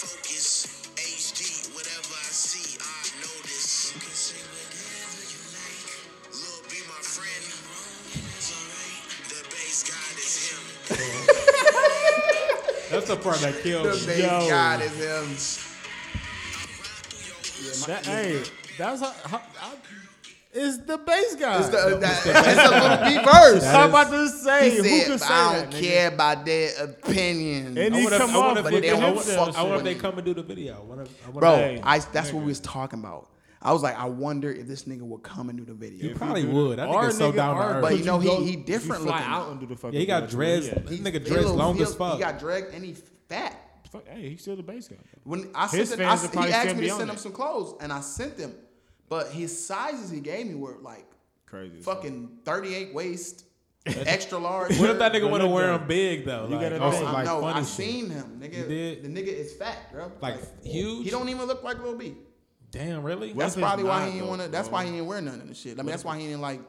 focus. 0.00 0.64
HD, 0.96 1.68
whatever 1.74 2.14
I 2.16 2.30
see, 2.32 2.78
I 2.80 3.04
notice. 3.20 3.92
You 3.94 4.00
can 4.00 4.16
say 4.16 4.40
whatever 4.40 5.20
you 5.28 5.40
like. 5.52 6.32
Lil 6.32 6.64
be 6.72 6.80
my 6.88 7.02
friend. 7.04 7.44
The 9.28 9.44
Based 9.50 9.86
God 9.88 10.18
is 10.18 10.50
him. 10.50 10.62
That's 12.90 13.06
the 13.08 13.16
part 13.16 13.38
that 13.40 13.54
The 13.56 13.62
kills 13.62 14.06
me. 14.06 14.14
bass 14.14 14.22
Yo. 14.24 14.48
god 14.48 14.80
is 14.82 14.96
him. 14.96 15.36
That, 17.86 18.06
hey, 18.06 18.42
that's 18.78 19.00
how, 19.00 19.12
how, 19.26 19.42
I, 19.60 19.74
it's 20.52 20.78
the 20.78 20.98
bass 20.98 21.36
guy. 21.36 21.58
It's, 21.58 21.68
the, 21.68 21.96
that, 22.00 22.26
it's 22.26 22.60
a 22.60 22.70
little 22.70 23.22
beat 23.22 23.32
verse. 23.32 23.64
I'm 23.66 23.88
about 23.90 24.10
to 24.10 24.28
say, 24.28 24.70
He 24.70 24.76
who 24.78 24.82
said, 24.82 25.06
could 25.06 25.20
say 25.20 25.26
I 25.34 25.54
don't 25.60 25.70
nigga? 25.72 25.80
care 25.80 26.08
about 26.08 26.44
their 26.44 26.84
opinions. 26.84 27.76
And 27.76 27.94
I 27.94 27.98
he 27.98 28.04
wonder 28.04 28.16
if- 28.16 28.20
come 28.22 28.30
I 28.30 28.38
off 28.38 28.56
if 28.58 28.62
but 28.64 28.72
they 28.72 28.80
don't 28.80 29.02
I 29.02 29.10
hip 29.10 29.18
fuck 29.18 29.56
I 29.58 29.62
wonder 29.62 29.76
if 29.78 29.82
they 29.84 29.94
come 29.94 30.16
and 30.18 30.24
do 30.24 30.34
the 30.34 30.42
video. 30.42 30.74
I 30.76 30.80
wonder, 30.80 31.04
I 31.04 31.26
wonder 31.26 31.40
Bro, 31.40 31.56
Hey, 31.56 31.80
I, 31.82 31.98
that's 32.00 32.32
what 32.32 32.40
we 32.42 32.48
was 32.48 32.60
talking 32.60 32.98
about. 32.98 33.28
I 33.62 33.72
was 33.74 33.82
like, 33.82 33.94
I 33.98 34.06
wonder 34.06 34.50
if 34.50 34.66
this 34.66 34.84
nigga 34.84 35.02
would 35.02 35.22
come 35.22 35.50
and 35.50 35.58
do 35.58 35.64
the 35.66 35.74
video. 35.74 36.08
He 36.08 36.14
probably 36.14 36.42
do 36.42 36.48
would. 36.50 36.70
the- 36.72 36.76
That 36.76 36.88
or 36.88 37.02
nigga's 37.04 37.18
so 37.18 37.30
down 37.30 37.56
to 37.56 37.62
earth. 37.62 37.82
But 37.82 37.98
you 37.98 38.04
know, 38.04 38.18
he- 38.18 38.28
go- 38.28 38.42
he 38.42 38.56
different 38.56 39.02
you 39.02 39.08
fly 39.08 39.18
looking 39.18 39.32
out 39.32 39.50
and 39.50 39.60
do 39.60 39.66
the 39.66 39.76
fucking 39.76 39.92
Yeah, 39.94 40.00
he 40.00 40.06
got 40.06 40.22
video, 40.22 40.36
dreads. 40.36 40.66
yeah. 40.68 40.74
This 40.78 41.00
nigga 41.00 41.10
He 41.12 41.16
a 41.16 41.20
dreads 41.20 41.50
long 41.50 41.80
as 41.80 41.94
fuck. 41.94 42.14
He 42.14 42.20
got 42.20 42.38
dread 42.38 42.64
and 42.72 42.84
he 42.84 42.96
fat. 43.28 43.54
Fuck, 43.92 44.06
hey, 44.08 44.30
he's 44.30 44.40
still 44.42 44.56
the 44.56 44.62
base 44.62 44.88
guy. 44.88 44.96
When 45.24 45.50
I 45.54 45.66
sent 45.66 45.90
him, 46.00 46.08
I, 46.08 46.16
he 46.16 46.52
asked 46.52 46.76
me 46.76 46.88
to 46.88 46.94
send 46.94 47.10
him 47.10 47.16
some 47.16 47.32
clothes, 47.32 47.74
and 47.80 47.92
I 47.92 48.00
sent 48.00 48.36
them. 48.38 48.54
But 49.10 49.28
his 49.32 49.66
sizes 49.66 50.08
he 50.08 50.20
gave 50.20 50.46
me 50.46 50.54
were 50.54 50.78
like 50.80 51.04
Crazy. 51.44 51.78
as 51.78 51.84
fuck. 51.84 51.96
fucking 51.98 52.38
38 52.44 52.94
waist, 52.94 53.44
extra 53.86 54.38
large. 54.38 54.78
What 54.78 54.88
if 54.90 54.98
that 55.00 55.12
nigga 55.12 55.28
want 55.28 55.42
to 55.42 55.48
wear 55.48 55.72
good. 55.72 55.80
them 55.80 55.88
big 55.88 56.24
though? 56.24 56.44
You 56.46 56.54
like, 56.54 56.60
gotta 56.62 56.80
on 56.80 56.92
think. 56.92 57.04
some, 57.04 57.14
I 57.14 57.18
like 57.18 57.24
know. 57.26 57.44
I 57.44 57.58
shit. 57.58 57.66
seen 57.66 58.08
him, 58.10 58.40
nigga. 58.40 58.68
The 59.02 59.08
nigga 59.08 59.26
is 59.26 59.52
fat, 59.52 59.92
bro. 59.92 60.12
Like, 60.22 60.38
huge? 60.64 61.04
He 61.04 61.10
don't 61.10 61.28
even 61.28 61.46
look 61.46 61.62
like 61.64 61.82
Lil 61.82 61.96
B. 61.98 62.14
Damn, 62.70 63.02
really? 63.02 63.32
That's 63.32 63.56
if 63.56 63.60
probably 63.60 63.84
why 63.84 64.06
he 64.06 64.12
didn't 64.12 64.28
want 64.28 64.42
to. 64.42 64.48
That's 64.48 64.68
bro? 64.68 64.78
why 64.78 64.84
he 64.84 64.92
didn't 64.92 65.06
wear 65.06 65.20
none 65.20 65.40
of 65.40 65.48
the 65.48 65.54
shit. 65.54 65.74
I 65.78 65.82
mean, 65.82 65.90
that's 65.90 66.04
why 66.04 66.16
he 66.16 66.26
didn't 66.26 66.40
like 66.40 66.60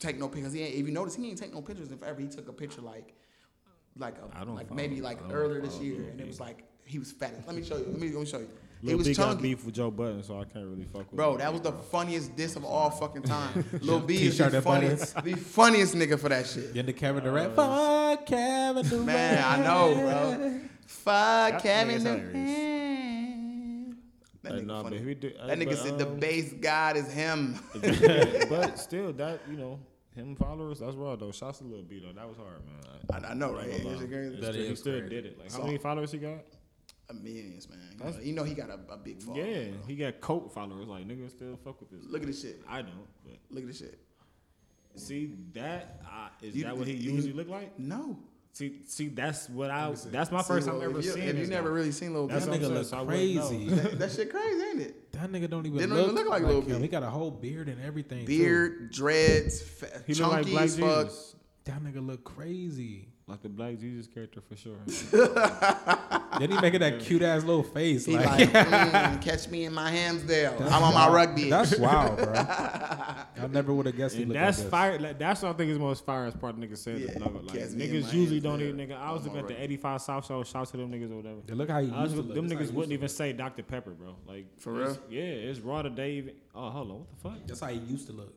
take 0.00 0.18
no 0.18 0.28
pictures. 0.28 0.52
He 0.52 0.62
ain't, 0.62 0.74
if 0.74 0.84
you 0.84 0.92
notice, 0.92 1.14
he 1.14 1.22
didn't 1.22 1.38
take 1.38 1.54
no 1.54 1.62
pictures. 1.62 1.92
If 1.92 2.02
ever 2.02 2.20
he 2.20 2.26
took 2.26 2.48
a 2.48 2.52
picture 2.52 2.80
like, 2.80 3.14
like 3.96 4.16
a, 4.18 4.36
I 4.36 4.44
don't 4.44 4.56
like 4.56 4.66
follow- 4.66 4.76
maybe 4.76 5.00
like 5.00 5.20
earlier 5.30 5.60
this 5.60 5.78
year, 5.78 6.08
and 6.10 6.20
it 6.20 6.26
was 6.26 6.40
like 6.40 6.64
he 6.84 6.98
was 6.98 7.12
fat. 7.12 7.34
Let 7.46 7.54
me 7.54 7.62
show 7.62 7.76
you. 7.76 7.84
Let 7.84 8.00
me 8.00 8.08
let 8.10 8.20
me 8.20 8.26
show 8.26 8.38
you. 8.38 8.50
He 8.80 8.88
Lil 8.88 8.98
was 8.98 9.08
B 9.08 9.14
got 9.14 9.30
chunky. 9.30 9.42
beef 9.42 9.64
with 9.64 9.74
Joe 9.74 9.90
Budden, 9.90 10.22
so 10.22 10.40
I 10.40 10.44
can't 10.44 10.66
really 10.66 10.84
fuck 10.84 11.10
with 11.10 11.16
Bro, 11.16 11.32
him. 11.32 11.38
that 11.38 11.52
was 11.52 11.62
the 11.62 11.72
funniest 11.72 12.36
diss 12.36 12.54
of 12.54 12.64
all 12.64 12.90
fucking 12.90 13.22
time. 13.22 13.64
Lil 13.80 14.00
B 14.00 14.26
is 14.26 14.38
the 14.38 14.62
funniest, 14.62 15.22
the 15.24 15.34
funniest 15.34 15.94
nigga 15.94 16.18
for 16.18 16.28
that 16.28 16.46
shit. 16.46 16.74
Then 16.74 16.86
the 16.86 16.92
Kevin 16.92 17.24
Durant. 17.24 17.56
Fuck 17.56 18.26
Kevin 18.26 18.86
Durant. 18.86 19.06
Man, 19.06 19.44
I 19.44 19.64
know, 19.64 19.94
bro. 19.94 20.60
Fuck 20.86 21.52
That 21.54 21.62
Kevin 21.62 21.96
nigga's 21.96 22.04
Durant. 22.04 22.38
That 24.42 24.52
nigga 24.52 24.66
nah, 24.66 24.82
funny. 24.82 25.14
do- 25.14 25.32
That 25.46 25.58
hey, 25.58 25.64
nigga 25.64 25.70
but, 25.70 25.78
said 25.78 25.98
the 25.98 26.06
um, 26.06 26.20
Based 26.20 26.60
God 26.60 26.96
is 26.96 27.12
him. 27.12 27.58
but 28.48 28.78
still, 28.78 29.12
that 29.14 29.40
you 29.50 29.56
know, 29.56 29.80
him 30.14 30.36
followers, 30.36 30.78
that's 30.78 30.94
raw 30.94 31.16
though. 31.16 31.32
Shouts 31.32 31.58
to 31.58 31.64
Lil 31.64 31.82
B 31.82 32.00
though. 32.00 32.12
That 32.12 32.28
was 32.28 32.36
hard, 32.36 32.64
man. 32.64 33.24
I, 33.24 33.30
I 33.30 33.34
know, 33.34 33.54
right? 33.54 33.68
ain't 33.68 33.84
It's 33.84 34.02
It's 34.02 34.46
That. 34.46 34.54
He 34.54 34.74
still 34.76 35.00
did 35.00 35.26
it. 35.26 35.38
Like, 35.38 35.52
how 35.52 35.64
many 35.64 35.78
followers 35.78 36.12
he 36.12 36.18
got? 36.18 36.44
A 37.10 37.14
millions, 37.14 37.68
man. 37.70 37.78
You 37.98 38.04
know, 38.04 38.20
you 38.20 38.32
know 38.34 38.44
he 38.44 38.54
got 38.54 38.68
a, 38.68 38.78
a 38.92 38.96
big 38.98 39.22
following. 39.22 39.46
Yeah, 39.46 39.68
bro. 39.70 39.86
he 39.86 39.96
got 39.96 40.20
cult 40.20 40.52
followers. 40.52 40.86
Like 40.88 41.06
niggas 41.08 41.30
still 41.30 41.56
fuck 41.64 41.80
with 41.80 41.90
this. 41.90 42.00
Look 42.10 42.20
at 42.22 42.26
this 42.28 42.42
shit. 42.42 42.60
I 42.68 42.82
don't, 42.82 42.92
but 43.24 43.34
Look 43.50 43.62
at 43.62 43.68
this 43.68 43.78
shit. 43.78 43.98
see 44.96 45.34
that 45.54 46.02
uh, 46.04 46.28
is 46.42 46.54
You- 46.54 46.64
that 46.64 46.76
what 46.76 46.86
he 46.86 46.94
you- 46.94 47.12
usually 47.12 47.32
look 47.32 47.48
like? 47.48 47.78
No. 47.78 48.18
See, 48.52 48.80
see, 48.86 49.08
that's 49.08 49.48
what 49.48 49.70
I. 49.70 49.94
That's 50.10 50.32
my 50.32 50.42
See, 50.42 50.48
first 50.48 50.66
time 50.66 50.82
ever 50.82 51.00
seeing. 51.00 51.18
If 51.28 51.36
you 51.38 51.46
never 51.46 51.68
guy. 51.68 51.74
really 51.76 51.92
seen 51.92 52.12
Lil 52.12 52.26
That's 52.26 52.44
That 52.46 52.54
nigga 52.58 52.62
saying, 52.62 52.74
look 52.74 52.86
so 52.86 52.96
I 52.98 53.02
wouldn't 53.02 53.34
know. 53.36 53.48
crazy. 53.48 53.68
that, 53.68 53.98
that 54.00 54.10
shit 54.12 54.30
crazy, 54.30 54.62
ain't 54.64 54.80
it? 54.80 55.12
That 55.12 55.30
nigga 55.30 55.48
don't 55.48 55.64
even 55.66 55.78
don't 55.88 55.90
look, 55.96 56.02
even 56.06 56.14
look 56.16 56.28
like 56.28 56.42
Lil 56.42 56.62
B. 56.62 56.72
him. 56.72 56.82
He 56.82 56.88
got 56.88 57.04
a 57.04 57.10
whole 57.10 57.30
beard 57.30 57.68
and 57.68 57.80
everything. 57.82 58.22
too. 58.22 58.26
Beard, 58.26 58.90
dreads, 58.90 59.62
fa- 59.62 60.02
He 60.06 60.14
look 60.14 60.26
like 60.28 60.36
chunky 60.38 60.50
Black 60.50 60.64
as 60.64 60.78
fuck. 60.78 61.06
Jesus, 61.06 61.36
That 61.66 61.84
nigga 61.84 62.04
look 62.04 62.24
crazy. 62.24 63.08
like 63.28 63.42
the 63.42 63.48
Black 63.48 63.78
Jesus 63.78 64.08
character 64.08 64.40
for 64.40 64.56
sure. 64.56 64.78
Then 66.38 66.50
he 66.50 66.60
making 66.60 66.80
that 66.80 67.00
cute 67.00 67.22
ass 67.22 67.44
little 67.44 67.62
face. 67.62 68.04
He 68.06 68.16
like, 68.16 68.26
like, 68.26 68.48
mm, 68.52 69.22
catch 69.22 69.48
me 69.48 69.64
in 69.64 69.74
my 69.74 69.90
Hamsdale. 69.90 70.60
I'm 70.70 70.82
on 70.82 70.94
my 70.94 71.08
rugby. 71.08 71.50
That's 71.50 71.76
wild, 71.78 72.16
bro. 72.16 72.32
I 72.34 73.46
never 73.50 73.72
would 73.72 73.86
have 73.86 73.96
guessed 73.96 74.16
he 74.16 74.22
And 74.22 74.30
looked 74.32 74.40
that's 74.40 74.60
like 74.60 74.68
fire. 74.70 74.98
Like, 74.98 75.18
that's 75.18 75.42
what 75.42 75.50
I 75.50 75.52
think 75.54 75.70
is 75.70 75.76
the 75.78 75.82
most 75.84 76.04
fire 76.04 76.26
as 76.26 76.34
part. 76.34 76.54
Of 76.56 76.60
niggas 76.60 76.78
said 76.78 77.00
Yeah, 77.00 77.18
no, 77.18 77.26
like 77.44 77.46
catch 77.58 77.70
me 77.70 77.84
in 77.84 77.90
niggas 77.92 78.06
my 78.06 78.12
usually 78.12 78.40
don't 78.40 78.58
there. 78.58 78.68
even. 78.68 78.88
Nigga, 78.88 78.98
I 79.00 79.12
was 79.12 79.24
looking 79.24 79.38
at 79.40 79.48
the 79.48 79.62
85 79.62 80.02
South 80.02 80.26
Show. 80.26 80.42
Shout 80.44 80.66
to 80.68 80.76
them 80.76 80.90
niggas 80.90 81.12
or 81.12 81.16
whatever. 81.16 81.40
They 81.46 81.54
look 81.54 81.70
how 81.70 81.80
he 81.80 81.90
I 81.92 82.02
was, 82.02 82.14
look. 82.14 82.34
them 82.34 82.48
That's 82.48 82.62
niggas 82.70 82.72
wouldn't 82.74 82.92
even 82.92 83.08
say 83.08 83.32
Dr 83.32 83.62
Pepper, 83.62 83.90
bro. 83.90 84.16
Like 84.26 84.46
For 84.58 84.72
real? 84.72 84.98
Yeah, 85.08 85.22
it's 85.22 85.60
raw 85.60 85.82
today. 85.82 86.12
Even, 86.12 86.34
oh, 86.54 86.70
hold 86.70 86.90
on, 86.90 86.98
what 86.98 87.10
the 87.10 87.28
fuck? 87.28 87.46
That's 87.46 87.60
how 87.60 87.68
he 87.68 87.78
used 87.78 88.06
to 88.08 88.12
look. 88.12 88.34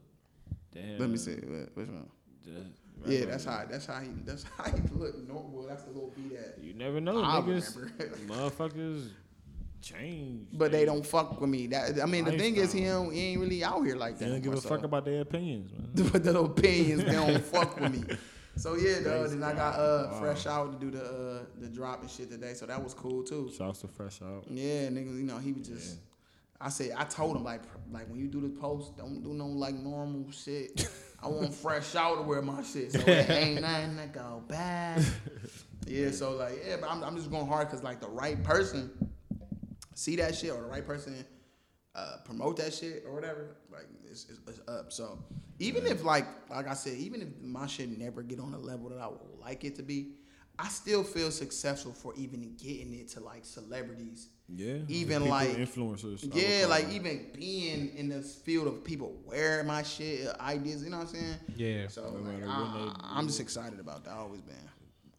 Damn. 0.74 0.99
Let 0.99 1.10
me 1.10 1.18
see. 1.18 1.34
What- 1.34 1.76
Which 1.76 1.88
one? 1.88 2.10
Just- 3.06 3.12
Yeah, 3.12 3.26
that's 3.26 3.45
how. 3.45 3.66
That's 3.70 3.86
how 3.86 3.99
he. 3.99 4.10
That's 4.24 4.43
how 4.58 4.66
he 4.66 4.82
look. 4.93 5.28
No, 5.28 5.49
well, 5.52 5.68
that's 5.68 5.84
the 5.84 5.91
little 5.91 6.14
B 6.16 6.36
that. 6.36 6.64
You 6.64 6.74
never 6.74 6.99
know, 7.02 7.24
I 7.24 7.41
niggas. 7.41 7.89
motherfuckers 8.28 9.10
change. 9.82 10.47
But 10.54 10.72
they 10.72 10.86
don't 10.86 11.06
fuck 11.06 11.39
with 11.41 11.49
me. 11.49 11.68
That 11.68 11.99
I 12.02 12.06
mean, 12.06 12.26
the 12.26 12.38
thing 12.38 12.56
is, 12.56 12.72
he 12.72 12.86
don't, 12.86 13.12
he 13.12 13.32
ain't 13.32 13.41
really 13.41 13.64
out 13.64 13.84
here 13.84 13.95
like 13.95 14.18
that. 14.20 14.26
They 14.26 14.32
don't 14.32 14.41
give 14.41 14.54
a 14.54 14.56
more, 14.56 14.62
fuck 14.62 14.84
about 14.84 15.06
their 15.06 15.22
opinions, 15.22 15.72
man. 15.72 16.10
but 16.12 16.24
the 16.24 16.39
opinions 16.39 17.04
they 17.04 17.12
don't 17.14 17.43
fuck 17.43 17.80
with 17.80 18.08
me. 18.08 18.16
So 18.58 18.76
yeah, 18.76 18.99
dog. 19.02 19.30
Then 19.30 19.43
I 19.43 19.54
got 19.54 19.76
uh 19.80 20.20
fresh 20.20 20.45
out 20.45 20.80
to 20.80 20.86
do 20.86 20.91
the 20.91 21.04
uh 21.04 21.43
the 21.60 21.68
drop 21.68 22.02
and 22.02 22.10
shit 22.12 22.30
today. 22.30 22.54
So 22.54 22.66
that 22.66 22.84
was 22.84 22.93
cool 22.93 23.24
too. 23.24 23.52
Shouts 23.58 23.80
to 23.82 23.88
Fresh 23.88 24.22
Out. 24.22 24.45
Yeah, 24.49 24.88
nigga, 24.89 25.18
you 25.18 25.24
know 25.24 25.38
he 25.38 25.54
was 25.54 25.68
just. 25.68 25.97
I 26.60 26.70
said 26.70 26.91
I 26.95 27.06
told 27.06 27.38
him 27.38 27.43
like 27.43 27.62
like 27.91 28.08
when 28.10 28.20
you 28.20 28.28
do 28.28 28.41
the 28.41 28.49
post, 28.49 28.97
don't 28.97 29.24
do 29.24 29.34
no 29.34 29.47
like 29.47 29.74
normal 29.76 30.30
shit. 30.32 30.88
I 31.24 31.28
want 31.28 31.53
fresh 31.65 31.95
out 31.95 32.15
to 32.15 32.22
wear 32.22 32.41
my 32.41 32.63
shit, 32.63 32.91
so 32.91 32.99
it 32.99 33.30
ain't 33.30 33.61
nothing 33.61 33.97
to 33.97 34.07
go 34.07 34.43
bad. 34.47 35.05
Yeah, 35.88 36.11
so 36.11 36.32
like 36.32 36.63
yeah, 36.67 36.78
but 36.80 36.89
I'm 36.89 37.03
I'm 37.03 37.15
just 37.15 37.30
going 37.30 37.47
hard 37.47 37.67
because 37.67 37.84
like 37.84 38.01
the 38.01 38.09
right 38.09 38.41
person 38.43 38.91
see 39.95 40.15
that 40.15 40.36
shit 40.36 40.51
or 40.51 40.61
the 40.61 40.67
right 40.67 40.86
person 40.86 41.26
uh, 41.95 42.17
promote 42.26 42.57
that 42.57 42.74
shit 42.74 43.03
or 43.05 43.13
whatever, 43.13 43.57
like 43.72 43.88
it's, 44.09 44.26
it's, 44.30 44.39
it's 44.47 44.61
up. 44.67 44.91
So 44.91 45.19
even 45.59 45.86
if 45.86 46.03
like 46.03 46.26
like 46.49 46.67
I 46.67 46.74
said, 46.74 46.93
even 46.97 47.22
if 47.22 47.28
my 47.41 47.67
shit 47.67 47.89
never 47.97 48.24
get 48.24 48.39
on 48.39 48.51
the 48.51 48.57
level 48.57 48.89
that 48.89 48.99
I 48.99 49.07
would 49.07 49.19
like 49.39 49.63
it 49.63 49.76
to 49.76 49.84
be, 49.84 50.13
I 50.62 50.68
still 50.68 51.03
feel 51.03 51.32
successful 51.32 51.91
for 51.91 52.14
even 52.16 52.55
getting 52.55 52.93
it 52.93 53.07
to 53.09 53.20
like 53.20 53.45
celebrities. 53.45 54.30
Yeah. 54.47 54.78
Even 54.88 55.24
People, 55.24 55.30
like 55.30 55.49
influencers. 55.49 56.30
Yeah, 56.34 56.68
like 56.68 56.86
them. 56.86 56.95
even 56.95 57.28
being 57.34 57.95
in 57.95 58.09
this 58.09 58.36
field 58.36 58.68
of 58.68 58.84
people 58.84 59.16
wearing 59.26 59.66
my 59.66 59.82
shit, 59.82 60.28
uh, 60.28 60.36
ideas, 60.41 60.84
you 60.84 60.91
know 60.91 60.97
what 60.97 61.07
I'm 61.07 61.14
saying? 61.16 61.36
Yeah. 61.55 61.88
So 61.88 62.01
No 62.01 62.30
like, 62.30 62.43
I, 62.47 62.78
they, 62.78 62.91
I'm 63.01 63.28
just 63.28 63.39
excited 63.39 63.80
about 63.80 64.03
that. 64.03 64.12
I 64.12 64.18
always 64.18 64.41
been. 64.41 64.55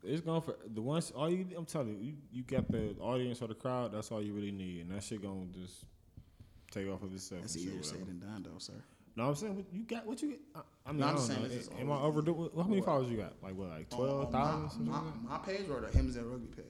It's 0.05 0.21
going 0.21 0.43
for 0.43 0.57
the 0.67 0.83
ones. 0.83 1.13
All 1.13 1.31
you, 1.31 1.47
I'm 1.57 1.65
telling 1.65 1.89
you, 1.89 1.97
you, 1.97 2.15
you 2.33 2.43
got 2.43 2.71
the 2.71 2.95
audience 3.01 3.41
or 3.41 3.49
the 3.49 3.55
crowd. 3.55 3.93
That's 3.93 4.11
all 4.13 4.23
you 4.23 4.35
really 4.35 4.53
need, 4.53 4.83
and 4.83 4.91
that 4.91 5.03
shit 5.03 5.23
gonna 5.23 5.47
just 5.47 5.85
take 6.71 6.89
off 6.89 7.03
of 7.03 7.15
itself. 7.15 7.43
That's 7.43 7.55
and 7.55 7.65
shit, 7.65 7.73
easier 7.75 7.83
said 7.83 8.07
than 8.07 8.19
done, 8.19 8.45
though, 8.45 8.59
sir. 8.59 8.75
No, 9.15 9.29
I'm 9.29 9.35
saying 9.35 9.57
what 9.57 9.67
you 9.73 9.83
got. 9.85 10.07
What 10.07 10.23
you 10.23 10.31
get? 10.31 10.41
I, 10.55 10.61
I 10.87 10.93
mean, 10.93 11.01
No, 11.01 11.07
I 11.07 11.11
I'm 11.11 11.17
don't 11.17 11.25
saying 11.27 11.43
know. 11.43 11.49
this 11.49 11.69
Am 11.79 11.91
I 11.91 11.95
all- 11.95 12.07
overdoing? 12.07 12.51
How 12.57 12.63
many 12.65 12.77
what? 12.81 12.87
followers 12.87 13.11
you 13.11 13.17
got? 13.19 13.35
Like 13.43 13.55
what? 13.57 13.69
Like 13.69 13.91
twelve 13.91 14.33
thousand? 14.33 14.87
twelve 14.87 15.05
my, 15.23 15.31
my, 15.31 15.39
my 15.39 15.45
page 15.45 15.69
or 15.71 15.81
the 15.81 15.89
Hims 15.89 16.17
and 16.17 16.27
Rugby 16.31 16.47
page? 16.57 16.65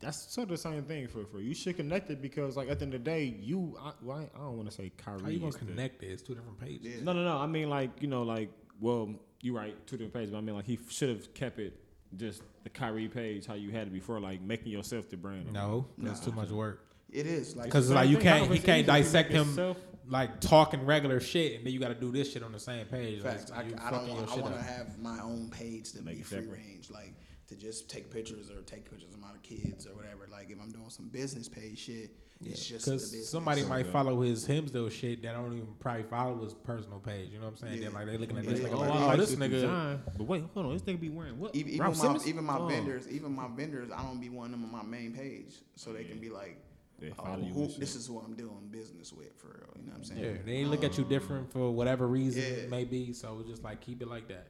That's 0.00 0.32
sort 0.32 0.44
of 0.46 0.50
the 0.50 0.56
same 0.58 0.82
thing 0.82 1.06
for 1.08 1.24
for 1.26 1.40
you. 1.40 1.54
Should 1.54 1.76
connect 1.76 2.10
it 2.10 2.20
because 2.20 2.56
like 2.56 2.68
at 2.68 2.78
the 2.80 2.84
end 2.84 2.94
of 2.94 3.04
the 3.04 3.10
day, 3.10 3.24
you. 3.40 3.78
I, 3.80 3.92
well, 4.02 4.18
I, 4.18 4.22
I 4.36 4.40
don't 4.42 4.56
want 4.56 4.68
to 4.68 4.74
say 4.74 4.90
Kyrie. 4.96 5.22
How 5.22 5.28
you 5.28 5.38
gonna 5.38 5.48
is 5.50 5.54
the- 5.56 5.64
connect 5.66 6.02
it? 6.02 6.06
It's 6.08 6.22
two 6.22 6.34
different 6.34 6.60
pages. 6.60 6.96
Yeah. 6.98 7.04
No, 7.04 7.12
no, 7.12 7.24
no. 7.24 7.38
I 7.38 7.46
mean, 7.46 7.70
like 7.70 7.90
you 8.02 8.08
know, 8.08 8.22
like 8.24 8.50
well, 8.80 9.14
you're 9.40 9.54
right. 9.54 9.74
Two 9.86 9.96
different 9.96 10.14
pages, 10.14 10.30
but 10.30 10.38
I 10.38 10.40
mean, 10.40 10.56
like 10.56 10.64
he 10.66 10.78
should 10.88 11.08
have 11.08 11.32
kept 11.34 11.58
it 11.60 11.78
just 12.16 12.42
the 12.64 12.68
Kyrie 12.70 13.08
page 13.08 13.46
how 13.46 13.54
you 13.54 13.70
had 13.70 13.86
it 13.86 13.92
before, 13.92 14.20
like 14.20 14.42
making 14.42 14.70
yourself 14.72 15.08
the 15.08 15.16
brand. 15.16 15.50
No, 15.52 15.86
that's 15.96 16.20
too 16.20 16.32
much 16.32 16.50
work. 16.50 16.84
It 17.10 17.26
is 17.26 17.54
like 17.56 17.66
Because 17.66 17.90
like 17.90 18.08
you 18.10 18.16
can't, 18.18 18.44
if 18.46 18.52
he 18.52 18.58
can't 18.58 18.78
easy 18.80 18.86
to 18.86 18.92
make 18.92 19.04
dissect 19.04 19.30
him 19.32 19.48
yourself- 19.48 19.76
like 20.08 20.40
talking 20.40 20.84
regular 20.84 21.20
shit, 21.20 21.56
and 21.56 21.66
then 21.66 21.72
you 21.72 21.78
got 21.80 21.88
to 21.88 21.94
do 21.94 22.10
this 22.10 22.32
shit 22.32 22.42
on 22.42 22.52
the 22.52 22.58
same 22.58 22.86
page. 22.86 23.22
Facts. 23.22 23.50
I, 23.50 23.58
Like, 23.58 23.70
you 23.70 23.76
I 23.80 23.90
don't 23.90 24.08
want. 24.08 24.28
your 24.30 24.38
I 24.38 24.42
want 24.42 24.54
to 24.56 24.62
have 24.62 24.98
my 24.98 25.20
own 25.20 25.50
page 25.50 25.92
to 25.92 26.02
Make 26.02 26.16
be 26.18 26.22
free 26.22 26.38
separate. 26.38 26.58
range, 26.58 26.90
like 26.90 27.14
to 27.48 27.56
just 27.56 27.88
take 27.90 28.10
pictures 28.10 28.50
or 28.50 28.62
take 28.62 28.88
pictures 28.90 29.12
of 29.12 29.20
my 29.20 29.28
kids 29.42 29.86
or 29.86 29.94
whatever. 29.94 30.26
Like 30.30 30.50
if 30.50 30.58
I'm 30.60 30.70
doing 30.70 30.88
some 30.90 31.08
business 31.08 31.48
page 31.48 31.78
shit, 31.78 32.10
it's 32.44 32.66
just 32.66 32.86
Because 32.86 33.02
business. 33.10 33.28
somebody 33.28 33.62
might 33.64 33.86
follow 33.86 34.20
his 34.22 34.46
Himsdale 34.48 34.90
shit 34.90 35.22
that 35.22 35.32
don't 35.34 35.52
even 35.52 35.68
probably 35.78 36.02
follow 36.04 36.42
his 36.42 36.54
personal 36.54 36.98
page. 36.98 37.28
You 37.30 37.38
know 37.38 37.44
what 37.46 37.52
I'm 37.52 37.56
saying? 37.58 37.74
Yeah. 37.82 37.84
Then 37.90 37.92
like 37.94 38.06
they 38.06 38.16
looking 38.16 38.38
at 38.38 38.44
Yeah. 38.44 38.50
this 38.50 38.60
nigga 38.60 38.72
Oh, 38.74 38.78
like, 38.80 38.90
I 38.90 39.02
oh, 39.02 39.06
like 39.06 39.18
this 39.18 39.30
this 39.30 39.38
nigga. 39.38 39.50
design. 39.50 40.02
But 40.16 40.24
wait, 40.24 40.44
hold 40.54 40.66
on. 40.66 40.72
This 40.72 40.82
nigga 40.82 41.00
be 41.00 41.08
wearing 41.10 41.38
what? 41.38 41.54
Even, 41.54 41.72
even 41.74 41.86
my 41.98 42.18
even 42.26 42.44
my 42.44 42.58
Oh. 42.58 42.66
vendors, 42.66 43.08
even 43.08 43.32
my 43.34 43.48
vendors, 43.54 43.90
I 43.94 44.02
don't 44.02 44.20
be 44.20 44.28
wanting 44.30 44.52
them 44.52 44.64
on 44.64 44.72
my 44.72 44.82
main 44.82 45.12
page 45.12 45.54
so 45.76 45.92
they 45.92 46.04
can 46.04 46.18
be 46.18 46.30
like, 46.30 46.58
They 47.02 47.12
oh, 47.18 47.36
you 47.38 47.52
who, 47.52 47.66
this 47.78 47.96
is 47.96 48.06
who 48.06 48.20
I'm 48.20 48.34
doing 48.34 48.68
business 48.70 49.12
with 49.12 49.36
for 49.38 49.48
real. 49.48 49.56
You 49.76 49.86
know 49.86 49.90
what 49.90 49.96
I'm 49.98 50.04
saying? 50.04 50.20
Yeah, 50.22 50.30
they 50.46 50.52
ain't 50.52 50.70
look 50.70 50.84
at 50.84 50.96
you 50.96 51.04
different 51.04 51.52
for 51.52 51.70
whatever 51.72 52.06
reason 52.06 52.42
Yeah. 52.42 52.48
it 52.64 52.70
may 52.70 52.84
be. 52.84 53.12
So 53.12 53.42
just 53.46 53.64
like 53.64 53.80
keep 53.80 54.00
it 54.02 54.08
like 54.08 54.28
that. 54.28 54.46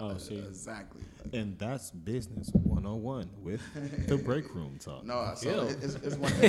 Oh, 0.00 0.08
Uh, 0.10 0.18
see. 0.18 0.36
exactly. 0.38 1.02
And 1.32 1.56
that's 1.58 1.90
business 1.92 2.50
101 2.52 3.30
with 3.42 3.60
the 4.08 4.16
break 4.28 4.52
room 4.54 4.78
talk. 4.78 5.04
No, 5.04 5.32
so 5.36 5.48
Ew. 5.48 5.60
it, 5.68 5.78
it's, 5.82 5.94
it's 5.94 6.16
one. 6.16 6.32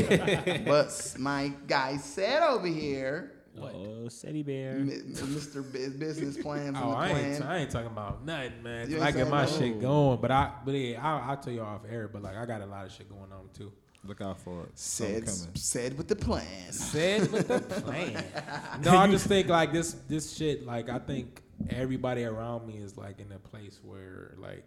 Of 0.57 0.65
but 0.65 1.15
my 1.19 1.51
guy 1.67 1.97
said 1.97 2.43
over 2.43 2.67
here, 2.67 3.31
Oh, 3.59 4.07
City 4.09 4.43
Bear. 4.43 4.75
Mr. 4.81 5.63
Business 5.99 6.37
plans 6.37 6.67
and 6.67 6.77
Oh, 6.77 6.91
the 6.91 6.95
I 6.97 7.09
plan. 7.09 7.33
ain't, 7.33 7.45
I 7.45 7.57
ain't 7.59 7.71
talking 7.71 7.87
about 7.87 8.23
nothing, 8.25 8.61
man. 8.63 8.89
You 8.89 8.95
Till 8.97 9.05
ain't 9.05 9.15
I 9.15 9.17
get 9.19 9.29
my 9.29 9.41
nothing? 9.45 9.73
shit 9.73 9.81
going, 9.81 10.19
but 10.21 10.29
I, 10.31 10.51
but 10.65 10.73
yeah, 10.75 10.99
I'll, 11.07 11.31
I'll 11.31 11.37
tell 11.37 11.53
you 11.53 11.61
off 11.61 11.81
air. 11.89 12.07
But 12.07 12.21
like, 12.21 12.35
I 12.35 12.45
got 12.45 12.61
a 12.61 12.65
lot 12.67 12.85
of 12.85 12.91
shit 12.91 13.09
going 13.09 13.31
on 13.31 13.49
too. 13.53 13.71
Look 14.07 14.21
out 14.21 14.39
for 14.39 14.63
it. 14.63 14.69
said 14.75 15.27
said 15.57 15.97
with 15.97 16.07
the 16.07 16.15
plan. 16.15 16.71
Said 16.71 17.31
with 17.31 17.47
the 17.47 17.59
plan. 17.81 18.23
No, 18.83 18.95
I 18.97 19.07
just 19.07 19.27
think 19.27 19.47
like 19.49 19.73
this, 19.73 19.93
this 20.07 20.35
shit. 20.35 20.65
Like, 20.65 20.89
I 20.89 20.99
think 20.99 21.41
everybody 21.69 22.23
around 22.23 22.67
me 22.67 22.75
is 22.77 22.97
like 22.97 23.19
in 23.19 23.31
a 23.31 23.39
place 23.39 23.79
where 23.83 24.35
like 24.37 24.63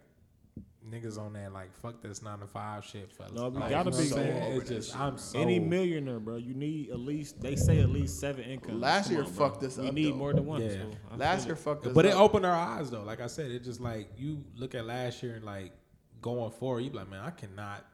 niggas 0.89 1.17
on 1.19 1.31
that 1.33 1.53
like 1.53 1.71
fuck 1.75 2.01
this 2.01 2.21
nine 2.23 2.39
to 2.39 2.47
five 2.47 2.83
shit, 2.83 3.11
fellas. 3.11 3.33
No, 3.33 3.49
we 3.49 3.59
like, 3.59 3.69
gotta 3.69 3.89
you 3.91 3.95
know 3.95 4.03
be 4.03 4.03
what 4.03 4.15
saying? 4.15 4.51
It's 4.57 4.69
just 4.69 4.91
shit, 4.91 4.99
I'm 4.99 5.17
so 5.17 5.39
Any 5.39 5.59
millionaire, 5.59 6.19
bro, 6.19 6.35
you 6.37 6.53
need 6.53 6.89
at 6.89 6.99
least. 6.99 7.41
They 7.41 7.55
say 7.55 7.79
at 7.79 7.89
least 7.89 8.19
seven 8.19 8.43
incomes. 8.45 8.81
Last 8.81 9.05
Come 9.05 9.13
year 9.15 9.23
on, 9.25 9.31
bro. 9.31 9.49
fucked 9.49 9.63
us 9.63 9.77
We 9.77 9.87
up, 9.87 9.93
need 9.93 10.11
though. 10.13 10.17
more 10.17 10.33
than 10.33 10.45
one. 10.45 10.61
Yeah. 10.61 10.69
so 11.09 11.15
Last 11.17 11.45
year 11.45 11.53
it. 11.55 11.59
fucked 11.59 11.87
us 11.87 11.93
But 11.93 12.05
it 12.05 12.13
opened 12.15 12.45
our 12.45 12.55
eyes 12.55 12.89
though. 12.91 13.03
Like 13.03 13.21
I 13.21 13.27
said, 13.27 13.51
it 13.51 13.63
just 13.63 13.79
like 13.79 14.09
you 14.17 14.43
look 14.55 14.75
at 14.75 14.85
last 14.85 15.21
year 15.23 15.35
and 15.35 15.45
like 15.45 15.71
going 16.21 16.51
forward, 16.51 16.81
you 16.81 16.89
be 16.89 16.97
like, 16.97 17.09
man, 17.09 17.23
I 17.25 17.29
cannot 17.31 17.85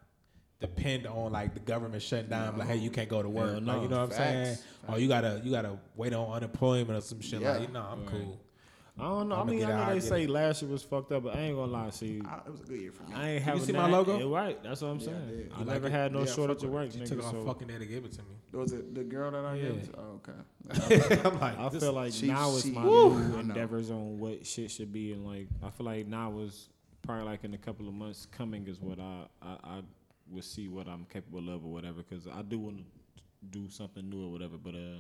depend 0.59 1.05
on 1.07 1.31
like 1.31 1.53
the 1.53 1.59
government 1.59 2.01
shutting 2.01 2.29
down. 2.29 2.57
Like, 2.57 2.67
hey, 2.69 2.77
you 2.77 2.89
can't 2.89 3.09
go 3.09 3.21
to 3.21 3.29
work. 3.29 3.51
Hell 3.51 3.61
Like, 3.61 3.77
no. 3.77 3.81
you 3.83 3.87
know 3.89 3.97
what 4.01 4.11
I'm 4.11 4.17
saying? 4.17 4.45
Facts. 4.55 4.63
Or 4.87 4.99
you 4.99 5.07
gotta 5.07 5.41
you 5.43 5.51
gotta 5.51 5.77
wait 5.95 6.13
on 6.13 6.31
unemployment 6.33 6.97
or 6.97 7.01
some 7.01 7.21
shit. 7.21 7.41
Yeah. 7.41 7.57
Like, 7.57 7.71
no, 7.71 7.81
I'm 7.81 8.05
cool. 8.05 8.39
I 8.99 9.03
don't 9.03 9.29
know. 9.29 9.35
I'ma 9.35 9.43
I 9.43 9.45
mean, 9.55 9.63
I 9.65 9.85
know 9.89 9.93
they 9.93 9.99
say 9.99 10.23
it. 10.23 10.29
last 10.31 10.63
year 10.63 10.71
was 10.71 10.81
fucked 10.81 11.11
up, 11.11 11.21
but 11.25 11.35
I 11.35 11.41
ain't 11.41 11.55
gonna 11.55 11.71
lie. 11.71 11.91
See, 11.91 12.19
I- 12.25 12.37
it 12.37 12.51
was 12.51 12.61
a 12.61 12.63
good 12.63 12.81
year 12.81 12.91
for 12.91 13.03
me. 13.03 13.13
I 13.13 13.29
ain't 13.33 13.43
having 13.43 13.61
see 13.61 13.71
that. 13.73 13.77
my 13.77 13.87
logo? 13.89 14.17
Yeah, 14.17 14.35
right. 14.35 14.63
That's 14.63 14.81
what 14.81 14.87
I'm 14.87 14.99
saying. 14.99 15.21
I 15.23 15.29
did. 15.29 15.51
I 15.55 15.59
You 15.59 15.65
never 15.65 15.79
like 15.81 15.83
it? 15.83 15.91
had 15.95 16.13
no 16.13 16.19
Yeah, 16.21 16.25
shortage 16.25 16.63
of 16.63 16.71
work. 16.71 16.91
She 16.91 16.97
nigga, 16.97 17.09
took 17.09 17.19
it 17.19 17.25
off 17.25 17.31
so 17.33 17.45
fucking 17.45 17.67
day 17.67 17.77
to 17.77 17.85
give 17.85 18.05
it 18.05 18.13
to 18.13 18.21
me. 18.23 18.27
Was 18.53 18.73
it 18.73 18.95
the 18.95 19.03
girl 19.03 19.29
that 19.29 19.45
I 19.45 19.53
Yeah. 19.55 19.69
gave? 19.69 19.91
to? 19.91 19.99
Oh, 19.99 20.19
okay. 20.27 21.19
I'm 21.29 21.39
like, 21.39 21.59
I 21.59 21.69
feel 21.69 21.93
like 21.93 22.11
she- 22.13 22.25
now 22.25 22.49
it's 22.55 22.65
my 22.65 22.83
Woo! 22.83 23.19
new 23.19 23.37
endeavors 23.37 23.91
on 23.91 24.17
what 24.17 24.43
shit 24.47 24.71
should 24.71 24.91
be, 24.91 25.13
and 25.13 25.23
like 25.27 25.47
I 25.61 25.69
feel 25.69 25.85
like 25.85 26.07
now 26.07 26.31
was 26.31 26.69
probably 27.03 27.25
like 27.25 27.43
in 27.43 27.53
a 27.53 27.57
couple 27.59 27.87
of 27.87 27.93
months 27.93 28.25
coming 28.25 28.65
is 28.65 28.81
what 28.81 28.99
I 28.99 29.25
I, 29.43 29.57
I 29.63 29.81
will 30.31 30.41
see 30.41 30.67
what 30.67 30.87
I'm 30.87 31.05
capable 31.05 31.49
of 31.53 31.65
or 31.65 31.71
whatever. 31.71 32.03
Because 32.03 32.27
I 32.27 32.41
do 32.41 32.59
want 32.59 32.77
to 32.77 32.83
do 33.49 33.69
something 33.69 34.09
new 34.09 34.25
or 34.25 34.31
whatever, 34.31 34.57
but 34.57 34.75
uh, 34.75 34.99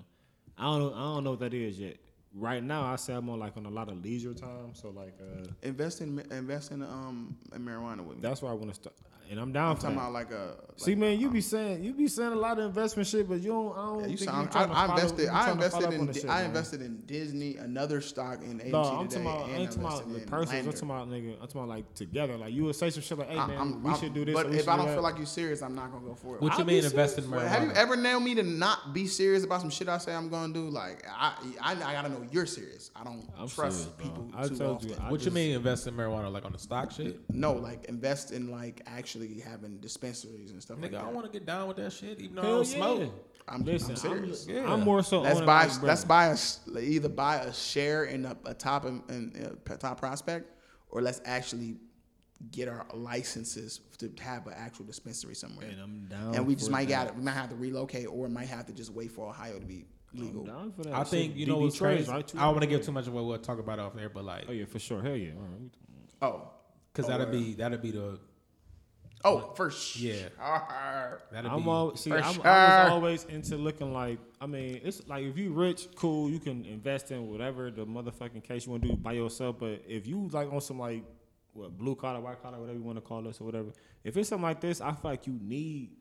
I 0.57 0.63
don't 0.63 0.79
know 0.79 0.93
I 0.93 0.99
don't 1.15 1.23
know 1.23 1.31
what 1.31 1.39
that 1.41 1.53
is 1.53 1.79
yet. 1.79 1.97
Right 2.33 2.61
now, 2.63 2.83
I 2.85 2.97
say 2.97 3.13
I'm 3.13 3.29
on 3.29 3.39
like 3.39 3.55
on 3.57 3.65
a 3.65 3.69
lot 3.69 3.89
of 3.89 4.03
leisure 4.03 4.33
time, 4.33 4.73
so 4.73 4.89
like 4.89 5.15
uh, 5.19 5.47
Invest 5.63 6.01
in 6.01 6.19
invest 6.31 6.71
in 6.71 6.83
um 6.83 7.37
in 7.55 7.61
marijuana 7.65 8.01
with 8.05 8.17
me. 8.17 8.21
that's 8.21 8.41
why 8.41 8.51
I 8.51 8.53
want 8.53 8.69
to 8.69 8.75
start, 8.75 8.95
and 9.29 9.39
I'm 9.39 9.51
down 9.51 9.71
I'm 9.71 9.75
for 9.75 9.81
talking 9.83 9.97
that. 9.97 10.01
about 10.03 10.13
like 10.13 10.31
a. 10.31 10.55
See, 10.77 10.93
man, 10.95 11.19
you 11.19 11.29
be 11.31 11.41
saying 11.41 11.83
you 11.83 11.93
be 11.93 12.07
saying 12.07 12.31
a 12.31 12.35
lot 12.35 12.59
of 12.59 12.65
investment 12.65 13.07
shit, 13.07 13.27
but 13.27 13.41
you 13.41 13.49
don't. 13.49 13.71
I 13.77 13.85
don't 13.85 13.99
Yeah, 14.01 14.07
you 14.07 14.17
think 14.17 14.29
sound, 14.29 14.53
you 14.53 14.59
I, 14.59 14.63
tryna 14.63 14.71
I 14.71 14.87
follow- 14.87 14.93
invested. 14.99 15.23
you 15.23 15.29
I 15.29 15.51
invested 15.51 15.93
in. 15.93 16.05
the 16.05 16.13
shit, 16.13 16.25
I 16.25 16.27
man. 16.37 16.45
invested 16.45 16.81
in 16.81 17.01
Disney, 17.05 17.57
another 17.57 18.01
stock 18.01 18.41
in 18.43 18.59
AMC 18.59 18.71
No, 18.71 18.81
I'm 18.83 19.07
today, 19.07 19.23
talking 19.23 19.27
about. 19.27 19.39
I 19.47 19.49
and 19.51 19.61
ain't 19.61 19.71
talking 19.71 19.83
about 19.85 19.91
invested 20.05 20.13
the 20.13 20.23
in 20.23 20.29
person. 20.29 20.57
I'm 20.57 20.65
talking 20.73 20.89
about 20.89 21.09
nigga. 21.09 21.33
I'm 21.33 21.39
talking 21.47 21.61
about 21.61 21.69
like 21.69 21.93
together. 21.95 22.37
Like 22.37 22.53
you 22.53 22.63
would 22.65 22.75
say 22.75 22.89
some 22.89 23.01
shit 23.03 23.17
like, 23.17 23.29
"Hey 23.29 23.35
man, 23.35 23.51
I'm- 23.57 23.83
we 23.83 23.89
I'm- 23.91 23.99
should 23.99 24.13
do 24.13 24.23
this." 24.25 24.33
But 24.35 24.53
if 24.53 24.67
I 24.67 24.77
do 24.77 24.83
don't 24.83 24.93
feel 24.93 25.01
like 25.03 25.17
you're 25.17 25.25
serious, 25.25 25.61
I'm 25.61 25.75
not 25.75 25.91
gonna 25.91 26.05
go 26.05 26.13
for 26.15 26.35
it. 26.35 26.41
what 26.41 26.57
you 26.57 26.65
mean 26.65 26.81
serious. 26.81 26.91
invest 26.91 27.17
in 27.17 27.23
marijuana? 27.25 27.47
have 27.47 27.63
you 27.63 27.71
ever 27.71 27.95
nailed 27.95 28.23
me 28.23 28.35
to 28.35 28.43
not 28.43 28.93
be 28.93 29.07
serious 29.07 29.43
about 29.43 29.61
some 29.61 29.69
shit 29.69 29.89
I 29.89 29.97
say 29.97 30.13
I'm 30.15 30.29
gonna 30.29 30.53
do? 30.53 30.69
Like 30.69 31.03
I, 31.09 31.33
I, 31.61 31.71
I 31.73 31.93
gotta 31.93 32.09
know 32.09 32.25
you're 32.31 32.45
serious. 32.45 32.91
I 32.95 33.03
don't 33.03 33.27
I'm 33.37 33.47
trust 33.47 33.97
people 33.97 34.29
I 34.35 34.47
too 34.47 34.57
told 34.57 34.75
often. 34.77 34.89
you, 34.89 34.95
what 34.95 35.25
you 35.25 35.31
mean 35.31 35.55
invest 35.55 35.87
in 35.87 35.95
marijuana? 35.95 36.31
Like 36.31 36.45
on 36.45 36.51
the 36.53 36.59
stock 36.59 36.91
shit? 36.91 37.19
no, 37.31 37.53
like 37.53 37.85
invest 37.85 38.31
in 38.31 38.51
like 38.51 38.81
actually 39.21 39.39
having 39.41 39.77
dispensaries 39.77 40.51
and 40.51 40.61
stuff 40.61 40.77
like 40.81 40.91
Nigga, 40.91 40.99
I 40.99 41.05
that. 41.05 41.13
want 41.13 41.25
to 41.25 41.31
get 41.31 41.45
down 41.45 41.67
with 41.67 41.77
that 41.77 41.93
shit, 41.93 42.19
even 42.19 42.35
though 42.35 42.41
I 42.41 42.45
Hell 42.45 42.55
don't 42.63 42.69
yeah. 42.71 42.75
smoke. 42.77 43.13
I'm, 43.49 43.63
Listen, 43.63 43.91
I'm 43.91 43.95
serious. 43.97 44.47
I'm, 44.47 44.55
Yeah. 44.55 44.73
I'm 44.73 44.81
more 44.81 45.01
so. 45.03 45.21
Let's 45.21 45.39
buy. 45.41 45.65
like, 45.67 45.81
let's 45.81 46.03
buy 46.05 46.25
a 46.27 46.31
s- 46.31 46.59
either 46.79 47.07
buy 47.09 47.37
a 47.37 47.53
share 47.53 48.03
in 48.05 48.25
a, 48.25 48.35
a 48.45 48.53
top 48.53 48.85
in, 48.85 49.01
in, 49.09 49.57
a 49.71 49.77
top 49.77 49.99
prospect, 49.99 50.51
or 50.89 51.01
let's 51.01 51.21
actually 51.23 51.77
get 52.51 52.67
our 52.67 52.85
licenses 52.93 53.79
to 53.97 54.11
have 54.19 54.45
an 54.47 54.53
actual 54.55 54.85
dispensary 54.85 55.33
somewhere. 55.33 55.67
And 55.69 55.79
I'm 55.81 56.05
down. 56.07 56.35
and 56.35 56.45
we 56.45 56.55
just 56.55 56.69
might 56.69 56.89
that. 56.89 57.07
got 57.07 57.15
we 57.17 57.23
might 57.23 57.31
have 57.31 57.49
to 57.49 57.55
relocate, 57.55 58.07
or 58.07 58.27
might 58.27 58.47
have 58.49 58.65
to 58.65 58.73
just 58.73 58.91
wait 58.91 59.11
for 59.11 59.29
Ohio 59.29 59.57
to 59.59 59.65
be 59.65 59.85
legal. 60.13 60.41
I'm 60.41 60.47
down 60.47 60.71
for 60.73 60.83
that. 60.83 60.93
I 60.93 61.03
think 61.05 61.37
you 61.37 61.45
know 61.45 61.55
DB 61.55 61.61
what's 61.61 61.77
trades, 61.77 62.09
crazy. 62.09 62.11
right? 62.11 62.35
I 62.35 62.39
don't 62.39 62.47
want 62.47 62.55
to 62.63 62.67
different 62.67 62.81
give 62.81 62.85
too 62.85 62.91
much 62.91 63.07
of 63.07 63.13
what 63.13 63.23
We'll 63.25 63.37
talk 63.39 63.59
about 63.59 63.79
off 63.79 63.95
there, 63.95 64.09
but 64.09 64.25
like, 64.25 64.43
Oh 64.49 64.51
yeah, 64.51 64.65
for 64.65 64.77
sure. 64.79 65.01
Hell 65.01 65.15
yeah. 65.15 65.31
All 65.37 65.41
right. 65.43 65.71
Oh, 66.21 66.49
because 66.91 67.05
Oh, 67.05 67.09
that'll 67.17 67.27
uh, 67.27 67.31
be 67.31 67.53
that'll 67.53 67.77
be 67.77 67.91
the 67.91 68.19
oh, 69.23 69.53
for 69.55 69.69
sure. 69.69 70.11
Yeah. 70.11 70.29
that'd 71.31 71.49
I'm 71.51 71.63
be. 71.63 71.69
all, 71.69 71.95
see, 71.95 72.09
For 72.09 72.17
I'm, 72.17 72.23
I 72.23 72.33
sure. 72.33 72.43
was 72.43 72.91
always 72.91 73.23
into 73.25 73.57
looking 73.57 73.93
like. 73.93 74.19
I 74.39 74.45
mean, 74.45 74.81
it's 74.83 75.07
like 75.07 75.23
if 75.23 75.37
you 75.37 75.51
rich, 75.51 75.87
cool, 75.95 76.29
you 76.29 76.39
can 76.39 76.65
invest 76.65 77.11
in 77.11 77.27
whatever 77.27 77.71
the 77.71 77.85
motherfucking 77.85 78.43
case 78.43 78.65
you 78.65 78.71
want 78.71 78.83
to 78.83 78.89
do 78.89 78.95
by 78.95 79.13
yourself. 79.13 79.57
But 79.59 79.83
if 79.87 80.07
you 80.07 80.29
like 80.31 80.51
on 80.51 80.61
some 80.61 80.79
like 80.79 81.03
what 81.53 81.77
blue 81.77 81.95
collar, 81.95 82.19
white 82.19 82.41
collar, 82.41 82.59
whatever 82.59 82.77
you 82.77 82.83
want 82.83 82.97
to 82.97 83.01
call 83.01 83.21
this 83.21 83.41
or 83.41 83.45
whatever, 83.45 83.69
if 84.03 84.15
it's 84.15 84.29
something 84.29 84.43
like 84.43 84.61
this, 84.61 84.81
I 84.81 84.91
feel 84.91 85.11
like 85.11 85.27
you 85.27 85.39
need 85.41 85.91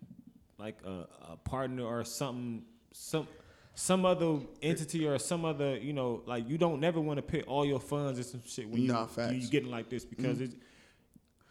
like 0.59 0.79
a, 0.85 1.07
a 1.33 1.37
partner 1.37 1.85
or 1.85 2.05
something, 2.05 2.63
some 2.93 3.27
some 3.75 4.07
other 4.07 4.39
entity 4.63 5.07
or 5.07 5.19
some 5.19 5.45
other, 5.45 5.77
you 5.77 5.93
know, 5.93 6.23
like 6.25 6.49
you 6.49 6.57
don't 6.57 6.81
never 6.81 6.99
want 6.99 7.19
to 7.19 7.23
put 7.23 7.47
all 7.47 7.65
your 7.65 7.79
funds 7.79 8.19
in 8.19 8.25
some 8.25 8.43
shit 8.47 8.69
when 8.69 8.81
you 8.81 8.89
Nah, 8.89 9.07
facts. 9.07 9.35
you 9.35 9.49
getting 9.49 9.71
like 9.71 9.91
this 9.91 10.03
because 10.05 10.37
mm-hmm. 10.37 10.45
it's 10.45 10.55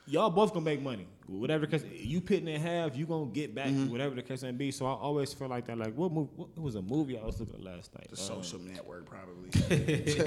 y'all 0.08 0.32
both 0.32 0.52
gonna 0.52 0.66
make 0.66 0.82
money. 0.82 1.08
Whatever 1.28 1.66
the 1.66 1.72
case, 1.80 1.84
you 1.92 2.22
pitting 2.22 2.48
in 2.48 2.62
half, 2.62 2.96
you 2.96 3.08
gonna 3.08 3.26
get 3.32 3.56
back. 3.56 3.72
Whatever 3.88 4.14
the 4.14 4.22
case 4.22 4.44
may 4.44 4.52
be. 4.52 4.70
So 4.70 4.86
I 4.86 4.92
always 4.94 5.34
feel 5.34 5.48
like 5.48 5.66
that. 5.66 5.76
Like 5.78 5.96
what 5.96 6.12
movie? 6.12 6.30
What, 6.36 6.50
it 6.56 6.62
was 6.62 6.76
a 6.76 6.84
movie 6.84 7.18
I 7.18 7.26
was 7.26 7.40
looking 7.40 7.56
at 7.56 7.64
last 7.64 7.94
night. 7.96 8.08
The 8.12 8.16
Uh, 8.16 8.20
social 8.20 8.60
network, 8.60 9.08
probably. 9.08 9.50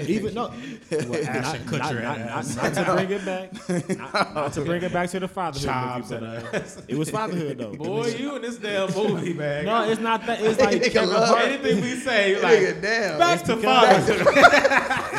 even 0.13 0.33
no, 0.33 0.51
well, 0.91 1.23
not, 1.23 1.71
not, 1.71 1.71
not, 1.71 2.19
not, 2.19 2.55
not 2.55 2.73
to 2.73 2.83
bring 2.93 3.11
it 3.11 3.25
back, 3.25 3.69
not, 3.97 4.33
not 4.35 4.53
to 4.53 4.61
bring 4.65 4.83
it 4.83 4.91
back 4.91 5.09
to 5.11 5.19
the 5.21 5.27
fatherhood 5.29 5.65
Chops 5.69 6.09
movie, 6.11 6.25
but 6.25 6.53
uh, 6.55 6.81
it 6.89 6.97
was 6.97 7.09
fatherhood 7.09 7.57
though. 7.59 7.73
Boy, 7.75 8.07
you 8.19 8.35
in 8.35 8.41
this 8.41 8.57
damn 8.57 8.93
movie, 8.93 9.33
man. 9.33 9.65
no, 9.65 9.89
it's 9.89 10.01
not 10.01 10.25
that. 10.25 10.41
It's 10.41 10.59
like 10.59 10.83
Kevin 10.91 11.09
Hart. 11.15 11.45
anything 11.45 11.81
we 11.81 11.95
say, 11.95 12.41
like 12.41 12.81
damn. 12.81 13.17
back 13.17 13.41
to 13.43 13.55
fatherhood. 13.55 14.27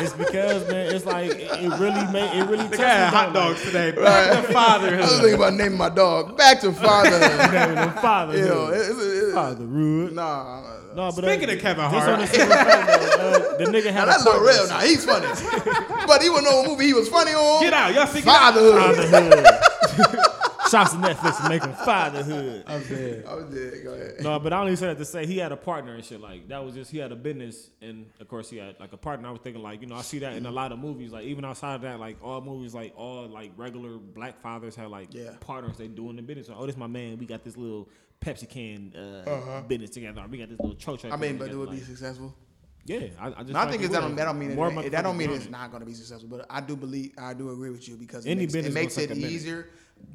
It's 0.03 0.13
because 0.13 0.67
man, 0.67 0.95
it's 0.95 1.05
like 1.05 1.31
it, 1.31 1.41
it 1.63 1.79
really 1.79 2.05
made 2.11 2.37
it 2.37 2.45
really. 2.47 2.65
Nigga 2.65 2.77
touched 2.77 3.13
hot 3.15 3.33
dogs 3.33 3.61
today. 3.63 3.91
Back 3.91 4.45
to 4.47 4.53
fatherhood. 4.53 4.99
I 4.99 5.01
was 5.01 5.11
thinking 5.19 5.33
about 5.35 5.53
naming 5.71 5.77
my 5.77 5.89
dog 5.89 6.37
back 6.37 6.59
to 6.61 6.71
father. 6.71 7.09
Like, 7.19 7.51
man, 7.51 7.93
fatherhood. 8.01 8.47
Yo, 8.47 8.67
it's, 8.69 8.89
it's, 8.89 8.99
it's, 8.99 9.33
fatherhood. 9.33 10.13
nah, 10.13 10.61
No, 10.95 11.11
but 11.11 11.15
Speaking 11.23 11.49
uh, 11.49 11.53
of 11.53 11.59
Kevin 11.59 11.91
just 11.91 11.95
Hart. 12.05 12.09
on 12.09 12.21
a 12.21 12.27
serious 12.27 12.51
uh, 12.55 13.55
the 13.57 13.65
nigga 13.65 13.85
now 13.85 13.91
had 13.91 14.07
that's 14.07 14.25
a 14.25 14.29
a 14.29 14.31
little 14.31 14.45
partner. 14.45 14.61
real. 14.61 14.67
Now 14.67 14.79
he's 14.79 15.05
funny, 15.05 15.27
but 16.07 16.21
he 16.21 16.29
wasn't 16.29 16.49
know 16.49 16.61
what 16.61 16.69
movie 16.69 16.85
he 16.87 16.93
was 16.93 17.09
funny 17.09 17.31
on. 17.31 17.61
Get 17.63 17.73
out, 17.73 17.93
y'all 17.93 18.07
see. 18.07 18.21
Get 18.21 18.27
out. 18.27 18.53
Fatherhood. 18.53 19.09
Fatherhood. 19.09 20.17
Shouts 20.71 20.91
to 20.93 20.97
Netflix 20.97 21.33
for 21.41 21.49
making 21.49 21.73
fatherhood. 21.73 22.63
I'm 22.65 22.81
dead. 22.83 23.25
I'm 23.27 23.53
dead. 23.53 23.73
Go 23.83 23.93
ahead. 23.93 24.15
No, 24.21 24.39
but 24.39 24.53
I 24.53 24.59
only 24.61 24.75
said 24.75 24.89
that 24.91 24.97
to 24.99 25.05
say 25.05 25.25
he 25.25 25.37
had 25.37 25.51
a 25.51 25.57
partner 25.57 25.95
and 25.95 26.03
shit. 26.05 26.21
Like 26.21 26.47
that 26.47 26.63
was 26.63 26.73
just 26.73 26.89
he 26.91 26.97
had 26.97 27.11
a 27.11 27.15
business, 27.15 27.69
and 27.81 28.05
of 28.19 28.27
course 28.27 28.49
he 28.49 28.57
had 28.57 28.79
like 28.79 28.93
a 28.93 28.97
partner. 28.97 29.27
I 29.27 29.31
was 29.31 29.41
thinking 29.41 29.61
like 29.61 29.81
you 29.81 29.87
know 29.87 29.95
I 29.95 30.01
see 30.01 30.19
that 30.19 30.33
in 30.35 30.45
a 30.45 30.51
lot 30.51 30.71
of 30.71 30.79
movies. 30.79 31.11
Like 31.11 31.25
even 31.25 31.43
outside 31.45 31.75
of 31.75 31.81
that, 31.81 31.99
like 31.99 32.17
all 32.23 32.41
movies, 32.41 32.73
like 32.73 32.93
all 32.95 33.27
like 33.27 33.51
regular 33.57 33.97
black 33.97 34.41
fathers 34.41 34.75
have 34.77 34.89
like 34.89 35.13
Yeah. 35.13 35.31
partners 35.41 35.77
they 35.77 35.87
doing 35.87 36.15
the 36.15 36.21
business. 36.21 36.49
oh, 36.55 36.65
this 36.65 36.77
my 36.77 36.87
man. 36.87 37.17
We 37.17 37.25
got 37.25 37.43
this 37.43 37.57
little 37.57 37.89
Pepsi 38.21 38.47
can 38.47 38.93
uh, 38.95 39.61
business 39.61 39.89
together. 39.89 40.23
We 40.29 40.37
got 40.37 40.49
this 40.49 40.59
little 40.59 40.75
choke. 40.75 41.03
Uh-huh. 41.05 41.13
I 41.13 41.17
mean, 41.17 41.37
but 41.37 41.49
it 41.49 41.55
would 41.55 41.71
be 41.71 41.79
successful. 41.79 42.33
yeah. 42.85 43.07
I, 43.19 43.27
I 43.27 43.31
just 43.41 43.49
No, 43.49 43.59
I 43.59 43.69
think 43.69 43.81
it's 43.83 43.91
that 43.91 43.97
it 43.97 44.01
don't, 44.01 44.15
that 44.15 44.25
don't 44.25 44.37
mean 44.39 44.55
More 44.55 44.71
it, 44.85 44.91
that 44.91 45.01
don't 45.01 45.17
mean 45.17 45.31
it's 45.31 45.49
not 45.49 45.71
going 45.71 45.81
to 45.81 45.87
be 45.87 45.93
successful. 45.95 46.29
But 46.29 46.45
I 46.49 46.61
do 46.61 46.75
believe 46.75 47.13
I 47.17 47.33
do 47.33 47.49
agree 47.51 47.71
with 47.71 47.87
you 47.89 47.95
because 47.95 48.25
Any 48.25 48.43
it 48.43 48.53
makes, 48.53 48.53
it 48.53 48.57
business 48.57 48.73
makes 48.75 48.97
it 48.97 49.07
take 49.07 49.17
minute. 49.17 49.31
easier. 49.31 49.67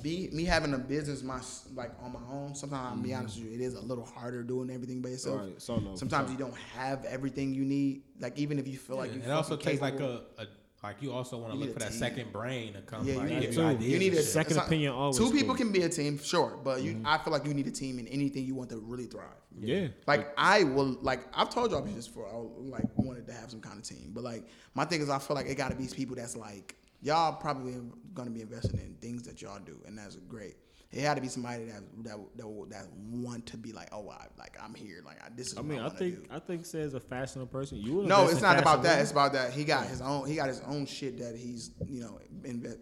Be 0.02 0.28
me 0.32 0.44
having 0.44 0.74
a 0.74 0.78
business 0.78 1.22
my 1.22 1.40
like 1.74 1.90
on 2.02 2.12
my 2.12 2.20
own. 2.30 2.54
Sometimes 2.54 2.96
I'll 2.96 3.02
be 3.02 3.10
Mm-hmm. 3.10 3.18
honest 3.18 3.36
with 3.38 3.46
you, 3.48 3.54
it 3.54 3.60
is 3.60 3.74
a 3.74 3.80
little 3.80 4.04
harder 4.04 4.42
doing 4.42 4.70
everything 4.70 5.00
by 5.02 5.10
yourself. 5.10 5.40
Right, 5.40 5.60
solo, 5.60 5.94
Sometimes 5.96 6.28
solo. 6.28 6.32
you 6.32 6.38
don't 6.38 6.56
have 6.76 7.04
everything 7.04 7.54
you 7.54 7.64
need. 7.64 8.02
Like 8.20 8.38
even 8.38 8.58
if 8.58 8.66
you 8.68 8.76
feel 8.78 8.96
like 8.96 9.14
you 9.14 9.20
it 9.20 9.30
also 9.30 9.56
fucking 9.56 9.64
takes 9.70 9.80
like 9.82 10.00
a, 10.00 10.22
a 10.38 10.46
like 10.82 11.02
you 11.02 11.10
also 11.10 11.38
want 11.38 11.52
to 11.52 11.58
look 11.58 11.70
for 11.72 11.76
a 11.76 11.80
that 11.80 11.90
team. 11.90 11.98
second 11.98 12.32
brain 12.32 12.74
to 12.74 12.82
come. 12.82 13.04
Yeah, 13.04 13.14
you 13.14 13.18
like, 13.20 13.28
need 13.30 13.40
give 13.40 13.50
a 13.50 13.54
you 13.60 13.66
ideas 13.66 13.92
You 13.92 13.98
need 13.98 14.12
a. 14.14 14.22
Second 14.22 14.50
it's 14.52 14.56
not- 14.56 14.66
opinion 14.66 14.92
always 14.92 15.16
Two 15.18 15.30
people 15.32 15.48
cool. 15.48 15.56
can 15.64 15.72
be 15.72 15.82
a 15.82 15.88
team, 15.88 16.18
sure, 16.22 16.58
but 16.62 16.82
you. 16.82 16.92
Mm-hmm. 16.94 17.06
I 17.06 17.18
feel 17.18 17.32
like 17.32 17.44
you 17.46 17.54
need 17.54 17.66
a 17.66 17.72
team 17.72 17.98
in 17.98 18.06
anything 18.08 18.44
you 18.44 18.54
want 18.54 18.70
to 18.70 18.76
really 18.78 19.06
thrive. 19.06 19.26
Yeah. 19.58 19.88
Like 20.06 20.32
I 20.36 20.62
will, 20.64 20.98
like 21.00 21.20
I've 21.34 21.50
told 21.50 21.70
y'all 21.72 21.82
this 21.82 22.06
before. 22.06 22.28
I 22.28 22.36
like 22.70 22.84
wanted 22.96 23.26
to 23.26 23.32
have 23.32 23.50
some 23.50 23.60
kind 23.60 23.78
of 23.78 23.84
team, 23.84 24.12
but 24.14 24.22
like 24.22 24.44
my 24.74 24.84
thing 24.84 25.00
is, 25.00 25.08
I 25.10 25.18
feel 25.18 25.34
like 25.34 25.46
it 25.46 25.56
got 25.56 25.70
to 25.70 25.76
be 25.76 25.86
people 25.88 26.14
that's 26.14 26.36
like 26.36 26.76
y'all 27.00 27.32
probably 27.34 27.74
gonna 28.14 28.30
be 28.30 28.40
investing 28.40 28.80
in 28.80 28.94
things 29.00 29.22
that 29.24 29.42
y'all 29.42 29.60
do, 29.64 29.78
and 29.86 29.98
that's 29.98 30.16
great. 30.16 30.56
It 30.92 31.00
had 31.00 31.14
to 31.14 31.20
be 31.20 31.28
somebody 31.28 31.64
that 31.64 31.82
that 32.04 32.16
that, 32.36 32.66
that 32.70 32.86
want 33.10 33.44
to 33.46 33.56
be 33.56 33.72
like, 33.72 33.88
oh, 33.92 34.08
I 34.08 34.26
like 34.38 34.56
I'm 34.62 34.74
here, 34.74 35.02
like 35.04 35.22
I, 35.22 35.28
this 35.34 35.48
is. 35.48 35.58
I 35.58 35.62
mean, 35.62 35.78
I 35.78 35.84
wanna 35.84 35.98
think 35.98 36.28
do. 36.28 36.34
I 36.34 36.38
think 36.38 36.64
says 36.64 36.94
a 36.94 37.00
fashionable 37.00 37.50
person. 37.50 37.78
You 37.78 38.04
No, 38.04 38.28
it's 38.28 38.40
not 38.40 38.58
about 38.58 38.82
that. 38.84 39.00
It's 39.00 39.10
about 39.10 39.32
that 39.32 39.52
he 39.52 39.64
got 39.64 39.86
his 39.86 40.00
own. 40.00 40.26
He 40.28 40.36
got 40.36 40.48
his 40.48 40.60
own 40.60 40.86
shit 40.86 41.18
that 41.18 41.36
he's 41.36 41.72
you 41.86 42.00
know 42.00 42.18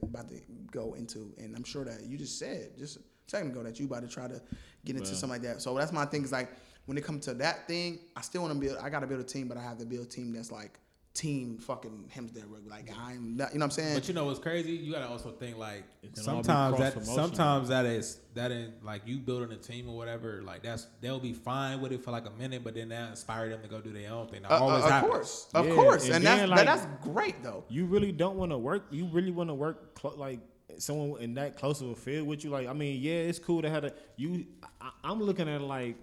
about 0.03 0.29
to 0.29 0.41
go 0.71 0.95
into, 0.95 1.33
and 1.39 1.57
I'm 1.57 1.65
sure 1.65 1.85
that 1.85 2.05
you 2.05 2.19
just 2.19 2.39
said 2.39 2.77
just 2.79 2.99
a 2.99 3.01
second 3.27 3.51
ago 3.51 3.63
that 3.63 3.81
you 3.81 3.87
about 3.87 4.03
to 4.03 4.09
try 4.09 4.29
to 4.29 4.41
get 4.85 4.97
into 4.97 5.09
something 5.09 5.31
like 5.31 5.43
that. 5.43 5.63
So 5.63 5.77
that's 5.77 5.93
my 5.93 6.05
thing. 6.05 6.25
Is 6.25 6.33
like 6.33 6.51
when 6.87 6.99
it 6.99 7.05
comes 7.05 7.25
to 7.25 7.35
that 7.35 7.67
thing, 7.67 8.01
I 8.15 8.21
still 8.21 8.43
want 8.43 8.55
to 8.55 8.61
build. 8.61 8.79
I 8.79 8.91
got 8.91 9.01
to 9.01 9.07
build 9.07 9.21
a 9.21 9.25
team, 9.25 9.49
but 9.49 9.57
I 9.57 9.63
have 9.63 9.79
to 9.79 9.87
build 9.87 10.07
a 10.07 10.09
team 10.09 10.33
that's 10.33 10.53
like 10.53 10.79
team 11.15 11.59
fucking 11.59 12.11
Hemsdale 12.15 12.43
rugby. 12.51 12.69
Like 12.69 12.91
I'm, 12.99 13.37
not, 13.37 13.53
you 13.53 13.59
know 13.61 13.65
what 13.67 13.67
I'm 13.67 13.71
saying? 13.71 13.95
But 13.95 14.09
you 14.09 14.15
know 14.15 14.25
what's 14.25 14.41
crazy? 14.41 14.73
You 14.73 14.93
gotta 14.93 15.07
also 15.09 15.31
think 15.31 15.57
like 15.57 15.85
It 16.03 16.13
can 16.13 16.23
sometimes 16.25 16.77
that 16.79 16.93
cross-promotional. 16.95 17.29
sometimes 17.29 17.69
that 17.69 17.87
is 17.87 18.19
that 18.35 18.51
is 18.51 18.71
like 18.83 19.03
you 19.07 19.19
building 19.19 19.53
a 19.53 19.57
team 19.61 19.89
or 19.89 19.97
whatever. 19.97 20.43
Like 20.45 20.63
that's 20.65 20.89
they'll 21.01 21.21
be 21.21 21.33
fine 21.33 21.81
with 21.81 21.93
it 21.93 22.03
for 22.03 22.11
like 22.11 22.27
a 22.27 22.31
minute, 22.33 22.65
but 22.65 22.75
then 22.75 22.89
that 22.89 23.11
inspire 23.11 23.49
them 23.49 23.63
to 23.63 23.69
go 23.69 23.81
do 23.81 23.93
their 23.93 24.11
own 24.11 24.27
thing. 24.27 24.43
That 24.43 24.51
Uh, 24.51 24.57
uh, 24.57 24.59
always 24.61 24.85
of 24.85 24.91
happens. 24.91 25.13
course, 25.13 25.49
of 25.55 25.67
Yeah, 25.69 25.75
course, 25.75 26.05
and 26.07 26.15
and, 26.17 26.25
that's 26.27 26.41
then, 26.41 26.51
that, 26.51 26.57
like- 26.57 26.67
that's 26.67 26.87
great 27.05 27.43
though. 27.45 27.65
you 27.69 27.87
really 27.87 28.11
don't 28.11 28.37
want 28.37 28.51
to 28.51 28.59
work. 28.59 28.87
You 28.91 29.07
really 29.07 29.31
want 29.31 29.51
to 29.51 29.55
work 29.55 29.95
clo- 29.95 30.15
like 30.17 30.41
someone 30.79 31.21
in 31.21 31.35
that 31.35 31.57
close 31.57 31.81
of 31.81 31.91
a 31.91 31.95
field 31.95 32.27
with 32.27 32.43
you. 32.43 32.51
Like, 32.51 32.67
I 32.67 32.73
mean, 32.73 33.01
yeah, 33.01 33.13
it's 33.13 33.39
cool 33.39 33.63
to 33.63 33.71
have 33.71 33.85
a 33.85 33.93
you. 34.17 34.47
I, 34.81 34.91
I'm 35.05 35.23
looking 35.23 35.49
at 35.49 35.61
it 35.61 35.65
like. 35.65 35.95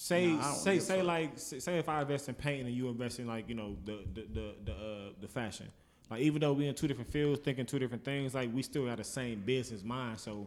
Say 0.00 0.28
Nah, 0.28 0.52
say 0.52 0.78
say 0.78 1.02
like 1.02 1.32
say, 1.34 1.58
say 1.58 1.76
if 1.76 1.88
I 1.88 2.02
invest 2.02 2.28
in 2.28 2.36
painting 2.36 2.68
and 2.68 2.74
you 2.74 2.88
invest 2.88 3.18
in 3.18 3.26
like 3.26 3.48
you 3.48 3.56
know 3.56 3.76
the 3.84 3.98
the 4.14 4.22
the 4.32 4.54
the, 4.64 4.72
uh, 4.72 5.10
the 5.20 5.26
fashion. 5.26 5.66
Like 6.08 6.20
even 6.20 6.40
though 6.40 6.52
we 6.52 6.68
in 6.68 6.74
two 6.76 6.86
different 6.86 7.10
fields 7.10 7.40
thinking 7.40 7.66
two 7.66 7.80
different 7.80 8.04
things 8.04 8.32
like 8.32 8.48
we 8.54 8.62
still 8.62 8.86
got 8.86 8.98
the 8.98 9.04
same 9.04 9.42
business 9.44 9.82
mind. 9.82 10.20
So 10.20 10.46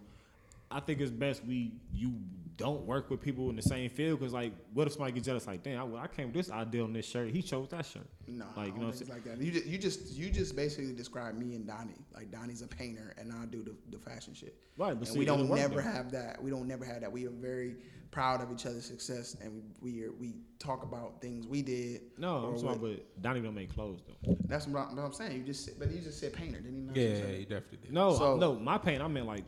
I 0.72 0.80
think 0.80 1.00
it's 1.02 1.12
best 1.12 1.44
we 1.46 1.74
you 1.94 2.14
don't 2.58 2.86
work 2.86 3.10
with 3.10 3.20
people 3.22 3.50
in 3.50 3.56
the 3.56 3.62
same 3.62 3.90
field 3.90 4.20
because 4.20 4.34
like, 4.34 4.54
what 4.74 4.86
if 4.86 4.94
somebody 4.94 5.14
gets 5.14 5.26
jealous? 5.26 5.48
Like, 5.48 5.64
damn, 5.64 5.80
I, 5.80 5.84
well, 5.84 6.02
I 6.02 6.08
came 6.08 6.28
with 6.28 6.36
this 6.36 6.52
idea 6.52 6.84
on 6.84 6.94
this 6.94 7.08
shirt. 7.08 7.32
He 7.32 7.42
chose 7.42 7.70
that 7.70 7.86
shirt. 7.86 8.08
No, 8.28 8.46
like 8.56 8.68
you 8.68 8.74
know, 8.74 8.80
what 8.86 8.86
I'm 8.88 8.92
things 8.94 9.10
like 9.10 9.24
that. 9.24 9.40
You 9.42 9.52
just, 9.52 9.66
you 9.66 9.78
just 9.78 10.14
you 10.14 10.30
just 10.30 10.56
basically 10.56 10.94
describe 10.94 11.36
me 11.36 11.56
and 11.56 11.66
Donnie. 11.66 11.96
Like 12.14 12.32
Donnie's 12.32 12.62
a 12.62 12.68
painter, 12.68 13.14
and 13.18 13.32
I 13.32 13.46
do 13.46 13.64
the, 13.64 13.76
the 13.90 13.98
fashion 13.98 14.34
shit. 14.34 14.56
Right, 14.78 14.90
but 14.90 15.00
and 15.00 15.08
see, 15.08 15.20
we 15.20 15.26
don't 15.26 15.50
never 15.50 15.76
though. 15.76 15.82
have 15.82 16.12
that. 16.12 16.42
We 16.42 16.52
don't 16.52 16.68
never 16.68 16.86
have 16.86 17.02
that. 17.02 17.12
We 17.12 17.26
are 17.26 17.32
very 17.32 17.76
proud 18.12 18.42
of 18.42 18.52
each 18.52 18.66
other's 18.66 18.86
success, 18.86 19.38
and 19.42 19.54
we 19.82 19.94
we, 19.94 20.04
are, 20.04 20.12
we 20.20 20.34
talk 20.60 20.84
about 20.84 21.22
things 21.22 21.48
we 21.48 21.62
did. 21.62 22.02
no, 22.18 22.36
I'm 22.52 22.60
sorry, 22.60 22.78
what- 22.78 22.82
but 22.82 23.22
Donnie 23.22 23.42
don't 23.42 23.56
make 23.56 23.74
clothes 23.74 24.02
though. 24.06 24.38
That's 24.46 24.68
what 24.68 24.88
I'm, 24.90 24.96
what 24.98 25.06
I'm 25.06 25.14
saying. 25.14 25.38
You 25.38 25.44
just 25.44 25.66
said, 25.66 25.76
but 25.80 25.90
you 25.92 26.00
just 26.00 26.20
said 26.20 26.34
painter, 26.34 26.60
didn't 26.60 26.78
you? 26.78 26.84
Not 26.88 26.96
Yeah, 26.96 27.16
say- 27.16 27.40
you 27.40 27.46
definitely 27.46 27.80
did. 27.84 27.94
No, 27.94 28.16
So- 28.16 28.38
no, 28.38 28.56
my 28.56 28.78
pain. 28.78 29.02
I 29.02 29.08
meant 29.08 29.26
like 29.26 29.46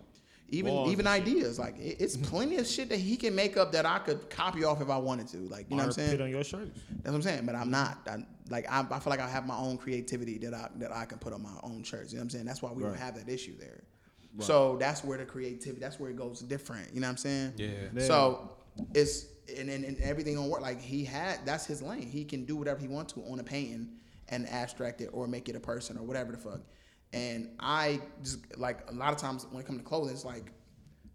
even 0.50 0.74
walls 0.74 0.92
even 0.92 1.08
and 1.08 1.26
shit. 1.26 1.36
ideas. 1.36 1.60
Like 1.60 1.78
it, 1.78 1.98
it's 2.00 2.16
mm-hmm. 2.16 2.30
plenty 2.30 2.58
of 2.58 2.68
shit 2.68 2.90
that 2.90 3.00
he 3.00 3.16
can 3.16 3.36
make 3.36 3.58
up 3.58 3.72
that 3.72 3.86
I 3.86 4.00
could 4.00 4.30
copy 4.30 4.64
off 4.64 4.82
if 4.82 4.90
I 4.90 4.98
wanted 4.98 5.28
to. 5.30 5.38
Like 5.38 5.70
you 5.70 5.78
know 5.78 5.84
what 5.84 5.88
I'm 5.88 5.92
saying? 5.94 6.12
Put 6.12 6.22
on 6.22 6.30
your 6.30 6.44
shirts. 6.44 6.80
That's 6.90 7.06
what 7.06 7.16
I'm 7.16 7.22
saying. 7.22 7.46
But 7.46 7.56
I'm 7.56 7.72
not. 7.72 8.00
I, 8.08 8.18
like 8.50 8.72
I, 8.72 8.86
I 8.92 9.00
feel 9.00 9.12
like 9.12 9.20
I 9.20 9.30
have 9.30 9.48
my 9.48 9.58
own 9.58 9.78
creativity 9.78 10.38
that 10.40 10.54
I 10.54 10.70
that 10.78 10.92
I 10.92 11.06
can 11.06 11.18
put 11.18 11.34
on 11.34 11.42
my 11.42 11.56
own 11.64 11.84
shirts. 11.84 12.12
You 12.12 12.18
know 12.18 12.22
what 12.22 12.26
I'm 12.26 12.30
saying? 12.32 12.46
That's 12.46 12.62
why 12.62 12.72
we 12.72 12.84
don't 12.84 12.98
have 12.98 13.16
that 13.16 13.30
issue 13.30 13.58
there. 13.58 13.84
So 14.40 14.78
that's 14.80 15.04
where 15.04 15.18
the 15.18 15.26
creativity. 15.26 15.80
That's 15.80 16.00
where 16.00 16.10
it 16.10 16.18
goes 16.18 16.40
different. 16.42 16.94
You 16.94 17.02
know 17.02 17.08
what 17.08 17.12
I'm 17.12 17.18
saying? 17.18 17.54
Yeah. 17.58 17.68
Yeah. 17.94 18.04
So 18.04 18.52
it's 18.94 19.28
and, 19.58 19.70
and, 19.70 19.86
and 19.86 20.00
everything 20.00 20.36
don't 20.36 20.50
work. 20.50 20.62
Like 20.62 20.82
he 20.82 21.06
had. 21.06 21.46
That's 21.46 21.66
his 21.66 21.82
lane. 21.82 22.10
He 22.10 22.26
can 22.26 22.46
do 22.46 22.56
whatever 22.56 22.80
he 22.80 22.88
wants 22.88 23.14
to 23.14 23.22
on 23.22 23.40
a 23.40 23.44
painting 23.44 23.90
and 24.30 24.50
abstract 24.50 25.02
it 25.02 25.10
or 25.14 25.28
make 25.28 25.50
it 25.50 25.56
a 25.56 25.60
person 25.60 25.98
or 25.98 26.04
whatever 26.04 26.32
the 26.32 26.38
fuck. 26.38 26.62
And 27.14 27.50
I 27.60 28.02
just 28.24 28.58
like 28.58 28.80
a 28.90 28.94
lot 28.94 29.14
of 29.14 29.20
times 29.20 29.46
when 29.52 29.62
it 29.62 29.68
comes 29.68 29.80
to 29.80 29.86
clothing, 29.86 30.14
it's 30.14 30.26
like. 30.26 30.52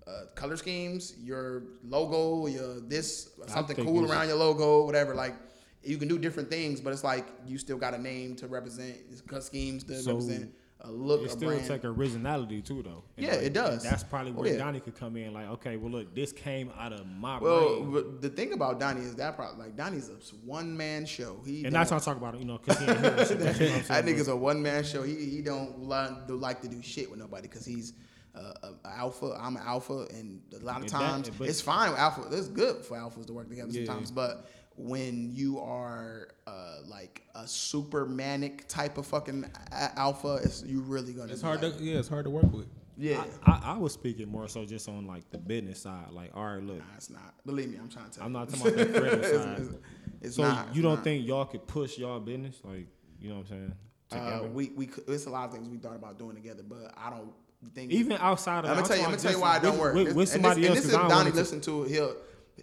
Uh, 0.06 0.24
color 0.34 0.56
schemes, 0.56 1.12
your 1.18 1.64
logo, 1.84 2.46
your 2.46 2.80
this 2.80 3.28
something 3.46 3.76
cool 3.76 4.10
around 4.10 4.26
your 4.26 4.38
logo, 4.38 4.86
whatever. 4.86 5.14
Like 5.14 5.34
you 5.82 5.98
can 5.98 6.08
do 6.08 6.18
different 6.18 6.48
things, 6.48 6.80
but 6.80 6.94
it's 6.94 7.04
like 7.04 7.26
you 7.46 7.58
still 7.58 7.76
got 7.76 7.92
a 7.92 7.98
name 7.98 8.34
to 8.36 8.46
represent, 8.46 8.96
it's 9.10 9.20
cut 9.20 9.44
schemes 9.44 9.84
to 9.84 10.00
So, 10.00 10.12
represent 10.12 10.50
a 10.82 10.90
look, 10.92 11.22
It 11.22 11.30
still 11.32 11.48
brand. 11.48 11.66
take 11.66 11.84
originality 11.84 12.62
too, 12.62 12.82
though. 12.84 13.02
And 13.16 13.26
Yeah, 13.26 13.32
like, 13.34 13.42
it 13.46 13.52
does. 13.52 13.82
That's 13.82 14.04
probably 14.04 14.30
Oh, 14.32 14.36
where 14.36 14.52
yeah. 14.52 14.58
Donnie 14.58 14.78
could 14.80 14.94
come 14.94 15.16
in. 15.16 15.32
Like, 15.32 15.48
okay, 15.48 15.76
well, 15.76 15.90
look, 15.90 16.14
this 16.14 16.32
came 16.32 16.70
out 16.78 16.92
of 16.92 17.04
my 17.06 17.38
well, 17.40 17.82
brain, 17.82 18.18
the 18.20 18.28
thing 18.28 18.52
about 18.52 18.78
Donnie 18.78 19.00
is 19.00 19.16
that 19.16 19.34
probably 19.36 19.58
like 19.64 19.76
Donnie's 19.76 20.08
a 20.08 20.12
one 20.46 20.76
man 20.76 21.04
show. 21.04 21.40
He 21.44 21.64
and 21.64 21.74
that's 21.74 21.90
what 21.90 22.00
I 22.00 22.04
talk 22.04 22.16
about. 22.16 22.38
You 22.38 22.44
know, 22.44 22.58
because 22.58 22.78
he 22.80 22.86
ain't 22.86 23.00
here. 23.00 23.24
shit, 23.26 23.38
but 23.40 23.60
you 23.60 23.68
know 23.70 23.78
that 23.78 24.04
nigga's 24.04 24.28
a 24.28 24.36
one 24.36 24.62
man 24.62 24.84
show. 24.84 25.02
He 25.02 25.14
he 25.16 25.42
don't 25.42 25.82
like, 25.82 26.10
like 26.28 26.60
to 26.62 26.68
do 26.68 26.80
shit 26.80 27.10
with 27.10 27.18
nobody 27.18 27.48
because 27.48 27.64
he's 27.66 27.94
uh, 28.36 28.68
a 28.84 28.88
alpha. 28.88 29.36
I'm 29.40 29.56
an 29.56 29.62
alpha, 29.64 30.06
and 30.14 30.40
a 30.52 30.64
lot 30.64 30.76
of 30.76 30.82
And 30.82 30.90
that- 30.90 30.90
times 30.90 31.30
but- 31.30 31.48
it's 31.48 31.60
fine 31.60 31.90
with 31.90 31.98
alpha. 31.98 32.22
It's 32.30 32.46
good 32.46 32.84
for 32.84 32.96
alphas 32.96 33.26
to 33.26 33.32
work 33.32 33.48
together 33.48 33.72
Yeah. 33.72 33.84
sometimes, 33.86 34.12
but 34.12 34.48
when 34.78 35.34
you 35.34 35.58
are 35.60 36.28
uh, 36.46 36.76
like 36.86 37.22
a 37.34 37.46
super 37.46 38.06
manic 38.06 38.68
type 38.68 38.96
of 38.96 39.06
fucking 39.06 39.44
a- 39.72 39.98
alpha, 39.98 40.40
it's 40.42 40.62
you 40.64 40.80
really 40.80 41.12
gonna. 41.12 41.32
It's 41.32 41.42
be 41.42 41.46
hard 41.48 41.60
to 41.62 41.68
yeah, 41.80 41.98
it's 41.98 42.08
hard 42.08 42.24
to 42.24 42.30
work 42.30 42.50
with. 42.52 42.66
Yeah. 42.96 43.22
I, 43.44 43.50
I, 43.52 43.60
I 43.74 43.78
was 43.78 43.92
speaking 43.92 44.28
more 44.28 44.48
so 44.48 44.64
just 44.64 44.88
on 44.88 45.06
like 45.06 45.28
the 45.30 45.38
business 45.38 45.80
side. 45.82 46.10
Like, 46.10 46.30
all 46.36 46.44
right, 46.44 46.62
look, 46.62 46.78
Nah, 46.78 46.84
it's 46.96 47.10
not. 47.10 47.34
Believe 47.46 47.70
me, 47.70 47.78
I'm 47.78 47.88
trying 47.88 48.10
to 48.10 48.18
tell 48.18 48.24
I'm 48.26 48.32
you. 48.32 48.38
not 48.38 48.48
talking 48.48 48.72
about 48.74 48.76
the 48.78 48.84
creative 49.00 49.18
It's- 49.24 49.42
side. 49.44 49.58
it's- 49.60 49.74
it's 50.20 50.34
so 50.34 50.42
not, 50.42 50.74
you 50.74 50.82
don't 50.82 50.96
not. 50.96 51.04
think 51.04 51.24
y'all 51.24 51.44
could 51.44 51.64
push 51.68 51.96
y'all 51.96 52.18
business? 52.18 52.56
Like, 52.64 52.88
you 53.20 53.28
know 53.28 53.36
what 53.36 53.50
I'm 53.52 53.72
saying? 54.10 54.20
Uh, 54.44 54.48
we 54.52 54.70
we 54.70 54.86
could- 54.86 55.04
it's 55.08 55.26
a 55.26 55.30
lot 55.30 55.48
of 55.48 55.54
things 55.54 55.68
we 55.68 55.78
thought 55.78 55.94
about 55.94 56.18
doing 56.18 56.34
together, 56.34 56.64
but 56.68 56.92
I 56.96 57.10
don't 57.10 57.30
think 57.72 57.92
Even 57.92 58.16
outside 58.20 58.64
of 58.64 58.70
I'm 58.70 58.76
that, 58.76 58.82
gonna 58.82 58.88
tell 58.88 58.96
you. 58.96 59.02
I'm 59.04 59.10
talking 59.12 59.16
gonna 59.16 59.22
tell 59.22 59.32
you 59.32 59.40
why 59.40 59.56
it 59.58 59.62
don't 59.62 59.72
with- 59.74 59.80
work. 59.80 59.94
With, 59.94 60.06
This- 60.06 60.14
with 60.16 60.34
and 60.34 60.44
this- 60.44 60.50
somebody 60.50 60.66
and 60.66 60.76
this 60.76 60.84
is 60.86 60.90
'cause 60.90 61.00
I 61.00 61.04
if 61.04 61.08
Donnie 61.08 61.24
wanna- 61.30 61.36
listen 61.36 61.60
to 61.60 61.82
it. 61.84 61.90
He'll 61.90 62.16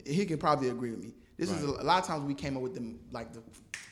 he 0.06 0.26
can 0.26 0.38
probably 0.38 0.68
agree 0.70 0.92
with 0.92 1.02
me. 1.06 1.14
This 1.38 1.50
is 1.52 1.64
a, 1.64 1.68
a 1.68 1.84
lot 1.84 2.02
of 2.02 2.08
times 2.08 2.24
we 2.24 2.34
came 2.34 2.56
up 2.56 2.64
with 2.64 2.74
them 2.74 3.00
like 3.12 3.34
the 3.34 3.42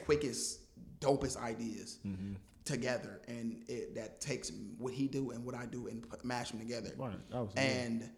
quickest, 0.05 0.59
dopest 0.99 1.37
ideas 1.37 1.99
Mm-hmm. 2.05 2.33
together, 2.65 3.21
and 3.27 3.63
it, 3.67 3.95
that 3.95 4.21
takes 4.21 4.51
what 4.77 4.93
he 4.93 5.07
do 5.07 5.31
and 5.31 5.43
what 5.45 5.55
I 5.55 5.65
do 5.65 5.87
and 5.87 6.07
put, 6.09 6.23
mash 6.23 6.51
them 6.51 6.59
together. 6.59 6.91
Right, 6.97 7.29
that 7.31 7.39
was- 7.41 7.53
and 7.55 8.09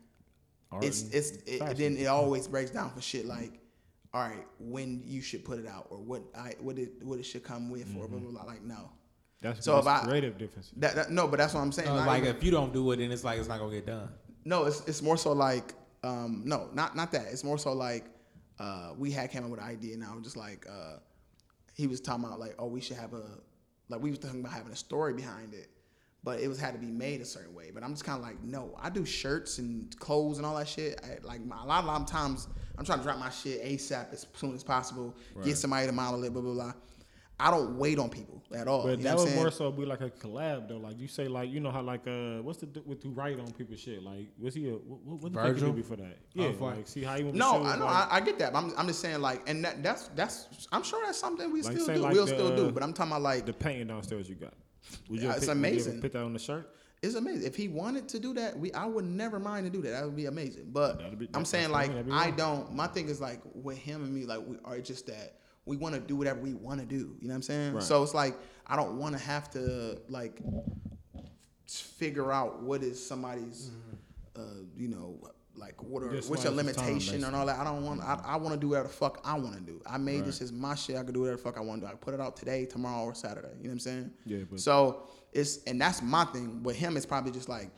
Art 0.71 0.83
it's 0.83 1.03
and 1.03 1.13
it's 1.13 1.29
it, 1.45 1.59
fashion. 1.59 1.77
then 1.77 1.97
it 1.97 2.05
always 2.07 2.47
breaks 2.47 2.71
down 2.71 2.89
for 2.91 3.01
shit 3.01 3.25
like, 3.25 3.59
all 4.13 4.21
right, 4.21 4.45
when 4.59 5.01
you 5.05 5.21
should 5.21 5.43
put 5.45 5.59
it 5.59 5.67
out 5.67 5.87
or 5.89 5.97
what 5.97 6.21
I 6.37 6.53
what 6.59 6.77
it 6.79 7.03
what 7.03 7.19
it 7.19 7.23
should 7.25 7.43
come 7.43 7.69
with 7.69 7.87
or 7.97 8.07
blah 8.07 8.19
blah 8.19 8.31
blah. 8.31 8.43
Like 8.43 8.63
no, 8.63 8.89
That's 9.41 9.63
So 9.65 9.73
so 9.73 9.79
if 9.79 9.87
I- 9.87 10.03
creative 10.03 10.37
difference. 10.37 10.71
that, 10.77 10.95
that 10.95 11.11
no, 11.11 11.27
but 11.27 11.37
that's 11.37 11.53
what 11.53 11.61
I'm 11.61 11.71
saying. 11.71 11.89
Uh, 11.89 11.95
Not 11.97 12.07
like 12.07 12.23
if 12.23 12.43
you 12.43 12.51
don't 12.51 12.71
do 12.73 12.91
it, 12.91 12.97
then 12.97 13.11
it's 13.11 13.23
like 13.23 13.39
it's 13.39 13.47
not 13.47 13.59
gonna 13.59 13.71
get 13.73 13.85
done. 13.87 14.09
no, 14.45 14.65
it's 14.65 14.81
it's 14.87 15.01
more 15.01 15.17
so 15.17 15.33
like 15.33 15.73
um 16.03 16.43
no, 16.45 16.69
not 16.73 16.95
not 16.95 17.11
that. 17.11 17.25
It's 17.31 17.43
more 17.43 17.57
so 17.57 17.73
like 17.73 18.05
uh 18.59 18.91
we 18.97 19.11
had 19.11 19.31
came 19.31 19.43
up 19.43 19.49
with 19.49 19.59
an 19.59 19.65
idea 19.65 19.93
and 19.93 20.03
I 20.03 20.13
was 20.13 20.23
just 20.23 20.37
like 20.37 20.65
uh 20.69 20.97
he 21.73 21.87
was 21.87 21.99
talking 21.99 22.23
about 22.23 22.39
like 22.39 22.55
oh 22.59 22.67
we 22.67 22.81
should 22.81 22.97
have 22.97 23.13
a 23.13 23.23
like 23.89 24.01
we 24.01 24.09
was 24.09 24.19
talking 24.19 24.39
about 24.39 24.53
having 24.53 24.71
a 24.71 24.75
story 24.75 25.13
behind 25.13 25.53
it. 25.53 25.69
But 26.23 26.39
it 26.39 26.47
was 26.47 26.59
had 26.59 26.73
to 26.73 26.79
be 26.79 26.87
made 26.87 27.21
a 27.21 27.25
certain 27.25 27.53
way. 27.53 27.69
But 27.71 27.83
I'm 27.83 27.91
just 27.91 28.03
kind 28.03 28.17
of 28.19 28.25
like, 28.25 28.43
no, 28.43 28.73
I 28.81 28.89
do 28.89 29.05
shirts 29.05 29.59
and 29.59 29.95
clothes 29.99 30.37
and 30.37 30.45
all 30.45 30.55
that 30.55 30.67
shit. 30.67 30.99
I, 31.03 31.23
like 31.23 31.45
my, 31.45 31.61
a 31.61 31.65
lot, 31.65 31.83
a 31.83 31.87
lot 31.87 32.01
of 32.01 32.07
times, 32.07 32.47
I'm 32.79 32.83
trying 32.83 32.97
to 32.97 33.03
drop 33.03 33.19
my 33.19 33.29
shit 33.29 33.63
ASAP 33.63 34.11
as 34.11 34.25
soon 34.33 34.55
as 34.55 34.63
possible. 34.63 35.15
Get 35.43 35.57
somebody 35.57 35.85
to 35.85 35.91
model 35.91 36.23
it, 36.23 36.33
blah 36.33 36.41
blah 36.41 36.53
blah. 36.53 36.73
I 37.37 37.51
don't 37.51 37.77
wait 37.77 37.99
on 37.99 38.09
people 38.09 38.41
at 38.55 38.67
all. 38.67 38.83
But 38.83 38.99
you 38.99 39.03
know 39.03 39.03
that 39.03 39.09
what 39.09 39.11
I'm 39.11 39.17
would 39.17 39.27
saying? 39.29 39.39
more 39.41 39.51
so 39.51 39.71
be 39.71 39.85
like 39.85 39.99
a 40.01 40.09
collab 40.09 40.69
though. 40.69 40.77
Like 40.77 40.97
you 40.99 41.07
say, 41.07 41.27
like 41.27 41.49
you 41.49 41.59
know 41.59 41.69
how 41.71 41.81
like 41.81 42.07
uh, 42.07 42.41
what's 42.41 42.59
the 42.59 42.67
with 42.85 43.03
who 43.03 43.09
write 43.09 43.37
on 43.39 43.51
people 43.51 43.75
shit? 43.75 44.01
Like 44.01 44.29
was 44.39 44.53
he 44.55 44.69
a 44.69 44.73
what, 44.73 45.21
what 45.21 45.33
the 45.33 45.37
fuck 45.39 45.47
he 45.47 45.51
Virgil? 45.53 45.67
do 45.71 45.73
before 45.73 45.97
that? 45.97 46.17
Yeah, 46.33 46.51
fine. 46.53 46.77
like 46.77 46.87
see 46.87 47.03
how 47.03 47.17
he 47.17 47.23
went. 47.25 47.35
No, 47.35 47.63
I 47.63 47.77
know, 47.77 47.85
like, 47.85 48.11
I, 48.11 48.15
I 48.15 48.19
get 48.21 48.39
that. 48.39 48.53
But 48.53 48.59
I'm, 48.59 48.73
I'm 48.77 48.87
just 48.87 49.01
saying, 49.01 49.19
like, 49.19 49.41
and 49.49 49.65
that, 49.65 49.83
that's 49.83 50.07
that's. 50.15 50.67
I'm 50.71 50.83
sure 50.83 51.01
that's 51.05 51.19
something 51.19 51.51
we 51.51 51.61
Like, 51.61 51.73
still 51.77 51.87
do. 51.87 51.95
like 52.01 52.13
we'll 52.13 52.25
the, 52.25 52.33
still 52.33 52.55
do. 52.55 52.71
But 52.71 52.83
I'm 52.83 52.93
talking 52.93 53.11
about 53.11 53.21
like, 53.23 53.45
the 53.45 53.53
painting 53.53 53.87
downstairs 53.87 54.29
you 54.29 54.35
got. 54.35 54.53
Would 55.09 55.19
Yeah, 55.21 55.31
it's 55.31 55.39
pick- 55.41 55.49
would 55.49 55.55
you 55.57 55.59
amazing. 55.59 56.01
Put 56.01 56.13
that 56.13 56.21
on 56.23 56.31
the 56.31 56.39
shirt. 56.39 56.69
it's 57.01 57.15
amazing. 57.15 57.45
If 57.45 57.55
he 57.57 57.67
wanted 57.67 58.07
to 58.09 58.19
do 58.19 58.33
that, 58.35 58.57
we 58.57 58.71
I 58.71 58.85
would 58.85 59.03
never 59.05 59.39
mind 59.39 59.65
to 59.65 59.69
do 59.69 59.81
that. 59.81 59.89
That 59.89 60.05
would 60.05 60.15
be 60.15 60.27
amazing. 60.27 60.69
But 60.71 61.19
be- 61.19 61.27
I'm 61.33 61.43
saying 61.43 61.69
like 61.71 61.87
fine. 61.87 61.95
That'd 61.97 62.11
be 62.11 62.13
I 62.13 62.31
don't. 62.31 62.73
My 62.73 62.87
thing 62.87 63.09
is 63.09 63.19
like 63.19 63.41
with 63.53 63.77
him 63.77 64.03
and 64.05 64.13
me, 64.13 64.25
like 64.25 64.39
we 64.47 64.57
are 64.63 64.79
just 64.79 65.07
that 65.07 65.33
we 65.65 65.77
want 65.77 65.95
to 65.95 66.01
do 66.01 66.15
whatever 66.15 66.39
we 66.39 66.53
want 66.53 66.79
to 66.79 66.85
do. 66.85 67.15
You 67.19 67.27
know 67.27 67.33
what 67.33 67.35
I'm 67.35 67.41
saying? 67.41 67.73
Right. 67.73 67.83
So 67.83 68.03
it's 68.03 68.13
like 68.13 68.35
I 68.67 68.75
don't 68.75 68.97
want 68.97 69.17
to 69.17 69.23
have 69.23 69.49
to 69.51 69.99
like 70.09 70.39
figure 71.67 72.31
out 72.31 72.61
what 72.61 72.83
is 72.83 73.05
somebody's, 73.05 73.71
uh, 74.35 74.41
you 74.77 74.87
know. 74.87 75.19
Like 75.57 75.81
what 75.81 76.03
are 76.03 76.11
Just 76.11 76.29
what's 76.29 76.43
your 76.43 76.51
limitation 76.51 77.23
and 77.23 77.33
all 77.33 77.45
that? 77.45 77.57
I 77.57 77.63
don't 77.63 77.85
want. 77.85 78.01
I, 78.01 78.19
I 78.25 78.35
want 78.35 78.53
to 78.55 78.59
do 78.59 78.67
whatever 78.67 78.89
the 78.89 78.93
fuck 78.93 79.21
I 79.23 79.35
want 79.39 79.55
to 79.55 79.61
do. 79.61 79.81
I 79.85 79.97
made 79.97 80.25
this 80.25 80.41
Right. 80.41 80.47
as 80.47 80.51
my 80.51 80.75
shit. 80.75 80.97
I 80.97 81.03
can 81.03 81.13
do 81.13 81.21
whatever 81.21 81.37
the 81.37 81.43
fuck 81.43 81.57
I 81.57 81.61
want 81.61 81.79
to 81.81 81.87
do. 81.87 81.93
I 81.93 81.95
put 81.95 82.13
it 82.13 82.19
out 82.19 82.35
today, 82.35 82.65
tomorrow, 82.65 83.05
or 83.05 83.15
Saturday. 83.15 83.47
You 83.59 83.63
know 83.63 83.69
what 83.69 83.71
I'm 83.71 83.79
saying? 83.79 84.11
Yeah, 84.25 84.39
but- 84.51 84.59
so 84.59 85.03
it's 85.31 85.63
and 85.63 85.79
that's 85.79 86.01
my 86.01 86.25
thing. 86.25 86.61
With 86.61 86.75
him, 86.75 86.97
it's 86.97 87.05
probably 87.05 87.31
just 87.31 87.47
like 87.47 87.69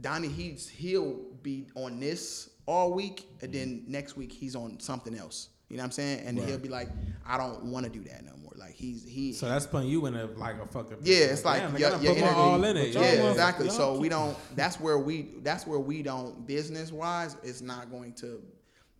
Donnie. 0.00 0.28
He's 0.28 0.68
he'll 0.68 1.14
be 1.42 1.66
on 1.74 1.98
this 1.98 2.50
all 2.64 2.92
week, 2.92 3.26
and 3.42 3.52
then 3.52 3.82
next 3.88 4.16
week 4.16 4.30
he's 4.30 4.54
on 4.54 4.78
something 4.78 5.16
else. 5.18 5.48
You 5.74 5.78
know 5.78 5.82
what 5.82 5.86
I'm 5.86 5.90
saying? 5.90 6.20
And 6.24 6.38
he'll 6.38 6.56
be 6.56 6.68
like, 6.68 6.88
I 7.26 7.36
don't 7.36 7.64
want 7.64 7.84
to 7.84 7.90
do 7.90 8.00
that 8.04 8.24
no 8.24 8.30
more. 8.40 8.52
Like 8.54 8.74
he's 8.74 9.04
he. 9.04 9.32
So 9.32 9.48
that's 9.48 9.66
putting 9.66 9.88
you 9.88 10.06
in 10.06 10.14
a 10.14 10.26
like 10.26 10.62
a 10.62 10.66
fucking 10.68 10.98
yeah, 11.02 11.16
it's 11.16 11.44
like 11.44 11.62
damn, 11.62 11.76
yeah, 11.76 11.88
I 11.88 11.90
gotta 11.90 12.04
yeah, 12.04 12.10
put 12.10 12.20
my 12.20 12.26
energy- 12.28 12.38
all 12.40 12.64
in 12.64 12.76
it. 12.76 12.94
Yeah, 12.94 13.28
exactly. 13.28 13.70
So 13.70 13.98
we 13.98 14.08
don't. 14.08 14.36
That's 14.54 14.78
where 14.78 15.00
we. 15.00 15.30
That's 15.42 15.66
where 15.66 15.80
we 15.80 16.04
don't. 16.04 16.46
Business 16.46 16.92
wise, 16.92 17.36
it's 17.42 17.60
not 17.60 17.90
going 17.90 18.12
to, 18.12 18.40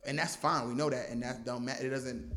and 0.05 0.19
that's 0.19 0.35
fine. 0.35 0.67
We 0.67 0.75
know 0.75 0.91
that, 0.91 1.11
and 1.11 1.23
that 1.23 1.45
don't 1.45 1.65
matter. 1.65 1.87
It 1.87 1.91
doesn't 1.91 2.33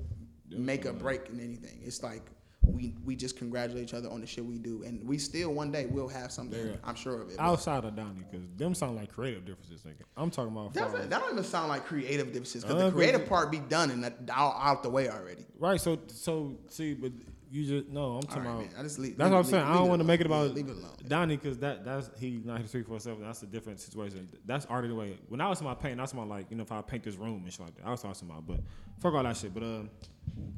make 0.51 0.85
a 0.85 0.93
break 0.93 1.29
in 1.29 1.39
anything. 1.39 1.79
It's 1.83 2.03
like 2.03 2.21
we 2.67 2.93
we 3.05 3.15
just 3.15 3.37
congratulate 3.37 3.83
each 3.83 3.93
other 3.93 4.09
on 4.09 4.21
the 4.21 4.27
shit 4.27 4.45
we 4.45 4.57
do, 4.57 4.83
and 4.83 5.05
we 5.07 5.17
still 5.17 5.53
one 5.53 5.71
day 5.71 5.85
will 5.85 6.07
have 6.07 6.31
something. 6.31 6.59
Yeah. 6.67 6.73
I'm 6.83 6.95
sure 6.95 7.21
of 7.21 7.29
it. 7.29 7.35
Outside 7.39 7.85
of 7.85 7.95
Donnie, 7.95 8.21
because 8.29 8.45
them 8.57 8.75
sound 8.75 8.95
like 8.95 9.11
creative 9.11 9.45
differences. 9.45 9.81
Nigga. 9.81 10.03
I'm 10.15 10.29
talking 10.29 10.51
about. 10.51 10.73
That, 10.73 10.91
far 10.91 10.99
as- 10.99 11.07
that 11.07 11.19
don't 11.21 11.31
even 11.31 11.43
sound 11.43 11.69
like 11.69 11.85
creative 11.85 12.27
differences 12.27 12.63
because 12.63 12.81
Uh, 12.81 12.85
the 12.87 12.91
creative 12.91 13.27
part 13.27 13.51
be 13.51 13.59
done 13.59 13.91
and 13.91 14.03
that, 14.03 14.17
out, 14.31 14.55
out 14.59 14.83
the 14.83 14.89
way 14.89 15.09
already. 15.09 15.45
Right. 15.59 15.79
So 15.79 15.99
so 16.07 16.57
see, 16.69 16.93
but 16.93 17.11
you 17.49 17.63
just 17.65 17.89
no. 17.89 18.15
I'm 18.17 18.21
talking 18.23 18.43
right, 18.43 18.49
about. 18.49 18.59
man. 18.65 18.69
I 18.77 18.83
just 18.83 18.99
leave- 18.99 19.17
that's 19.17 19.25
leave- 19.27 19.31
what 19.31 19.37
I'm 19.37 19.43
leave- 19.43 19.51
saying. 19.51 19.63
I 19.65 19.73
don't 19.75 19.87
want 19.87 20.01
to 20.01 20.07
make 20.07 20.19
it 20.19 20.25
about 20.25 20.53
leave 20.53 20.67
it 20.67 20.71
alone. 20.71 20.91
Donnie 21.07 21.37
because 21.37 21.57
that 21.59 21.85
that's 21.85 22.09
he's 22.19 22.43
not 22.43 22.57
here 22.59 22.67
three 22.67 22.83
four 22.83 22.99
seven. 22.99 23.21
That's 23.23 23.41
a 23.43 23.45
different 23.47 23.79
situation. 23.79 24.27
That's 24.45 24.65
art 24.65 24.71
already 24.83 24.89
the 24.89 24.95
way. 24.95 25.17
When 25.29 25.39
I 25.39 25.47
was 25.47 25.59
in 25.61 25.65
my 25.65 25.73
paint, 25.73 25.97
that's 25.97 26.13
my 26.13 26.23
like 26.23 26.51
you 26.51 26.57
know 26.57 26.63
if 26.63 26.71
I 26.71 26.81
paint 26.81 27.03
this 27.03 27.15
room 27.15 27.41
and 27.43 27.51
shit 27.53 27.61
like 27.61 27.75
that. 27.77 27.85
I 27.87 27.91
was 27.91 28.01
talking 28.01 28.29
about, 28.29 28.45
but 28.45 28.59
fuck 28.99 29.13
all 29.13 29.23
that 29.23 29.37
shit. 29.37 29.53
But 29.53 29.63
um, 29.63 29.89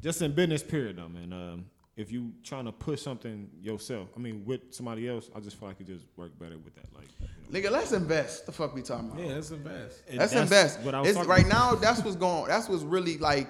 just 0.02 0.22
in 0.24 0.34
business 0.34 0.64
period 0.64 0.98
though, 0.98 1.10
man. 1.10 1.32
Um, 1.32 1.66
if 2.00 2.14
you 2.14 2.32
trying 2.44 2.64
to 2.64 2.72
push 2.72 3.02
something 3.02 3.50
yourself, 3.62 4.08
I 4.16 4.20
mean 4.20 4.44
with 4.46 4.62
somebody 4.74 5.10
else, 5.10 5.30
I 5.36 5.42
just 5.42 5.60
feel 5.60 5.68
like 5.68 5.82
it 5.82 5.88
just 5.88 6.06
work 6.16 6.32
better 6.40 6.58
with 6.58 6.74
that. 6.76 6.86
Like, 6.96 7.10
you 7.20 7.28
know. 7.28 7.60
Nigga, 7.60 7.72
let's 7.72 7.92
invest. 7.92 8.46
The 8.46 8.54
fuck 8.54 8.74
we 8.74 8.82
talking 8.82 9.10
about? 9.12 9.22
Yeah, 9.22 9.34
that's 9.34 9.50
the 9.50 9.58
best. 9.58 10.04
And 10.08 10.20
That's, 10.20 10.34
invest. 10.34 10.80
What 10.80 10.96
I 10.96 11.02
was 11.02 11.10
It's, 11.10 11.26
right 11.26 11.46
about. 11.46 11.74
now, 11.74 11.76
that's 11.76 12.02
what's 12.02 12.16
going. 12.16 12.48
That's 12.48 12.70
what's 12.70 12.84
really 12.84 13.18
like 13.18 13.50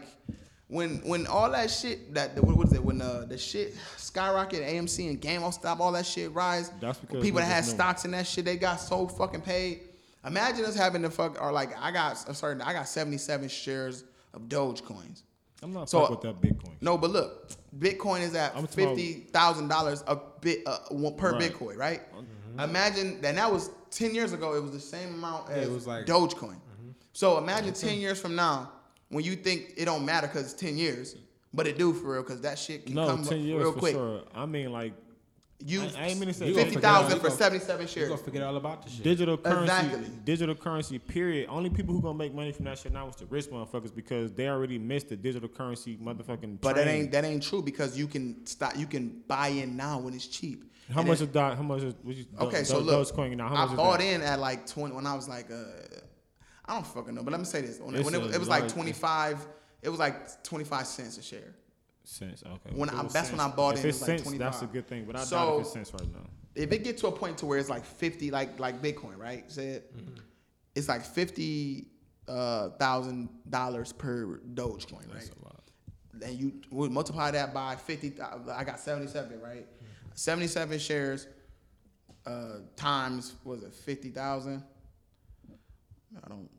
when 0.67 0.97
when 1.07 1.27
all 1.27 1.51
that 1.51 1.69
shit 1.69 2.11
that 2.15 2.43
what 2.43 2.57
what 2.57 2.67
is 2.67 2.73
it 2.73 2.83
when 2.83 3.01
uh, 3.01 3.25
the 3.29 3.37
shit 3.37 3.75
skyrocket 3.97 4.61
AMC 4.61 5.09
and 5.09 5.21
GameStop 5.21 5.79
all 5.79 5.91
that 5.91 6.07
shit 6.07 6.31
rise. 6.31 6.71
That's 6.81 6.97
because 6.97 7.21
people 7.21 7.41
that 7.41 7.45
had 7.45 7.65
know. 7.65 7.73
stocks 7.73 8.03
in 8.03 8.11
that 8.11 8.25
shit 8.25 8.45
they 8.45 8.57
got 8.57 8.77
so 8.77 9.07
fucking 9.07 9.41
paid. 9.41 9.81
Imagine 10.25 10.65
us 10.65 10.75
having 10.75 11.03
to 11.03 11.11
fuck 11.11 11.39
or 11.39 11.51
like 11.51 11.69
I 11.79 11.91
got 11.91 12.27
a 12.27 12.33
certain 12.33 12.63
I 12.63 12.73
got 12.73 12.87
77 12.87 13.47
shares 13.49 14.05
of 14.33 14.43
Dogecoins. 14.49 15.21
I'm 15.61 15.73
not 15.73 15.89
So- 15.89 16.01
fuck 16.01 16.09
with 16.11 16.21
that 16.21 16.41
Bitcoin. 16.41 16.73
No, 16.81 16.97
but 16.97 17.09
look, 17.11 17.49
Bitcoin 17.77 18.21
is 18.21 18.33
at 18.35 18.55
I'm 18.55 18.65
talking 18.67 18.83
about- 18.85 18.95
fifty 18.97 19.13
thousand 19.31 19.67
dollars 19.67 20.03
a 20.07 20.17
bit 20.41 20.63
uh, 20.65 20.77
per 21.17 21.33
Right. 21.33 21.41
Bitcoin, 21.53 21.77
right? 21.77 22.01
Mm-hmm. 22.13 22.59
Imagine 22.61 23.21
that. 23.21 23.35
That 23.35 23.51
was 23.51 23.69
ten 23.91 24.13
years 24.15 24.33
ago. 24.33 24.55
It 24.55 24.61
was 24.61 24.71
the 24.71 24.79
same 24.79 25.13
amount 25.15 25.49
as 25.49 25.67
it 25.67 25.71
was 25.71 25.85
like- 25.87 26.05
Dogecoin. 26.05 26.55
Mm-hmm. 26.55 26.89
So 27.13 27.37
imagine 27.37 27.73
mm-hmm. 27.73 27.87
ten 27.87 27.99
years 27.99 28.19
from 28.19 28.35
now 28.35 28.71
when 29.09 29.23
you 29.23 29.35
think 29.35 29.73
it 29.77 29.85
don't 29.85 30.05
matter 30.05 30.27
because 30.27 30.51
it's 30.51 30.59
ten 30.59 30.77
years, 30.77 31.15
but 31.53 31.67
it 31.67 31.77
do 31.77 31.93
for 31.93 32.13
real 32.13 32.21
because 32.23 32.41
that 32.41 32.57
shit 32.57 32.85
can 32.85 32.95
No, 32.95 33.07
come 33.07 33.23
ten 33.23 33.39
up 33.39 33.45
years 33.45 33.59
real 33.61 33.73
for 33.73 33.79
quick. 33.79 33.93
sure. 33.93 34.21
I 34.33 34.45
mean, 34.45 34.71
like 34.71 34.93
You 35.65 35.81
I- 35.81 35.91
I 35.97 36.05
ain't 36.07 36.19
mean 36.19 36.27
to 36.29 36.33
say 36.33 36.47
You 36.47 36.53
gonna 36.53 36.63
fifty 36.65 36.75
forget 36.75 36.89
all- 36.89 37.01
thousand 37.01 37.17
you 37.17 37.21
for 37.21 37.27
gonna- 37.27 37.37
seventy 37.37 37.65
seven 37.65 37.81
You 37.81 37.87
shares. 37.91 38.09
gonna 38.09 38.21
forget 38.23 38.43
all 38.43 38.55
about 38.55 38.83
the 38.85 38.89
shit. 38.89 39.03
digital 39.03 39.37
currency, 39.37 39.63
Exactly. 39.87 40.09
digital 40.23 40.55
currency. 40.55 40.99
Period. 40.99 41.49
Only 41.49 41.69
people 41.69 41.93
who 41.93 42.01
gonna 42.01 42.17
make 42.17 42.33
money 42.33 42.53
from 42.53 42.63
that 42.65 42.77
shit 42.77 42.93
now 42.93 43.09
is 43.09 43.17
the 43.17 43.25
rich 43.25 43.47
motherfuckers 43.47 43.93
because 43.93 44.31
they 44.31 44.47
already 44.47 44.77
missed 44.79 45.09
the 45.09 45.17
digital 45.17 45.49
currency 45.49 45.97
motherfucking. 45.97 46.61
But 46.61 46.77
that 46.77 46.87
ain't 46.87 47.11
that 47.11 47.25
ain't 47.25 47.43
true 47.43 47.61
because 47.61 47.97
you 47.97 48.07
can 48.07 48.45
stop. 48.45 48.77
You 48.77 48.85
can 48.87 49.21
buy 49.27 49.49
in 49.49 49.75
now 49.75 49.99
when 49.99 50.13
it's 50.13 50.27
cheap. 50.27 50.63
How 50.89 50.99
And 51.01 51.09
much 51.09 51.19
then- 51.19 51.27
is 51.27 51.33
that? 51.33 51.57
How 51.57 51.63
much 51.63 51.81
is? 51.83 51.93
What 52.03 52.15
you, 52.15 52.25
Okay, 52.39 52.59
Do- 52.59 52.65
so 52.65 52.79
Do- 52.79 52.85
look, 52.85 53.07
Dogecoin 53.09 53.35
now. 53.35 53.49
How 53.49 53.55
I 53.55 53.59
much 53.65 53.71
is 53.71 53.75
bought 53.75 53.99
that? 53.99 54.05
in 54.05 54.21
at 54.21 54.39
like 54.39 54.65
twenty 54.65 54.95
when 54.95 55.05
I 55.05 55.13
was 55.13 55.27
like, 55.27 55.51
uh, 55.51 55.55
I 56.65 56.73
don't 56.75 56.87
fucking 56.87 57.13
know, 57.13 57.21
but 57.23 57.31
let 57.31 57.39
me 57.39 57.45
say 57.45 57.61
this: 57.61 57.79
when, 57.79 58.01
when 58.01 58.15
it, 58.15 58.21
was- 58.21 58.33
it 58.33 58.39
was 58.39 58.47
like 58.47 58.61
large- 58.61 58.71
twenty 58.73 58.93
five, 58.93 59.45
it 59.81 59.89
was 59.89 59.99
like 59.99 60.41
twenty 60.43 60.63
five 60.63 60.87
cents 60.87 61.17
a 61.17 61.21
share. 61.21 61.53
Cents. 62.03 62.43
Okay. 62.45 62.75
When 62.75 62.89
I- 62.89 62.99
it 62.99 63.03
was 63.05 63.13
that's 63.13 63.31
when 63.31 63.39
I 63.39 63.49
bought 63.49 63.75
if 63.75 63.81
in, 63.81 63.85
it 63.85 63.89
it's 63.89 64.01
like 64.07 64.19
cents, 64.19 64.37
that's 64.37 64.61
a 64.61 64.65
good 64.65 64.87
thing. 64.87 65.05
But 65.05 65.15
I 65.15 65.19
doubt 65.19 65.27
So- 65.27 65.55
if 65.55 65.61
it's 65.61 65.73
cents 65.73 65.93
right 65.93 66.11
now. 66.13 66.27
If 66.55 66.71
it 66.71 66.83
get 66.83 66.97
to 66.99 67.07
a 67.07 67.11
point 67.11 67.37
to 67.39 67.45
where 67.45 67.57
it's 67.59 67.69
like 67.69 67.85
fifty, 67.85 68.31
like 68.31 68.59
like 68.59 68.81
Bitcoin, 68.81 69.17
right? 69.17 69.49
Said 69.51 69.83
it's 70.75 70.87
like 70.89 71.03
fifty 71.05 71.87
thousand 72.27 73.29
uh, 73.29 73.49
dollars 73.49 73.91
per 73.93 74.39
Dogecoin, 74.53 74.93
right? 74.93 75.13
That's 75.13 75.29
a 75.29 75.43
lot. 75.43 75.61
and 76.23 76.37
you 76.39 76.53
would 76.71 76.91
multiply 76.91 77.31
that 77.31 77.53
by 77.53 77.75
50 77.75 78.19
i 78.51 78.63
got 78.65 78.77
77 78.79 79.39
right 79.41 79.65
77 80.15 80.77
shares 80.79 81.27
uh 82.25 82.57
times 82.75 83.33
was 83.45 83.63
it 83.63 83.73
50000 83.73 84.61
i 86.23 86.27
don't 86.27 86.49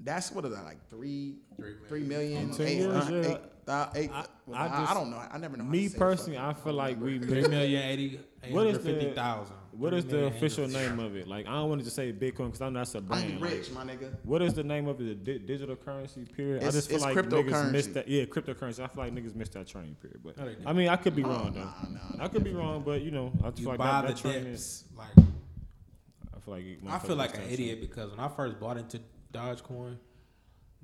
that's 0.00 0.32
what 0.32 0.44
is 0.44 0.52
that 0.52 0.64
like 0.64 0.88
three 0.90 1.36
Three 1.56 1.74
three 1.88 2.02
million 2.02 2.50
In 2.50 2.54
10 2.54 2.66
eight, 2.66 2.76
years, 2.78 2.94
uh, 2.94 3.10
yeah. 3.12 3.30
eight, 3.34 3.40
uh, 3.68 3.88
eight- 3.94 4.10
I- 4.10 4.26
well, 4.46 4.58
I 4.58 4.66
I, 4.66 4.90
I 4.90 4.94
don't 4.94 5.10
know 5.10 5.22
i 5.30 5.38
never 5.38 5.56
know 5.56 5.62
Me 5.64 5.84
to 5.84 5.88
say 5.90 5.96
it, 5.96 5.98
personally, 5.98 6.38
I 6.38 6.52
feel 6.54 6.72
like 6.72 7.00
we 7.00 7.18
Three 7.18 7.36
missed. 7.42 7.50
million 7.50 7.82
eighty. 7.82 8.20
What 8.50 8.66
is 8.66 8.78
the- 8.82 8.90
850,000. 8.90 9.56
What 9.72 9.94
is 9.94 10.04
the 10.04 10.26
official 10.26 10.68
name 10.68 10.98
of 11.00 11.16
it? 11.16 11.26
Like 11.26 11.46
I 11.46 11.52
don't 11.52 11.68
want 11.70 11.80
to 11.80 11.84
just 11.84 11.96
say 11.96 12.12
Bitcoin 12.12 12.46
because 12.46 12.60
I 12.60 12.68
know 12.68 12.80
that's 12.80 12.94
a 12.94 12.98
i'm 12.98 13.04
brand. 13.06 13.40
like, 13.40 13.50
rich 13.52 13.70
my 13.70 13.84
nigga 13.84 14.14
what 14.24 14.42
is 14.42 14.52
the 14.52 14.62
name 14.64 14.86
of 14.88 15.00
it? 15.00 15.24
The 15.24 15.38
di- 15.38 15.46
digital 15.46 15.76
currency 15.76 16.24
period. 16.26 16.62
I 16.64 16.70
just 16.70 16.90
feel 16.90 17.00
like 17.00 17.16
niggas 17.16 17.72
missed 17.72 17.94
that. 17.94 18.06
Yeah, 18.06 18.24
cryptocurrency. 18.24 18.80
I 18.84 18.88
feel 18.88 19.04
like 19.04 19.14
niggas 19.14 19.34
missed 19.34 19.52
that 19.52 19.66
train 19.68 19.96
period. 20.02 20.20
But 20.22 20.36
No. 20.36 20.54
I 20.66 20.72
mean, 20.74 20.88
I 20.88 20.96
could 20.96 21.16
be 21.16 21.24
Oh, 21.24 21.28
wrong 21.28 21.52
though. 21.54 21.60
nah, 21.60 22.16
nah, 22.18 22.24
I 22.24 22.28
could 22.28 22.44
be 22.44 22.52
wrong, 22.52 22.82
but 22.84 23.00
you 23.00 23.10
know, 23.12 23.32
I 23.42 23.48
just 23.50 23.60
You 23.60 23.64
feel 23.70 23.76
like 23.76 23.78
that, 23.78 24.06
that 24.08 24.16
train 24.18 24.46
is. 24.46 24.84
Like 24.96 25.08
I 25.16 26.40
feel 26.40 26.54
like 26.54 26.66
I 26.88 26.98
feel 26.98 27.16
like 27.16 27.36
an 27.38 27.44
idiot 27.48 27.80
because 27.80 28.10
when 28.10 28.20
I 28.20 28.28
first 28.28 28.58
bought 28.60 28.76
into 28.76 29.00
Dogecoin, 29.32 29.96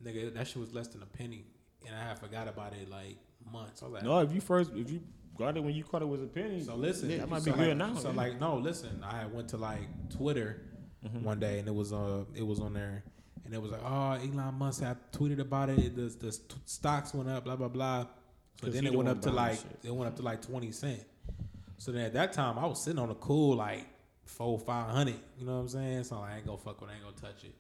nigga, 0.03 0.33
that 0.35 0.47
shit 0.47 0.57
was 0.57 0.73
less 0.73 0.89
than 0.89 1.03
a 1.03 1.07
penny, 1.07 1.45
and 1.87 1.95
I 1.95 2.01
had 2.01 2.19
forgot 2.19 2.49
about 2.49 2.73
it 2.75 2.89
like 2.91 3.17
months. 3.53 3.83
I 3.83 3.87
was 3.87 3.95
like, 3.95 4.03
No, 4.05 4.19
if 4.21 4.33
you 4.33 4.41
first, 4.41 4.73
if 4.75 4.91
you 4.91 5.01
got 5.37 5.57
it 5.57 5.63
when 5.63 5.75
you 5.75 5.85
caught 5.85 6.03
it 6.03 6.09
was 6.09 6.23
a 6.23 6.27
penny. 6.27 6.63
So 6.63 6.75
listen, 6.75 7.17
that 7.17 7.29
might 7.29 7.43
so 7.43 7.53
be 7.53 7.59
like, 7.59 7.69
good 7.69 7.77
now. 7.79 7.95
So 7.95 8.11
yeah. 8.11 8.17
like, 8.17 8.41
no, 8.41 8.57
listen. 8.57 9.03
I 9.03 9.27
went 9.27 9.49
to 9.51 9.57
like 9.57 10.11
Twitter 10.17 10.63
Mm-hmm. 11.07 11.23
one 11.23 11.39
day, 11.39 11.61
and 11.61 11.69
it 11.69 11.75
was 11.75 11.93
uh, 11.93 12.25
it 12.35 12.45
was 12.45 12.59
on 12.59 12.73
there, 12.75 13.05
and 13.45 13.55
it 13.55 13.63
was 13.63 13.71
like, 13.71 13.83
oh, 13.85 14.15
Elon 14.15 14.53
Musk 14.55 14.83
had 14.83 14.97
tweeted 15.13 15.39
about 15.39 15.69
it. 15.71 15.95
The 15.95 16.09
the 16.09 16.33
st- 16.33 16.57
stocks 16.65 17.15
went 17.15 17.29
up, 17.31 17.45
blah 17.45 17.55
blah 17.55 17.69
blah. 17.69 18.07
So 18.61 18.69
then 18.69 18.85
it 18.85 18.93
went 18.93 19.09
up 19.09 19.23
to 19.23 19.31
like 19.31 19.59
shit. 19.59 19.79
it 19.85 19.95
went 19.95 20.09
up 20.09 20.17
to 20.17 20.23
like 20.23 20.43
twenty 20.43 20.73
cent. 20.73 21.05
So 21.77 21.93
then 21.93 22.03
at 22.05 22.15
that 22.15 22.33
time, 22.33 22.59
I 22.59 22.67
was 22.67 22.83
sitting 22.83 22.99
on 22.99 23.11
a 23.11 23.15
cool 23.15 23.55
like 23.55 23.87
four 24.25 24.59
five 24.59 24.91
hundred. 24.91 25.21
You 25.39 25.47
know 25.47 25.55
what 25.55 25.61
I'm 25.61 25.69
saying? 25.69 26.03
So 26.03 26.17
I 26.17 26.35
ain't 26.39 26.47
gonna 26.47 26.59
fuck 26.59 26.81
with, 26.81 26.91
it, 26.91 26.95
I 26.95 26.97
ain't 26.97 27.05
gonna 27.05 27.33
touch 27.33 27.45
it. 27.45 27.55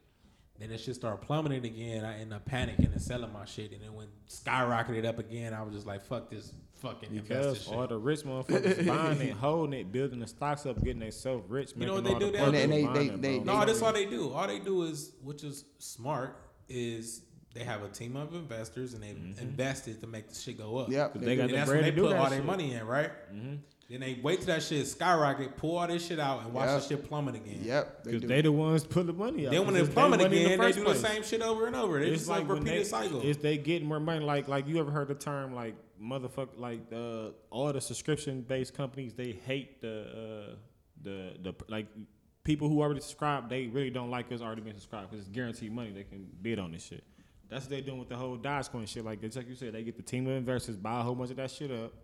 Then 0.59 0.73
it 0.73 0.81
shit 0.81 0.97
started 0.97 1.25
plummeting 1.25 1.65
again. 1.65 2.05
I 2.05 2.15
ended 2.21 2.33
up 2.33 2.49
panicking 2.49 2.91
and 2.93 3.01
selling 3.01 3.33
my 3.33 3.45
shit, 3.45 3.73
and 3.73 3.81
then 3.83 3.95
when 3.95 4.09
skyrocketed 4.29 5.05
up 5.07 5.19
again, 5.19 5.55
I 5.55 5.63
was 5.63 5.75
just 5.75 5.87
like, 5.87 6.03
fuck 6.05 6.31
this 6.31 6.53
fucking 6.81 7.11
invest 7.11 7.29
this 7.29 7.47
because 7.47 7.65
shit. 7.65 7.75
all 7.75 7.87
the 7.87 7.99
rich 7.99 8.21
motherfuckers 8.21 8.87
buying 8.87 9.21
it, 9.21 9.33
holding 9.35 9.81
it, 9.81 9.93
building 9.93 10.19
the 10.21 10.27
stocks 10.27 10.67
up, 10.67 10.83
getting 10.83 11.01
themselves 11.01 11.49
rich. 11.49 11.73
You 11.77 11.87
know 11.87 11.95
what 11.95 12.05
they 12.05 12.13
all 12.13 12.19
do 12.19 12.27
the 12.27 12.33
there? 12.33 12.45
And 12.47 12.55
they- 12.55 12.67
they- 12.67 12.87
they- 12.87 13.07
it, 13.15 13.23
they- 13.23 13.39
No, 13.41 13.65
that's 13.65 13.83
all 13.83 13.93
they 13.93 14.07
do. 14.07 14.33
All 14.33 14.47
they 14.47 14.59
do 14.59 14.83
is, 14.85 15.13
which 15.23 15.45
is 15.45 15.65
smart, 15.79 16.37
is 16.69 17.23
they 17.55 17.65
have 17.65 17.83
a 17.83 17.89
team 17.89 18.17
of 18.17 18.35
investors 18.35 18.95
and 18.95 19.03
they 19.03 19.09
mm-hmm. 19.09 19.39
invested 19.41 20.01
to 20.01 20.07
make 20.07 20.29
the 20.29 20.35
shit 20.35 20.59
go 20.59 20.79
up. 20.79 20.89
Yep, 20.91 21.15
They 21.15 21.21
they 21.27 21.37
got 21.37 21.49
do. 21.49 21.49
the 21.49 21.55
And 21.55 21.59
that's 21.63 21.69
bread 21.71 21.77
when 21.77 21.85
they 21.85 21.91
to 21.91 21.97
do 21.97 22.03
put 22.03 22.11
that 22.11 22.21
all 22.21 22.31
their 22.31 22.43
money 22.43 22.75
in, 22.75 22.87
right? 22.87 23.11
Mm-hmm. 23.33 23.55
Then 23.89 24.01
they 24.01 24.19
wait 24.23 24.41
till 24.41 24.49
that 24.49 24.63
shit 24.63 24.87
skyrocket, 24.87 25.57
pull 25.57 25.79
all 25.79 25.87
this 25.87 26.07
shit 26.07 26.21
out, 26.21 26.45
and 26.45 26.53
watch 26.53 26.67
Yep. 26.69 26.83
the 26.83 26.89
shit 26.89 27.09
plummet 27.09 27.37
again. 27.37 27.61
yep 27.63 28.05
Because 28.05 28.21
do. 28.21 28.27
they 28.29 28.43
the 28.43 28.53
ones 28.53 28.85
put 28.85 29.07
the 29.07 29.15
money 29.15 29.47
out. 29.47 29.53
Then 29.53 29.61
when 29.65 29.71
'Cause 29.71 29.77
it 29.81 29.85
it's 29.87 29.95
plummet 29.95 30.19
their 30.21 30.29
money 30.29 30.41
in 30.41 30.47
again, 30.47 30.59
they 30.61 30.65
first 30.73 30.79
do 30.79 30.85
the 30.85 30.95
same 30.95 31.23
shit 31.23 31.41
over 31.41 31.67
and 31.67 31.75
over. 31.75 31.99
They 31.99 32.09
It's 32.09 32.19
just 32.19 32.29
like 32.29 32.41
like 32.41 32.49
when 32.49 32.59
repeated 32.59 32.81
they, 32.81 32.89
cycle. 32.89 33.21
Is 33.23 33.39
they 33.39 33.57
get 33.57 33.83
more 33.83 33.99
money? 33.99 34.23
Like 34.25 34.47
like 34.47 34.69
you 34.69 34.79
ever 34.79 34.91
heard 34.91 35.09
the 35.09 35.15
term 35.15 35.55
like 35.55 35.75
motherfucker 36.03 36.59
like 36.59 36.81
uh, 36.93 37.31
all 37.51 37.73
the 37.73 37.81
subscription 37.81 38.43
based 38.43 38.75
companies 38.75 39.15
they 39.15 39.33
hate 39.33 39.81
the 39.81 40.51
uh, 40.53 40.55
the 41.03 41.33
the 41.43 41.55
like 41.69 41.87
people 42.45 42.69
who 42.69 42.81
already 42.83 43.01
subscribed 43.01 43.49
they 43.49 43.67
really 43.69 43.91
don't 43.91 44.11
like 44.11 44.31
us 44.33 44.41
already 44.43 44.61
been 44.61 44.75
subscribed 44.75 45.11
because 45.11 45.27
it's 45.27 45.35
guaranteed 45.35 45.73
money 45.73 45.93
they 45.93 46.05
can 46.05 46.27
bid 46.43 46.59
on 46.59 46.73
this 46.73 46.85
shit. 46.85 47.05
That's 47.49 47.65
what 47.65 47.71
they're 47.71 47.81
doing 47.81 47.99
with 47.99 48.11
the 48.11 48.17
whole 48.17 48.37
Dogecoin 48.37 48.87
shit. 48.87 49.03
Like 49.07 49.23
it's 49.23 49.35
like 49.37 49.49
you 49.49 49.55
said, 49.55 49.73
they 49.73 49.83
get 49.83 49.97
the 49.97 50.03
team 50.03 50.27
of 50.27 50.35
investors 50.37 50.77
buy 50.77 51.01
a 51.01 51.03
whole 51.03 51.15
bunch 51.15 51.31
of 51.31 51.37
that 51.39 51.51
shit 51.51 51.71
up. 51.71 51.95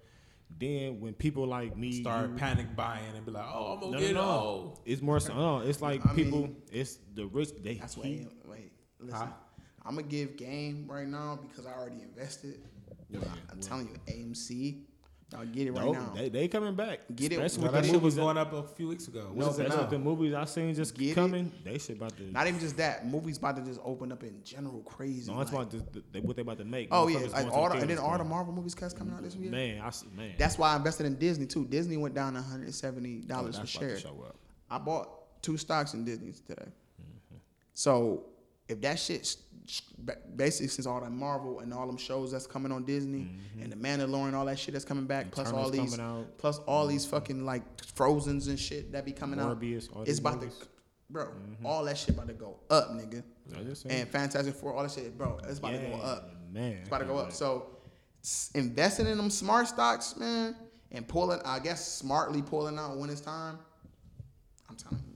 Then 0.59 1.01
when 1.01 1.15
people 1.15 1.47
like 1.47 1.77
me 1.77 2.01
Start 2.03 2.31
you- 2.31 2.37
panic 2.37 2.75
buying 2.77 3.15
and 3.17 3.25
be 3.27 3.33
like, 3.33 3.47
oh, 3.53 3.75
I'm 3.75 3.81
gonna 3.81 3.93
no, 3.93 3.99
get 3.99 4.15
no, 4.15 4.21
no. 4.23 4.29
all. 4.29 4.83
It's 4.85 5.03
more 5.03 5.19
so. 5.21 5.35
No, 5.35 5.59
it's 5.59 5.83
like 5.83 6.05
I 6.07 6.15
people. 6.15 6.43
mean- 6.43 6.57
it's 6.73 6.99
the 7.15 7.27
rich. 7.27 7.51
They 7.63 7.75
That's 7.75 7.95
he- 7.95 8.27
why. 8.47 8.53
Wait, 8.53 8.73
listen. 9.01 9.19
Huh? 9.19 9.27
I'm 9.85 9.97
gonna 9.97 10.07
give 10.07 10.37
game 10.37 10.87
right 10.89 11.07
now 11.09 11.39
because 11.43 11.67
I 11.67 11.73
already 11.75 12.03
invested. 12.03 12.61
Yeah, 13.11 13.19
I'm 13.51 13.59
yeah. 13.61 13.67
telling 13.69 13.89
you, 13.89 13.97
AMC, 14.15 14.83
y'all 15.35 15.45
get 15.47 15.67
it 15.67 15.73
right 15.73 15.85
No, 15.85 15.93
now. 15.93 16.13
they 16.15 16.29
they 16.29 16.49
coming 16.49 16.75
back. 16.75 17.01
Get 17.15 17.33
it- 17.33 17.37
Especially 17.41 17.59
No, 17.59 17.65
with 17.65 17.73
that 17.75 17.83
the 17.83 17.89
shit 17.93 18.03
was 18.03 18.15
going 18.17 18.39
up 18.39 18.53
a 18.53 18.63
few 18.63 18.89
weeks 18.89 19.09
ago. 19.09 19.31
No, 19.35 19.47
That's 19.53 19.59
now? 19.71 19.81
what 19.83 19.91
the 19.91 19.99
movies 19.99 20.35
I 20.35 20.45
seen 20.45 20.75
just 20.75 20.97
Get 20.97 21.11
it? 21.11 21.15
coming. 21.15 21.51
They 21.65 21.79
shit 21.79 21.97
about 21.97 22.17
to. 22.17 22.23
Not 22.31 22.47
even 22.47 22.61
just 22.61 22.77
that. 22.77 23.07
Movies 23.07 23.39
about 23.39 23.57
to 23.57 23.63
just 23.63 23.81
open 23.85 24.13
up 24.13 24.23
in 24.23 24.41
general 24.45 24.81
crazy. 24.83 25.31
no, 25.31 25.39
that's 25.39 25.53
like- 25.53 25.67
about 25.73 25.93
the, 25.93 26.03
the, 26.13 26.21
what 26.27 26.37
they 26.37 26.43
about 26.43 26.59
to 26.59 26.65
make. 26.65 26.89
oh 26.91 27.09
yeah, 27.09 27.19
like 27.33 27.53
all 27.53 27.69
the, 27.69 27.77
and 27.77 27.91
then 27.91 27.99
all 27.99 28.17
the. 28.19 28.25
Marvel 28.25 28.55
movies 28.55 28.75
cats 28.75 28.95
coming 28.95 29.13
out 29.15 29.23
this 29.23 29.37
week. 29.37 29.51
Man, 29.51 29.81
I 29.81 29.91
see, 29.91 30.07
man. 30.17 30.33
That's 30.39 30.57
why 30.59 30.73
I 30.73 30.77
invested 30.77 31.07
in 31.07 31.17
Disney 31.17 31.47
too. 31.47 31.67
Disney 31.67 31.97
went 31.97 32.15
down 32.15 32.35
170 32.35 33.21
Oh, 33.25 33.27
dollars 33.29 33.59
that's 33.59 33.77
per 33.77 33.97
share. 33.99 34.13
I 34.71 34.79
bought 34.79 35.43
two 35.43 35.57
stocks 35.59 35.93
in 35.95 36.05
Disney 36.05 36.33
today. 36.33 36.63
Mm-hmm. 36.65 37.37
So 37.75 38.25
if 38.69 38.81
that 38.81 38.99
shit, 38.99 39.27
sh- 39.27 39.31
sh- 39.31 39.37
ba- 39.37 39.54
basically 40.37 40.69
since 40.69 40.87
all 40.87 41.01
that 41.01 41.11
Marvel 41.11 41.61
and 41.61 41.73
all 41.73 41.87
them 41.87 41.97
shows 41.97 42.33
that's 42.33 42.47
coming 42.47 42.71
on 42.71 42.85
Disney 42.85 43.21
mm-hmm. 43.21 43.63
and 43.63 43.73
the 43.73 43.77
Mandalorian, 43.77 44.35
all 44.35 44.45
that 44.45 44.59
shit 44.59 44.75
that's 44.75 44.85
coming 44.85 45.07
back, 45.07 45.31
plus 45.31 45.53
all 45.53 45.71
these, 45.71 45.97
coming 45.97 46.01
out. 46.01 46.39
plus 46.39 46.59
all 46.61 46.87
these 46.87 47.05
mm-hmm. 47.05 47.17
fucking 47.17 47.47
like 47.47 47.63
Frozen's 47.95 48.49
and 48.49 48.59
shit 48.59 48.93
that 48.93 49.05
be 49.05 49.13
coming 49.13 49.39
Morbius, 49.39 49.95
out. 49.97 50.07
It's 50.07 50.19
about 50.19 50.41
movies. 50.41 50.59
to, 50.59 50.67
bro. 51.09 51.25
Mm-hmm. 51.27 51.67
All 51.67 51.85
that 51.85 51.97
shit 51.97 52.11
about 52.11 52.29
to 52.29 52.35
go 52.35 52.57
up, 52.71 52.91
nigga. 52.91 53.23
I 53.59 53.63
just 53.63 53.83
saying. 53.83 54.03
And 54.03 54.11
Fantastic 54.11 54.55
Four, 54.55 54.75
all 54.75 54.83
that 54.83 54.93
shit, 54.93 55.17
bro. 55.17 55.39
It's 55.49 55.59
about 55.59 55.73
to 55.73 55.79
go 55.79 55.95
up. 55.95 56.31
man. 56.53 56.73
It's 56.73 56.89
about 56.89 56.99
to 56.99 57.07
go 57.07 57.19
up. 57.19 57.33
So 57.33 57.71
investing 58.55 59.07
in 59.07 59.17
them 59.17 59.31
smart 59.31 59.69
stocks, 59.69 60.17
man, 60.17 60.57
and 60.93 61.09
pulling, 61.09 61.41
I 61.45 61.59
guess 61.59 61.87
smartly 61.87 62.43
pulling 62.43 62.79
out 62.79 62.99
when 62.99 63.11
it's 63.11 63.21
time. 63.21 63.59
I'm 64.69 64.77
telling 64.77 65.03
you, 65.07 65.14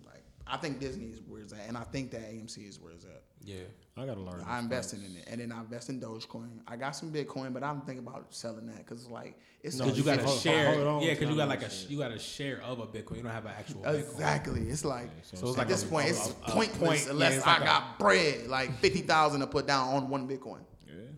I 0.51 0.57
think 0.57 0.81
Disney 0.81 1.07
is 1.07 1.21
where 1.27 1.43
it's 1.43 1.53
at, 1.53 1.61
and 1.69 1.77
I 1.77 1.83
think 1.85 2.11
that 2.13 2.23
AMC 2.23 2.69
is 2.69 2.81
where 2.81 2.93
it's 2.93 3.05
at. 3.05 3.23
Yeah. 3.45 3.57
I 3.97 4.07
gotta 4.07 4.21
learn. 4.21 4.43
I 4.47 4.57
this 4.57 4.65
invested 4.65 5.01
in 5.05 5.17
it, 5.17 5.25
and 5.27 5.41
then 5.41 5.53
I 5.53 5.61
invest 5.61 5.89
in 5.89 6.01
Dogecoin. 6.01 6.61
I 6.67 6.77
got 6.77 6.93
some 6.97 7.13
Bitcoin, 7.13 7.53
but 7.53 7.63
I'm 7.63 7.81
thinking 7.83 8.07
about 8.07 8.27
selling 8.35 8.67
that 8.67 8.79
because 8.79 9.03
it's 9.03 9.11
like 9.11 9.39
it's 9.63 9.77
No, 9.77 9.87
you 9.87 10.03
got 10.03 10.21
a 10.21 10.29
share. 10.29 10.75
hold 10.75 10.87
on 10.87 11.03
yeah, 11.03 11.11
because 11.15 11.29
you 11.29 11.35
that 11.35 11.43
got 11.43 11.49
like 11.49 11.63
a 11.63 11.71
shit. 11.71 11.91
you 11.91 11.99
got 11.99 12.13
a 12.13 12.19
share 12.19 12.63
of 12.63 12.79
a 12.81 12.87
Bitcoin. 12.87 13.17
You 13.17 13.23
don't 13.23 13.33
have 13.33 13.45
an 13.47 13.53
actual 13.59 13.83
Bitcoin. 13.83 13.99
Exactly. 13.99 14.69
It's 14.69 14.85
like 14.85 15.11
so 15.23 15.37
So 15.37 15.49
it's 15.49 15.57
at 15.57 15.59
like 15.59 15.69
this 15.69 15.83
a- 15.85 15.87
point, 15.87 16.07
a- 16.07 16.11
it's 16.11 16.29
a- 16.29 16.31
a 16.31 16.51
pointless 16.53 16.79
point, 16.79 17.05
yeah, 17.07 17.11
unless 17.11 17.37
it's 17.39 17.47
I 17.47 17.53
like 17.55 17.63
a- 17.63 17.65
got 17.65 17.99
bread, 17.99 18.47
like 18.49 18.79
fifty 18.79 19.01
thousand 19.03 19.41
to 19.41 19.47
put 19.47 19.67
down 19.67 19.95
on 19.95 20.09
one 20.09 20.29
Bitcoin. 20.29 20.61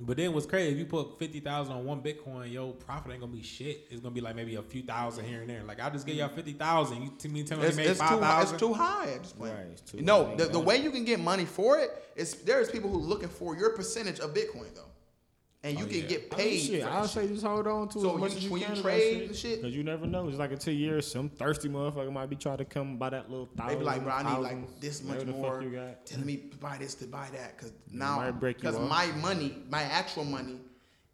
But 0.00 0.16
then 0.16 0.32
what's 0.32 0.46
crazy? 0.46 0.72
If 0.72 0.78
you 0.78 0.86
put 0.86 1.18
fifty 1.18 1.40
thousand 1.40 1.74
on 1.74 1.84
one 1.84 2.02
Bitcoin, 2.02 2.52
yo, 2.52 2.72
profit 2.72 3.12
ain't 3.12 3.20
gonna 3.20 3.32
be 3.32 3.42
shit. 3.42 3.86
It's 3.90 4.00
gonna 4.00 4.14
be 4.14 4.20
like 4.20 4.36
maybe 4.36 4.54
a 4.56 4.62
few 4.62 4.82
thousand 4.82 5.24
here 5.26 5.40
and 5.40 5.50
there. 5.50 5.62
Like 5.62 5.80
I'll 5.80 5.90
just 5.90 6.06
give 6.06 6.16
y'all 6.16 6.28
fifty 6.28 6.52
thousand. 6.52 7.02
You 7.02 7.10
to 7.18 7.28
me 7.28 7.42
tell 7.44 7.58
me 7.58 7.64
It's, 7.66 7.76
you 7.76 7.82
made 7.84 7.90
it's, 7.90 8.00
too, 8.00 8.04
high- 8.04 8.42
it's 8.42 8.50
thousand. 8.52 8.58
too 8.58 8.72
high 8.74 9.06
at 9.12 9.22
this 9.22 9.32
point. 9.32 9.52
Right, 9.52 9.66
it's 9.72 9.80
too 9.82 10.00
no, 10.02 10.26
high. 10.26 10.34
the, 10.36 10.44
the 10.46 10.60
way 10.60 10.76
you 10.78 10.90
can 10.90 11.04
get 11.04 11.20
money 11.20 11.44
for 11.44 11.78
it 11.78 11.90
is 12.16 12.34
there's 12.42 12.70
people 12.70 12.90
who 12.90 12.98
are 12.98 13.02
looking 13.02 13.28
for 13.28 13.56
your 13.56 13.70
percentage 13.70 14.20
of 14.20 14.34
Bitcoin 14.34 14.74
though. 14.74 14.82
And 15.62 15.78
you 15.78 15.84
Oh, 15.84 15.88
can 15.88 15.96
yeah. 15.98 16.06
get 16.06 16.28
I 16.32 16.36
paid. 16.36 16.50
mean, 16.52 16.66
shit, 16.66 16.84
I'll 16.84 17.06
say 17.06 17.28
just 17.28 17.44
hold 17.44 17.66
on 17.66 17.88
to 17.90 17.98
it. 17.98 18.02
So 18.02 18.14
as 18.14 18.20
much 18.20 18.30
you- 18.32 18.36
as 18.38 18.44
you 18.44 18.50
when 18.50 18.60
you 18.60 18.66
can. 18.66 18.76
of 18.76 18.82
trade 18.82 19.28
the 19.30 19.34
shit- 19.34 19.60
because 19.60 19.76
you 19.76 19.84
never 19.84 20.06
know. 20.06 20.28
It's 20.28 20.38
like 20.38 20.52
in 20.52 20.58
two 20.58 20.72
years, 20.72 21.06
some 21.06 21.28
thirsty 21.28 21.68
motherfucker 21.68 22.12
might 22.12 22.30
be 22.30 22.36
trying 22.36 22.58
to 22.58 22.64
come 22.64 22.96
buy 22.96 23.10
that 23.10 23.30
little 23.30 23.46
They 23.54 23.62
thousand. 23.62 23.78
be 23.80 23.84
like, 23.84 24.02
bro, 24.04 24.12
I 24.12 24.34
need 24.34 24.40
like 24.42 24.80
this 24.80 25.02
much 25.02 25.24
more. 25.26 25.62
you 25.62 25.70
got. 25.70 26.06
Telling 26.06 26.26
me 26.26 26.36
to 26.50 26.56
buy 26.56 26.78
this 26.78 26.94
to 26.96 27.06
buy 27.06 27.28
that 27.32 27.56
because 27.56 27.72
might 27.92 27.98
now 27.98 28.26
you 28.26 28.78
off. 28.78 28.88
my 28.88 29.06
money, 29.20 29.54
my 29.68 29.82
actual 29.82 30.24
money, 30.24 30.60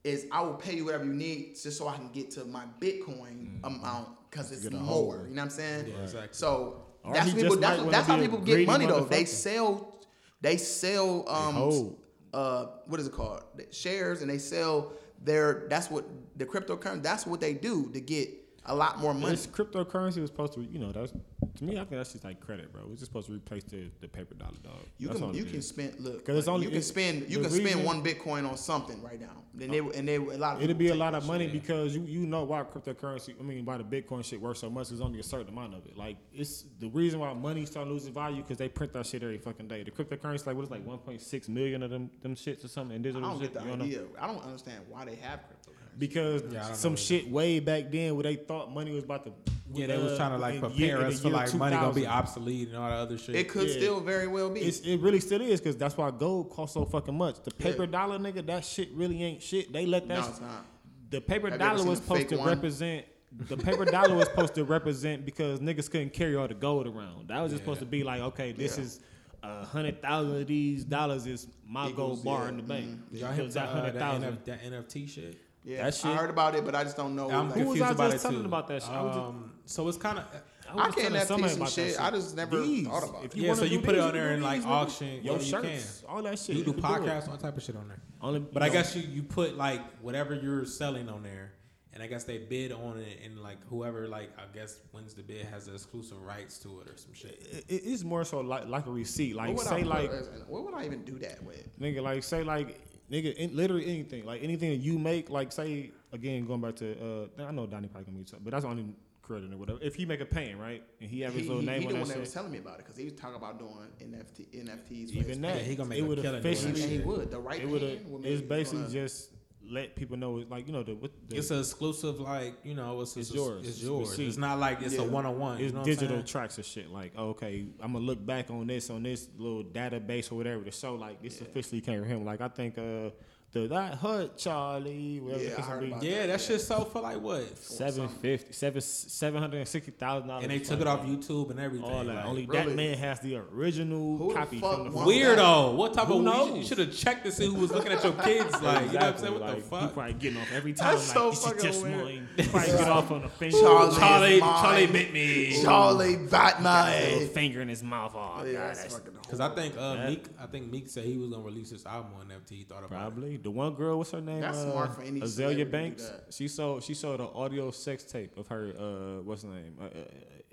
is 0.05 0.27
I 0.31 0.41
will 0.43 0.55
pay 0.55 0.77
you 0.77 0.85
whatever 0.85 1.05
you 1.05 1.13
need 1.15 1.57
just 1.61 1.77
so 1.79 1.89
I 1.89 1.97
can 1.97 2.11
get 2.13 2.31
to 2.33 2.45
my 2.45 2.63
Bitcoin 2.81 3.59
amount 3.65 4.09
because 4.31 4.53
it's 4.53 4.71
more. 4.71 4.81
hold. 4.83 5.15
You 5.29 5.35
know 5.35 5.43
what 5.43 5.43
I'm 5.43 5.51
saying? 5.51 5.87
Yeah, 5.89 6.03
exactly. 6.05 6.29
So 6.33 6.83
Or 7.03 7.13
that's 7.15 7.33
people. 7.35 7.57
That's, 7.57 7.83
that's 7.85 8.07
how 8.07 8.13
wanna 8.15 8.23
be 8.23 8.27
a 8.27 8.31
people 8.39 8.45
get 8.45 8.67
money 8.67 8.87
though. 8.87 9.01
They 9.05 9.25
sell. 9.25 9.99
They 10.41 10.57
sell. 10.59 11.29
Um. 11.29 11.97
Uh. 12.37 12.67
What 12.87 13.01
is 13.01 13.07
it 13.07 13.15
called? 13.15 13.43
Shares 13.71 14.21
and 14.21 14.31
they 14.31 14.39
sell 14.39 14.93
their. 15.25 15.67
That's 15.71 15.91
what 15.91 16.05
the 16.37 16.45
cryptocurrency. 16.45 17.03
That's 17.03 17.27
what 17.27 17.41
they 17.41 17.55
do 17.55 17.91
to 17.93 18.01
get 18.01 18.29
a 18.69 18.75
lot 18.75 18.99
more 18.99 19.15
money. 19.15 19.31
This 19.31 19.47
cryptocurrency 19.47 20.21
was 20.21 20.31
supposed 20.31 20.55
to, 20.55 20.63
you 20.63 20.79
know, 20.79 20.93
that's 20.93 21.13
to 21.57 21.65
me. 21.65 21.75
I 21.75 21.79
think 21.81 21.91
that's 21.91 22.13
just 22.13 22.25
like 22.25 22.41
credit, 22.41 22.73
bro. 22.73 22.83
It's 22.91 23.01
just 23.01 23.11
supposed 23.11 23.29
to 23.29 23.35
replace 23.35 23.65
the, 23.65 23.91
the 24.01 24.09
paper 24.09 24.35
dollar, 24.35 24.53
dog. 24.63 24.75
You 24.99 25.09
That's 25.09 25.21
can 25.21 25.35
you 25.35 25.45
can 25.45 25.63
spend 25.63 25.99
look 26.01 26.19
because 26.19 26.39
it's 26.39 26.49
only- 26.49 26.67
you 26.67 26.73
can 26.73 26.83
spend 26.83 27.31
you 27.31 27.41
can 27.41 27.51
spend 27.51 27.65
reason- 27.65 27.85
one 27.85 28.03
Bitcoin 28.03 28.49
on 28.49 28.57
something 28.57 29.03
right 29.03 29.21
now. 29.21 29.43
Then 29.55 29.71
they 29.71 29.81
oh. 29.81 29.91
and 29.91 30.07
they 30.07 30.17
a 30.17 30.21
lot 30.21 30.57
of 30.57 30.63
It'll 30.63 30.77
be 30.77 30.89
a 30.89 30.95
lot 30.95 31.15
of 31.15 31.27
money 31.27 31.47
because 31.47 31.97
you 31.97 32.03
you 32.03 32.27
know 32.27 32.45
why 32.45 32.63
cryptocurrency. 32.63 33.35
I 33.41 33.43
mean, 33.43 33.65
why 33.65 33.79
the 33.79 33.85
Bitcoin 33.85 34.23
shit 34.23 34.41
worth 34.41 34.59
so 34.59 34.69
much 34.69 34.93
is 34.93 35.01
only 35.01 35.19
a 35.19 35.23
certain 35.23 35.49
amount 35.49 35.75
of 35.75 35.87
it. 35.87 35.97
Like 35.97 36.19
it's 36.35 36.65
the 36.79 36.89
reason 36.89 37.21
why 37.21 37.33
money 37.33 37.65
start 37.65 37.89
losing 37.89 38.13
value 38.13 38.43
because 38.43 38.59
they 38.59 38.69
print 38.69 38.93
that 38.93 39.07
shit 39.07 39.23
every 39.23 39.39
fucking 39.39 39.69
day. 39.69 39.83
The 39.83 39.91
cryptocurrency 39.91 40.47
like 40.47 40.57
what 40.57 40.65
is 40.65 40.71
like 40.71 40.87
1.6 40.87 41.49
million 41.49 41.83
of 41.83 41.91
them 41.91 42.11
them 42.23 42.35
shits 42.35 42.65
or 42.65 42.69
something. 42.69 42.97
And 42.97 43.07
I 43.07 43.09
digital 43.09 43.31
don't 43.31 43.41
shit. 43.41 43.55
get 43.55 43.63
the 43.63 43.71
you 43.71 43.77
know? 43.77 43.85
idea. 43.85 44.03
I 44.21 44.27
don't 44.27 44.45
understand 44.45 44.85
why 44.91 45.07
they 45.07 45.15
have 45.17 45.41
cryptocurrency. 45.41 45.56
Because 45.99 46.43
Yeah, 46.53 46.73
some 46.73 46.93
know 46.93 46.97
shit 46.97 47.31
way 47.31 47.59
back 47.61 47.91
then 47.91 48.15
where 48.17 48.25
they 48.25 48.37
thought 48.37 48.73
money 48.73 48.93
was 48.93 49.05
about 49.05 49.25
to. 49.25 49.33
Yeah, 49.73 49.87
they 49.89 49.99
was 49.99 50.13
uh, 50.13 50.17
trying 50.17 50.31
to 50.33 50.39
like 50.39 50.61
prepare 50.61 50.77
year- 50.79 51.01
us 51.03 51.21
for 51.21 51.31
like 51.31 51.53
money 51.55 51.75
gonna 51.77 51.93
be 51.93 52.07
obsolete 52.07 52.69
and 52.69 52.77
all 52.77 52.89
that 52.89 52.97
other 52.97 53.19
shit. 53.19 53.35
It 53.35 53.49
could 53.49 53.69
Yeah. 53.69 53.77
still 53.77 54.01
very 54.01 54.27
well 54.29 54.51
be. 54.51 54.61
It's, 54.61 54.81
it 54.81 54.99
really 55.01 55.21
still 55.21 55.41
is 55.41 55.61
because 55.61 55.77
that's 55.77 55.97
why 55.97 56.11
gold 56.11 56.51
costs 56.51 56.75
so 56.75 56.85
fucking 56.85 57.17
much. 57.17 57.43
The 57.43 57.51
paper 57.51 57.85
Yeah. 57.85 57.91
dollar, 57.91 58.19
nigga, 58.19 58.47
that 58.47 58.65
shit 58.65 58.91
really 58.93 59.23
ain't 59.23 59.43
shit. 59.43 59.73
They 59.73 59.87
let 59.87 60.07
that. 60.09 60.19
No, 60.19 60.23
sh- 60.25 60.29
it's 60.29 60.41
not. 60.41 60.65
The 61.11 61.21
paper 61.21 61.51
Have 61.51 61.59
dollar 61.59 61.85
was 61.85 61.99
supposed 61.99 62.29
to 62.29 62.37
one? 62.37 62.49
represent. 62.49 63.07
The 63.49 63.57
paper 63.57 63.85
dollar 63.97 64.15
was 64.15 64.29
supposed 64.29 64.55
to 64.55 64.65
represent 64.65 65.25
because 65.25 65.61
niggas 65.61 65.91
couldn't 65.91 66.13
carry 66.13 66.37
all 66.37 66.47
the 66.49 66.55
gold 66.55 66.87
around. 66.87 67.29
That 67.29 67.41
was 67.41 67.53
just 67.53 67.63
supposed 67.65 67.81
to 67.81 67.87
be 67.87 68.05
like, 68.05 68.21
okay, 68.21 68.53
this 68.53 68.77
Yeah. 68.77 68.85
is 68.85 69.01
a 69.43 69.65
hundred 69.65 70.01
thousand 70.01 70.41
of 70.41 70.47
these 70.47 70.85
dollars 70.85 71.27
is 71.27 71.49
my 71.67 71.89
Equals, 71.89 72.23
gold 72.23 72.25
bar 72.25 72.43
yeah, 72.45 72.49
in 72.51 72.57
the 72.59 72.63
bank. 72.63 72.87
mhm. 72.87 73.21
Y'all 73.21 73.31
Because 73.33 73.37
hit 73.37 73.55
that 73.55 73.69
uh, 73.69 73.73
hundred 73.73 73.95
that. 73.95 74.21
NF, 74.21 74.45
that 74.45 74.63
NFT 74.63 75.09
shit? 75.09 75.37
Yeah, 75.67 75.85
that 75.85 75.95
shit- 75.95 76.07
I 76.07 76.17
heard 76.17 76.31
about 76.31 76.55
it, 76.55 76.65
but 76.65 76.75
I 76.75 76.85
just 76.85 76.97
don't 76.97 77.15
know. 77.17 77.31
I'm 77.31 77.51
like, 77.51 77.59
Who 77.59 77.69
was 77.71 77.79
confused 77.79 77.83
I 77.83 77.91
about 77.91 78.11
just 78.13 78.25
it 78.25 78.29
telling 78.29 78.43
too. 78.43 78.47
about 78.47 78.69
that 78.69 78.83
shit? 78.83 78.91
I 78.93 78.99
Um, 79.01 79.53
so 79.67 79.87
it's 79.89 79.99
kind 79.99 80.19
of 80.19 80.25
I 80.69 80.75
was 80.87 80.95
can't 80.95 81.09
telling 81.15 81.21
NFT 81.21 81.27
somebody 81.27 81.53
some 81.53 81.63
about 81.63 81.75
that 81.75 81.89
shit. 81.91 82.01
I 82.01 82.11
just 82.11 82.37
never 82.37 82.61
These. 82.63 82.87
thought 82.89 83.09
about 83.09 83.23
it. 83.23 83.27
If 83.27 83.35
it. 83.37 83.41
Yeah, 83.41 83.49
wanna 83.51 83.59
so 83.61 83.65
you 83.67 83.81
put 83.81 83.95
it 83.95 84.01
on 84.01 84.13
there 84.15 84.31
and, 84.31 84.43
like, 84.43 84.59
these, 84.61 84.67
auction, 84.67 85.07
your 85.23 85.35
yeah, 85.37 85.41
you 85.41 85.45
shirts, 85.45 86.05
all 86.09 86.23
that 86.23 86.39
shit. 86.39 86.57
you 86.57 86.65
do 86.65 86.73
can 86.73 86.83
podcasts, 86.83 87.25
it. 87.25 87.29
all 87.31 87.37
type 87.37 87.57
of 87.57 87.63
shit 87.63 87.77
on 87.77 87.89
there. 87.89 88.01
Only, 88.23 88.41
But 88.41 88.63
I 88.63 88.69
no. 88.69 88.73
guess 88.73 88.97
you 88.97 89.03
you 89.03 89.23
put 89.23 89.57
like 89.57 89.81
whatever 90.01 90.35
you're 90.35 90.65
selling 90.65 91.09
on 91.09 91.23
there, 91.23 91.53
and 91.93 92.03
I 92.03 92.09
guess 92.09 92.25
they 92.25 92.39
bid 92.39 92.73
on 92.73 92.99
it, 92.99 93.19
and 93.25 93.39
like 93.41 93.59
whoever 93.69 94.09
like 94.09 94.31
I 94.39 94.43
guess 94.53 94.81
wins 94.93 95.15
the 95.15 95.23
bid 95.23 95.47
has 95.47 95.67
the 95.67 95.75
exclusive 95.75 96.21
rights 96.21 96.59
to 96.61 96.81
it 96.81 96.89
or 96.91 96.97
some 96.97 97.13
shit. 97.15 97.65
it, 97.69 97.83
it's 97.85 98.03
more 98.05 98.25
so 98.25 98.41
like 98.41 98.67
like 98.67 98.87
a 98.87 98.91
receipt. 98.91 99.37
Like 99.37 99.57
say 99.61 99.83
I 99.83 99.85
like 99.85 100.11
what 100.49 100.65
would 100.65 100.75
I 100.75 100.85
even 100.85 101.05
do 101.05 101.19
that 101.21 101.43
with? 101.45 101.79
nigga, 101.79 102.03
like 102.03 102.23
say 102.25 102.43
like 102.43 102.81
nigga, 103.11 103.35
in, 103.35 103.57
literally 103.57 103.87
anything, 103.87 104.25
like 104.25 104.43
anything 104.43 104.71
that 104.71 104.85
you 104.85 104.99
make, 104.99 105.31
like 105.31 105.53
say 105.53 105.91
again 106.13 106.47
going 106.47 106.61
back 106.61 106.77
to 106.77 107.29
uh, 107.39 107.43
I 107.47 107.51
know 107.53 107.67
Donnie 107.67 107.89
probably 107.89 108.13
gonna 108.13 108.25
be, 108.25 108.39
but 108.43 108.51
that's 108.51 108.65
the 108.65 108.71
only 108.71 108.95
credit 109.23 109.53
or 109.53 109.57
whatever. 109.57 109.79
If 109.83 109.95
he 109.95 110.07
make 110.07 110.21
a 110.21 110.25
painting, 110.25 110.59
right, 110.59 110.83
and 111.01 111.11
he 111.11 111.21
have 111.21 111.33
his 111.35 111.43
he, 111.43 111.49
little 111.49 111.63
name 111.63 111.83
he 111.83 111.87
on 111.87 111.93
the 111.93 111.99
that 111.99 112.01
one 112.01 112.09
that 112.11 112.21
was 112.21 112.33
telling 112.33 112.53
me 112.53 112.59
about 112.59 112.75
it 112.75 112.85
because 112.85 112.97
he 112.97 113.05
was 113.05 113.15
talking 113.15 113.37
about 113.37 113.59
doing 113.59 113.73
NFT, 114.01 114.65
NFTs. 114.65 115.11
even 115.11 115.41
that 115.43 115.57
Yeah, 115.57 115.63
he 115.63 115.75
gonna 115.77 115.89
make 115.89 115.99
it 115.99 116.03
a 116.03 116.07
would 116.07 116.23
killing 116.23 116.39
officially, 116.41 116.81
he 116.81 116.99
would. 116.99 117.31
The 117.31 117.39
right 117.39 117.61
it 117.61 117.69
would 117.69 117.83
hand 117.83 118.11
would 118.11 118.25
it's 118.25 118.43
basically 118.43 118.81
gonna- 118.83 118.93
just 118.93 119.31
let 119.71 119.97
people 119.97 120.17
know, 120.17 120.39
it's 120.39 120.51
like 120.51 120.67
you 120.67 120.73
know 120.73 120.83
the, 120.83 120.95
what 120.95 121.11
the 121.29 121.37
It's 121.37 121.51
an 121.51 121.59
exclusive, 121.61 122.21
like 122.21 122.55
you 122.65 122.75
know, 122.75 123.01
it's, 123.01 123.17
It's 123.17 123.29
it's 123.31 123.37
yours. 123.37 123.67
It's 123.69 123.83
yours. 123.83 124.11
receipt. 124.11 124.29
It's 124.29 124.37
not 124.37 124.59
like 124.59 124.83
it's 124.83 124.95
Yeah. 124.95 125.03
a 125.03 125.05
one 125.09 125.27
on 125.27 125.39
one. 125.39 125.61
it's 125.61 125.73
digital 125.85 126.23
tracks 126.23 126.57
and 126.57 126.65
shit. 126.67 126.91
Like, 126.91 127.13
oh, 127.17 127.31
okay, 127.31 127.67
I'm 127.81 127.93
gonna 127.93 128.05
look 128.05 128.25
back 128.25 128.51
on 128.51 128.67
this 128.67 128.91
on 128.91 129.03
this 129.03 129.29
little 129.39 129.65
database 129.65 130.31
or 130.31 130.37
whatever 130.37 130.65
to 130.65 130.71
show 130.71 130.95
like 130.95 131.23
this 131.23 131.41
officially 131.41 131.81
came 131.81 132.01
from 132.01 132.09
him. 132.09 132.25
Like, 132.25 132.41
I 132.41 132.49
think 132.49 132.79
uh 132.79 133.11
the 133.53 133.69
that 133.69 133.95
hut 133.95 134.37
Charlie, 134.37 135.19
whatever 135.21 135.43
Yeah, 135.43 135.49
the 135.49 135.55
I 135.55 135.57
case 135.57 135.65
heard 135.67 135.81
may 135.81 135.87
be, 135.87 135.93
about 135.93 136.03
Yeah, 136.05 136.27
that 136.27 136.41
shit 136.43 136.61
sold 136.61 136.93
for 136.93 137.01
like 137.01 137.21
what? 137.21 137.57
seven 137.59 138.09
fifty, 138.09 138.53
seven 138.53 138.81
seven 138.83 139.41
hundred 139.41 139.59
and 139.59 139.69
sixty 139.69 139.93
thousand 139.93 140.29
dollars. 140.29 140.43
And 140.45 140.53
they 140.53 140.59
took 140.59 140.81
it 140.81 140.87
off 140.87 141.01
YouTube 141.07 141.51
and 141.51 141.59
everything. 141.61 141.89
All 141.91 142.05
that. 142.05 142.15
like- 142.17 142.25
Only 142.27 142.45
really? 142.47 142.67
that 142.67 142.75
man 142.77 142.99
has 142.99 143.21
the 143.21 143.37
original 143.37 144.19
Who 144.19 144.29
the 144.29 144.35
copy 144.35 144.59
fuck 144.59 144.75
from 144.75 144.85
the 144.85 144.91
wants 144.91 145.11
phone. 145.13 145.23
Weirdo. 145.37 145.75
What 145.75 145.95
type 145.95 146.07
Who 146.09 146.19
of 146.19 146.23
knows? 146.25 146.59
You 146.59 146.65
should 146.65 146.79
have 146.79 146.93
checked 146.95 147.25
to 147.25 147.33
see 147.33 147.47
who 147.47 147.55
was 147.55 147.71
looking 147.71 147.93
at 147.93 148.05
your 148.05 148.13
kids. 148.15 148.61
Like, 148.61 148.87
you 148.89 148.99
know 148.99 148.99
what 148.99 149.03
I'm 149.05 149.19
saying? 149.19 149.33
What 149.33 149.41
like, 149.43 149.51
the 149.51 149.57
He 149.57 149.61
fuck? 149.63 149.95
probably 149.95 150.13
getting 150.15 150.39
off 150.41 150.53
every 150.53 150.73
time. 150.75 150.95
That's 150.97 151.09
like, 151.09 151.15
so 151.17 151.31
this 151.31 151.39
is 151.39 151.45
fucking 151.47 151.63
just 151.63 151.83
weird. 151.83 152.51
probably 152.51 152.73
get 152.73 152.89
off 152.89 153.11
on 153.11 153.23
the 153.23 153.29
finger. 153.29 153.57
Charlie. 153.59 153.97
Charlie. 153.97 154.41
Charlie 154.41 154.87
bit 154.89 155.13
me. 155.15 155.63
Charlie 155.63 156.17
Little 156.17 156.27
Batman. 156.29 157.29
finger 157.29 157.63
in 157.63 157.69
his 157.69 157.83
mouth. 157.83 158.13
Oh, 158.15 158.45
Yeah, 158.45 158.53
God, 158.53 158.69
that's 158.69 158.83
that's 158.83 158.95
fucking 158.99 159.13
Because 159.27 159.41
I 159.41 159.55
think 159.55 159.77
uh, 159.77 159.95
That- 159.97 160.09
Meek, 160.11 160.25
I 160.41 160.47
think 160.47 160.71
Meek 160.73 160.89
said 160.89 161.05
he 161.05 161.19
was 161.19 161.29
gonna 161.31 161.43
release 161.43 161.71
his 161.71 161.85
album 161.85 162.13
on 162.19 162.27
NFT. 162.29 162.51
He 162.51 162.63
thought 162.65 162.85
about 162.85 162.93
it. 162.97 163.01
Probably 163.01 163.37
the 163.37 163.51
one 163.51 163.75
girl. 163.75 163.99
What's 163.99 164.13
her 164.13 164.21
name? 164.21 164.41
That's 164.41 164.59
uh, 164.59 164.71
smart 164.73 164.95
for 164.95 165.03
any 165.03 165.21
Azealia 165.21 165.29
celebrity 165.29 165.59
to 165.59 165.65
do 165.65 165.71
Banks. 165.71 166.13
She 166.31 166.49
sold. 166.49 166.83
She 166.85 166.95
sold 166.95 167.21
an 167.21 167.29
audio 167.35 167.71
sex 167.71 168.05
tape 168.05 168.37
of 168.39 168.47
her. 168.49 168.73
Uh, 168.79 169.23
what's 169.23 169.43
her 169.43 169.49
name? 169.49 169.75
Uh, 169.81 169.85
uh, 169.85 170.05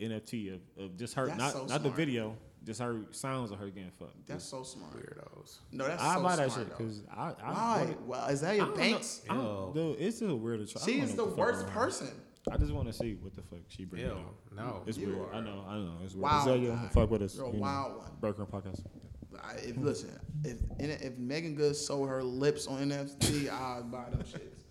NFT 0.01 0.55
of, 0.55 0.61
of 0.83 0.97
just 0.97 1.13
her. 1.15 1.27
That's 1.27 1.37
not 1.39 1.51
so 1.53 1.65
not 1.65 1.83
the 1.83 1.89
video. 1.91 2.35
Just 2.65 2.79
her 2.79 3.01
sounds 3.11 3.51
of 3.51 3.59
her 3.59 3.67
getting 3.69 3.91
fucked. 3.99 4.25
That's 4.25 4.45
so 4.45 4.63
smart. 4.63 4.93
Weirdos. 4.95 5.57
No, 5.73 5.85
that's 5.85 6.01
I 6.01 6.15
so 6.15 6.23
buy 6.23 6.35
that 6.37 6.51
smart, 6.51 6.67
shit 6.69 6.77
because 6.77 7.03
I. 7.13 7.21
I 7.21 7.51
Why? 7.51 7.77
wanna- 7.83 7.97
Well, 8.07 8.21
I 8.25 8.31
Azealia 8.31 8.57
don't 8.59 8.69
know. 8.69 8.75
Banks. 8.77 9.21
I 9.29 9.33
dude, 9.73 9.99
it's 9.99 10.19
just 10.19 10.33
weird 10.35 10.65
to 10.65 10.71
try. 10.71 10.81
I 10.81 10.85
She 10.85 10.97
don't 10.99 11.09
is 11.09 11.15
the 11.15 11.25
what 11.25 11.37
worst 11.37 11.59
going 11.59 11.67
on. 11.69 11.73
person. 11.73 12.07
I 12.51 12.57
just 12.57 12.71
want 12.73 12.87
to 12.87 12.93
see 12.93 13.13
what 13.21 13.33
the 13.35 13.41
fuck 13.41 13.59
she 13.69 13.85
bring 13.85 14.01
Ew, 14.03 14.17
no. 14.55 14.83
It's 14.85 14.97
You 14.97 15.07
weird. 15.07 15.19
are 15.29 15.33
I 15.35 15.39
know. 15.41 15.63
I 15.67 15.77
know. 15.77 15.93
It's 16.03 16.13
weird. 16.13 16.23
wild 16.23 16.47
Azealia, 16.49 16.75
guy. 16.75 16.87
fuck 16.89 17.09
with 17.11 17.21
us. 17.21 17.35
You're 17.35 17.45
a 17.45 17.47
you 17.49 17.53
know. 17.55 17.61
wild 17.61 17.97
one. 17.97 18.11
Broker 18.19 18.45
podcast. 18.45 18.83
I, 19.41 19.53
if, 19.55 19.77
listen, 19.77 20.11
if 20.43 20.57
if 20.79 21.17
Meagan 21.17 21.55
Good 21.55 21.75
sold 21.75 22.09
her 22.09 22.21
lips 22.23 22.67
on 22.67 22.89
NFT, 22.89 23.49
I'd 23.49 23.91
buy 23.91 24.09
them 24.09 24.21
shits. 24.23 24.62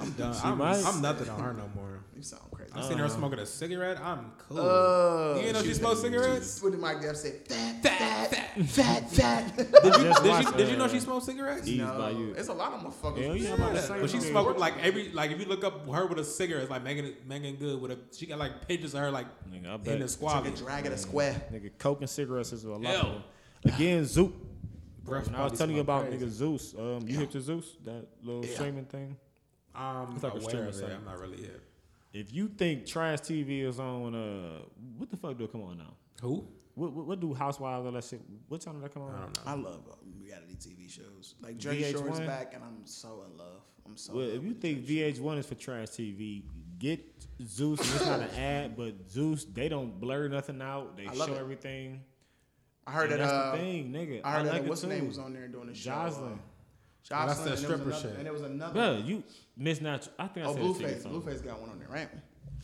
I'm 0.00 0.10
done. 0.12 0.36
I'm. 0.42 0.60
I'm 0.62 1.00
nothing 1.02 1.28
on 1.28 1.40
her 1.40 1.52
no 1.52 1.68
more. 1.74 2.00
You 2.16 2.22
sound 2.22 2.42
crazy. 2.52 2.70
I 2.74 2.82
seen 2.88 2.98
her 2.98 3.08
smoking 3.08 3.38
a 3.40 3.46
cigarette. 3.46 3.98
I'm 4.00 4.32
cool. 4.38 4.60
Uh, 4.60 5.36
you 5.40 5.52
know 5.52 5.60
she 5.60 5.66
she's- 5.66 5.78
smoked 5.78 5.98
cigarettes? 6.00 6.62
What 6.62 6.70
did 6.72 6.80
Mike 6.80 6.98
Epps 7.04 7.22
say? 7.22 7.32
Fat, 7.48 7.82
fat, 7.82 8.28
fat, 8.30 8.66
fat, 8.66 9.10
fat. 9.10 9.56
Did 9.56 9.66
you, 9.66 9.92
did, 9.92 9.94
you, 10.24 10.28
watched, 10.30 10.56
did 10.56 10.68
you 10.68 10.76
know 10.76 10.86
she 10.88 11.00
smoked 11.00 11.26
cigarettes? 11.26 11.66
Ease 11.66 11.80
by 11.82 12.10
you. 12.10 12.34
It's 12.36 12.48
a 12.48 12.52
lot 12.52 12.72
of 12.72 12.80
motherfuckers. 12.82 13.22
Hell 13.22 13.32
who 13.32 13.38
yeah, 13.38 13.46
smoke 13.48 13.58
about 13.58 13.68
to 13.68 13.74
that. 13.74 13.82
say, 13.88 14.00
But 14.00 14.10
she 14.10 14.20
smoked 14.20 14.58
like 14.58 14.74
every 14.82 15.08
like 15.10 15.30
if 15.32 15.40
you 15.40 15.46
look 15.46 15.64
up 15.64 15.88
her 15.88 16.06
with 16.06 16.18
a 16.20 16.24
cigarette, 16.24 16.62
it's 16.62 16.70
like 16.70 16.82
Megan 16.84 17.14
Meagan 17.26 17.56
Good 17.56 17.80
with 17.80 17.90
a 17.90 17.98
she 18.16 18.26
got 18.26 18.38
like 18.38 18.66
pictures 18.68 18.94
of 18.94 19.00
her 19.00 19.10
like 19.10 19.26
Nigga, 19.50 19.88
I 19.88 19.92
in 19.92 20.00
the 20.00 20.08
squad. 20.08 20.42
Took 20.44 20.54
a 20.54 20.56
drag 20.56 20.86
at 20.86 20.92
a 20.92 20.98
square. 20.98 21.42
Nigga, 21.52 21.70
coke 21.78 22.00
and 22.00 22.08
cigarettes 22.10 22.52
is 22.52 22.64
a 22.64 22.70
lot. 22.70 22.82
Ew. 22.82 22.88
of 22.88 23.02
them. 23.04 23.22
Again, 23.64 24.04
Zoop. 24.04 24.34
Breath 25.04 25.30
I 25.34 25.44
was 25.44 25.58
telling 25.58 25.74
you 25.74 25.82
about 25.82 26.08
crazy. 26.08 26.24
nigga 26.24 26.30
Zeus. 26.30 26.74
Um, 26.78 27.04
you 27.06 27.18
hip 27.18 27.30
to 27.32 27.40
Zeus? 27.40 27.76
That 27.84 28.06
little 28.22 28.44
Yeah. 28.44 28.54
streaming 28.54 28.86
thing. 28.86 29.16
I'm 29.74 30.14
like 30.20 30.34
aware 30.34 30.66
of 30.68 30.78
it. 30.80 30.84
I'm 30.96 31.04
not 31.04 31.18
really 31.20 31.38
hip. 31.38 31.62
If 32.12 32.32
you 32.32 32.48
think 32.48 32.86
trash 32.86 33.20
TV 33.20 33.64
is 33.64 33.80
on, 33.80 34.14
uh, 34.14 34.60
what 34.98 35.10
the 35.10 35.16
fuck 35.16 35.36
do 35.36 35.44
it 35.44 35.52
come 35.52 35.62
on 35.62 35.78
now? 35.78 35.94
Who? 36.22 36.46
What, 36.76 36.92
what, 36.92 37.06
what 37.06 37.20
do 37.20 37.34
Housewives 37.34 37.86
all 37.86 37.92
that 37.92 38.04
shit? 38.04 38.20
What 38.48 38.60
channel 38.60 38.80
that 38.80 38.92
come 38.94 39.02
on? 39.02 39.14
I 39.14 39.20
don't 39.20 39.36
know. 39.36 39.68
I 39.68 39.70
love 39.70 39.80
uh, 39.90 39.94
reality 40.20 40.54
TV 40.56 40.88
shows. 40.90 41.34
Like 41.40 41.56
Jersey 41.58 41.92
Shore 41.92 42.08
is 42.10 42.20
back, 42.20 42.52
and 42.54 42.62
I'm 42.62 42.84
so 42.84 43.24
in 43.30 43.36
love. 43.38 43.62
I'm 43.86 43.96
so. 43.96 44.14
Well, 44.14 44.22
in 44.24 44.28
love 44.34 44.38
if 44.38 44.44
you 44.44 44.54
think 44.54 44.86
VH1 44.86 45.38
is 45.38 45.46
for 45.46 45.54
trash 45.56 45.88
TV, 45.88 46.42
get 46.78 47.00
Zeus. 47.44 47.80
And 47.80 47.88
it's 47.94 48.06
not 48.06 48.20
an 48.20 48.30
ad, 48.38 48.76
but 48.76 48.94
Zeus, 49.10 49.44
they 49.44 49.68
don't 49.68 50.00
blur 50.00 50.28
nothing 50.28 50.62
out. 50.62 50.96
They 50.96 51.06
I 51.06 51.14
show 51.14 51.32
it. 51.34 51.38
everything. 51.38 52.00
I 52.86 52.92
heard 52.92 53.10
And 53.10 53.20
that. 53.20 53.26
that's 53.26 53.32
Uh, 53.32 53.52
the 53.52 53.58
thing, 53.58 53.92
nigga. 53.92 54.20
I 54.24 54.32
heard 54.32 54.42
like 54.42 54.52
that. 54.52 54.64
it 54.64 54.68
What's 54.68 54.82
her 54.82 54.88
too. 54.88 54.94
name 54.94 55.08
was 55.08 55.18
on 55.18 55.32
there 55.32 55.48
doing 55.48 55.66
the 55.68 55.74
show? 55.74 55.90
Jocelyn. 55.90 56.38
Oh, 57.12 57.26
that's 57.26 57.38
Jocelyn. 57.38 57.44
that 57.44 57.44
and 57.44 57.44
there 57.44 57.52
was 57.52 57.60
stripper 57.60 57.82
another- 57.90 58.00
shit. 58.08 58.16
And 58.16 58.26
there 58.26 58.32
was 58.32 58.42
another. 58.42 58.72
Bro, 58.72 59.02
you 59.04 59.22
misnatural. 59.60 60.08
I 60.18 60.26
think 60.28 60.46
I 60.46 60.48
oh, 60.48 60.54
said 60.54 60.62
it 60.62 61.00
to 61.02 61.08
you 61.08 61.20
Blueface. 61.20 61.24
Blueface 61.24 61.44
got 61.44 61.60
one 61.60 61.70
on 61.70 61.78
there, 61.78 61.88
right? 61.88 62.08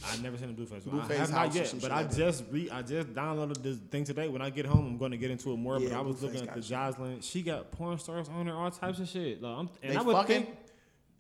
I 0.03 0.17
never 0.23 0.39
seen 0.39 0.49
a 0.49 0.53
Blueface. 0.55 0.87
one. 0.87 1.01
Blueface 1.01 1.11
I 1.11 1.15
have 1.15 1.31
House 1.31 1.31
not 1.31 1.55
yet, 1.55 1.75
but 1.83 1.91
I 1.91 1.97
like 1.97 2.11
that. 2.11 2.17
just 2.17 2.45
re 2.51 2.71
I 2.71 2.81
just 2.83 3.13
downloaded 3.13 3.63
this 3.63 3.77
thing 3.91 4.05
today. 4.05 4.29
When 4.29 4.41
I 4.41 4.49
get 4.49 4.65
home, 4.65 4.87
I'm 4.87 4.97
going 4.97 5.11
to 5.11 5.19
get 5.19 5.31
into 5.31 5.53
it 5.53 5.57
more. 5.59 5.79
but 5.79 5.93
I 5.93 6.01
was 6.01 6.17
Blueface 6.17 6.23
looking 6.23 6.49
at 6.49 6.55
the 6.55 6.63
shit. 6.63 6.71
Jocelyn. 6.71 7.21
She 7.21 7.43
got 7.43 7.71
porn 7.71 7.99
stars 7.99 8.29
on 8.31 8.47
her, 8.47 8.55
all 8.55 8.71
types 8.71 8.99
of 8.99 9.09
shit. 9.09 9.43
Like, 9.43 9.59
I'm, 9.59 9.69
and 9.83 9.93
They 9.93 9.97
I 9.97 10.03
would 10.03 10.17
fucking 10.17 10.45
think 10.45 10.57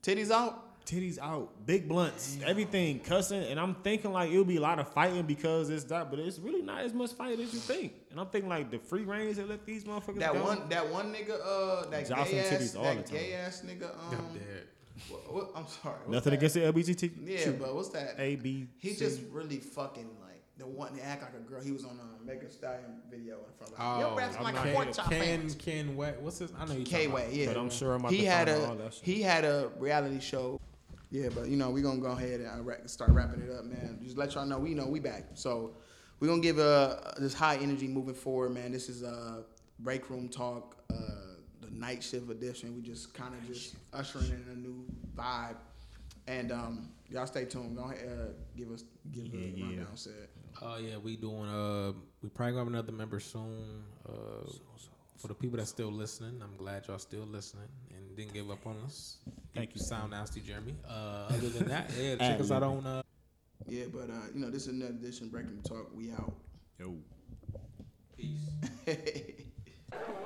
titties 0.02 0.30
out. 0.30 0.69
Titties 0.86 1.18
out, 1.18 1.50
big 1.66 1.88
blunts, 1.88 2.38
everything, 2.44 2.98
cussing, 3.00 3.42
and 3.44 3.58
I'm 3.60 3.74
thinking 3.76 4.12
like 4.12 4.30
it'll 4.30 4.44
be 4.44 4.56
a 4.56 4.60
lot 4.60 4.78
of 4.78 4.88
fighting 4.92 5.22
because 5.22 5.70
it's 5.70 5.84
that, 5.84 6.10
but 6.10 6.18
it's 6.18 6.38
really 6.38 6.62
not 6.62 6.82
as 6.82 6.92
much 6.92 7.12
fight 7.12 7.38
as 7.38 7.52
you 7.52 7.60
think. 7.60 7.92
And 8.10 8.18
I'm 8.18 8.26
thinking 8.26 8.48
like 8.48 8.70
the 8.70 8.78
free 8.78 9.02
range 9.04 9.36
that 9.36 9.48
let 9.48 9.64
these 9.64 9.84
motherfuckers 9.84 10.18
That 10.18 10.32
go. 10.32 10.42
one, 10.44 10.68
that 10.68 10.90
one 10.90 11.12
nigga, 11.12 11.38
uh, 11.44 11.88
that 11.90 12.08
Jostling 12.08 12.30
gay 12.30 12.40
ass, 12.40 12.46
titties 12.52 12.76
all 12.76 12.82
that 12.84 13.06
the 13.06 13.12
time. 13.12 13.20
gay 13.22 13.32
ass 13.34 13.62
nigga. 13.66 13.84
Um, 13.94 14.16
I'm 14.18 14.34
dead. 14.34 14.66
what, 15.08 15.32
what, 15.34 15.50
I'm 15.54 15.66
sorry. 15.66 15.96
Nothing 16.08 16.30
that? 16.30 16.36
against 16.38 16.54
the 16.56 16.60
LBGT. 16.60 17.12
Yeah, 17.24 17.50
but 17.52 17.74
what's 17.74 17.88
that? 17.90 18.14
A 18.18 18.36
B. 18.36 18.66
He 18.78 18.94
just 18.94 19.20
really 19.30 19.58
fucking 19.58 20.08
like 20.20 20.42
the 20.58 20.66
one 20.66 20.94
that 20.96 21.04
act 21.06 21.22
like 21.22 21.34
a 21.34 21.48
girl. 21.48 21.62
He 21.62 21.70
was 21.72 21.84
on 21.84 21.98
a 21.98 22.26
Megan 22.26 22.50
Stallion 22.50 23.00
video 23.10 23.36
in 23.36 23.52
front 23.56 23.72
of 23.72 23.78
like, 23.78 23.88
Oh, 23.96 24.00
your 24.00 24.14
breasts 24.14 24.36
I'm 24.36 24.44
like 24.44 24.54
not- 24.56 24.66
a 24.66 24.72
pork 24.72 24.92
chop 24.92 25.08
Ken. 25.10 25.48
Ken 25.58 25.96
Wet. 25.96 26.20
What's 26.20 26.38
his? 26.38 26.52
I 26.58 26.66
know 26.66 26.74
you. 26.74 26.84
K 26.84 27.06
talking 27.06 27.12
Way, 27.12 27.28
yeah. 27.32 27.46
But 27.46 27.56
I'm 27.56 27.70
sure 27.70 27.94
I'm 27.94 28.00
about 28.00 28.12
he 28.12 28.22
to 28.22 28.30
had 28.30 28.48
find 28.48 28.62
a 28.62 28.66
all 28.68 28.74
that 28.76 28.94
shit. 28.94 29.04
he 29.04 29.22
had 29.22 29.44
a 29.44 29.70
reality 29.78 30.20
show. 30.20 30.60
Yeah, 31.10 31.28
but 31.34 31.48
you 31.48 31.56
know 31.56 31.70
we're 31.70 31.82
gonna 31.82 32.00
go 32.00 32.12
ahead 32.12 32.40
and 32.40 32.68
uh, 32.70 32.86
start 32.86 33.10
wrapping 33.10 33.42
it 33.42 33.50
up, 33.50 33.64
man. 33.64 33.98
Just 34.02 34.16
let 34.16 34.34
y'all 34.34 34.46
know 34.46 34.58
we 34.58 34.74
know 34.74 34.86
we 34.86 35.00
back. 35.00 35.24
So 35.34 35.72
we're 36.20 36.28
gonna 36.28 36.40
give 36.40 36.58
uh, 36.58 36.96
this 37.18 37.34
high 37.34 37.56
energy 37.56 37.88
moving 37.88 38.14
forward, 38.14 38.50
man. 38.50 38.70
This 38.70 38.88
is 38.88 39.02
uh, 39.02 39.42
break 39.80 40.08
room 40.08 40.28
talk, 40.28 40.76
uh, 40.92 40.96
the 41.62 41.70
night 41.72 42.02
shift 42.04 42.30
edition. 42.30 42.76
We 42.76 42.82
just 42.82 43.12
kind 43.12 43.34
of 43.34 43.44
just 43.46 43.74
ushering 43.92 44.26
in 44.30 44.52
a 44.52 44.56
new 44.56 44.84
vibe, 45.16 45.56
and 46.28 46.52
um, 46.52 46.90
y'all 47.08 47.26
stay 47.26 47.44
tuned. 47.44 47.76
Go 47.76 47.84
ahead, 47.84 48.08
uh, 48.08 48.24
give 48.56 48.70
us 48.70 48.84
give 49.10 49.26
Yeah, 49.26 49.40
a 49.40 49.48
yeah. 49.48 49.64
rundown. 49.66 49.96
Said. 49.96 50.28
Oh 50.62 50.78
yeah, 50.78 50.96
we 50.96 51.16
doing. 51.16 51.48
Uh, 51.48 51.92
we 52.22 52.28
probably 52.28 52.52
gonna 52.52 52.60
have 52.60 52.68
another 52.68 52.92
member 52.92 53.18
soon. 53.18 53.82
Uh, 54.08 54.12
for 55.16 55.28
the 55.28 55.34
people 55.34 55.58
that's 55.58 55.70
still 55.70 55.90
listening, 55.92 56.40
I'm 56.42 56.56
glad 56.56 56.86
y'all 56.86 56.98
still 56.98 57.26
listening 57.26 57.68
and 58.10 58.16
didn't 58.16 58.34
give 58.34 58.50
up 58.50 58.66
on 58.66 58.76
us. 58.84 59.16
Thank 59.54 59.74
you. 59.74 59.80
Sound 59.80 60.10
nasty, 60.10 60.40
Jeremy. 60.40 60.74
Uh, 60.88 61.26
other 61.30 61.48
than 61.48 61.68
that, 61.68 61.90
yeah, 61.98 62.16
check 62.16 62.40
us 62.40 62.50
out 62.50 62.62
on. 62.62 62.84
Uh, 62.84 63.02
Yeah, 63.68 63.84
but 63.92 64.10
uh, 64.10 64.14
you 64.34 64.40
know 64.40 64.50
this 64.50 64.66
is 64.66 64.74
another 64.74 64.92
edition 64.92 65.26
of 65.26 65.32
Breaking 65.32 65.60
Talk. 65.62 65.90
We 65.94 66.10
out. 66.12 66.34
Yo. 66.78 66.96
Peace. 68.16 68.96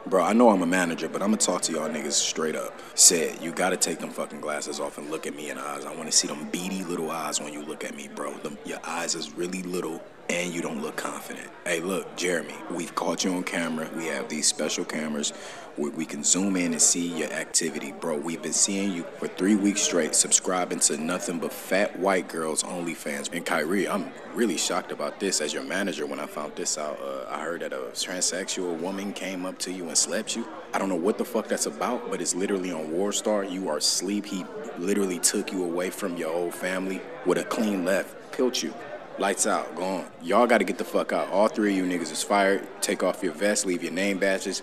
Bro, 0.06 0.22
I 0.22 0.34
know 0.34 0.50
I'm 0.50 0.60
a 0.62 0.66
manager, 0.66 1.08
but 1.08 1.22
I'm 1.22 1.28
gonna 1.28 1.38
talk 1.38 1.62
to 1.62 1.72
y'all 1.72 1.88
niggas 1.88 2.12
straight 2.12 2.54
up. 2.54 2.78
Said, 2.94 3.40
you 3.40 3.52
gotta 3.52 3.76
take 3.76 3.98
them 3.98 4.10
fucking 4.10 4.40
glasses 4.40 4.78
off 4.78 4.98
and 4.98 5.10
look 5.10 5.26
at 5.26 5.34
me 5.34 5.48
in 5.48 5.56
the 5.56 5.62
eyes. 5.62 5.86
I 5.86 5.94
wanna 5.96 6.12
see 6.12 6.28
them 6.28 6.48
beady 6.50 6.84
little 6.84 7.10
eyes 7.10 7.40
when 7.40 7.54
you 7.54 7.62
look 7.64 7.84
at 7.84 7.96
me, 7.96 8.08
bro. 8.14 8.34
Them, 8.34 8.58
your 8.66 8.80
eyes 8.84 9.14
is 9.14 9.32
really 9.32 9.62
little 9.62 10.02
and 10.28 10.52
you 10.52 10.60
don't 10.60 10.82
look 10.82 10.96
confident. 10.96 11.48
Hey, 11.64 11.80
look, 11.80 12.16
Jeremy, 12.16 12.54
we've 12.70 12.94
caught 12.94 13.24
you 13.24 13.32
on 13.32 13.44
camera. 13.44 13.88
We 13.96 14.06
have 14.06 14.28
these 14.28 14.46
special 14.46 14.84
cameras 14.84 15.32
we 15.76 16.04
can 16.04 16.22
zoom 16.22 16.56
in 16.56 16.72
and 16.72 16.80
see 16.80 17.06
your 17.18 17.30
activity, 17.32 17.92
bro. 17.92 18.16
We've 18.16 18.42
been 18.42 18.52
seeing 18.52 18.92
you 18.92 19.04
for 19.18 19.26
three 19.26 19.56
weeks 19.56 19.82
straight, 19.82 20.14
subscribing 20.14 20.78
to 20.80 20.96
nothing 20.96 21.38
but 21.38 21.52
fat 21.52 21.98
white 21.98 22.28
girls 22.28 22.62
OnlyFans. 22.62 23.32
And 23.32 23.44
Kyrie, 23.44 23.88
I'm 23.88 24.10
really 24.34 24.56
shocked 24.56 24.92
about 24.92 25.18
this 25.18 25.40
as 25.40 25.52
your 25.52 25.64
manager 25.64 26.06
when 26.06 26.20
I 26.20 26.26
found 26.26 26.54
this 26.54 26.78
out. 26.78 27.00
Uh, 27.00 27.26
I 27.28 27.40
heard 27.40 27.62
that 27.62 27.72
a 27.72 27.90
transsexual 27.92 28.78
woman 28.78 29.12
came 29.12 29.44
up 29.44 29.58
to 29.60 29.72
you 29.72 29.88
and 29.88 29.98
slept 29.98 30.36
you. 30.36 30.46
I 30.72 30.78
don't 30.78 30.88
know 30.88 30.94
what 30.94 31.18
the 31.18 31.24
fuck 31.24 31.48
that's 31.48 31.66
about, 31.66 32.10
but 32.10 32.20
it's 32.20 32.34
literally 32.34 32.70
on 32.70 32.88
WorldStar. 32.88 33.50
You 33.50 33.68
are 33.68 33.78
asleep. 33.78 34.26
He 34.26 34.44
literally 34.78 35.18
took 35.18 35.52
you 35.52 35.64
away 35.64 35.90
from 35.90 36.16
your 36.16 36.32
old 36.32 36.54
family 36.54 37.00
with 37.26 37.38
a 37.38 37.44
clean 37.44 37.84
left, 37.84 38.32
killed 38.32 38.62
you. 38.62 38.72
Lights 39.16 39.46
out, 39.46 39.76
gone. 39.76 40.06
Y'all 40.22 40.48
gotta 40.48 40.64
get 40.64 40.76
the 40.76 40.84
fuck 40.84 41.12
out. 41.12 41.28
All 41.30 41.46
three 41.46 41.70
of 41.70 41.76
you 41.76 41.84
niggas 41.84 42.10
is 42.10 42.24
fired. 42.24 42.66
Take 42.80 43.04
off 43.04 43.22
your 43.22 43.32
vest, 43.32 43.64
leave 43.64 43.80
your 43.80 43.92
name 43.92 44.18
badges. 44.18 44.62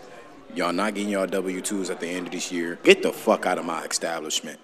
Y'all 0.53 0.73
not 0.73 0.95
getting 0.95 1.09
y'all 1.09 1.27
W 1.27 1.61
2s 1.61 1.89
at 1.89 2.01
the 2.01 2.07
end 2.07 2.27
of 2.27 2.33
this 2.33 2.51
year. 2.51 2.77
Get 2.83 3.01
the 3.03 3.13
fuck 3.13 3.45
out 3.45 3.57
of 3.57 3.63
my 3.63 3.85
establishment. 3.85 4.59